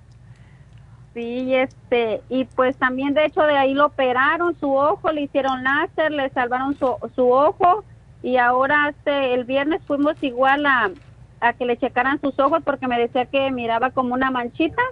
Sí, 1.15 1.55
este, 1.55 2.21
y 2.29 2.45
pues 2.45 2.77
también 2.77 3.15
de 3.15 3.25
hecho 3.25 3.41
de 3.41 3.57
ahí 3.57 3.73
lo 3.73 3.87
operaron 3.87 4.55
su 4.61 4.75
ojo, 4.75 5.11
le 5.11 5.23
hicieron 5.23 5.65
láser, 5.65 6.13
le 6.13 6.29
salvaron 6.29 6.77
su, 6.79 6.95
su 7.15 7.31
ojo 7.33 7.83
y 8.27 8.39
ahora 8.39 8.89
este, 8.89 9.35
el 9.35 9.45
viernes 9.45 9.81
fuimos 9.87 10.21
igual 10.21 10.67
a, 10.67 10.91
a 11.39 11.53
que 11.53 11.65
le 11.65 11.77
checaran 11.77 12.21
sus 12.21 12.37
ojos 12.41 12.61
porque 12.65 12.89
me 12.89 12.99
decía 12.99 13.27
que 13.27 13.53
miraba 13.53 13.93
como 13.93 14.15
una 14.15 14.33
manchita 14.33 14.83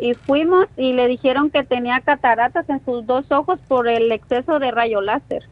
y 0.00 0.14
fuimos 0.14 0.66
y 0.76 0.92
le 0.92 1.06
dijeron 1.06 1.50
que 1.52 1.62
tenía 1.62 2.00
cataratas 2.00 2.68
en 2.68 2.84
sus 2.84 3.06
dos 3.06 3.30
ojos 3.30 3.60
por 3.68 3.86
el 3.86 4.10
exceso 4.10 4.58
de 4.58 4.72
rayo 4.72 5.00
láser. 5.00 5.44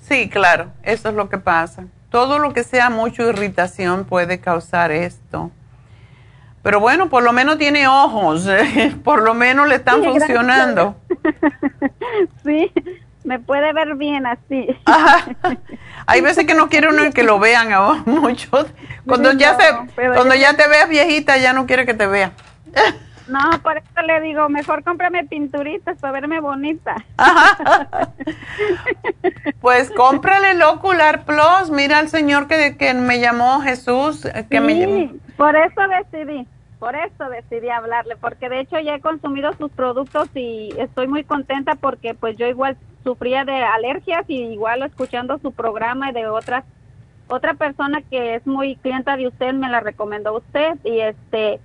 Sí, 0.00 0.28
claro, 0.28 0.72
eso 0.82 1.08
es 1.10 1.14
lo 1.14 1.28
que 1.28 1.38
pasa. 1.38 1.84
Todo 2.10 2.38
lo 2.38 2.52
que 2.52 2.64
sea 2.64 2.90
mucha 2.90 3.22
irritación 3.22 4.04
puede 4.04 4.40
causar 4.40 4.90
esto. 4.90 5.50
Pero 6.62 6.80
bueno, 6.80 7.08
por 7.08 7.22
lo 7.22 7.32
menos 7.32 7.58
tiene 7.58 7.88
ojos, 7.88 8.48
por 9.04 9.22
lo 9.22 9.34
menos 9.34 9.68
le 9.68 9.76
están 9.76 10.02
Sí, 10.02 10.04
funcionando. 10.04 10.96
Sí, 12.44 12.70
me 13.24 13.38
puede 13.38 13.72
ver 13.72 13.94
bien 13.94 14.26
así. 14.26 14.68
Hay 16.06 16.20
veces 16.20 16.46
que 16.46 16.54
no 16.54 16.68
quiere 16.68 16.88
uno 16.88 17.12
que 17.12 17.22
lo 17.22 17.38
vean 17.38 17.72
a 17.72 17.92
uno 17.92 18.02
mucho. 18.06 18.66
Cuando 19.06 19.32
Sí, 19.32 19.38
ya 19.38 19.52
no, 19.52 19.58
se, 19.58 20.08
cuando 20.14 20.34
ya 20.34 20.56
te 20.56 20.68
veas 20.68 20.88
viejita, 20.88 21.36
ya 21.38 21.52
no 21.52 21.66
quiere 21.66 21.86
que 21.86 21.94
te 21.94 22.06
vea. 22.06 22.32
No, 23.28 23.40
por 23.62 23.78
eso 23.78 24.02
le 24.06 24.20
digo, 24.20 24.48
mejor 24.48 24.82
cómprame 24.82 25.24
pinturitas 25.24 25.98
para 25.98 26.12
verme 26.12 26.40
bonita. 26.40 26.96
Pues 29.60 29.90
cómprale 29.92 30.50
el 30.50 30.62
Ocular 30.62 31.24
Plus. 31.24 31.70
Mira 31.70 31.98
al 31.98 32.08
señor 32.08 32.48
que, 32.48 32.76
que 32.76 32.94
me 32.94 33.20
llamó 33.20 33.60
Jesús, 33.60 34.26
que 34.50 34.60
me 34.60 34.74
llamó. 34.76 34.94
Sí, 34.96 35.20
por 35.36 35.54
eso 35.54 35.80
decidí, 35.88 36.48
por 36.80 36.96
eso 36.96 37.28
decidí 37.30 37.70
hablarle, 37.70 38.16
porque 38.16 38.48
de 38.48 38.60
hecho 38.60 38.80
ya 38.80 38.96
he 38.96 39.00
consumido 39.00 39.52
sus 39.52 39.70
productos 39.70 40.28
y 40.34 40.74
estoy 40.78 41.06
muy 41.06 41.22
contenta 41.22 41.76
porque 41.76 42.14
pues 42.14 42.36
yo 42.36 42.46
igual 42.46 42.76
sufría 43.02 43.44
de 43.44 43.62
alergias 43.62 44.24
y 44.28 44.42
igual 44.42 44.82
escuchando 44.82 45.38
su 45.38 45.52
programa 45.52 46.10
y 46.10 46.12
de 46.12 46.26
otras 46.28 46.64
otra 47.28 47.54
persona 47.54 48.02
que 48.02 48.34
es 48.34 48.46
muy 48.46 48.76
clienta 48.76 49.16
de 49.16 49.28
usted 49.28 49.54
me 49.54 49.68
la 49.68 49.80
recomendó 49.80 50.36
usted 50.36 50.76
y 50.84 51.00
este 51.00 51.60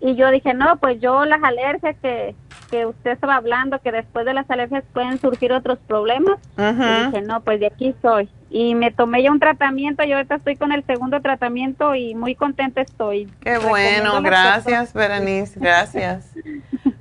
Y 0.00 0.14
yo 0.14 0.30
dije, 0.30 0.52
no, 0.52 0.76
pues 0.76 1.00
yo 1.00 1.24
las 1.24 1.42
alergias 1.42 1.96
que, 2.02 2.34
que 2.70 2.84
usted 2.84 3.12
estaba 3.12 3.36
hablando, 3.36 3.80
que 3.80 3.92
después 3.92 4.26
de 4.26 4.34
las 4.34 4.48
alergias 4.50 4.84
pueden 4.92 5.18
surgir 5.18 5.52
otros 5.52 5.78
problemas. 5.86 6.38
Y 6.58 7.06
dije, 7.06 7.22
no, 7.22 7.40
pues 7.40 7.60
de 7.60 7.68
aquí 7.68 7.94
soy. 8.02 8.28
Y 8.50 8.74
me 8.74 8.90
tomé 8.90 9.22
ya 9.22 9.32
un 9.32 9.40
tratamiento 9.40 10.04
y 10.04 10.12
ahorita 10.12 10.34
estoy 10.34 10.56
con 10.56 10.70
el 10.72 10.84
segundo 10.84 11.22
tratamiento 11.22 11.94
y 11.94 12.14
muy 12.14 12.34
contenta 12.34 12.82
estoy. 12.82 13.26
Qué 13.40 13.56
bueno, 13.56 14.20
gracias, 14.20 14.92
Berenice, 14.92 15.58
gracias. 15.58 16.30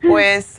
Pues, 0.00 0.56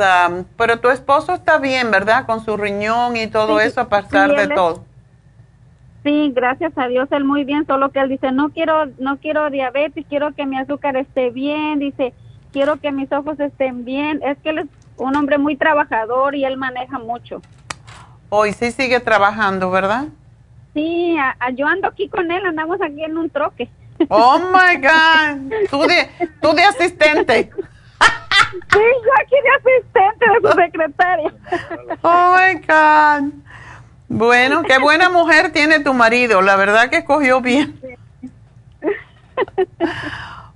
pero 0.58 0.80
tu 0.80 0.90
esposo 0.90 1.34
está 1.34 1.58
bien, 1.58 1.92
¿verdad? 1.92 2.26
Con 2.26 2.44
su 2.44 2.58
riñón 2.58 3.16
y 3.16 3.28
todo 3.28 3.60
eso, 3.60 3.82
a 3.82 3.90
pesar 3.90 4.36
de 4.36 4.48
todo. 4.54 4.84
Sí, 6.04 6.32
gracias 6.34 6.72
a 6.78 6.88
Dios, 6.88 7.10
él 7.12 7.26
muy 7.26 7.44
bien, 7.44 7.66
solo 7.66 7.92
que 7.92 8.00
él 8.00 8.10
dice, 8.10 8.32
no 8.32 8.50
quiero, 8.50 8.86
no 9.00 9.18
quiero 9.18 9.50
diabetes, 9.50 10.06
quiero 10.08 10.34
que 10.34 10.46
mi 10.46 10.58
azúcar 10.58 10.96
esté 10.96 11.30
bien, 11.30 11.80
dice, 11.80 12.14
quiero 12.52 12.78
que 12.78 12.92
mis 12.92 13.12
ojos 13.12 13.40
estén 13.40 13.86
bien. 13.86 14.22
Es 14.24 14.38
que 14.40 14.50
él 14.50 14.60
es 14.60 14.68
un 14.98 15.16
hombre 15.16 15.38
muy 15.38 15.56
trabajador 15.56 16.36
y 16.36 16.46
él 16.46 16.58
maneja 16.58 17.00
mucho. 17.00 17.42
Hoy 18.30 18.54
sí 18.54 18.72
sigue 18.72 19.00
trabajando, 19.00 19.72
¿verdad? 19.72 20.06
Sí, 20.74 21.18
yo 21.56 21.68
ando 21.68 21.88
aquí 21.88 22.08
con 22.10 22.32
él, 22.32 22.46
andamos 22.46 22.80
aquí 22.82 23.04
en 23.04 23.18
un 23.18 23.30
troque. 23.30 23.70
Oh 24.08 24.40
my 24.40 24.78
God, 24.82 25.52
tú 25.70 25.82
de, 25.82 26.10
tú 26.42 26.54
de 26.54 26.64
asistente. 26.64 27.50
Sí, 28.52 28.80
yo 28.80 29.12
aquí 29.22 29.36
de 29.44 29.50
asistente 29.58 30.26
de 30.26 30.50
su 30.50 30.56
secretaria. 30.58 31.34
Oh 32.02 32.36
my 32.36 32.56
God. 32.66 33.34
Bueno, 34.08 34.64
qué 34.64 34.80
buena 34.80 35.10
mujer 35.10 35.52
tiene 35.52 35.80
tu 35.82 35.94
marido, 35.94 36.42
la 36.42 36.56
verdad 36.56 36.90
que 36.90 36.98
escogió 36.98 37.42
bien. 37.42 37.80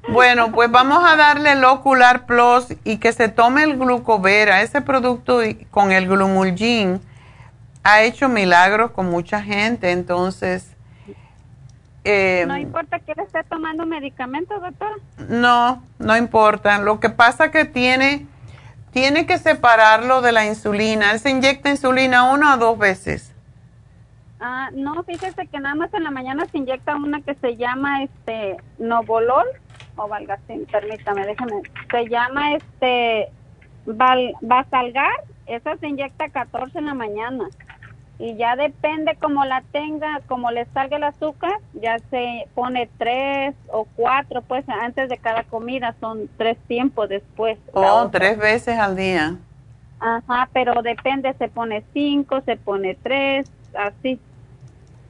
Bueno, 0.10 0.52
pues 0.52 0.70
vamos 0.70 1.04
a 1.06 1.16
darle 1.16 1.54
el 1.54 1.64
Ocular 1.64 2.26
Plus 2.26 2.68
y 2.84 2.98
que 2.98 3.14
se 3.14 3.30
tome 3.30 3.64
el 3.64 3.78
glucovera, 3.78 4.62
ese 4.62 4.82
producto 4.82 5.40
con 5.72 5.92
el 5.92 6.08
glumulgin 6.08 7.00
ha 7.84 8.02
hecho 8.02 8.28
milagros 8.28 8.92
con 8.92 9.10
mucha 9.10 9.42
gente, 9.42 9.92
entonces... 9.92 10.73
Eh, 12.04 12.44
¿No 12.48 12.58
importa 12.58 13.00
que 13.00 13.14
él 13.14 13.20
esté 13.20 13.44
tomando 13.44 13.86
medicamentos, 13.86 14.62
doctora? 14.62 14.96
No, 15.30 15.84
no 16.00 16.18
importa. 16.18 16.80
Lo 16.80 17.00
que 17.00 17.10
pasa 17.10 17.52
que 17.52 17.66
tiene, 17.66 18.26
tiene 18.92 19.26
que 19.26 19.38
separarlo 19.38 20.22
de 20.22 20.34
la 20.34 20.46
insulina. 20.46 21.12
Él 21.12 21.20
se 21.20 21.30
inyecta 21.30 21.70
insulina 21.70 22.34
una 22.34 22.56
o 22.56 22.58
dos 22.58 22.78
veces. 22.78 23.34
Ah, 24.42 24.70
no, 24.74 25.04
fíjese 25.04 25.48
que 25.48 25.60
nada 25.60 25.76
más 25.76 25.94
en 25.94 26.04
la 26.04 26.12
mañana 26.12 26.46
se 26.48 26.58
inyecta 26.58 26.98
una 26.98 27.22
que 27.22 27.36
se 27.36 27.56
llama 27.56 28.04
este 28.04 28.58
Novolol 28.78 29.48
o 29.96 30.08
Valgacin, 30.10 30.66
permítame, 30.66 31.26
déjame. 31.26 31.62
Se 31.90 32.10
llama 32.10 32.56
este 32.56 33.30
Val, 33.86 34.34
Basalgar, 34.42 35.14
esa 35.46 35.78
se 35.78 35.88
inyecta 35.88 36.28
14 36.28 36.78
en 36.78 36.88
la 36.88 36.94
mañana 36.94 37.48
y 38.20 38.36
ya 38.36 38.56
depende 38.56 39.16
como 39.16 39.44
la 39.44 39.64
tenga, 39.72 40.22
como 40.28 40.52
le 40.52 40.66
salga 40.66 40.98
el 40.98 41.04
azúcar, 41.04 41.54
ya 41.74 41.98
se 42.10 42.48
pone 42.54 42.90
tres 42.98 43.56
o 43.72 43.86
cuatro, 43.96 44.42
pues 44.42 44.68
antes 44.70 45.10
de 45.10 45.18
cada 45.18 45.44
comida, 45.44 45.96
son 46.00 46.30
tres 46.38 46.58
tiempos 46.68 47.10
después. 47.10 47.58
Oh, 47.74 48.10
tres 48.12 48.38
veces 48.38 48.78
al 48.78 48.96
día. 48.96 49.36
Ajá, 50.00 50.50
pero 50.54 50.82
depende, 50.82 51.34
se 51.34 51.48
pone 51.48 51.84
cinco, 51.94 52.42
se 52.42 52.56
pone 52.56 52.96
tres, 53.02 53.50
así. 53.78 54.20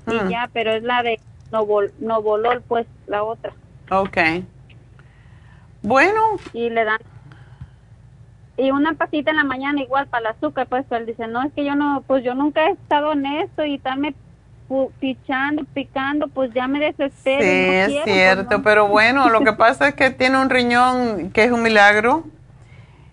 Y 0.07 0.13
hmm. 0.13 0.29
ya, 0.29 0.49
pero 0.53 0.71
es 0.71 0.83
la 0.83 1.03
de 1.03 1.19
Novol, 1.51 1.91
Novolol, 1.99 2.61
pues 2.61 2.87
la 3.07 3.23
otra. 3.23 3.53
Ok. 3.91 4.17
Bueno. 5.81 6.21
Y 6.53 6.69
le 6.69 6.83
dan 6.85 6.99
y 8.57 8.71
una 8.71 8.93
pasita 8.93 9.31
en 9.31 9.37
la 9.37 9.43
mañana 9.43 9.81
igual 9.81 10.07
para 10.07 10.29
el 10.29 10.35
azúcar, 10.35 10.67
pues 10.67 10.85
él 10.91 11.05
dice, 11.05 11.27
no, 11.27 11.41
es 11.43 11.51
que 11.53 11.65
yo 11.65 11.75
no, 11.75 12.03
pues 12.05 12.23
yo 12.23 12.35
nunca 12.35 12.67
he 12.67 12.71
estado 12.71 13.13
en 13.13 13.25
esto 13.25 13.65
y 13.65 13.75
estarme 13.75 14.13
pichando, 14.99 15.65
picando, 15.73 16.27
pues 16.27 16.53
ya 16.53 16.67
me 16.67 16.79
desespero. 16.79 17.41
Sí, 17.41 17.47
es 17.47 17.91
pues, 17.93 18.03
cierto, 18.05 18.61
pero 18.63 18.87
bueno, 18.87 19.29
lo 19.29 19.43
que 19.43 19.53
pasa 19.57 19.89
es 19.89 19.95
que 19.95 20.09
tiene 20.11 20.39
un 20.39 20.49
riñón 20.49 21.31
que 21.31 21.43
es 21.43 21.51
un 21.51 21.63
milagro. 21.63 22.23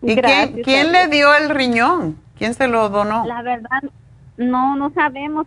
¿Y 0.03 0.17
quién, 0.17 0.62
quién 0.62 0.93
le 0.93 1.09
dio 1.09 1.35
el 1.35 1.51
riñón? 1.51 2.19
¿Quién 2.39 2.55
se 2.55 2.69
lo 2.69 2.89
donó? 2.89 3.27
La 3.27 3.43
verdad, 3.43 3.83
no, 4.39 4.77
no 4.77 4.91
sabemos, 4.91 5.47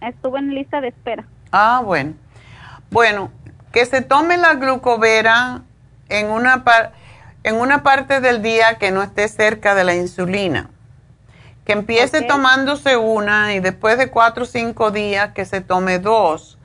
estuvo 0.00 0.38
en 0.38 0.54
lista 0.54 0.80
de 0.80 0.88
espera. 0.88 1.24
Ah, 1.52 1.82
bueno. 1.84 2.14
Bueno, 2.90 3.30
que 3.72 3.84
se 3.84 4.00
tome 4.00 4.38
la 4.38 4.54
glucovera 4.54 5.62
en 6.08 6.30
una 6.30 6.64
parte 6.64 6.94
en 7.48 7.56
una 7.56 7.82
parte 7.82 8.20
del 8.20 8.42
día 8.42 8.74
que 8.74 8.90
no 8.90 9.02
esté 9.02 9.26
cerca 9.26 9.74
de 9.74 9.82
la 9.82 9.94
insulina. 9.94 10.68
Que 11.64 11.72
empiece 11.72 12.20
tomándose 12.20 12.98
una 12.98 13.54
y 13.54 13.60
después 13.60 13.96
de 13.96 14.10
cuatro 14.10 14.42
o 14.44 14.46
cinco 14.46 14.90
días 14.90 15.32
que 15.32 15.46
se 15.46 15.62
tome 15.62 15.98
dos. 15.98 16.58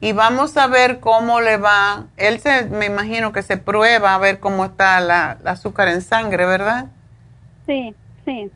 Y 0.00 0.12
vamos 0.12 0.56
a 0.56 0.66
ver 0.66 1.00
cómo 1.00 1.42
le 1.42 1.58
va. 1.58 2.06
Él 2.16 2.40
se, 2.40 2.64
me 2.66 2.86
imagino 2.86 3.32
que 3.32 3.42
se 3.42 3.58
prueba 3.58 4.14
a 4.14 4.18
ver 4.18 4.40
cómo 4.40 4.64
está 4.64 4.98
la, 5.00 5.38
azúcar 5.44 5.88
en 5.88 6.00
sangre, 6.00 6.46
¿verdad? 6.46 6.86
Sí, 7.66 7.94
sí. 8.24 8.50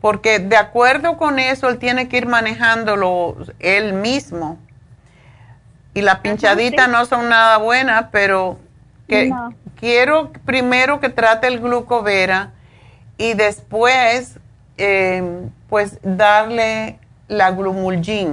Porque 0.00 0.38
de 0.38 0.56
acuerdo 0.56 1.18
con 1.18 1.38
eso, 1.38 1.68
él 1.68 1.78
tiene 1.78 2.08
que 2.08 2.16
ir 2.16 2.26
manejándolo 2.26 3.36
él 3.58 3.92
mismo. 3.92 4.58
Y 5.92 6.00
la 6.00 6.22
pinchadita 6.22 6.86
no 6.86 7.04
son 7.04 7.28
nada 7.28 7.58
buenas, 7.58 8.06
pero 8.10 8.58
que, 9.06 9.30
quiero 9.78 10.32
primero 10.44 11.00
que 11.00 11.08
trate 11.08 11.46
el 11.46 11.60
glucovera 11.60 12.52
y 13.16 13.34
después 13.34 14.38
em, 14.76 15.50
pues 15.68 15.98
darle 16.02 16.98
la 17.28 17.50
glumulgin 17.50 18.32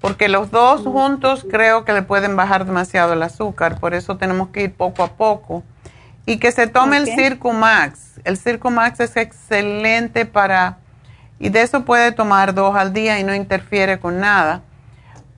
porque 0.00 0.28
los 0.28 0.50
dos 0.50 0.82
juntos 0.82 1.46
creo 1.48 1.84
que 1.84 1.92
le 1.92 2.02
pueden 2.02 2.34
bajar 2.34 2.64
demasiado 2.64 3.12
el 3.12 3.22
azúcar, 3.22 3.78
por 3.78 3.94
eso 3.94 4.16
tenemos 4.16 4.48
que 4.48 4.62
ir 4.62 4.74
poco 4.74 5.02
a 5.02 5.08
poco. 5.08 5.62
Y 6.26 6.38
que 6.38 6.52
se 6.52 6.66
tome 6.66 6.96
el 6.96 7.06
Circumax. 7.06 8.20
El 8.24 8.36
Circumax 8.36 9.00
es 9.00 9.16
excelente 9.16 10.26
para, 10.26 10.78
y 11.38 11.48
de 11.48 11.62
eso 11.62 11.84
puede 11.84 12.12
tomar 12.12 12.54
dos 12.54 12.76
al 12.76 12.92
día 12.92 13.18
y 13.18 13.24
no 13.24 13.34
interfiere 13.34 13.98
con 13.98 14.20
nada, 14.20 14.62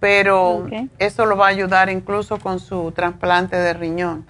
pero 0.01 0.67
eso 0.99 1.27
lo 1.27 1.37
va 1.37 1.47
a 1.47 1.51
ayudar 1.51 1.89
incluso 1.89 2.39
con 2.39 2.61
su 2.61 2.93
trasplante 2.93 3.57
de 3.57 3.73
riñón. 3.73 4.27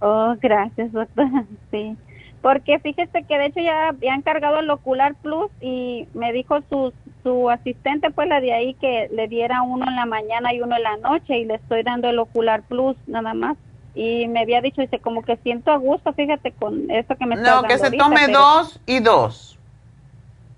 Oh, 0.00 0.34
gracias, 0.40 0.92
doctora. 0.92 1.44
Sí. 1.70 1.96
Porque 2.42 2.78
fíjese 2.78 3.22
que 3.24 3.36
de 3.36 3.46
hecho 3.46 3.60
ya 3.60 3.88
habían 3.88 4.22
cargado 4.22 4.60
el 4.60 4.70
Ocular 4.70 5.14
Plus 5.14 5.50
y 5.60 6.08
me 6.14 6.32
dijo 6.32 6.60
su, 6.70 6.94
su 7.22 7.50
asistente, 7.50 8.10
pues 8.10 8.28
la 8.28 8.40
de 8.40 8.54
ahí, 8.54 8.74
que 8.74 9.10
le 9.12 9.28
diera 9.28 9.60
uno 9.60 9.86
en 9.86 9.94
la 9.94 10.06
mañana 10.06 10.54
y 10.54 10.62
uno 10.62 10.74
en 10.76 10.82
la 10.82 10.96
noche 10.96 11.38
y 11.38 11.44
le 11.44 11.56
estoy 11.56 11.82
dando 11.82 12.08
el 12.08 12.18
Ocular 12.18 12.62
Plus 12.62 12.96
nada 13.06 13.34
más. 13.34 13.58
Y 13.94 14.26
me 14.28 14.40
había 14.40 14.62
dicho, 14.62 14.80
dice, 14.80 15.00
como 15.00 15.22
que 15.22 15.36
siento 15.38 15.70
a 15.70 15.76
gusto, 15.76 16.14
fíjate, 16.14 16.52
con 16.52 16.90
esto 16.90 17.14
que 17.16 17.26
me 17.26 17.34
está 17.34 17.56
No, 17.56 17.68
que 17.68 17.76
se 17.76 17.90
tome 17.90 18.28
dos 18.28 18.80
y 18.86 19.00
dos. 19.00 19.58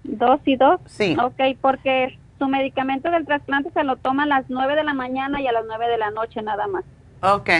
¿Dos 0.05 0.40
y 0.44 0.56
dos? 0.56 0.81
Sí. 0.86 1.16
Ok, 1.20 1.40
porque 1.60 2.16
su 2.39 2.47
medicamento 2.47 3.10
del 3.10 3.24
trasplante 3.24 3.70
se 3.73 3.82
lo 3.82 3.97
toma 3.97 4.24
a 4.24 4.27
las 4.27 4.44
nueve 4.48 4.77
de 4.77 4.85
la 4.85 4.94
mañana 4.94 5.40
y 5.40 5.48
a 5.48 5.52
las 5.52 5.64
nueve 5.66 5.89
de 5.89 5.98
la 5.98 6.10
noche 6.10 6.43
nada 6.43 6.69
más. 6.69 6.85
Ok. 7.23 7.51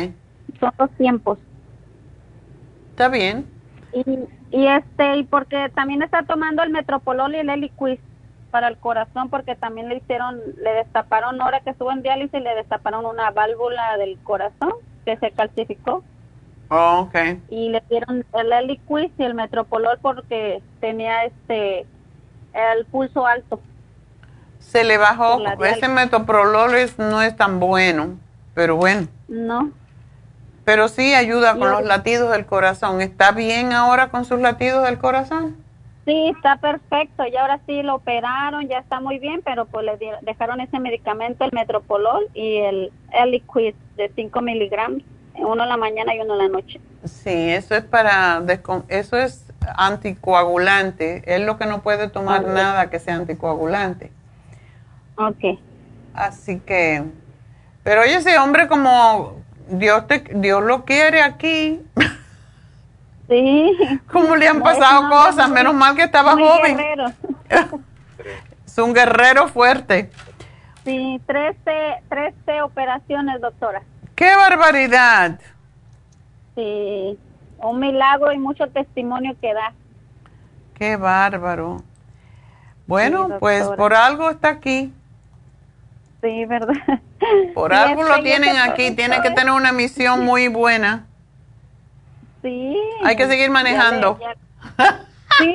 Son 0.61 0.73
dos 0.79 0.91
tiempos. 0.93 1.39
Está 3.03 3.17
bien. 3.17 3.47
Y, 3.93 4.57
y 4.57 4.67
este, 4.69 5.17
y 5.17 5.25
porque 5.25 5.69
también 5.75 6.03
está 6.03 6.23
tomando 6.23 6.63
el 6.63 6.71
Metropolol 6.71 7.35
y 7.35 7.39
el 7.39 7.51
Eliquis 7.51 7.99
para 8.53 8.69
el 8.69 8.77
corazón, 8.77 9.29
porque 9.29 9.57
también 9.57 9.89
le 9.89 9.97
hicieron, 9.97 10.39
le 10.63 10.73
destaparon, 10.75 11.41
ahora 11.43 11.59
que 11.61 11.71
estuvo 11.71 11.91
en 11.91 12.03
diálisis, 12.03 12.41
le 12.41 12.55
destaparon 12.55 13.05
una 13.05 13.33
válvula 13.33 13.97
del 13.97 14.19
corazón 14.23 14.75
que 15.05 15.17
se 15.17 15.33
calcificó. 15.33 16.05
Oh, 16.69 17.07
okay. 17.09 17.43
Y 17.51 17.71
le 17.71 17.83
dieron 17.91 18.25
el 18.35 18.53
Eliquis 18.53 19.11
y 19.19 19.25
el 19.25 19.35
Metropolol 19.35 19.99
porque 20.01 20.63
tenía 20.81 21.25
este, 21.25 21.81
el 22.55 22.85
pulso 22.87 23.27
alto. 23.27 23.61
Se 24.61 24.85
le 24.85 24.97
bajó, 24.97 25.43
ese 25.65 25.89
Metropolol 25.89 26.71
no 26.99 27.21
es 27.21 27.37
tan 27.37 27.59
bueno, 27.59 28.17
pero 28.55 28.77
bueno. 28.77 29.09
No. 29.27 29.73
Pero 30.65 30.89
sí 30.89 31.15
ayuda 31.15 31.57
con 31.57 31.71
los 31.71 31.85
latidos 31.85 32.31
del 32.31 32.47
corazón. 32.47 33.01
¿Está 33.01 33.33
bien 33.33 33.73
ahora 33.73 34.09
con 34.11 34.25
sus 34.25 34.41
latidos 34.41 34.85
del 34.85 34.99
corazón? 34.99 35.57
Sí, 36.05 36.33
está 36.37 36.57
perfecto. 36.57 37.25
Y 37.27 37.37
ahora 37.37 37.61
sí 37.67 37.83
lo 37.83 37.97
operaron, 37.97 38.69
ya 38.69 38.79
está 38.79 39.01
muy 39.01 39.19
bien, 39.19 39.41
pero 39.45 39.67
pues 39.67 39.85
le 39.85 39.99
dejaron 40.23 40.61
ese 40.61 40.79
medicamento, 40.79 41.45
el 41.45 41.53
Metropolol 41.53 42.29
y 42.35 42.59
el 42.59 42.93
Eliquid 43.13 43.75
de 43.97 44.11
5 44.15 44.41
miligramos, 44.41 45.03
uno 45.37 45.63
en 45.63 45.69
la 45.69 45.77
mañana 45.77 46.15
y 46.15 46.21
uno 46.21 46.35
en 46.35 46.39
la 46.39 46.49
noche. 46.49 46.81
Sí, 47.05 47.51
eso 47.51 47.75
es 47.75 47.85
para, 47.85 48.43
eso 48.89 49.17
es 49.17 49.47
anticoagulante. 49.77 51.23
Es 51.27 51.41
lo 51.41 51.59
que 51.59 51.67
no 51.67 51.83
puede 51.83 52.09
tomar 52.09 52.47
nada 52.47 52.91
que 52.91 52.99
sea 52.99 53.17
anticoagulante. 53.17 54.11
Ok. 55.17 55.59
Así 56.15 56.59
que, 56.61 57.05
pero 57.83 58.03
oye, 58.03 58.17
ese 58.17 58.39
hombre 58.39 58.69
como 58.69 59.42
Dios, 59.73 60.07
te, 60.07 60.23
Dios 60.35 60.63
lo 60.63 60.85
quiere 60.85 61.23
aquí. 61.23 61.81
Sí. 63.29 63.73
¿Cómo 64.13 64.37
le 64.37 64.47
han 64.47 64.61
pasado 64.63 65.09
cosas? 65.09 65.49
Menos 65.49 65.75
mal 65.75 65.97
que 65.97 66.03
estaba 66.03 66.33
joven. 66.33 66.79
es 68.67 68.79
un 68.79 68.93
guerrero 68.93 69.49
fuerte. 69.49 70.11
Sí, 70.85 71.21
13, 71.27 71.57
13 72.09 72.63
operaciones, 72.63 73.41
doctora. 73.41 73.83
¡Qué 74.15 74.37
barbaridad! 74.37 75.41
Sí, 76.55 77.19
un 77.59 77.81
milagro 77.81 78.33
y 78.33 78.39
mucho 78.39 78.67
testimonio 78.67 79.35
que 79.41 79.55
da. 79.55 79.73
¡Qué 80.75 80.97
bárbaro! 80.97 81.83
Bueno, 82.87 83.39
pues 83.41 83.67
por 83.69 83.95
algo 83.95 84.29
está 84.29 84.49
aquí. 84.49 84.93
Sí, 86.23 86.45
¿verdad? 86.45 86.75
Por 87.55 87.75
algo 87.75 88.05
lo 88.05 88.23
tienen 88.23 88.57
aquí, 88.59 88.93
tiene 88.93 89.21
que 89.23 89.31
tener 89.31 89.53
una 89.53 89.73
misión 89.73 90.25
muy 90.25 90.49
buena. 90.49 91.07
Sí. 92.43 92.77
Hay 93.05 93.17
que 93.17 93.27
seguir 93.27 93.51
manejando. 93.51 94.19
Sí, 95.39 95.55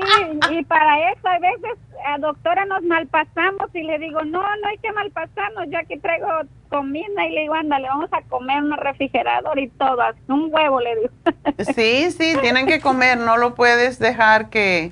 y 0.52 0.66
para 0.66 1.12
eso 1.12 1.28
a 1.28 1.40
veces, 1.40 1.78
a 2.06 2.18
doctora, 2.18 2.66
nos 2.66 2.84
malpasamos 2.84 3.74
y 3.74 3.84
le 3.84 4.00
digo, 4.00 4.24
no, 4.24 4.42
no 4.42 4.68
hay 4.68 4.78
que 4.80 4.92
malpasarnos, 4.92 5.66
ya 5.70 5.84
que 5.84 5.98
traigo 6.00 6.28
comida 6.70 7.26
y 7.26 7.34
le 7.34 7.42
digo, 7.42 7.54
ándale, 7.54 7.88
vamos 7.88 8.10
a 8.12 8.22
comer 8.24 8.64
un 8.64 8.76
refrigerador 8.76 9.60
y 9.60 9.70
todo, 9.70 10.02
un 10.28 10.50
huevo, 10.52 10.82
le 10.82 10.96
digo. 10.96 11.10
Sí, 11.76 12.12
sí, 12.12 12.36
tienen 12.42 12.68
que 12.68 12.82
comer, 12.82 13.18
no 13.18 13.38
lo 13.38 13.56
puedes 13.56 14.00
dejar 14.00 14.50
que, 14.50 14.92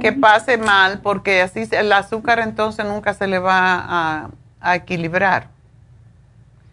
que 0.00 0.12
pase 0.12 0.58
mal, 0.58 1.00
porque 1.02 1.40
así 1.42 1.64
el 1.72 1.92
azúcar 1.92 2.38
entonces 2.40 2.84
nunca 2.84 3.14
se 3.14 3.26
le 3.26 3.38
va 3.38 3.84
a, 3.88 4.30
a 4.60 4.76
equilibrar. 4.76 5.48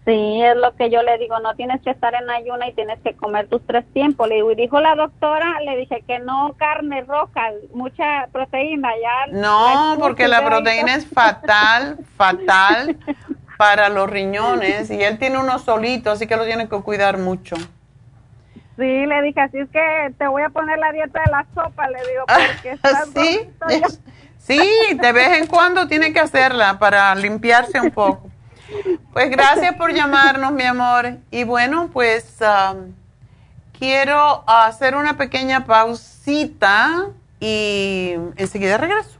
Sí, 0.06 0.42
es 0.44 0.56
lo 0.56 0.76
que 0.76 0.92
yo 0.92 1.02
le 1.02 1.18
digo, 1.18 1.40
no 1.40 1.56
tienes 1.56 1.82
que 1.82 1.90
estar 1.90 2.14
en 2.14 2.30
ayuna 2.30 2.68
y 2.68 2.74
tienes 2.74 3.00
que 3.00 3.16
comer 3.16 3.48
tus 3.48 3.66
tres 3.66 3.84
tiempos. 3.92 4.30
Le 4.30 4.36
digo, 4.36 4.52
y 4.52 4.56
dijo 4.56 4.80
la 4.80 4.94
doctora, 4.94 5.60
le 5.62 5.78
dije 5.78 6.04
que 6.06 6.20
no 6.20 6.54
carne 6.58 7.02
roja, 7.02 7.50
mucha 7.74 8.28
proteína 8.32 8.90
ya. 9.02 9.34
No, 9.34 9.98
porque 10.00 10.28
la 10.28 10.46
proteína 10.46 10.94
es 10.94 11.08
fatal, 11.08 11.98
fatal 12.16 12.98
para 13.58 13.90
los 13.90 14.08
riñones 14.08 14.92
y 14.92 15.02
él 15.02 15.18
tiene 15.18 15.40
uno 15.40 15.58
solito, 15.58 16.12
así 16.12 16.28
que 16.28 16.38
lo 16.38 16.46
tiene 16.46 16.70
que 16.70 16.80
cuidar 16.82 17.18
mucho. 17.18 17.56
Sí, 18.78 19.06
le 19.06 19.22
dije, 19.22 19.40
así 19.40 19.58
es 19.58 19.70
que 19.70 20.14
te 20.18 20.28
voy 20.28 20.44
a 20.44 20.50
poner 20.50 20.78
la 20.78 20.92
dieta 20.92 21.22
de 21.26 21.32
la 21.32 21.46
sopa, 21.56 21.90
le 21.90 22.00
digo, 22.00 22.26
porque 22.28 22.72
estás 22.72 23.10
¿Sí? 23.16 23.50
Sí, 24.48 24.60
de 25.02 25.12
vez 25.12 25.40
en 25.40 25.48
cuando 25.48 25.88
tiene 25.88 26.14
que 26.14 26.20
hacerla 26.20 26.78
para 26.80 27.14
limpiarse 27.16 27.80
un 27.80 27.92
poco. 27.92 28.30
Pues 29.14 29.30
gracias 29.30 29.76
por 29.76 29.94
llamarnos, 29.94 30.52
mi 30.52 30.64
amor. 30.64 31.18
Y 31.32 31.44
bueno, 31.44 31.90
pues 31.94 32.36
um, 32.42 32.94
quiero 33.78 34.44
hacer 34.48 34.96
una 34.96 35.18
pequeña 35.18 35.66
pausita 35.66 37.08
y 37.40 38.14
enseguida 38.36 38.78
regreso. 38.78 39.20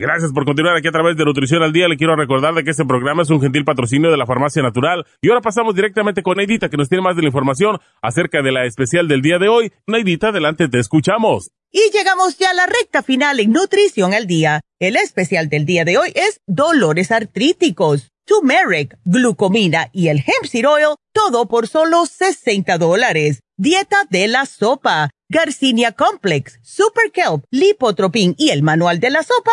Gracias 0.00 0.32
por 0.32 0.46
continuar 0.46 0.74
aquí 0.78 0.88
a 0.88 0.92
través 0.92 1.14
de 1.18 1.26
Nutrición 1.26 1.62
al 1.62 1.74
Día. 1.74 1.86
Le 1.86 1.98
quiero 1.98 2.16
recordar 2.16 2.54
de 2.54 2.64
que 2.64 2.70
este 2.70 2.86
programa 2.86 3.20
es 3.20 3.28
un 3.28 3.38
gentil 3.38 3.66
patrocinio 3.66 4.10
de 4.10 4.16
la 4.16 4.24
Farmacia 4.24 4.62
Natural. 4.62 5.04
Y 5.20 5.28
ahora 5.28 5.42
pasamos 5.42 5.74
directamente 5.74 6.22
con 6.22 6.38
Neidita, 6.38 6.70
que 6.70 6.78
nos 6.78 6.88
tiene 6.88 7.04
más 7.04 7.16
de 7.16 7.20
la 7.20 7.28
información 7.28 7.78
acerca 8.00 8.40
de 8.40 8.50
la 8.50 8.64
especial 8.64 9.08
del 9.08 9.20
día 9.20 9.38
de 9.38 9.50
hoy. 9.50 9.72
Neidita, 9.86 10.28
adelante, 10.28 10.68
te 10.68 10.78
escuchamos. 10.78 11.50
Y 11.70 11.82
llegamos 11.92 12.38
ya 12.38 12.48
a 12.48 12.54
la 12.54 12.64
recta 12.64 13.02
final 13.02 13.40
en 13.40 13.52
Nutrición 13.52 14.14
al 14.14 14.26
Día. 14.26 14.62
El 14.78 14.96
especial 14.96 15.50
del 15.50 15.66
día 15.66 15.84
de 15.84 15.98
hoy 15.98 16.12
es 16.14 16.40
dolores 16.46 17.10
artríticos, 17.10 18.08
turmeric, 18.24 18.96
glucomina 19.04 19.90
y 19.92 20.08
el 20.08 20.20
hemp 20.20 20.46
seed 20.46 20.66
oil, 20.66 20.94
todo 21.12 21.46
por 21.46 21.68
solo 21.68 22.06
60 22.06 22.78
dólares. 22.78 23.40
Dieta 23.58 24.06
de 24.08 24.28
la 24.28 24.46
sopa, 24.46 25.10
Garcinia 25.28 25.92
Complex, 25.92 26.58
Super 26.62 27.12
Kelp, 27.12 27.44
Lipotropin 27.50 28.34
y 28.38 28.48
el 28.48 28.62
manual 28.62 28.98
de 28.98 29.10
la 29.10 29.22
sopa, 29.22 29.52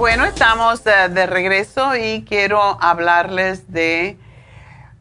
Bueno, 0.00 0.24
estamos 0.24 0.82
de, 0.82 1.26
regreso 1.26 1.94
y 1.94 2.24
quiero 2.26 2.58
hablarles 2.80 3.70
de 3.70 4.16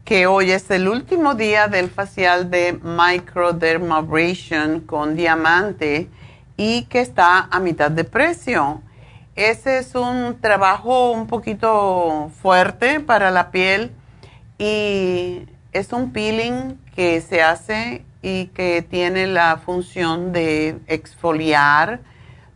que 0.03 0.27
hoy 0.27 0.51
es 0.51 0.69
el 0.71 0.89
último 0.89 1.35
día 1.35 1.69
del 1.69 1.89
facial 1.89 2.51
de 2.51 2.77
microdermabrasion 2.83 4.81
con 4.81 5.15
diamante 5.15 6.09
y 6.57 6.83
que 6.87 6.99
está 6.99 7.47
a 7.49 7.61
mitad 7.61 7.89
de 7.89 8.03
precio. 8.03 8.81
Ese 9.37 9.77
es 9.77 9.95
un 9.95 10.37
trabajo 10.41 11.11
un 11.11 11.27
poquito 11.27 12.29
fuerte 12.41 12.99
para 12.99 13.31
la 13.31 13.51
piel 13.51 13.93
y 14.57 15.47
es 15.71 15.93
un 15.93 16.11
peeling 16.11 16.75
que 16.93 17.21
se 17.21 17.41
hace 17.41 18.03
y 18.21 18.47
que 18.47 18.81
tiene 18.81 19.27
la 19.27 19.61
función 19.63 20.33
de 20.33 20.77
exfoliar 20.87 22.01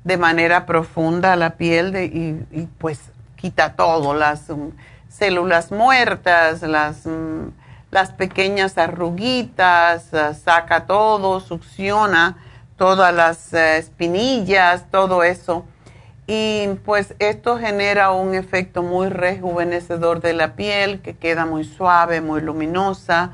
de 0.04 0.18
manera 0.18 0.66
profunda 0.66 1.36
la 1.36 1.52
piel 1.52 1.96
y, 1.96 2.68
pues 2.78 3.00
quita 3.36 3.74
todo, 3.74 4.14
las 4.14 4.50
um, 4.50 4.72
células 5.10 5.72
muertas, 5.72 6.62
las, 6.62 7.06
um, 7.06 7.52
las 7.92 8.12
pequeñas 8.12 8.78
arruguitas, 8.78 10.08
uh, 10.14 10.34
saca 10.34 10.86
todo, 10.86 11.40
succiona 11.40 12.38
todas 12.78 13.14
las 13.14 13.54
uh, 13.54 13.58
espinillas, 13.58 14.86
todo 14.92 15.24
eso. 15.24 15.66
Y 16.26 16.68
pues 16.86 17.16
esto 17.20 17.58
genera 17.58 18.12
un 18.12 18.34
efecto 18.34 18.82
muy 18.82 19.10
rejuvenecedor 19.10 20.22
de 20.22 20.34
la 20.34 20.54
piel, 20.56 21.02
que 21.02 21.16
queda 21.16 21.46
muy 21.46 21.66
suave, 21.66 22.22
muy 22.22 22.40
luminosa 22.40 23.32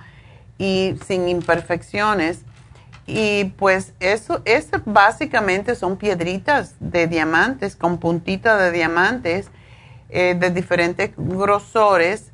y 0.58 0.96
sin 1.06 1.30
imperfecciones 1.30 2.46
Y 3.12 3.46
pues 3.58 3.94
eso, 4.00 4.44
es 4.46 4.70
básicamente 4.86 5.74
son 5.74 5.98
piedritas 5.98 6.76
de 6.80 7.08
diamantes 7.08 7.76
con 7.76 7.98
puntitas 7.98 8.62
de 8.62 8.72
diamantes 8.72 9.50
eh, 10.10 10.36
de 10.40 10.52
diferentes 10.52 11.10
grosores 11.18 12.32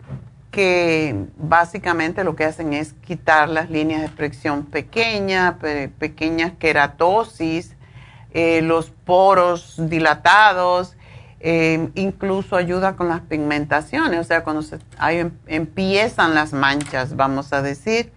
que 0.51 1.27
básicamente 1.37 2.25
lo 2.25 2.35
que 2.35 2.43
hacen 2.43 2.73
es 2.73 2.91
quitar 3.05 3.47
las 3.47 3.69
líneas 3.69 4.01
de 4.01 4.07
expresión 4.07 4.65
pequeñas, 4.65 5.55
pequeñas 5.97 6.51
queratosis, 6.59 7.75
eh, 8.33 8.61
los 8.61 8.89
poros 8.89 9.75
dilatados, 9.77 10.97
eh, 11.39 11.89
incluso 11.95 12.57
ayuda 12.57 12.97
con 12.97 13.07
las 13.07 13.21
pigmentaciones, 13.21 14.19
o 14.19 14.23
sea, 14.25 14.43
cuando 14.43 14.61
se, 14.61 14.79
em, 15.07 15.31
empiezan 15.47 16.35
las 16.35 16.51
manchas, 16.51 17.15
vamos 17.15 17.53
a 17.53 17.61
decir. 17.61 18.11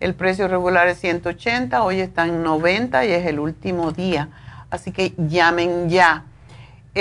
El 0.00 0.14
precio 0.14 0.48
regular 0.48 0.88
es 0.88 0.98
180, 1.00 1.82
hoy 1.82 2.00
está 2.00 2.26
en 2.26 2.42
90 2.42 3.04
y 3.04 3.12
es 3.12 3.26
el 3.26 3.38
último 3.38 3.92
día. 3.92 4.30
Así 4.70 4.92
que 4.92 5.12
llamen 5.16 5.90
ya. 5.90 6.24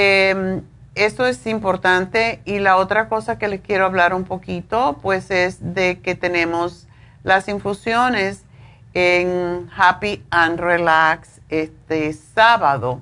Eh, 0.02 0.62
esto 0.96 1.28
es 1.28 1.46
importante 1.46 2.42
y 2.46 2.60
la 2.60 2.78
otra 2.78 3.10
cosa 3.10 3.38
que 3.38 3.50
les 3.50 3.60
quiero 3.60 3.84
hablar 3.84 4.14
un 4.14 4.24
poquito, 4.24 4.98
pues 5.02 5.30
es 5.30 5.74
de 5.74 6.00
que 6.00 6.16
tenemos 6.16 6.88
las 7.24 7.50
infusiones 7.50 8.46
en 8.94 9.70
Happy 9.76 10.24
and 10.30 10.58
Relax 10.58 11.42
este 11.50 12.14
sábado. 12.14 13.02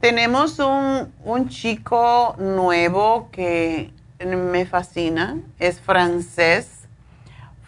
Tenemos 0.00 0.58
un, 0.58 1.12
un 1.22 1.48
chico 1.48 2.34
nuevo 2.36 3.28
que 3.30 3.92
me 4.26 4.66
fascina, 4.66 5.36
es 5.60 5.80
francés, 5.80 6.88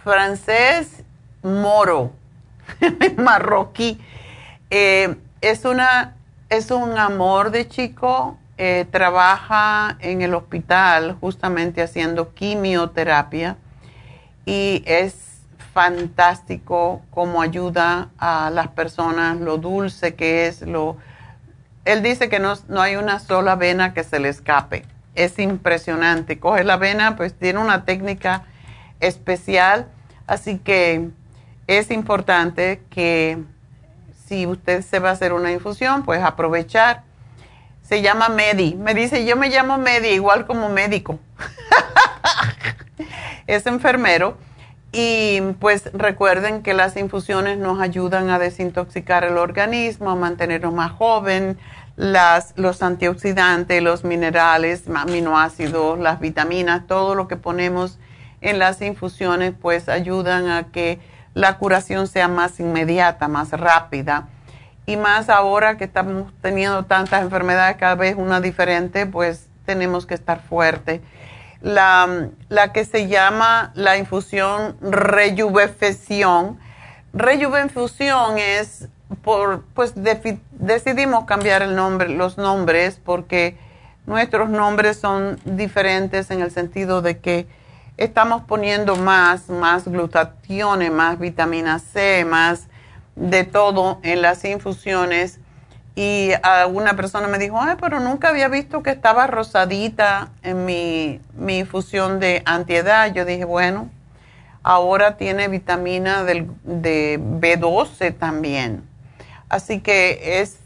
francés 0.03 1.05
moro, 1.45 2.11
marroquí. 3.17 4.01
Eh, 4.71 5.15
es, 5.41 5.65
una, 5.65 6.17
es 6.49 6.71
un 6.71 6.99
amor 6.99 7.51
de 7.51 7.69
chico, 7.69 8.39
eh, 8.57 8.87
trabaja 8.91 9.97
en 10.01 10.23
el 10.23 10.35
hospital 10.35 11.17
justamente 11.21 11.83
haciendo 11.83 12.35
quimioterapia 12.35 13.57
y 14.47 14.83
es 14.87 15.41
fantástico 15.73 17.03
cómo 17.11 17.43
ayuda 17.43 18.11
a 18.19 18.51
las 18.51 18.69
personas, 18.69 19.41
lo 19.41 19.59
dulce 19.59 20.15
que 20.15 20.47
es, 20.47 20.63
lo... 20.63 20.97
Él 21.85 22.03
dice 22.03 22.29
que 22.29 22.39
no, 22.39 22.55
no 22.69 22.81
hay 22.81 22.97
una 22.97 23.19
sola 23.19 23.57
vena 23.57 23.93
que 23.93 24.05
se 24.05 24.21
le 24.21 24.29
escape. 24.29 24.87
Es 25.15 25.39
impresionante. 25.39 26.39
Coge 26.39 26.65
la 26.65 26.77
vena, 26.77 27.17
pues 27.17 27.35
tiene 27.35 27.59
una 27.59 27.85
técnica 27.85 28.45
especial, 29.01 29.89
así 30.27 30.59
que 30.59 31.11
es 31.67 31.91
importante 31.91 32.83
que 32.89 33.43
si 34.35 34.47
usted 34.47 34.83
se 34.83 34.99
va 34.99 35.11
a 35.11 35.13
hacer 35.13 35.33
una 35.33 35.53
infusión, 35.53 36.03
pues 36.03 36.21
aprovechar. 36.23 37.05
Se 37.83 38.03
llama 38.03 38.29
Medi. 38.29 38.75
Me 38.75 38.93
dice, 38.93 39.25
yo 39.25 39.37
me 39.37 39.49
llamo 39.49 39.79
Medi, 39.79 40.09
igual 40.09 40.45
como 40.47 40.69
médico. 40.71 41.21
es 43.47 43.67
enfermero 43.67 44.37
y 44.91 45.41
pues 45.61 45.91
recuerden 45.93 46.63
que 46.63 46.75
las 46.75 46.97
infusiones 46.97 47.59
nos 47.59 47.81
ayudan 47.81 48.29
a 48.31 48.41
desintoxicar 48.41 49.23
el 49.23 49.39
organismo, 49.39 50.11
a 50.11 50.17
mantenernos 50.17 50.73
más 50.73 50.91
joven, 50.91 51.57
las, 51.95 52.55
los 52.57 52.83
antioxidantes, 52.83 53.83
los 53.83 54.03
minerales, 54.03 54.85
aminoácidos, 54.93 55.99
las 56.01 56.19
vitaminas, 56.19 56.89
todo 56.89 57.15
lo 57.15 57.29
que 57.29 57.37
ponemos 57.37 57.99
en 58.41 58.59
las 58.59 58.83
infusiones 58.83 59.55
pues 59.61 59.89
ayudan 59.89 60.49
a 60.49 60.73
que 60.73 60.99
la 61.35 61.59
curación 61.59 62.07
sea 62.07 62.29
más 62.29 62.61
inmediata, 62.61 63.29
más 63.29 63.51
rápida. 63.51 64.29
Y 64.87 64.97
más 64.97 65.29
ahora 65.29 65.77
que 65.77 65.85
estamos 65.85 66.33
teniendo 66.41 66.85
tantas 66.85 67.23
enfermedades, 67.23 67.77
cada 67.77 67.95
vez 67.95 68.17
una 68.17 68.41
diferente, 68.41 69.07
pues 69.07 69.49
tenemos 69.65 70.07
que 70.07 70.15
estar 70.15 70.41
fuertes 70.41 71.01
la, 71.65 72.29
la 72.51 72.73
que 72.73 72.85
se 72.85 73.09
llama 73.09 73.73
la 73.75 73.97
infusión 73.97 74.77
rejuvefeción. 74.83 76.59
Rejuvenfusión 77.15 78.39
es 78.39 78.89
por, 79.23 79.65
pues 79.75 79.95
decidimos 79.97 81.25
cambiar 81.25 81.63
el 81.63 81.75
nombre, 81.75 82.11
los 82.11 82.37
nombres 82.37 83.01
porque 83.03 83.57
nuestros 84.07 84.51
nombres 84.51 84.99
son 84.99 85.41
diferentes 85.45 86.31
en 86.31 86.43
el 86.43 86.51
sentido 86.51 87.01
de 87.01 87.19
que 87.19 87.47
estamos 87.97 88.43
poniendo 88.43 88.97
más, 88.97 89.49
más 89.49 89.87
glutatión, 89.87 90.93
más 90.95 91.19
vitamina 91.19 91.79
C, 91.79 92.25
más 92.25 92.69
de 93.17 93.45
todo 93.45 94.01
en 94.03 94.23
las 94.23 94.45
infusiones 94.45 95.41
y 95.97 96.33
una 96.71 96.97
persona 96.97 97.29
me 97.29 97.39
dijo, 97.39 97.61
ay, 97.61 97.77
pero 97.81 98.01
nunca 98.01 98.31
había 98.31 98.49
visto 98.49 98.83
que 98.83 98.91
estaba 98.91 99.29
rosadita 99.29 100.31
en 100.43 100.65
mi, 100.65 101.21
mi 101.35 101.59
infusión 101.59 102.19
de 102.19 102.43
antiedad. 102.47 103.13
Yo 103.13 103.25
dije, 103.25 103.45
bueno, 103.45 103.89
ahora 104.65 105.17
tiene 105.17 105.47
vitamina 105.47 106.25
del, 106.25 106.51
de 106.65 107.21
B12 107.21 108.19
también. 108.19 108.83
Así 109.49 109.81
que 109.81 110.41
es 110.41 110.59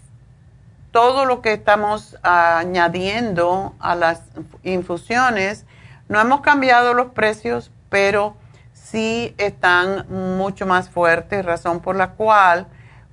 todo 0.92 1.26
lo 1.26 1.42
que 1.42 1.52
estamos 1.52 2.16
añadiendo 2.22 3.74
a 3.80 3.96
las 3.96 4.22
infusiones. 4.62 5.66
No 6.08 6.20
hemos 6.20 6.40
cambiado 6.40 6.94
los 6.94 7.08
precios, 7.08 7.70
pero 7.90 8.34
sí 8.72 9.34
están 9.36 10.06
mucho 10.08 10.66
más 10.66 10.88
fuertes, 10.88 11.44
razón 11.44 11.80
por 11.80 11.96
la 11.96 12.12
cual 12.12 12.66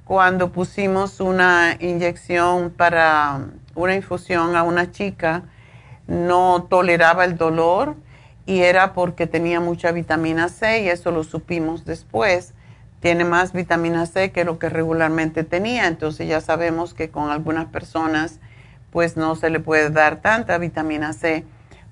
cuando 0.06 0.52
pusimos 0.52 1.20
una 1.20 1.76
inyección 1.80 2.70
para 2.70 3.48
una 3.74 3.96
infusión 3.96 4.56
a 4.56 4.64
una 4.64 4.92
chica, 4.92 5.44
no 6.08 6.68
toleraba 6.70 7.26
el 7.26 7.38
dolor 7.38 7.96
y 8.46 8.62
era 8.62 8.94
porque 8.94 9.28
tenía 9.28 9.60
mucha 9.60 9.92
vitamina 9.92 10.48
C 10.48 10.84
y 10.84 10.90
eso 10.90 11.12
lo 11.12 11.24
supimos 11.24 11.84
después. 11.84 12.54
Tiene 13.02 13.26
más 13.26 13.52
vitamina 13.52 14.06
C 14.06 14.32
que 14.32 14.46
lo 14.46 14.58
que 14.60 14.70
regularmente 14.70 15.44
tenía, 15.44 15.88
entonces 15.88 16.28
ya 16.28 16.40
sabemos 16.40 16.94
que 16.94 17.10
con 17.10 17.30
algunas 17.30 17.66
personas 17.66 18.40
pues 18.92 19.18
no 19.18 19.36
se 19.36 19.50
le 19.50 19.60
puede 19.60 19.90
dar 19.90 20.22
tanta 20.22 20.58
vitamina 20.58 21.12
C, 21.12 21.44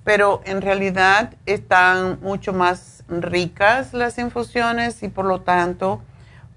pero 0.03 0.41
en 0.45 0.61
realidad 0.61 1.33
están 1.45 2.19
mucho 2.21 2.53
más 2.53 3.03
ricas 3.07 3.93
las 3.93 4.17
infusiones 4.17 5.01
y 5.03 5.07
por 5.07 5.25
lo 5.25 5.41
tanto 5.41 6.01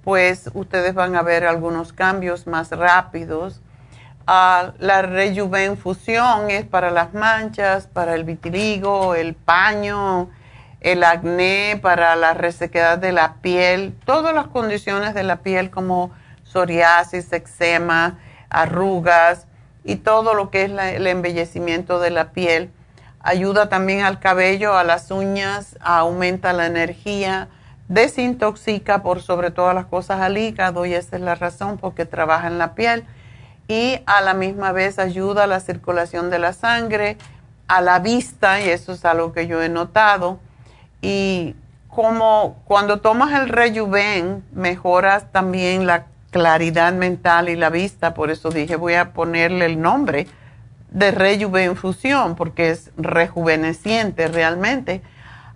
pues 0.07 0.51
ustedes 0.55 0.95
van 0.95 1.17
a 1.17 1.23
ver 1.23 1.45
algunos 1.45 1.93
cambios 1.93 2.47
más 2.47 2.71
rápidos. 2.71 3.61
Ah, 4.29 4.73
la 4.79 5.03
rejuvenfusión 5.03 6.49
es 6.51 6.65
para 6.65 6.91
las 6.91 7.13
manchas, 7.13 7.89
para 7.89 8.15
el 8.15 8.23
vitiligo, 8.23 9.17
el 9.17 9.35
paño, 9.35 10.31
el 10.81 11.03
acné, 11.03 11.81
para 11.83 12.15
la 12.15 12.35
resequedad 12.35 12.99
de 12.99 13.11
la 13.11 13.35
piel, 13.43 13.97
todas 14.05 14.33
las 14.33 14.47
condiciones 14.47 15.13
de 15.15 15.25
la 15.25 15.39
piel 15.39 15.71
como 15.71 16.13
psoriasis, 16.45 17.33
eczema, 17.33 18.19
arrugas 18.49 19.49
y 19.83 19.97
todo 19.97 20.35
lo 20.35 20.51
que 20.51 20.65
es 20.65 20.71
el 20.71 21.07
embellecimiento 21.09 21.99
de 21.99 22.11
la 22.11 22.31
piel. 22.31 22.71
Ayuda 23.27 23.69
también 23.69 24.05
al 24.05 24.21
cabello, 24.21 24.79
a 24.79 24.85
las 24.85 25.11
uñas, 25.11 25.77
aumenta 25.81 26.53
la 26.53 26.67
energía, 26.67 27.49
desintoxica 27.89 29.03
por 29.03 29.21
sobre 29.21 29.51
todas 29.51 29.75
las 29.75 29.87
cosas 29.87 30.21
al 30.21 30.39
hígado 30.39 30.87
y 30.87 30.95
esa 30.95 31.17
es 31.17 31.23
la 31.23 31.35
razón 31.35 31.77
porque 31.77 32.05
trabaja 32.05 32.47
en 32.47 32.59
la 32.59 32.77
piel. 32.77 33.05
Y 33.67 33.99
a 34.07 34.21
la 34.21 34.33
misma 34.33 34.71
vez 34.71 35.01
ayuda 35.01 35.43
a 35.43 35.47
la 35.49 35.59
circulación 35.59 36.31
de 36.31 36.39
la 36.39 36.53
sangre, 36.53 37.19
a 37.67 37.81
la 37.81 37.99
vista 37.99 38.61
y 38.61 38.69
eso 38.69 38.93
es 38.93 39.05
algo 39.05 39.33
que 39.33 39.49
yo 39.49 39.61
he 39.61 39.69
notado. 39.69 40.39
Y 41.03 41.57
como 41.89 42.63
cuando 42.65 43.01
tomas 43.01 43.33
el 43.33 43.49
rejuven 43.49 44.45
mejoras 44.53 45.33
también 45.33 45.85
la 45.89 46.07
claridad 46.31 46.93
mental 46.93 47.49
y 47.49 47.57
la 47.57 47.71
vista, 47.71 48.15
por 48.15 48.31
eso 48.31 48.51
dije 48.51 48.77
voy 48.77 48.95
a 48.95 49.13
ponerle 49.13 49.67
el 49.67 49.81
nombre 49.81 50.29
de 50.91 51.11
rejuvenfusión 51.11 52.37
porque 52.37 52.71
es 52.71 52.91
rejuveneciente 52.97 54.29
realmente 54.29 55.03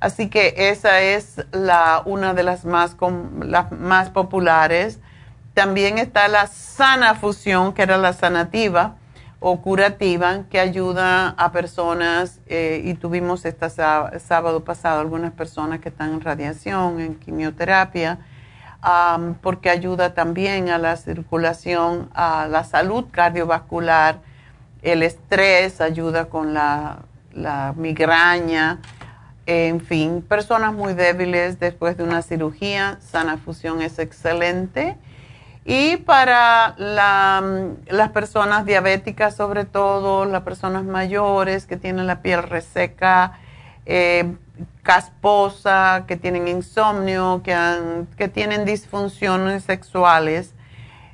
Así 0.00 0.30
que 0.30 0.54
esa 0.56 1.02
es 1.02 1.44
la, 1.52 2.02
una 2.06 2.32
de 2.32 2.42
las 2.42 2.64
más, 2.64 2.96
las 3.42 3.70
más 3.70 4.08
populares. 4.08 4.98
También 5.52 5.98
está 5.98 6.26
la 6.28 6.46
sana 6.46 7.14
fusión, 7.14 7.74
que 7.74 7.82
era 7.82 7.98
la 7.98 8.14
sanativa, 8.14 8.96
o 9.40 9.60
curativa 9.60 10.44
que 10.50 10.58
ayuda 10.58 11.30
a 11.30 11.52
personas, 11.52 12.40
eh, 12.46 12.80
y 12.84 12.94
tuvimos 12.94 13.44
este 13.44 13.68
sábado 13.68 14.64
pasado 14.64 15.00
algunas 15.00 15.32
personas 15.32 15.80
que 15.80 15.90
están 15.90 16.14
en 16.14 16.20
radiación, 16.22 17.00
en 17.00 17.14
quimioterapia, 17.16 18.18
porque 19.42 19.68
ayuda 19.68 20.14
también 20.14 20.70
a 20.70 20.78
la 20.78 20.96
circulación, 20.96 22.08
a 22.14 22.46
la 22.48 22.64
salud 22.64 23.04
cardiovascular, 23.10 24.20
el 24.82 25.02
estrés, 25.02 25.80
ayuda 25.80 26.26
con 26.26 26.54
la, 26.54 27.04
migraña, 27.76 28.78
en 29.46 29.80
fin, 29.80 30.22
personas 30.22 30.72
muy 30.72 30.94
débiles 30.94 31.60
después 31.60 31.96
de 31.96 32.02
una 32.04 32.22
cirugía, 32.22 32.98
sana 33.00 33.36
fusión 33.36 33.82
es 33.82 33.98
excelente. 33.98 34.96
Y 35.64 35.98
para 35.98 36.74
las 36.76 38.08
personas 38.10 38.64
diabéticas, 38.66 39.36
sobre 39.36 39.64
todo 39.64 40.24
las 40.24 40.42
personas 40.42 40.84
mayores 40.84 41.66
que 41.66 41.76
tienen 41.76 42.06
la 42.06 42.22
piel 42.22 42.42
reseca, 42.42 43.38
eh, 43.86 44.34
casposa, 44.82 46.04
que 46.06 46.16
tienen 46.16 46.48
insomnio, 46.48 47.42
que, 47.44 47.54
que 48.16 48.28
tienen 48.28 48.64
disfunciones 48.64 49.64
sexuales, 49.64 50.54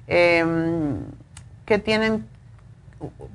em, 0.06 0.98
que 1.64 1.78
tienen 1.78 2.26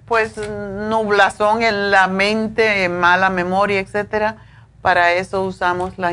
pues 0.05 0.37
nublazón 0.37 1.63
en 1.63 1.91
la 1.91 2.07
mente, 2.07 2.89
mala 2.89 3.29
memoria, 3.29 3.79
etcétera. 3.79 4.37
Para 4.81 5.13
eso 5.13 5.43
usamos 5.43 5.97
la, 5.97 6.11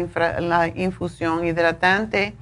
infusión 0.74 1.46
hidratante 1.46 2.34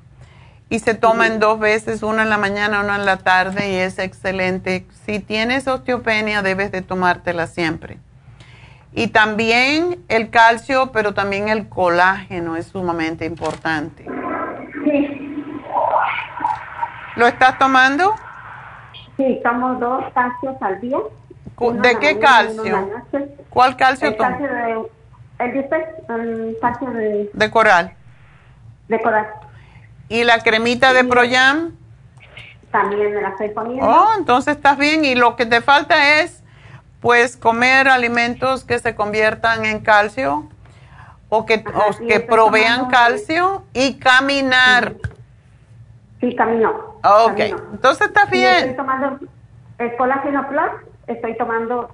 y 0.70 0.80
se 0.80 0.94
toma 0.94 1.28
en 1.28 1.38
dos 1.38 1.60
veces, 1.60 2.02
una 2.02 2.24
en 2.24 2.30
la 2.30 2.36
mañana, 2.36 2.80
una 2.80 2.96
en 2.96 3.06
la 3.06 3.18
tarde 3.18 3.70
y 3.70 3.76
es 3.76 4.00
excelente. 4.00 4.86
Si 5.06 5.20
tienes 5.20 5.68
osteopenia 5.68 6.42
debes 6.42 6.72
de 6.72 6.82
tomártela 6.82 7.46
siempre. 7.46 7.98
Y 8.92 9.06
también 9.06 10.00
el 10.08 10.30
calcio, 10.30 10.90
pero 10.90 11.14
también 11.14 11.48
el 11.48 11.68
colágeno 11.68 12.56
es 12.56 12.66
sumamente 12.66 13.24
importante. 13.24 14.04
Sí. 14.84 15.44
¿Lo 17.14 17.28
estás 17.28 17.56
tomando? 17.56 18.16
Sí, 19.16 19.40
tomo 19.44 19.76
dos 19.76 20.02
calcios 20.12 20.56
al 20.60 20.80
día. 20.80 20.98
¿De 21.60 21.98
qué 21.98 22.18
calcio? 22.18 22.90
¿Cuál 23.50 23.76
calcio 23.76 24.14
toma? 24.14 24.38
el 25.38 25.52
de 25.52 26.56
calcio 26.60 26.90
de... 26.90 27.30
De 27.32 27.50
coral. 27.50 27.94
De 28.88 29.00
coral. 29.00 29.26
¿Y 30.08 30.24
la 30.24 30.40
cremita 30.40 30.92
de 30.92 31.04
Proyam? 31.04 31.76
También 32.70 33.14
me 33.14 33.22
la 33.22 33.30
estoy 33.30 33.50
poniendo. 33.50 33.86
Oh, 33.86 34.10
entonces 34.16 34.56
estás 34.56 34.78
bien. 34.78 35.04
Y 35.04 35.14
lo 35.14 35.36
que 35.36 35.46
te 35.46 35.60
falta 35.60 36.20
es, 36.20 36.42
pues, 37.00 37.36
comer 37.36 37.88
alimentos 37.88 38.64
que 38.64 38.78
se 38.78 38.94
conviertan 38.94 39.64
en 39.64 39.80
calcio 39.80 40.48
o 41.28 41.46
que, 41.46 41.62
que 42.08 42.20
provean 42.20 42.88
calcio 42.88 43.64
y 43.72 43.98
caminar. 43.98 44.94
Sí, 46.20 46.34
camino. 46.34 46.98
Ok, 47.04 47.38
entonces 47.72 48.08
estás 48.08 48.30
bien. 48.30 48.56
estoy 48.56 48.76
tomando 48.76 49.18
el 49.78 49.96
colágeno 49.96 50.48
plus, 50.48 50.87
estoy 51.08 51.36
tomando 51.36 51.90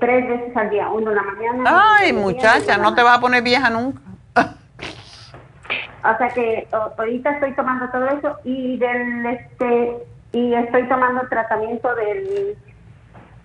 tres 0.00 0.28
veces 0.28 0.56
al 0.56 0.70
día, 0.70 0.88
uno 0.88 1.10
en 1.10 1.16
la 1.16 1.22
mañana. 1.22 1.96
Ay, 1.98 2.12
muchacha, 2.12 2.78
no 2.78 2.94
te 2.94 3.02
vas 3.02 3.18
a 3.18 3.20
poner 3.20 3.42
vieja 3.42 3.68
nunca. 3.70 4.00
o 4.36 6.18
sea 6.18 6.28
que 6.34 6.68
ahorita 6.72 7.30
estoy 7.32 7.52
tomando 7.54 7.88
todo 7.90 8.06
eso 8.08 8.36
y 8.44 8.78
del 8.78 9.26
este 9.26 10.06
y 10.32 10.54
estoy 10.54 10.88
tomando 10.88 11.26
tratamiento 11.28 11.94
del 11.94 12.56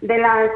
de 0.02 0.18
las 0.18 0.50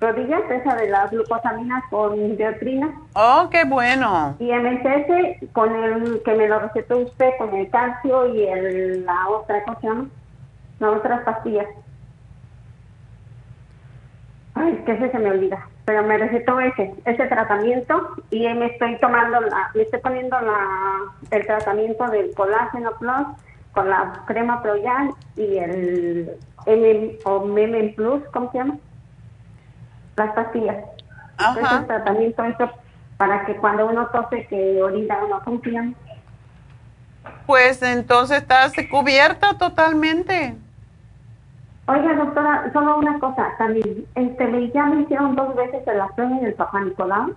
rodillas, 0.00 0.42
esa 0.50 0.74
de 0.74 0.88
las 0.88 1.10
glucosaminas 1.10 1.84
con 1.88 2.36
diotrina. 2.36 2.92
Oh, 3.14 3.48
qué 3.50 3.64
bueno. 3.64 4.36
Y 4.38 4.52
MSS 4.52 5.52
con 5.52 5.74
el 5.74 6.22
que 6.24 6.34
me 6.34 6.48
lo 6.48 6.58
recetó 6.58 6.98
usted 6.98 7.30
con 7.38 7.54
el 7.54 7.70
calcio 7.70 8.34
y 8.34 8.44
el, 8.44 9.06
la 9.06 9.28
otra, 9.28 9.62
¿cómo 9.64 9.80
se 9.80 9.86
llama? 9.86 10.08
Las 10.80 10.96
otras 10.96 11.22
pastillas. 11.22 11.66
Ay, 14.54 14.76
es 14.78 14.84
que 14.84 14.92
ese 14.92 15.10
se 15.10 15.18
me 15.18 15.30
olvida. 15.30 15.66
Pero 15.84 16.02
me 16.02 16.18
recetó 16.18 16.60
ese, 16.60 16.94
ese 17.04 17.26
tratamiento 17.26 18.16
y 18.30 18.46
me 18.54 18.66
estoy 18.66 18.98
tomando, 18.98 19.40
la, 19.40 19.70
me 19.74 19.82
estoy 19.82 20.00
poniendo 20.00 20.38
la, 20.40 20.58
el 21.30 21.46
tratamiento 21.46 22.06
del 22.08 22.34
colágeno 22.34 22.92
plus 22.98 23.26
con 23.72 23.88
la 23.88 24.22
crema 24.26 24.62
Proyan 24.62 25.12
y 25.36 25.56
el 25.58 26.36
M 26.66 27.18
o 27.24 27.44
Meme 27.46 27.94
Plus, 27.96 28.22
¿cómo 28.32 28.52
se 28.52 28.58
llama? 28.58 28.76
Las 30.16 30.34
pastillas. 30.34 30.84
Ajá. 31.38 31.76
Ese 31.78 31.86
tratamiento 31.86 32.44
eso 32.44 32.70
para 33.16 33.44
que 33.46 33.56
cuando 33.56 33.86
uno 33.86 34.06
tose 34.08 34.46
que 34.46 34.82
orina 34.82 35.18
uno 35.24 35.40
funcione. 35.40 35.94
Pues 37.46 37.82
entonces 37.82 38.38
estás 38.42 38.72
cubierta 38.90 39.56
totalmente. 39.56 40.54
Oiga, 41.92 42.14
doctora, 42.14 42.70
solo 42.72 42.98
una 42.98 43.18
cosa 43.18 43.48
también. 43.58 44.06
Este, 44.14 44.70
ya 44.72 44.86
me 44.86 45.02
hicieron 45.02 45.36
dos 45.36 45.54
veces 45.54 45.86
el 45.86 46.00
prueba 46.14 46.36
del 46.40 46.54
Papá 46.54 46.80
Nicolau 46.80 47.34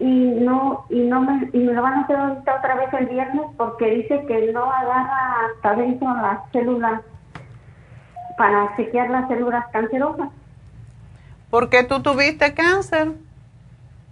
y 0.00 0.30
no 0.40 0.84
y 0.90 1.02
no 1.02 1.20
me, 1.20 1.48
y 1.52 1.58
me 1.58 1.72
lo 1.72 1.80
van 1.80 1.94
a 1.94 2.00
hacer 2.00 2.16
ahorita 2.16 2.56
otra 2.56 2.74
vez 2.74 2.92
el 2.92 3.06
viernes 3.06 3.46
porque 3.56 3.86
dice 3.86 4.24
que 4.26 4.52
no 4.52 4.64
agarra 4.64 5.46
hasta 5.46 5.76
dentro 5.76 6.08
las 6.08 6.40
células 6.50 7.02
para 8.36 8.74
chequear 8.76 9.10
las 9.10 9.28
células 9.28 9.64
cancerosas. 9.72 10.30
¿Por 11.48 11.68
qué 11.68 11.84
tú 11.84 12.02
tuviste 12.02 12.52
cáncer? 12.54 13.12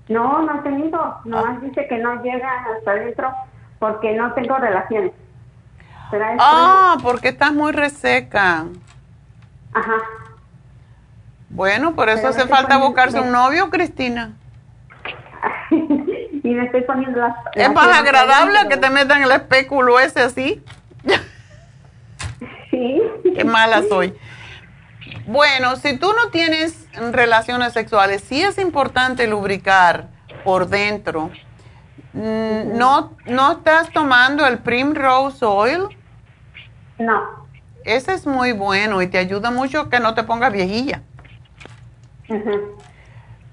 No, 0.08 0.42
no 0.42 0.60
he 0.60 0.62
tenido. 0.62 1.16
Nomás 1.24 1.56
ah. 1.56 1.60
dice 1.60 1.88
que 1.88 1.98
no 1.98 2.22
llega 2.22 2.48
hasta 2.76 2.94
dentro 2.94 3.32
porque 3.80 4.14
no 4.14 4.32
tengo 4.34 4.58
relaciones. 4.58 5.12
Ah, 6.38 6.98
porque 7.02 7.28
estás 7.28 7.52
muy 7.52 7.72
reseca. 7.72 8.66
Ajá. 9.72 9.94
Bueno, 11.48 11.94
por 11.94 12.08
eso 12.08 12.28
hace 12.28 12.46
falta 12.46 12.76
buscarse 12.76 13.20
un 13.20 13.32
novio, 13.32 13.70
Cristina. 13.70 14.32
y 15.70 16.54
me 16.54 16.64
estoy 16.66 16.82
poniendo 16.82 17.20
las... 17.20 17.34
es 17.54 17.72
más 17.72 17.98
agradable 17.98 18.58
que 18.68 18.76
te 18.76 18.90
metan 18.90 19.22
el 19.22 19.32
espéculo 19.32 19.98
ese 19.98 20.20
así. 20.20 20.62
sí. 22.70 23.02
Qué 23.34 23.44
mala 23.44 23.82
soy. 23.88 24.14
Bueno, 25.26 25.76
si 25.76 25.96
tú 25.98 26.12
no 26.12 26.30
tienes 26.30 26.88
relaciones 27.12 27.72
sexuales, 27.72 28.22
sí 28.22 28.42
es 28.42 28.58
importante 28.58 29.26
lubricar 29.26 30.08
por 30.44 30.68
dentro. 30.68 31.30
Mm, 32.12 32.76
¿No, 32.76 33.16
¿No 33.26 33.52
estás 33.52 33.90
tomando 33.92 34.46
el 34.46 34.58
Primrose 34.58 35.44
Oil? 35.44 35.82
No. 36.98 37.39
Ese 37.84 38.12
es 38.12 38.26
muy 38.26 38.52
bueno 38.52 39.02
y 39.02 39.06
te 39.06 39.18
ayuda 39.18 39.50
mucho 39.50 39.88
que 39.88 40.00
no 40.00 40.14
te 40.14 40.22
pongas 40.22 40.52
viejilla. 40.52 41.02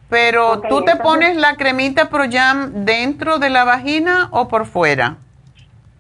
Pero 0.09 0.61
tú 0.61 0.83
te 0.83 0.95
pones 0.95 1.35
la 1.35 1.55
cremita 1.55 2.09
Pro 2.09 2.23
Jam 2.29 2.85
dentro 2.85 3.39
de 3.39 3.49
la 3.49 3.63
vagina 3.63 4.29
o 4.31 4.47
por 4.47 4.65
fuera? 4.65 5.17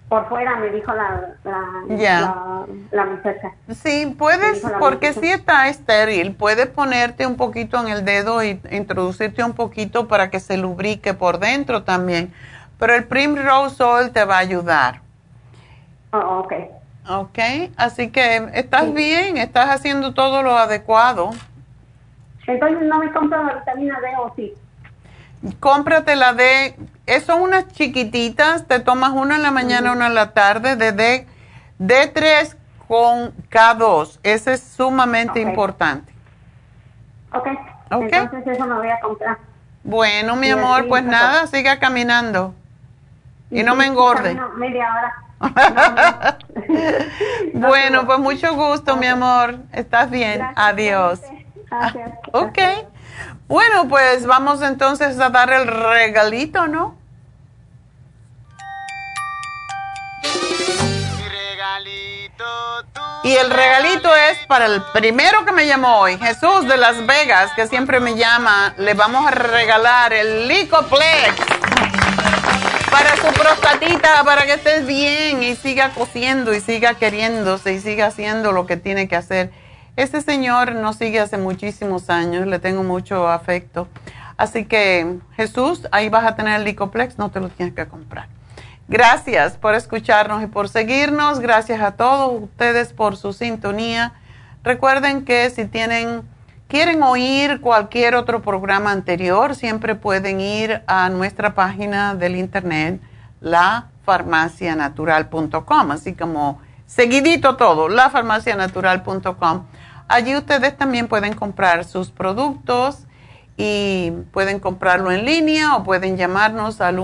Por 0.07 0.29
fuera, 0.29 0.55
me 0.55 0.69
dijo 0.69 0.93
la, 0.93 1.35
la, 1.43 2.65
la, 2.91 3.05
muchacha. 3.05 3.51
Sí, 3.69 4.15
puedes, 4.17 4.63
porque 4.79 5.11
si 5.11 5.27
está 5.27 5.67
estéril, 5.67 6.33
puedes 6.33 6.67
ponerte 6.67 7.27
un 7.27 7.35
poquito 7.35 7.77
en 7.81 7.89
el 7.89 8.05
dedo 8.05 8.41
y 8.41 8.61
introducirte 8.71 9.43
un 9.43 9.51
poquito 9.51 10.07
para 10.07 10.29
que 10.29 10.39
se 10.39 10.55
lubrique 10.55 11.13
por 11.13 11.39
dentro 11.39 11.83
también. 11.83 12.33
Pero 12.79 12.95
el 12.95 13.03
Primrose 13.03 13.83
Oil 13.83 14.11
te 14.11 14.23
va 14.23 14.35
a 14.35 14.39
ayudar. 14.39 15.01
Oh, 16.13 16.39
ok. 16.45 16.53
Ok, 17.09 17.39
así 17.77 18.09
que 18.09 18.49
estás 18.53 18.93
bien, 18.93 19.37
estás 19.37 19.69
haciendo 19.69 20.13
todo 20.13 20.43
lo 20.43 20.57
adecuado. 20.57 21.31
Entonces 22.45 22.81
no 22.81 22.99
me 22.99 23.11
compro 23.11 23.43
la 23.43 23.55
vitamina 23.55 23.97
D 23.99 24.07
o 24.17 24.33
sí. 24.35 24.53
Cómprate 25.59 26.15
la 26.15 26.33
D, 26.33 26.75
son 27.25 27.41
unas 27.41 27.67
chiquititas, 27.67 28.67
te 28.67 28.79
tomas 28.79 29.11
una 29.11 29.35
en 29.35 29.43
la 29.43 29.51
mañana, 29.51 29.91
una 29.91 30.07
en 30.07 30.15
la 30.15 30.31
tarde, 30.31 30.75
de 30.75 30.91
D, 30.91 31.27
D3 31.79 32.55
con 32.87 33.33
K2, 33.49 34.19
ese 34.23 34.53
es 34.53 34.63
sumamente 34.63 35.39
importante. 35.39 36.11
Ok, 37.31 37.47
entonces 37.89 38.47
eso 38.47 38.65
me 38.65 38.75
voy 38.75 38.89
a 38.89 38.99
comprar. 38.99 39.37
Bueno, 39.83 40.35
mi 40.35 40.49
amor, 40.49 40.87
pues 40.87 41.03
nada, 41.03 41.47
siga 41.47 41.79
caminando 41.79 42.53
y, 43.49 43.63
no 43.63 43.75
me 43.75 43.85
engorde. 43.85 44.37
Media 44.57 44.87
hora. 44.91 46.37
bueno, 47.53 48.05
pues 48.05 48.19
mucho 48.19 48.53
gusto, 48.55 48.95
mi 48.97 49.07
amor. 49.07 49.57
Estás 49.71 50.09
bien. 50.09 50.41
Adiós. 50.55 51.21
Gracias. 51.69 52.11
Ok. 52.31 52.57
Bueno, 53.47 53.87
pues 53.87 54.25
vamos 54.25 54.61
entonces 54.61 55.19
a 55.19 55.29
dar 55.29 55.51
el 55.51 55.67
regalito, 55.67 56.67
¿no? 56.67 56.95
Y 63.23 63.35
el 63.35 63.49
regalito 63.49 64.09
es 64.15 64.45
para 64.47 64.67
el 64.67 64.81
primero 64.93 65.43
que 65.43 65.51
me 65.51 65.65
llamó 65.65 65.99
hoy, 65.99 66.17
Jesús 66.17 66.67
de 66.67 66.77
Las 66.77 67.05
Vegas, 67.05 67.51
que 67.55 67.67
siempre 67.67 67.99
me 67.99 68.15
llama. 68.15 68.73
Le 68.77 68.93
vamos 68.93 69.27
a 69.27 69.31
regalar 69.31 70.13
el 70.13 70.47
Licoplex 70.47 71.35
para 72.97 73.15
su 73.15 73.27
prostatita, 73.39 74.23
para 74.23 74.45
que 74.45 74.53
estés 74.53 74.87
bien 74.87 75.43
y 75.43 75.55
siga 75.55 75.91
cosiendo 75.91 76.51
y 76.53 76.61
siga 76.61 76.95
queriéndose 76.95 77.73
y 77.73 77.79
siga 77.79 78.07
haciendo 78.07 78.51
lo 78.51 78.65
que 78.65 78.75
tiene 78.75 79.07
que 79.07 79.15
hacer. 79.15 79.51
Este 79.95 80.21
señor 80.21 80.73
nos 80.73 80.95
sigue 80.95 81.19
hace 81.19 81.37
muchísimos 81.37 82.09
años, 82.09 82.47
le 82.47 82.57
tengo 82.57 82.81
mucho 82.81 83.27
afecto. 83.27 83.87
Así 84.35 84.65
que 84.65 85.19
Jesús, 85.35 85.87
ahí 85.91 86.09
vas 86.09 86.25
a 86.25 86.35
tener 86.35 86.59
el 86.59 86.65
Licoplex, 86.65 87.19
no 87.19 87.29
te 87.29 87.39
lo 87.39 87.49
tienes 87.49 87.75
que 87.75 87.85
comprar. 87.85 88.29
Gracias 88.87 89.57
por 89.57 89.75
escucharnos 89.75 90.41
y 90.41 90.47
por 90.47 90.67
seguirnos. 90.67 91.39
Gracias 91.39 91.81
a 91.81 91.91
todos 91.91 92.41
ustedes 92.41 92.93
por 92.93 93.15
su 93.15 93.31
sintonía. 93.31 94.13
Recuerden 94.63 95.23
que 95.23 95.51
si 95.51 95.65
tienen 95.65 96.23
quieren 96.67 97.01
oír 97.03 97.61
cualquier 97.61 98.15
otro 98.15 98.41
programa 98.41 98.91
anterior, 98.91 99.55
siempre 99.55 99.95
pueden 99.95 100.41
ir 100.41 100.81
a 100.87 101.07
nuestra 101.09 101.55
página 101.55 102.15
del 102.15 102.35
internet, 102.35 102.99
lafarmacianatural.com, 103.41 105.91
así 105.91 106.13
como 106.13 106.59
seguidito 106.85 107.55
todo, 107.55 107.87
lafarmacianatural.com. 107.89 109.65
Allí 110.07 110.35
ustedes 110.35 110.77
también 110.77 111.07
pueden 111.07 111.33
comprar 111.33 111.83
sus 111.83 112.11
productos 112.11 113.07
y 113.57 114.11
pueden 114.31 114.59
comprarlo 114.59 115.11
en 115.11 115.25
línea 115.25 115.75
o 115.75 115.83
pueden 115.83 116.15
llamarnos 116.15 116.79
al 116.79 116.99